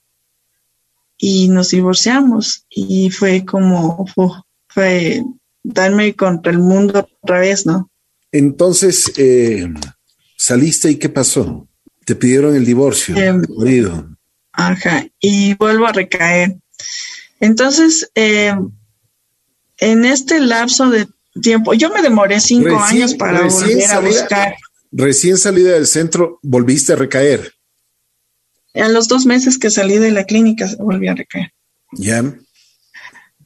y 1.17 1.49
nos 1.49 1.69
divorciamos 1.69 2.65
y 2.69 3.09
fue 3.11 3.45
como, 3.45 4.05
fue 4.67 5.23
darme 5.63 6.15
contra 6.15 6.51
el 6.51 6.59
mundo 6.59 7.07
otra 7.21 7.39
vez, 7.39 7.65
¿no? 7.65 7.91
Entonces, 8.31 9.11
eh, 9.17 9.71
saliste 10.37 10.89
y 10.89 10.95
¿qué 10.95 11.09
pasó? 11.09 11.67
Te 12.05 12.15
pidieron 12.15 12.55
el 12.55 12.65
divorcio, 12.65 13.15
eh, 13.15 13.33
marido. 13.33 14.09
Ajá, 14.53 15.05
y 15.19 15.53
vuelvo 15.55 15.85
a 15.85 15.91
recaer. 15.91 16.57
Entonces, 17.39 18.09
eh, 18.15 18.53
en 19.77 20.05
este 20.05 20.39
lapso 20.39 20.89
de 20.89 21.07
tiempo, 21.41 21.73
yo 21.73 21.89
me 21.89 22.01
demoré 22.01 22.39
cinco 22.39 22.77
años 22.79 23.13
para 23.15 23.41
volver 23.47 23.91
a 23.91 23.99
buscar. 23.99 24.55
Recién 24.91 25.37
salida 25.37 25.71
del 25.71 25.87
centro, 25.87 26.39
volviste 26.41 26.93
a 26.93 26.97
recaer. 26.97 27.53
En 28.73 28.93
los 28.93 29.07
dos 29.07 29.25
meses 29.25 29.57
que 29.57 29.69
salí 29.69 29.97
de 29.97 30.11
la 30.11 30.25
clínica, 30.25 30.69
volví 30.79 31.07
a 31.07 31.15
recaer. 31.15 31.51
Ya. 31.93 32.23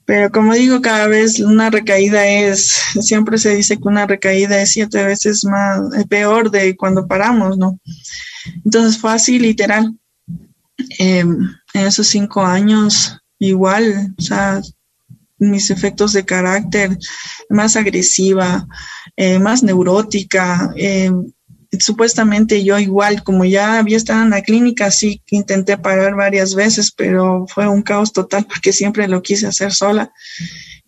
Pero 0.06 0.32
como 0.32 0.54
digo, 0.54 0.82
cada 0.82 1.08
vez 1.08 1.40
una 1.40 1.72
recaída 1.72 2.28
es, 2.28 2.72
siempre 3.02 3.40
se 3.40 3.56
dice 3.56 3.78
que 3.78 3.88
una 3.88 4.06
recaída 4.06 4.62
es 4.62 4.72
siete 4.72 5.04
veces 5.04 5.44
más 5.46 5.82
peor 6.08 6.52
de 6.52 6.76
cuando 6.76 7.08
paramos, 7.08 7.58
¿no? 7.58 7.80
Entonces 8.64 9.00
fue 9.00 9.14
así, 9.14 9.40
literal. 9.40 9.96
Em, 11.00 11.50
en 11.74 11.86
esos 11.88 12.08
cinco 12.08 12.44
años, 12.44 13.18
igual, 13.40 14.14
o 14.18 14.22
sea, 14.22 14.62
mis 15.52 15.70
efectos 15.70 16.14
de 16.14 16.26
carácter, 16.26 16.98
más 17.50 17.76
agresiva, 17.76 18.68
eh, 19.16 19.40
más 19.40 19.64
neurótica, 19.64 20.74
eh, 20.76 21.12
supuestamente 21.80 22.64
yo 22.64 22.80
igual, 22.80 23.24
como 23.24 23.46
ya 23.46 23.80
había 23.80 23.98
estado 23.98 24.24
en 24.24 24.30
la 24.30 24.42
clínica, 24.42 24.92
sí 24.92 25.22
intenté 25.30 25.78
parar 25.78 26.16
varias 26.16 26.56
veces, 26.56 26.92
pero 26.92 27.46
fue 27.48 27.68
un 27.68 27.82
caos 27.82 28.14
total 28.14 28.46
porque 28.46 28.74
siempre 28.74 29.08
lo 29.08 29.22
quise 29.22 29.48
hacer 29.48 29.74
sola. 29.74 30.12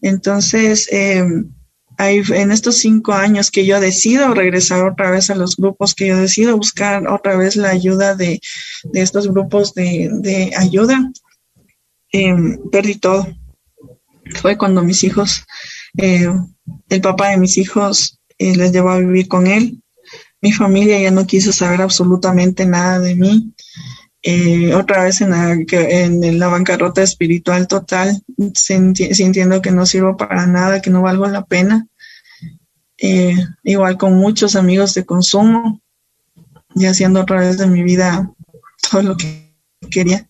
Entonces, 0.01 0.87
eh, 0.91 1.25
en 1.99 2.51
estos 2.51 2.77
cinco 2.77 3.13
años 3.13 3.49
que 3.49 3.65
yo 3.65 3.79
decido 3.79 4.33
regresar 4.33 4.85
otra 4.85 5.09
vez 5.09 5.29
a 5.29 5.35
los 5.35 5.55
grupos, 5.55 5.95
que 5.95 6.07
yo 6.07 6.17
decido 6.17 6.55
buscar 6.55 7.07
otra 7.07 7.35
vez 7.35 7.55
la 7.55 7.69
ayuda 7.69 8.15
de, 8.15 8.39
estos 8.93 9.27
grupos 9.27 9.73
de, 9.73 10.51
ayuda, 10.55 11.11
eh, 12.13 12.35
perdí 12.71 12.95
todo. 12.95 13.27
Fue 14.35 14.57
cuando 14.57 14.83
mis 14.83 15.03
hijos, 15.03 15.45
eh, 15.97 16.27
el 16.89 17.01
papá 17.01 17.29
de 17.29 17.37
mis 17.37 17.57
hijos 17.57 18.19
les 18.39 18.71
llevó 18.71 18.89
a 18.91 18.99
vivir 18.99 19.27
con 19.27 19.47
él 19.47 19.81
mi 20.41 20.51
familia 20.51 20.99
ya 20.99 21.11
no 21.11 21.25
quiso 21.25 21.51
saber 21.51 21.81
absolutamente 21.81 22.65
nada 22.65 22.99
de 22.99 23.15
mí. 23.15 23.53
Eh, 24.21 24.73
otra 24.73 25.03
vez 25.03 25.21
en 25.21 26.39
la, 26.39 26.47
bancarrota 26.47 27.01
espiritual 27.01 27.67
total, 27.67 28.21
sintiendo 28.53 29.61
que 29.61 29.71
no 29.71 29.85
sirvo 29.85 30.17
para 30.17 30.45
nada, 30.45 30.81
que 30.81 30.89
no 30.89 31.01
valgo 31.01 31.27
la 31.27 31.45
pena. 31.45 31.87
Eh, 32.99 33.35
igual 33.63 33.97
con 33.97 34.15
muchos 34.15 34.55
amigos 34.55 34.93
de 34.95 35.05
consumo 35.05 35.81
y 36.73 36.85
haciendo 36.87 37.21
otra 37.21 37.39
vez 37.39 37.57
de 37.57 37.67
mi 37.67 37.83
vida 37.83 38.31
todo 38.89 39.01
lo 39.01 39.17
que 39.17 39.53
quería. 39.89 40.27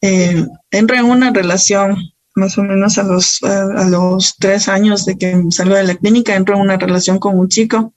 Eh, 0.00 0.46
entré 0.70 0.98
en 0.98 1.06
una 1.06 1.30
relación 1.32 1.96
más 2.34 2.56
o 2.58 2.62
menos 2.62 2.98
a 2.98 3.02
los, 3.02 3.42
a, 3.42 3.84
los 3.84 4.36
tres 4.38 4.68
años 4.68 5.04
de 5.04 5.18
que 5.18 5.42
salgo 5.50 5.74
de 5.74 5.84
la 5.84 5.94
clínica, 5.94 6.36
entro 6.36 6.54
en 6.54 6.62
una 6.62 6.76
relación 6.76 7.18
con 7.18 7.38
un 7.38 7.48
chico 7.48 7.92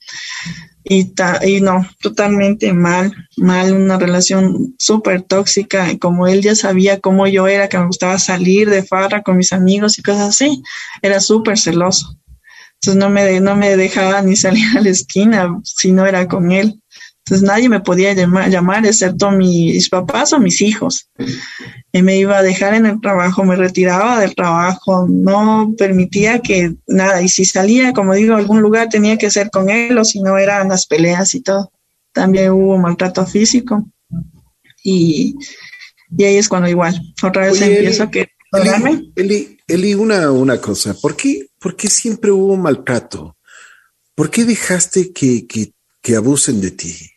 y, 0.84 1.14
y 1.46 1.62
no, 1.62 1.88
totalmente 2.02 2.74
mal, 2.74 3.14
mal, 3.38 3.74
una 3.74 3.98
relación 3.98 4.76
súper 4.78 5.22
tóxica. 5.22 5.98
Como 5.98 6.28
él 6.28 6.42
ya 6.42 6.56
sabía 6.56 7.00
cómo 7.00 7.26
yo 7.28 7.48
era, 7.48 7.70
que 7.70 7.78
me 7.78 7.88
gustaba 7.88 8.20
salir 8.20 8.70
de 8.70 8.84
farra 8.84 9.24
con 9.24 9.38
mis 9.38 9.54
amigos 9.54 9.98
y 9.98 10.04
cosas 10.04 10.30
así, 10.30 10.62
era 11.02 11.20
súper 11.20 11.58
celoso. 11.58 12.18
Entonces 12.76 13.00
no 13.00 13.10
me, 13.10 13.40
no 13.40 13.56
me 13.56 13.78
dejaba 13.78 14.22
ni 14.22 14.36
salir 14.36 14.66
a 14.78 14.82
la 14.82 14.90
esquina 14.90 15.58
si 15.64 15.94
no 15.94 16.06
era 16.06 16.28
con 16.28 16.52
él. 16.52 16.82
Entonces 17.26 17.48
nadie 17.48 17.70
me 17.70 17.80
podía 17.80 18.14
llamar, 18.14 18.50
llamar 18.50 18.86
excepto 18.86 19.32
mis 19.32 19.88
papás 19.88 20.34
o 20.34 20.40
mis 20.40 20.60
hijos. 20.62 21.10
Y 21.94 22.02
me 22.02 22.18
iba 22.18 22.38
a 22.38 22.44
dejar 22.44 22.74
en 22.74 22.86
el 22.86 23.00
trabajo, 23.00 23.46
me 23.46 23.56
retiraba 23.56 24.20
del 24.20 24.36
trabajo, 24.36 25.08
no 25.08 25.74
permitía 25.78 26.40
que 26.40 26.74
nada. 26.86 27.22
Y 27.22 27.30
si 27.30 27.46
salía, 27.46 27.94
como 27.94 28.14
digo, 28.14 28.34
a 28.34 28.40
algún 28.40 28.62
lugar 28.62 28.90
tenía 28.90 29.18
que 29.18 29.32
ser 29.32 29.50
con 29.52 29.70
él 29.70 29.98
o 29.98 30.04
si 30.04 30.22
no 30.22 30.38
eran 30.38 30.68
las 30.68 30.86
peleas 30.86 31.34
y 31.34 31.42
todo. 31.42 31.72
También 32.12 32.52
hubo 32.52 32.78
maltrato 32.78 33.26
físico. 33.26 33.88
Y, 34.84 35.36
y 36.18 36.24
ahí 36.26 36.36
es 36.36 36.50
cuando 36.50 36.68
igual, 36.68 37.00
otra 37.22 37.46
vez 37.46 37.62
empiezo 37.62 38.04
a 38.04 38.12
que... 38.12 38.28
Eli, 39.16 39.58
Eli, 39.66 39.94
una, 39.96 40.30
una 40.30 40.60
cosa, 40.60 40.94
¿por 40.94 41.16
qué, 41.16 41.48
¿por 41.58 41.78
qué 41.78 41.88
siempre 41.88 42.32
hubo 42.32 42.58
maltrato? 42.58 43.38
¿Por 44.14 44.30
qué 44.30 44.44
dejaste 44.44 45.14
que, 45.14 45.48
que, 45.48 45.72
que 46.02 46.16
abusen 46.18 46.60
de 46.60 46.72
ti? 46.72 47.13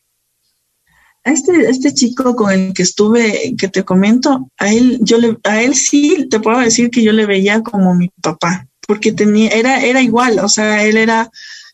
Este, 1.26 1.68
este 1.68 1.92
chico 1.92 2.36
con 2.36 2.52
el 2.52 2.72
que 2.72 2.82
estuve, 2.82 3.54
que 3.58 3.68
te 3.68 3.84
comento, 3.84 4.48
a 4.58 4.72
él, 4.72 4.98
yo 5.02 5.18
le, 5.18 5.36
a 5.44 5.60
él 5.60 5.74
sí 5.74 6.28
te 6.30 6.38
puedo 6.40 6.60
decir 6.60 6.88
que 6.90 7.02
yo 7.02 7.12
le 7.12 7.26
veía 7.26 7.62
como 7.62 7.94
mi 7.94 8.08
papá, 8.22 8.66
porque 8.86 9.12
tenía, 9.12 9.50
era, 9.50 9.82
era 9.82 10.00
igual, 10.00 10.38
o 10.38 10.48
sea, 10.48 10.84
él 10.84 10.96
era 10.96 11.28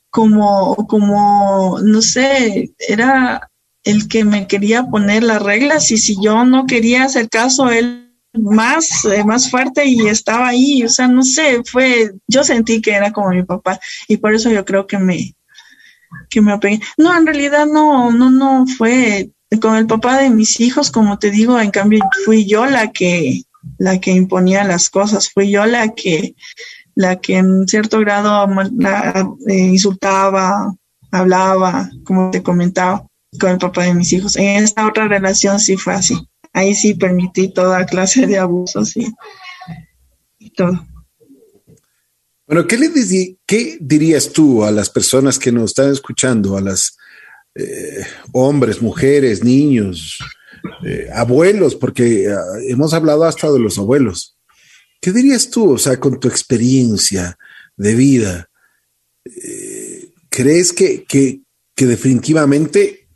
como, 0.08 0.74
como, 0.88 1.78
no 1.82 2.00
sé, 2.00 2.72
era 2.78 3.50
el 3.84 4.08
que 4.08 4.24
me 4.24 4.46
quería 4.46 4.84
poner 4.84 5.22
las 5.22 5.42
reglas 5.42 5.90
y 5.90 5.98
si 5.98 6.16
yo 6.22 6.44
no 6.46 6.66
quería 6.66 7.04
hacer 7.04 7.28
caso, 7.28 7.70
él 7.70 8.10
más, 8.32 9.04
eh, 9.04 9.22
más 9.24 9.50
fuerte 9.50 9.84
y 9.84 10.08
estaba 10.08 10.48
ahí, 10.48 10.82
o 10.82 10.88
sea, 10.88 11.08
no 11.08 11.22
sé, 11.22 11.62
fue, 11.64 12.12
yo 12.26 12.42
sentí 12.42 12.80
que 12.80 12.92
era 12.92 13.12
como 13.12 13.30
mi 13.30 13.42
papá 13.42 13.78
y 14.08 14.16
por 14.16 14.34
eso 14.34 14.50
yo 14.50 14.64
creo 14.64 14.86
que 14.86 14.98
me, 14.98 15.34
que 16.30 16.40
me 16.40 16.52
apegué. 16.52 16.80
No, 16.96 17.14
en 17.14 17.26
realidad 17.26 17.66
no, 17.66 18.10
no, 18.10 18.30
no 18.30 18.66
fue 18.66 19.30
con 19.60 19.76
el 19.76 19.86
papá 19.86 20.18
de 20.18 20.30
mis 20.30 20.60
hijos, 20.60 20.90
como 20.90 21.18
te 21.18 21.30
digo, 21.30 21.60
en 21.60 21.70
cambio 21.70 22.00
fui 22.24 22.46
yo 22.46 22.66
la 22.66 22.92
que 22.92 23.42
la 23.78 24.00
que 24.00 24.10
imponía 24.10 24.64
las 24.64 24.90
cosas, 24.90 25.30
fui 25.30 25.50
yo 25.50 25.66
la 25.66 25.94
que 25.94 26.34
la 26.94 27.20
que 27.20 27.36
en 27.36 27.66
cierto 27.66 28.00
grado 28.00 28.46
eh, 29.48 29.58
insultaba, 29.58 30.74
hablaba, 31.10 31.90
como 32.04 32.30
te 32.30 32.42
comentaba, 32.42 33.06
con 33.38 33.50
el 33.50 33.58
papá 33.58 33.84
de 33.84 33.94
mis 33.94 34.12
hijos. 34.12 34.36
En 34.36 34.62
esta 34.62 34.86
otra 34.86 35.08
relación 35.08 35.58
sí 35.58 35.76
fue 35.76 35.94
así. 35.94 36.16
Ahí 36.52 36.74
sí 36.74 36.94
permití 36.94 37.52
toda 37.52 37.86
clase 37.86 38.26
de 38.26 38.38
abusos 38.38 38.94
y, 38.96 39.12
todo. 40.54 40.86
Bueno, 42.46 42.66
¿qué, 42.66 42.76
le 42.76 42.90
¿qué 43.46 43.78
dirías 43.80 44.30
tú 44.32 44.64
a 44.64 44.70
las 44.70 44.90
personas 44.90 45.38
que 45.38 45.50
nos 45.50 45.70
están 45.70 45.90
escuchando, 45.90 46.58
a 46.58 46.60
las 46.60 46.98
eh, 47.54 48.06
hombres, 48.32 48.80
mujeres, 48.80 49.44
niños, 49.44 50.18
eh, 50.86 51.08
abuelos, 51.12 51.74
porque 51.74 52.28
ah, 52.28 52.42
hemos 52.66 52.94
hablado 52.94 53.24
hasta 53.24 53.52
de 53.52 53.58
los 53.58 53.78
abuelos. 53.78 54.38
¿Qué 55.00 55.12
dirías 55.12 55.50
tú, 55.50 55.72
o 55.72 55.78
sea, 55.78 56.00
con 56.00 56.18
tu 56.18 56.28
experiencia 56.28 57.36
de 57.76 57.94
vida? 57.94 58.48
Eh, 59.24 60.08
¿Crees 60.30 60.72
que, 60.72 61.04
que, 61.04 61.40
definitivamente 61.76 63.08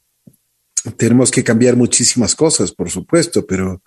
tenemos 0.97 1.31
que 1.31 1.45
cambiar 1.45 1.77
muchísimas 1.77 2.35
cosas, 2.35 2.73
por 2.73 2.91
supuesto, 2.91 3.47
pero 3.47 3.81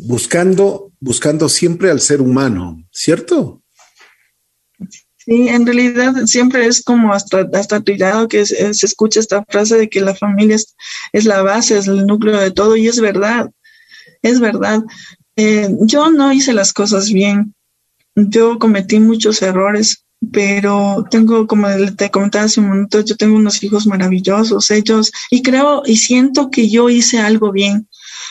buscando, 0.00 0.92
buscando 0.98 1.46
siempre 1.50 1.90
al 1.90 2.00
ser 2.00 2.22
humano, 2.22 2.82
¿cierto? 2.90 3.62
Sí, 5.30 5.46
en 5.48 5.64
realidad 5.64 6.12
siempre 6.26 6.66
es 6.66 6.82
como 6.82 7.12
hasta, 7.12 7.48
hasta 7.52 7.80
tirado 7.80 8.26
que 8.26 8.44
se, 8.44 8.68
escucha 8.68 9.20
esta 9.20 9.44
frase 9.44 9.78
de 9.78 9.88
que 9.88 10.00
la 10.00 10.16
familia 10.16 10.56
es, 11.12 11.24
la 11.24 11.40
base, 11.42 11.78
es 11.78 11.86
el 11.86 12.04
núcleo 12.04 12.36
de 12.40 12.50
todo, 12.50 12.74
y 12.74 12.88
es 12.88 12.98
verdad, 12.98 13.48
es 14.22 14.40
verdad. 14.40 14.82
Eh, 15.36 15.68
yo 15.82 16.10
no 16.10 16.32
hice 16.32 16.52
las 16.52 16.72
cosas 16.72 17.12
bien, 17.12 17.54
yo 18.16 18.58
cometí 18.58 18.98
muchos 18.98 19.40
errores, 19.40 20.04
pero 20.32 21.06
tengo, 21.08 21.46
como 21.46 21.68
te 21.96 22.10
comentaba 22.10 22.46
hace 22.46 22.58
un 22.58 22.66
momento, 22.66 23.00
yo 23.00 23.16
tengo 23.16 23.36
unos 23.36 23.62
hijos 23.62 23.86
maravillosos, 23.86 24.68
ellos, 24.72 25.12
y 25.30 25.42
creo 25.42 25.84
y 25.86 25.96
siento 25.98 26.50
que 26.50 26.68
yo 26.68 26.90
hice 26.90 27.20
algo 27.20 27.52
bien. 27.52 27.88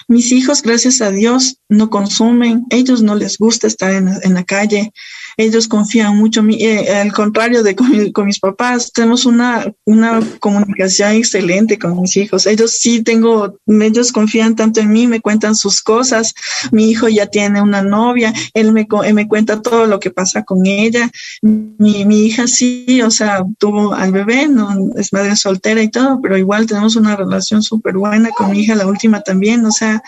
Mis 0.09 0.34
hijos, 0.34 0.61
gracias 0.61 0.99
a 0.99 1.11
Dios, 1.11 1.59
no 1.69 1.89
consumen, 1.89 2.65
ellos 2.71 3.01
no 3.01 3.15
les 3.15 3.38
gusta 3.38 3.67
estar 3.67 3.93
en, 3.93 4.09
en 4.21 4.34
la 4.34 4.43
calle, 4.43 4.91
ellos 5.40 5.70
confían 5.70 6.18
mucho, 6.18 6.44
eh, 6.49 6.90
al 6.90 7.14
contrario 7.14 7.64
de 7.64 7.74
con, 7.74 8.26
mis 8.26 8.40
papás, 8.41 8.91
tenemos 8.91 9.26
una, 9.26 9.72
una 9.86 10.20
comunicación 10.41 11.14
excelente 11.14 11.80
con 11.80 12.02
mis 12.02 12.18
hijos. 12.18 12.45
Ellos 12.45 12.72
sí 12.72 13.03
tengo, 13.03 13.57
ellos 13.66 14.11
confían 14.11 14.57
tanto 14.57 14.82
en 14.82 14.91
mí, 14.91 15.07
me 15.07 15.22
cuentan 15.22 15.56
sus 15.56 15.82
cosas. 15.82 16.34
Mi 16.74 16.91
hijo 16.91 17.07
ya 17.07 17.28
tiene 17.28 17.61
una 17.61 17.82
novia, 17.82 18.34
él 18.53 18.74
me, 18.74 18.86
me 19.14 19.28
cuenta 19.30 19.61
todo 19.61 19.86
lo 19.86 20.02
que 20.02 20.11
pasa 20.11 20.44
con 20.44 20.66
ella. 20.66 21.10
Mi, 21.41 22.03
mi 22.03 22.26
hija 22.26 22.45
sí, 22.45 23.02
o 23.02 23.10
sea, 23.10 23.41
tuvo 23.57 23.94
al 23.94 24.11
bebé, 24.11 24.49
no 24.49 24.91
es 24.98 25.14
madre 25.14 25.38
soltera 25.38 25.82
y 25.82 25.88
todo, 25.88 26.20
pero 26.22 26.38
igual 26.38 26.66
tenemos 26.66 26.98
una 26.98 27.16
relación 27.16 27.64
súper 27.64 27.95
buena 27.95 28.32
con 28.32 28.52
mi 28.52 28.60
hija, 28.60 28.76
la 28.76 28.88
última 28.88 29.22
también, 29.22 29.66
o 29.66 29.72
sea, 29.72 30.03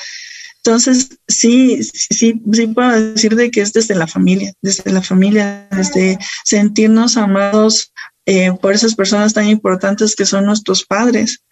entonces, 0.64 1.10
sí, 1.28 1.82
sí, 1.84 2.40
sí 2.52 2.68
puedo 2.68 2.92
decir 2.92 3.36
de 3.36 3.50
que 3.50 3.62
es 3.62 3.74
desde 3.74 3.96
la 3.96 4.06
familia, 4.06 4.54
desde 4.62 4.92
la 4.92 5.02
familia, 5.02 5.68
desde 5.72 6.20
sentirnos 6.46 7.18
amados 7.18 7.92
eh, 8.28 8.52
por 8.62 8.74
esas 8.74 8.94
personas 8.94 9.34
tan 9.34 9.48
importantes 9.48 10.16
que 10.16 10.26
son 10.26 10.46
nuestros 10.46 10.86
padres. 10.86 11.44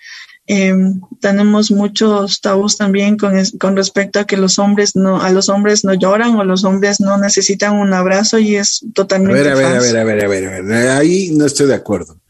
Eh, 0.46 0.76
tenemos 1.22 1.72
muchos 1.72 2.40
tabús 2.40 2.78
también 2.78 3.18
con, 3.18 3.34
con 3.60 3.76
respecto 3.76 4.20
a 4.20 4.26
que 4.26 4.38
los 4.38 4.60
hombres 4.60 4.96
no, 4.96 5.20
a 5.20 5.32
los 5.32 5.50
hombres 5.50 5.84
no 5.84 5.96
lloran 5.96 6.36
o 6.36 6.44
los 6.44 6.64
hombres 6.64 7.00
no 7.00 7.18
necesitan 7.18 7.74
un 7.74 7.94
abrazo 7.94 8.38
y 8.38 8.58
es 8.58 8.86
totalmente. 8.94 9.40
A 9.40 9.44
ver, 9.44 9.52
a 9.52 9.56
ver, 9.56 9.66
a 9.66 9.80
ver, 9.80 9.98
a 9.98 10.04
ver, 10.04 10.24
a 10.24 10.28
ver, 10.28 10.46
a 10.46 10.62
ver, 10.62 10.88
ahí 10.90 11.32
no 11.32 11.48
estoy 11.48 11.66
de 11.66 11.76
acuerdo. 11.76 12.22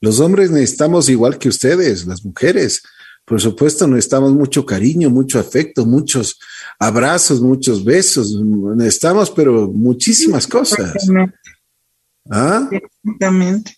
Los 0.00 0.20
hombres 0.20 0.52
necesitamos 0.52 1.08
igual 1.08 1.38
que 1.38 1.48
ustedes, 1.48 2.06
las 2.06 2.24
mujeres 2.24 2.82
por 3.28 3.40
supuesto, 3.40 3.86
necesitamos 3.86 4.32
mucho 4.32 4.64
cariño, 4.64 5.10
mucho 5.10 5.38
afecto, 5.38 5.84
muchos 5.84 6.38
abrazos, 6.78 7.42
muchos 7.42 7.84
besos. 7.84 8.34
Necesitamos, 8.76 9.30
pero 9.30 9.68
muchísimas 9.68 10.46
cosas. 10.46 10.94
¿Ah? 12.30 12.68
Exactamente. 12.70 13.76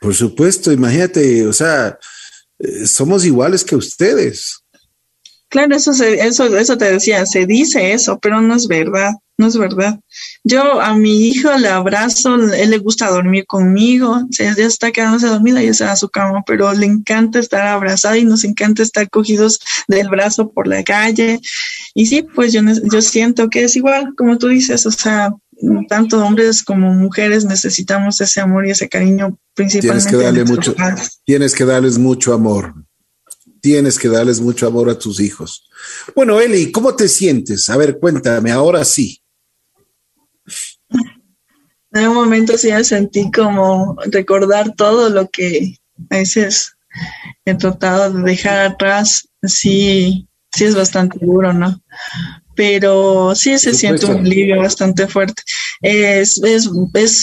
Por 0.00 0.14
supuesto, 0.14 0.70
imagínate, 0.70 1.46
o 1.46 1.52
sea, 1.54 1.98
eh, 2.58 2.86
somos 2.86 3.24
iguales 3.24 3.64
que 3.64 3.74
ustedes. 3.74 4.63
Claro, 5.54 5.76
eso, 5.76 5.92
eso, 5.92 6.56
eso 6.58 6.76
te 6.76 6.90
decía, 6.90 7.24
se 7.26 7.46
dice 7.46 7.92
eso, 7.92 8.18
pero 8.18 8.40
no 8.40 8.56
es 8.56 8.66
verdad, 8.66 9.12
no 9.38 9.46
es 9.46 9.56
verdad. 9.56 10.00
Yo 10.42 10.80
a 10.80 10.96
mi 10.96 11.28
hijo 11.28 11.48
le 11.56 11.68
abrazo, 11.68 12.34
él 12.34 12.70
le 12.70 12.78
gusta 12.78 13.08
dormir 13.08 13.46
conmigo, 13.46 14.20
ya 14.30 14.50
está 14.50 14.90
quedándose 14.90 15.28
dormida 15.28 15.62
y 15.62 15.72
se 15.72 15.84
va 15.84 15.92
a 15.92 15.96
su 15.96 16.08
cama, 16.08 16.42
pero 16.44 16.72
le 16.72 16.86
encanta 16.86 17.38
estar 17.38 17.68
abrazado 17.68 18.16
y 18.16 18.24
nos 18.24 18.42
encanta 18.42 18.82
estar 18.82 19.08
cogidos 19.08 19.60
del 19.86 20.08
brazo 20.08 20.50
por 20.50 20.66
la 20.66 20.82
calle. 20.82 21.38
Y 21.94 22.06
sí, 22.06 22.22
pues 22.34 22.52
yo, 22.52 22.60
yo 22.92 23.00
siento 23.00 23.48
que 23.48 23.62
es 23.62 23.76
igual, 23.76 24.12
como 24.16 24.38
tú 24.38 24.48
dices, 24.48 24.84
o 24.86 24.90
sea, 24.90 25.32
tanto 25.88 26.18
hombres 26.18 26.64
como 26.64 26.92
mujeres 26.92 27.44
necesitamos 27.44 28.20
ese 28.20 28.40
amor 28.40 28.66
y 28.66 28.72
ese 28.72 28.88
cariño 28.88 29.38
principalmente. 29.54 30.10
Tienes 30.10 30.20
que 30.20 30.24
darle 30.24 30.44
mucho, 30.44 30.74
tienes 31.24 31.54
que 31.54 31.64
darles 31.64 31.96
mucho 31.96 32.34
amor 32.34 32.74
tienes 33.64 33.98
que 33.98 34.08
darles 34.08 34.42
mucho 34.42 34.66
amor 34.66 34.90
a 34.90 34.98
tus 34.98 35.20
hijos. 35.20 35.66
Bueno, 36.14 36.38
Eli, 36.38 36.70
¿cómo 36.70 36.94
te 36.94 37.08
sientes? 37.08 37.70
A 37.70 37.78
ver, 37.78 37.98
cuéntame, 37.98 38.52
ahora 38.52 38.84
sí. 38.84 39.22
En 41.90 42.08
un 42.08 42.14
momento 42.14 42.58
sí 42.58 42.70
me 42.70 42.84
sentí 42.84 43.30
como 43.30 43.96
recordar 44.04 44.74
todo 44.76 45.08
lo 45.08 45.30
que 45.30 45.78
a 46.10 46.16
veces 46.16 46.76
he 47.46 47.54
tratado 47.54 48.12
de 48.12 48.22
dejar 48.22 48.66
atrás. 48.66 49.30
Sí, 49.42 50.28
sí 50.52 50.64
es 50.64 50.74
bastante 50.74 51.24
duro, 51.24 51.54
¿no? 51.54 51.82
pero 52.54 53.34
sí 53.34 53.58
se 53.58 53.74
siente 53.74 54.06
un 54.06 54.18
alivio 54.18 54.58
bastante 54.58 55.06
fuerte. 55.06 55.42
Es 55.80 56.40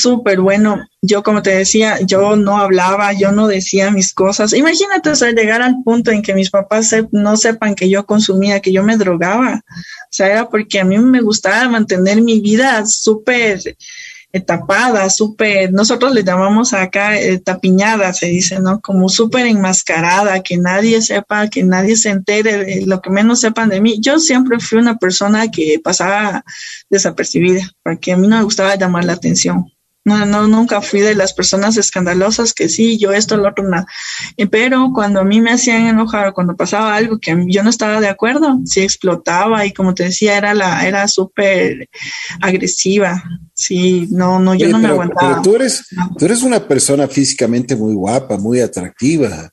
súper 0.01 0.33
es, 0.33 0.39
bueno. 0.39 0.87
Yo, 1.01 1.23
como 1.23 1.41
te 1.41 1.55
decía, 1.55 1.99
yo 2.01 2.35
no 2.35 2.57
hablaba, 2.57 3.13
yo 3.13 3.31
no 3.31 3.47
decía 3.47 3.89
mis 3.91 4.13
cosas. 4.13 4.53
Imagínate, 4.53 5.09
o 5.09 5.15
llegar 5.31 5.61
al 5.61 5.81
punto 5.83 6.11
en 6.11 6.21
que 6.21 6.35
mis 6.35 6.51
papás 6.51 6.95
no 7.11 7.37
sepan 7.37 7.75
que 7.75 7.89
yo 7.89 8.05
consumía, 8.05 8.59
que 8.59 8.71
yo 8.71 8.83
me 8.83 8.97
drogaba. 8.97 9.63
O 9.65 10.13
sea, 10.13 10.27
era 10.27 10.49
porque 10.49 10.79
a 10.79 10.85
mí 10.85 10.97
me 10.97 11.21
gustaba 11.21 11.67
mantener 11.69 12.21
mi 12.21 12.39
vida 12.39 12.85
súper 12.85 13.59
tapada, 14.39 15.09
súper, 15.09 15.73
nosotros 15.73 16.13
le 16.13 16.23
llamamos 16.23 16.73
acá 16.73 17.19
eh, 17.19 17.39
tapiñada, 17.39 18.13
se 18.13 18.27
dice, 18.27 18.59
¿no? 18.59 18.79
Como 18.79 19.09
súper 19.09 19.45
enmascarada, 19.45 20.41
que 20.41 20.57
nadie 20.57 21.01
sepa, 21.01 21.49
que 21.49 21.63
nadie 21.63 21.97
se 21.97 22.09
entere 22.09 22.63
de 22.63 22.85
lo 22.85 23.01
que 23.01 23.09
menos 23.09 23.41
sepan 23.41 23.69
de 23.69 23.81
mí. 23.81 23.99
Yo 23.99 24.19
siempre 24.19 24.59
fui 24.59 24.79
una 24.79 24.97
persona 24.97 25.51
que 25.51 25.79
pasaba 25.83 26.45
desapercibida, 26.89 27.69
porque 27.83 28.13
a 28.13 28.17
mí 28.17 28.27
no 28.27 28.37
me 28.37 28.43
gustaba 28.43 28.75
llamar 28.75 29.03
la 29.03 29.13
atención. 29.13 29.65
No, 30.03 30.25
no, 30.25 30.47
nunca 30.47 30.81
fui 30.81 31.01
de 31.01 31.13
las 31.13 31.33
personas 31.33 31.77
escandalosas 31.77 32.53
que 32.53 32.69
sí, 32.69 32.97
yo 32.97 33.11
esto, 33.11 33.37
lo 33.37 33.49
otro, 33.49 33.67
nada. 33.67 33.85
Pero 34.49 34.91
cuando 34.95 35.19
a 35.19 35.23
mí 35.23 35.41
me 35.41 35.51
hacían 35.51 35.85
enojar, 35.85 36.33
cuando 36.33 36.55
pasaba 36.55 36.95
algo 36.95 37.19
que 37.19 37.45
yo 37.47 37.61
no 37.61 37.69
estaba 37.69 38.01
de 38.01 38.07
acuerdo, 38.07 38.59
sí 38.65 38.81
explotaba 38.81 39.63
y 39.63 39.73
como 39.73 39.93
te 39.93 40.05
decía, 40.05 40.37
era 40.37 40.55
la, 40.55 40.87
era 40.87 41.07
súper 41.07 41.87
agresiva. 42.41 43.23
Sí, 43.53 44.07
no, 44.09 44.39
no, 44.39 44.55
yo 44.55 44.69
no 44.69 44.79
me 44.79 44.87
aguantaba. 44.87 45.33
Pero 45.33 45.41
tú 45.43 45.55
eres, 45.55 45.85
tú 46.17 46.25
eres 46.25 46.41
una 46.41 46.67
persona 46.67 47.07
físicamente 47.07 47.75
muy 47.75 47.93
guapa, 47.93 48.37
muy 48.37 48.59
atractiva. 48.59 49.51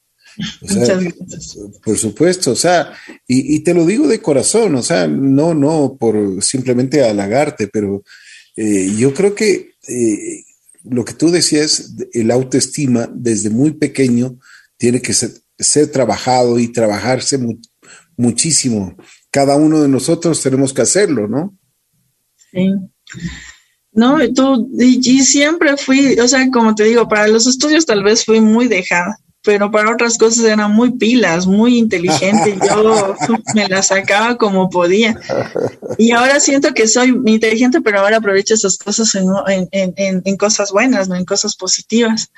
por 1.84 1.98
supuesto, 1.98 2.52
o 2.52 2.56
sea, 2.56 2.92
y, 3.26 3.56
y, 3.56 3.60
te 3.60 3.74
lo 3.74 3.84
digo 3.84 4.06
de 4.06 4.22
corazón, 4.22 4.76
o 4.76 4.82
sea, 4.82 5.06
no, 5.08 5.52
no 5.52 5.96
por 5.98 6.42
simplemente 6.42 7.04
halagarte, 7.04 7.66
pero 7.66 8.04
eh, 8.56 8.92
yo 8.96 9.12
creo 9.12 9.34
que 9.34 9.67
eh, 9.86 10.44
lo 10.84 11.04
que 11.04 11.14
tú 11.14 11.30
decías, 11.30 11.94
el 12.12 12.30
autoestima 12.30 13.08
desde 13.12 13.50
muy 13.50 13.72
pequeño 13.72 14.38
tiene 14.76 15.02
que 15.02 15.12
ser, 15.12 15.90
trabajado 15.92 16.58
y 16.58 16.68
trabajarse 16.68 17.38
muchísimo. 18.16 18.96
Cada 19.30 19.56
uno 19.56 19.82
de 19.82 19.88
nosotros 19.88 20.42
tenemos 20.42 20.72
que 20.72 20.82
hacerlo, 20.82 21.28
¿no? 21.28 21.56
Sí. 22.52 22.70
No, 23.92 24.18
tú, 24.32 24.70
y 24.78 25.22
siempre 25.22 25.76
fui, 25.76 26.18
o 26.20 26.28
sea, 26.28 26.48
como 26.50 26.74
te 26.74 26.84
digo, 26.84 27.08
para 27.08 27.26
los 27.26 27.46
estudios 27.46 27.84
tal 27.84 28.04
vez 28.04 28.24
fui 28.24 28.40
muy 28.40 28.68
dejada 28.68 29.18
pero 29.48 29.70
para 29.70 29.90
otras 29.90 30.18
cosas 30.18 30.44
era 30.44 30.68
muy 30.68 30.90
pilas, 30.98 31.46
muy 31.46 31.78
inteligente. 31.78 32.58
Yo 32.68 33.16
me 33.54 33.66
la 33.66 33.82
sacaba 33.82 34.36
como 34.36 34.68
podía. 34.68 35.18
Y 35.96 36.10
ahora 36.10 36.38
siento 36.38 36.74
que 36.74 36.86
soy 36.86 37.18
inteligente, 37.24 37.80
pero 37.80 38.00
ahora 38.00 38.18
aprovecho 38.18 38.52
esas 38.52 38.76
cosas 38.76 39.14
en, 39.14 39.26
en, 39.72 40.36
cosas 40.36 40.70
buenas, 40.70 41.08
¿no? 41.08 41.14
en 41.14 41.24
cosas 41.24 41.56
positivas. 41.56 42.30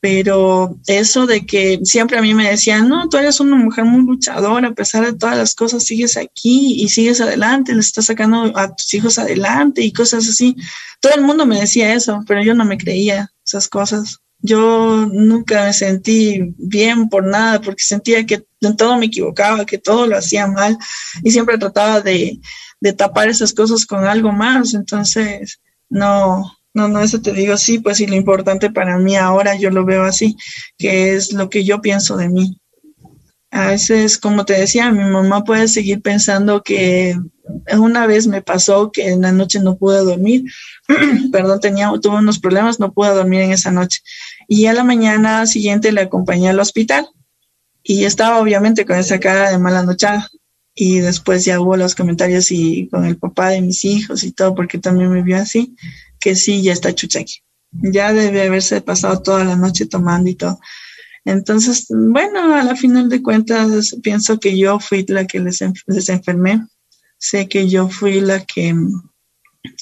Pero 0.00 0.76
eso 0.86 1.24
de 1.24 1.46
que 1.46 1.80
siempre 1.82 2.18
a 2.18 2.20
mí 2.20 2.34
me 2.34 2.50
decían, 2.50 2.90
no, 2.90 3.08
tú 3.08 3.16
eres 3.16 3.40
una 3.40 3.56
mujer 3.56 3.86
muy 3.86 4.04
luchadora, 4.04 4.68
a 4.68 4.74
pesar 4.74 5.02
de 5.06 5.14
todas 5.14 5.38
las 5.38 5.54
cosas, 5.54 5.84
sigues 5.84 6.18
aquí 6.18 6.74
y 6.74 6.90
sigues 6.90 7.22
adelante, 7.22 7.72
le 7.72 7.80
estás 7.80 8.04
sacando 8.04 8.52
a 8.54 8.76
tus 8.76 8.92
hijos 8.92 9.18
adelante 9.18 9.80
y 9.80 9.94
cosas 9.94 10.28
así. 10.28 10.56
Todo 11.00 11.14
el 11.14 11.22
mundo 11.22 11.46
me 11.46 11.58
decía 11.58 11.94
eso, 11.94 12.20
pero 12.26 12.42
yo 12.42 12.52
no 12.52 12.66
me 12.66 12.76
creía 12.76 13.32
esas 13.46 13.66
cosas. 13.66 14.20
Yo 14.46 15.06
nunca 15.10 15.64
me 15.64 15.72
sentí 15.72 16.54
bien 16.58 17.08
por 17.08 17.24
nada 17.24 17.62
porque 17.62 17.82
sentía 17.82 18.26
que 18.26 18.44
en 18.60 18.76
todo 18.76 18.98
me 18.98 19.06
equivocaba, 19.06 19.64
que 19.64 19.78
todo 19.78 20.06
lo 20.06 20.18
hacía 20.18 20.46
mal 20.46 20.76
y 21.22 21.30
siempre 21.30 21.56
trataba 21.56 22.02
de, 22.02 22.38
tapar 22.98 23.30
esas 23.30 23.54
cosas 23.54 23.86
con 23.86 24.04
algo 24.04 24.32
más. 24.32 24.74
Entonces, 24.74 25.60
no, 25.88 26.44
no, 26.74 26.88
no, 26.88 27.00
eso 27.00 27.22
te 27.22 27.32
digo, 27.32 27.56
sí, 27.56 27.78
pues 27.78 27.96
sí, 27.96 28.06
lo 28.06 28.16
importante 28.16 28.68
para 28.68 28.98
mí 28.98 29.16
ahora 29.16 29.56
yo 29.56 29.70
lo 29.70 29.86
veo 29.86 30.04
así, 30.04 30.36
que 30.76 31.14
es 31.14 31.32
lo 31.32 31.48
que 31.48 31.64
yo 31.64 31.80
pienso 31.80 32.18
de 32.18 32.28
mí. 32.28 32.60
A 33.50 33.68
veces, 33.68 34.18
como 34.18 34.44
te 34.44 34.52
decía, 34.52 34.92
mi 34.92 35.04
mamá 35.04 35.42
puede 35.44 35.68
seguir 35.68 36.02
pensando 36.02 36.62
que 36.62 37.16
una 37.78 38.06
vez 38.06 38.26
me 38.26 38.42
pasó 38.42 38.90
que 38.90 39.08
en 39.08 39.22
la 39.22 39.32
noche 39.32 39.60
no 39.60 39.76
pude 39.76 39.98
dormir, 40.04 40.44
perdón, 41.32 41.60
tenía, 41.60 41.90
tuve 42.00 42.16
unos 42.16 42.38
problemas, 42.38 42.80
no 42.80 42.92
pude 42.92 43.10
dormir 43.10 43.42
en 43.42 43.52
esa 43.52 43.70
noche. 43.70 44.00
Y 44.48 44.66
a 44.66 44.72
la 44.72 44.84
mañana 44.84 45.46
siguiente 45.46 45.92
le 45.92 46.02
acompañé 46.02 46.48
al 46.50 46.60
hospital 46.60 47.08
y 47.82 48.04
estaba 48.04 48.40
obviamente 48.40 48.84
con 48.84 48.96
esa 48.96 49.20
cara 49.20 49.50
de 49.50 49.58
mala 49.58 49.82
nochada. 49.82 50.28
Y 50.74 50.98
después 50.98 51.44
ya 51.44 51.60
hubo 51.60 51.76
los 51.76 51.94
comentarios 51.94 52.50
y 52.50 52.88
con 52.88 53.04
el 53.04 53.16
papá 53.16 53.50
de 53.50 53.60
mis 53.60 53.84
hijos 53.84 54.24
y 54.24 54.32
todo, 54.32 54.54
porque 54.54 54.78
también 54.78 55.10
me 55.10 55.22
vio 55.22 55.36
así, 55.36 55.76
que 56.18 56.34
sí, 56.34 56.62
ya 56.62 56.72
está 56.72 56.92
chuchaqui. 56.92 57.42
Ya 57.70 58.12
debe 58.12 58.42
haberse 58.42 58.80
pasado 58.80 59.22
toda 59.22 59.44
la 59.44 59.54
noche 59.54 59.86
tomando 59.86 60.30
y 60.30 60.34
todo. 60.34 60.58
Entonces, 61.24 61.86
bueno, 61.88 62.54
a 62.54 62.62
la 62.64 62.76
final 62.76 63.08
de 63.08 63.22
cuentas, 63.22 63.96
pienso 64.02 64.38
que 64.40 64.58
yo 64.58 64.78
fui 64.80 65.04
la 65.08 65.26
que 65.26 65.40
les, 65.40 65.60
les 65.86 66.08
enfermé. 66.08 66.66
Sé 67.18 67.48
que 67.48 67.68
yo 67.68 67.88
fui 67.88 68.20
la 68.20 68.44
que 68.44 68.74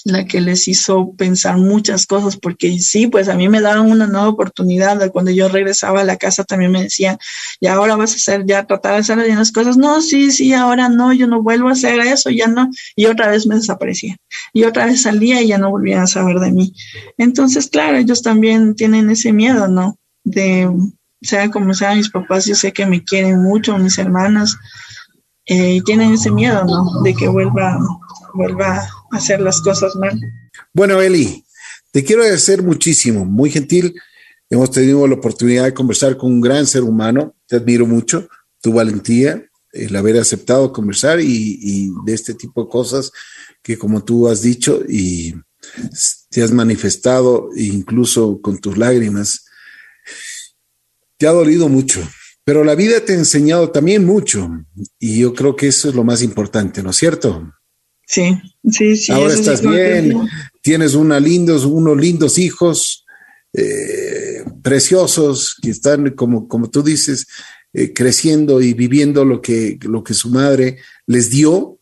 la 0.05 0.25
que 0.27 0.41
les 0.41 0.69
hizo 0.69 1.13
pensar 1.17 1.57
muchas 1.57 2.07
cosas, 2.07 2.37
porque 2.37 2.79
sí, 2.79 3.07
pues 3.07 3.29
a 3.29 3.35
mí 3.35 3.49
me 3.49 3.61
daban 3.61 3.91
una 3.91 4.07
nueva 4.07 4.29
oportunidad. 4.29 5.11
Cuando 5.11 5.31
yo 5.31 5.49
regresaba 5.49 6.01
a 6.01 6.05
la 6.05 6.17
casa 6.17 6.45
también 6.45 6.71
me 6.71 6.85
decían, 6.85 7.19
y 7.61 7.67
ahora 7.67 7.97
vas 7.97 8.13
a 8.13 8.17
hacer, 8.17 8.45
ya 8.47 8.67
tratar 8.67 8.95
de 8.95 8.99
hacer 8.99 9.19
las 9.19 9.53
cosas. 9.53 9.77
No, 9.77 10.01
sí, 10.01 10.31
sí, 10.31 10.53
ahora 10.53 10.89
no, 10.89 11.13
yo 11.13 11.27
no 11.27 11.43
vuelvo 11.43 11.69
a 11.69 11.73
hacer 11.73 12.01
eso, 12.01 12.31
ya 12.31 12.47
no. 12.47 12.71
Y 12.97 13.07
otra 13.07 13.29
vez 13.29 13.47
me 13.47 13.57
desaparecía. 13.57 14.17
Y 14.53 14.65
otra 14.65 14.87
vez 14.87 15.03
salía 15.03 15.43
y 15.43 15.49
ya 15.49 15.59
no 15.59 15.71
volvían 15.71 16.03
a 16.03 16.07
saber 16.07 16.39
de 16.39 16.53
mí. 16.53 16.75
Entonces, 17.19 17.69
claro, 17.69 17.97
ellos 17.97 18.23
también 18.23 18.75
tienen 18.75 19.11
ese 19.11 19.33
miedo, 19.33 19.69
¿no? 19.69 19.99
De, 20.25 20.71
sea 21.21 21.51
como 21.51 21.75
sean 21.75 21.99
mis 21.99 22.11
papás, 22.11 22.47
yo 22.47 22.55
sé 22.55 22.73
que 22.73 22.87
me 22.87 23.05
quieren 23.05 23.43
mucho, 23.43 23.79
mis 23.79 23.99
hermanas, 23.99 24.57
eh, 25.47 25.75
y 25.75 25.81
tienen 25.83 26.13
ese 26.13 26.31
miedo, 26.31 26.65
¿no? 26.65 27.03
De 27.03 27.15
que 27.15 27.29
vuelva, 27.29 27.79
vuelva 28.35 28.89
hacer 29.13 29.41
las 29.41 29.61
cosas 29.61 29.95
mal. 29.95 30.19
Bueno, 30.73 31.01
Eli, 31.01 31.45
te 31.93 32.03
quiero 32.03 32.23
agradecer 32.23 32.63
muchísimo, 32.63 33.25
muy 33.25 33.51
gentil. 33.51 33.95
Hemos 34.51 34.71
tenido 34.71 35.07
la 35.07 35.15
oportunidad 35.15 35.65
de 35.65 35.75
conversar 35.75 36.17
con 36.17 36.33
un 36.33 36.41
gran 36.41 36.67
ser 36.67 36.83
humano. 36.83 37.37
Te 37.47 37.57
admiro 37.57 37.87
mucho, 37.87 38.29
tu 38.61 38.73
valentía, 38.73 39.45
el 39.73 39.95
haber 39.95 40.19
aceptado 40.19 40.73
conversar 40.73 41.21
y, 41.21 41.91
de 42.05 42.15
este 42.15 42.35
tipo 42.35 42.65
de 42.65 42.71
cosas 42.71 43.13
que 43.63 43.79
como 43.79 44.05
tú 44.05 44.29
has 44.29 44.43
dicho 44.43 44.83
y 44.89 45.35
te 46.31 46.43
has 46.43 46.51
manifestado 46.51 47.51
incluso 47.57 48.41
con 48.43 48.59
tus 48.59 48.77
lágrimas. 48.77 49.47
Te 51.17 51.27
ha 51.27 51.33
dolido 51.33 51.69
mucho, 51.69 52.01
pero 52.45 52.65
la 52.65 52.75
vida 52.75 53.05
te 53.05 53.13
ha 53.13 53.17
enseñado 53.17 53.71
también 53.71 54.05
mucho 54.05 54.51
y 54.99 55.21
yo 55.21 55.35
creo 55.35 55.55
que 55.55 55.69
eso 55.69 55.89
es 55.89 55.95
lo 55.95 56.05
más 56.05 56.23
importante, 56.23 56.83
¿no 56.83 56.91
es 56.91 56.97
cierto? 56.97 57.53
Sí, 58.13 58.39
sí, 58.71 58.95
sí. 58.95 59.11
Ahora 59.11 59.33
estás 59.33 59.63
bien, 59.63 60.29
tienes 60.61 60.93
una 60.93 61.19
lindos, 61.19 61.65
unos 61.65 61.97
lindos 61.97 62.37
hijos 62.37 63.07
eh, 63.55 64.45
preciosos 64.63 65.57
que 65.63 65.71
están, 65.71 66.11
como, 66.11 66.47
como 66.47 66.69
tú 66.69 66.83
dices, 66.83 67.27
eh, 67.73 67.95
creciendo 67.95 68.61
y 68.61 68.75
viviendo 68.75 69.25
lo 69.25 69.41
que, 69.41 69.79
lo 69.81 70.05
que 70.05 70.13
su 70.13 70.29
madre 70.29 70.77
les 71.07 71.31
dio, 71.31 71.79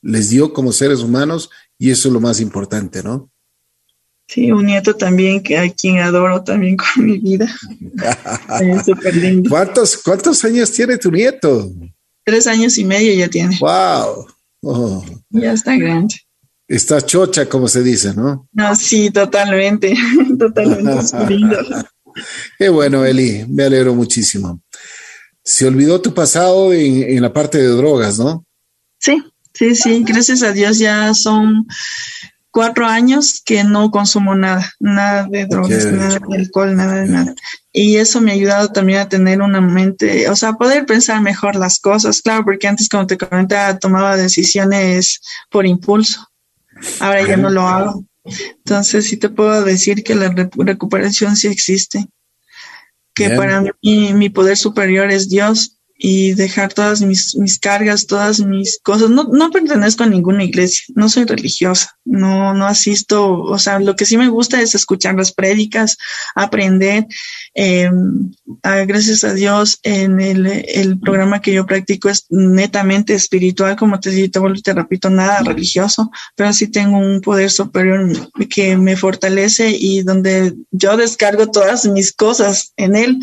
les 0.00 0.30
dio 0.30 0.52
como 0.52 0.70
seres 0.70 1.00
humanos, 1.00 1.50
y 1.76 1.90
eso 1.90 2.06
es 2.06 2.14
lo 2.14 2.20
más 2.20 2.40
importante, 2.40 3.02
¿no? 3.02 3.32
Sí, 4.28 4.52
un 4.52 4.66
nieto 4.66 4.94
también 4.94 5.42
que 5.42 5.58
a 5.58 5.68
quien 5.72 5.98
adoro 5.98 6.44
también 6.44 6.76
con 6.94 7.04
mi 7.04 7.18
vida. 7.18 7.52
lindo. 9.12 9.50
¿Cuántos, 9.50 9.96
¿Cuántos 9.96 10.44
años 10.44 10.70
tiene 10.70 10.98
tu 10.98 11.10
nieto? 11.10 11.72
Tres 12.22 12.46
años 12.46 12.78
y 12.78 12.84
medio 12.84 13.12
ya 13.12 13.28
tiene. 13.28 13.58
¡Wow! 13.60 14.33
Oh. 14.64 15.04
Ya 15.30 15.52
está 15.52 15.76
grande. 15.76 16.14
Está 16.66 17.00
chocha, 17.02 17.46
como 17.46 17.68
se 17.68 17.82
dice, 17.82 18.14
¿no? 18.14 18.48
No, 18.52 18.74
sí, 18.74 19.10
totalmente, 19.10 19.94
totalmente 20.38 21.04
Qué 22.58 22.68
bueno, 22.68 23.04
Eli, 23.04 23.44
me 23.48 23.64
alegro 23.64 23.94
muchísimo. 23.94 24.60
Se 25.42 25.66
olvidó 25.66 26.00
tu 26.00 26.14
pasado 26.14 26.72
en, 26.72 27.20
la 27.20 27.32
parte 27.32 27.58
de 27.58 27.66
drogas, 27.66 28.18
¿no? 28.18 28.46
Sí, 28.98 29.22
sí, 29.52 29.74
sí, 29.74 30.04
gracias 30.06 30.42
a 30.42 30.52
Dios 30.52 30.78
ya 30.78 31.12
son 31.12 31.66
cuatro 32.50 32.86
años 32.86 33.42
que 33.44 33.64
no 33.64 33.90
consumo 33.90 34.34
nada, 34.34 34.72
nada 34.80 35.26
de 35.28 35.44
drogas, 35.46 35.84
nada 35.86 36.18
de 36.18 36.36
alcohol, 36.36 36.74
nada 36.74 37.02
de 37.02 37.08
nada. 37.08 37.34
Y 37.76 37.96
eso 37.96 38.20
me 38.20 38.30
ha 38.30 38.34
ayudado 38.34 38.68
también 38.68 39.00
a 39.00 39.08
tener 39.08 39.42
una 39.42 39.60
mente, 39.60 40.28
o 40.28 40.36
sea, 40.36 40.52
poder 40.52 40.86
pensar 40.86 41.20
mejor 41.20 41.56
las 41.56 41.80
cosas, 41.80 42.22
claro, 42.22 42.44
porque 42.44 42.68
antes, 42.68 42.88
como 42.88 43.04
te 43.04 43.18
comentaba, 43.18 43.76
tomaba 43.80 44.16
decisiones 44.16 45.20
por 45.50 45.66
impulso. 45.66 46.24
Ahora 47.00 47.26
ya 47.26 47.36
no 47.36 47.50
lo 47.50 47.62
hago. 47.66 48.04
Entonces, 48.24 49.06
sí 49.06 49.16
te 49.16 49.28
puedo 49.28 49.64
decir 49.64 50.04
que 50.04 50.14
la 50.14 50.32
recuperación 50.56 51.34
sí 51.34 51.48
existe. 51.48 52.06
Que 53.12 53.30
para 53.30 53.60
mí 53.60 54.14
mi 54.14 54.30
poder 54.30 54.56
superior 54.56 55.10
es 55.10 55.28
Dios 55.28 55.80
y 55.96 56.32
dejar 56.34 56.72
todas 56.72 57.00
mis, 57.02 57.36
mis 57.36 57.58
cargas, 57.58 58.06
todas 58.06 58.40
mis 58.40 58.80
cosas. 58.82 59.10
No, 59.10 59.24
no 59.24 59.50
pertenezco 59.50 60.02
a 60.02 60.08
ninguna 60.08 60.44
iglesia, 60.44 60.84
no 60.94 61.08
soy 61.08 61.24
religiosa, 61.24 61.96
no, 62.04 62.52
no 62.52 62.66
asisto, 62.66 63.40
o 63.40 63.58
sea, 63.58 63.78
lo 63.78 63.94
que 63.94 64.04
sí 64.04 64.16
me 64.16 64.28
gusta 64.28 64.60
es 64.60 64.74
escuchar 64.74 65.14
las 65.14 65.32
prédicas, 65.32 65.96
aprender. 66.34 67.06
Eh, 67.54 67.88
gracias 68.62 69.22
a 69.24 69.34
Dios, 69.34 69.78
en 69.82 70.20
el, 70.20 70.46
el, 70.46 70.98
programa 70.98 71.40
que 71.40 71.52
yo 71.52 71.66
practico 71.66 72.08
es 72.08 72.26
netamente 72.28 73.14
espiritual, 73.14 73.76
como 73.76 74.00
te 74.00 74.10
digo, 74.10 74.52
te, 74.52 74.62
te 74.62 74.72
repito, 74.72 75.10
nada 75.10 75.40
religioso, 75.42 76.10
pero 76.34 76.52
sí 76.52 76.68
tengo 76.68 76.98
un 76.98 77.20
poder 77.20 77.50
superior 77.50 78.10
que 78.48 78.76
me 78.76 78.96
fortalece 78.96 79.70
y 79.70 80.02
donde 80.02 80.54
yo 80.72 80.96
descargo 80.96 81.50
todas 81.50 81.86
mis 81.86 82.12
cosas 82.12 82.72
en 82.76 82.96
él 82.96 83.20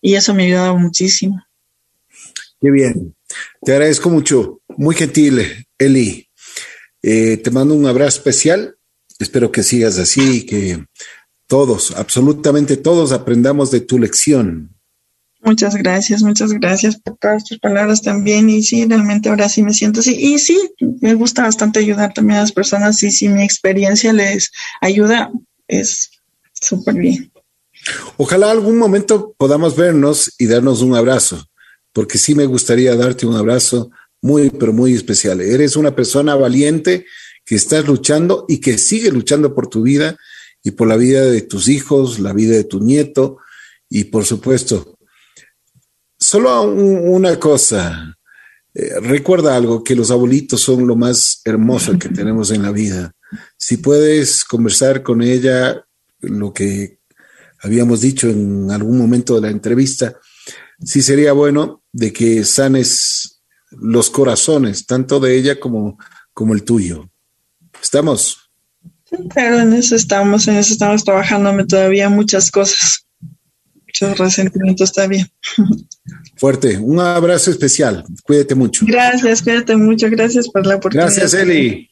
y 0.00 0.14
eso 0.14 0.34
me 0.34 0.44
ha 0.44 0.46
ayudado 0.46 0.78
muchísimo. 0.78 1.42
Qué 2.62 2.70
bien. 2.70 3.16
Te 3.60 3.72
agradezco 3.72 4.08
mucho. 4.08 4.60
Muy 4.76 4.94
gentil, 4.94 5.66
Eli. 5.78 6.28
Eh, 7.02 7.36
te 7.38 7.50
mando 7.50 7.74
un 7.74 7.86
abrazo 7.86 8.18
especial. 8.18 8.76
Espero 9.18 9.50
que 9.50 9.64
sigas 9.64 9.98
así, 9.98 10.46
que 10.46 10.84
todos, 11.48 11.92
absolutamente 11.96 12.76
todos, 12.76 13.10
aprendamos 13.10 13.72
de 13.72 13.80
tu 13.80 13.98
lección. 13.98 14.76
Muchas 15.40 15.74
gracias, 15.74 16.22
muchas 16.22 16.52
gracias 16.52 17.00
por 17.00 17.16
todas 17.18 17.44
tus 17.44 17.58
palabras 17.58 18.00
también. 18.00 18.48
Y 18.48 18.62
sí, 18.62 18.86
realmente 18.86 19.28
ahora 19.28 19.48
sí 19.48 19.64
me 19.64 19.74
siento 19.74 19.98
así. 19.98 20.14
Y 20.14 20.38
sí, 20.38 20.56
me 21.00 21.14
gusta 21.14 21.42
bastante 21.42 21.80
ayudar 21.80 22.14
también 22.14 22.38
a 22.38 22.42
las 22.42 22.52
personas. 22.52 23.02
Y 23.02 23.10
si 23.10 23.28
mi 23.28 23.42
experiencia 23.42 24.12
les 24.12 24.52
ayuda, 24.80 25.32
es 25.66 26.10
súper 26.52 26.94
bien. 26.94 27.32
Ojalá 28.16 28.52
algún 28.52 28.78
momento 28.78 29.34
podamos 29.36 29.74
vernos 29.74 30.32
y 30.38 30.46
darnos 30.46 30.80
un 30.80 30.94
abrazo 30.94 31.44
porque 31.92 32.18
sí 32.18 32.34
me 32.34 32.46
gustaría 32.46 32.96
darte 32.96 33.26
un 33.26 33.36
abrazo 33.36 33.90
muy, 34.20 34.50
pero 34.50 34.72
muy 34.72 34.94
especial. 34.94 35.40
Eres 35.40 35.76
una 35.76 35.94
persona 35.94 36.34
valiente 36.34 37.06
que 37.44 37.56
estás 37.56 37.86
luchando 37.86 38.44
y 38.48 38.58
que 38.58 38.78
sigue 38.78 39.10
luchando 39.10 39.54
por 39.54 39.68
tu 39.68 39.82
vida 39.82 40.16
y 40.62 40.70
por 40.70 40.88
la 40.88 40.96
vida 40.96 41.24
de 41.24 41.42
tus 41.42 41.68
hijos, 41.68 42.20
la 42.20 42.32
vida 42.32 42.54
de 42.54 42.64
tu 42.64 42.80
nieto 42.80 43.38
y 43.94 44.04
por 44.04 44.24
supuesto, 44.24 44.96
solo 46.18 46.62
una 46.62 47.38
cosa, 47.38 48.16
eh, 48.72 49.00
recuerda 49.00 49.54
algo, 49.54 49.84
que 49.84 49.94
los 49.94 50.10
abuelitos 50.10 50.62
son 50.62 50.86
lo 50.86 50.96
más 50.96 51.42
hermoso 51.44 51.98
que 51.98 52.08
tenemos 52.20 52.50
en 52.52 52.62
la 52.62 52.70
vida. 52.70 53.12
Si 53.56 53.76
puedes 53.76 54.44
conversar 54.44 55.02
con 55.02 55.20
ella, 55.20 55.84
lo 56.20 56.54
que 56.54 57.00
habíamos 57.60 58.00
dicho 58.00 58.28
en 58.28 58.70
algún 58.70 58.96
momento 58.96 59.34
de 59.34 59.42
la 59.42 59.50
entrevista, 59.50 60.18
sí 60.84 61.02
sería 61.02 61.32
bueno 61.32 61.82
de 61.92 62.12
que 62.12 62.44
sanes 62.44 63.42
los 63.70 64.10
corazones, 64.10 64.86
tanto 64.86 65.20
de 65.20 65.36
ella 65.36 65.60
como, 65.60 65.98
como 66.32 66.54
el 66.54 66.62
tuyo. 66.62 67.08
¿Estamos? 67.82 68.50
Pero 69.34 69.60
en 69.60 69.72
eso 69.74 69.94
estamos, 69.94 70.48
en 70.48 70.56
eso 70.56 70.72
estamos 70.72 71.04
trabajándome 71.04 71.66
todavía 71.66 72.08
muchas 72.08 72.50
cosas, 72.50 73.06
muchos 73.86 74.18
resentimientos 74.18 74.92
todavía. 74.92 75.28
Fuerte, 76.36 76.78
un 76.78 76.98
abrazo 76.98 77.50
especial, 77.50 78.04
cuídate 78.24 78.54
mucho. 78.54 78.84
Gracias, 78.86 79.42
cuídate 79.42 79.76
mucho, 79.76 80.08
gracias 80.10 80.48
por 80.48 80.66
la 80.66 80.76
oportunidad. 80.76 81.08
Gracias, 81.08 81.34
Eli. 81.34 81.90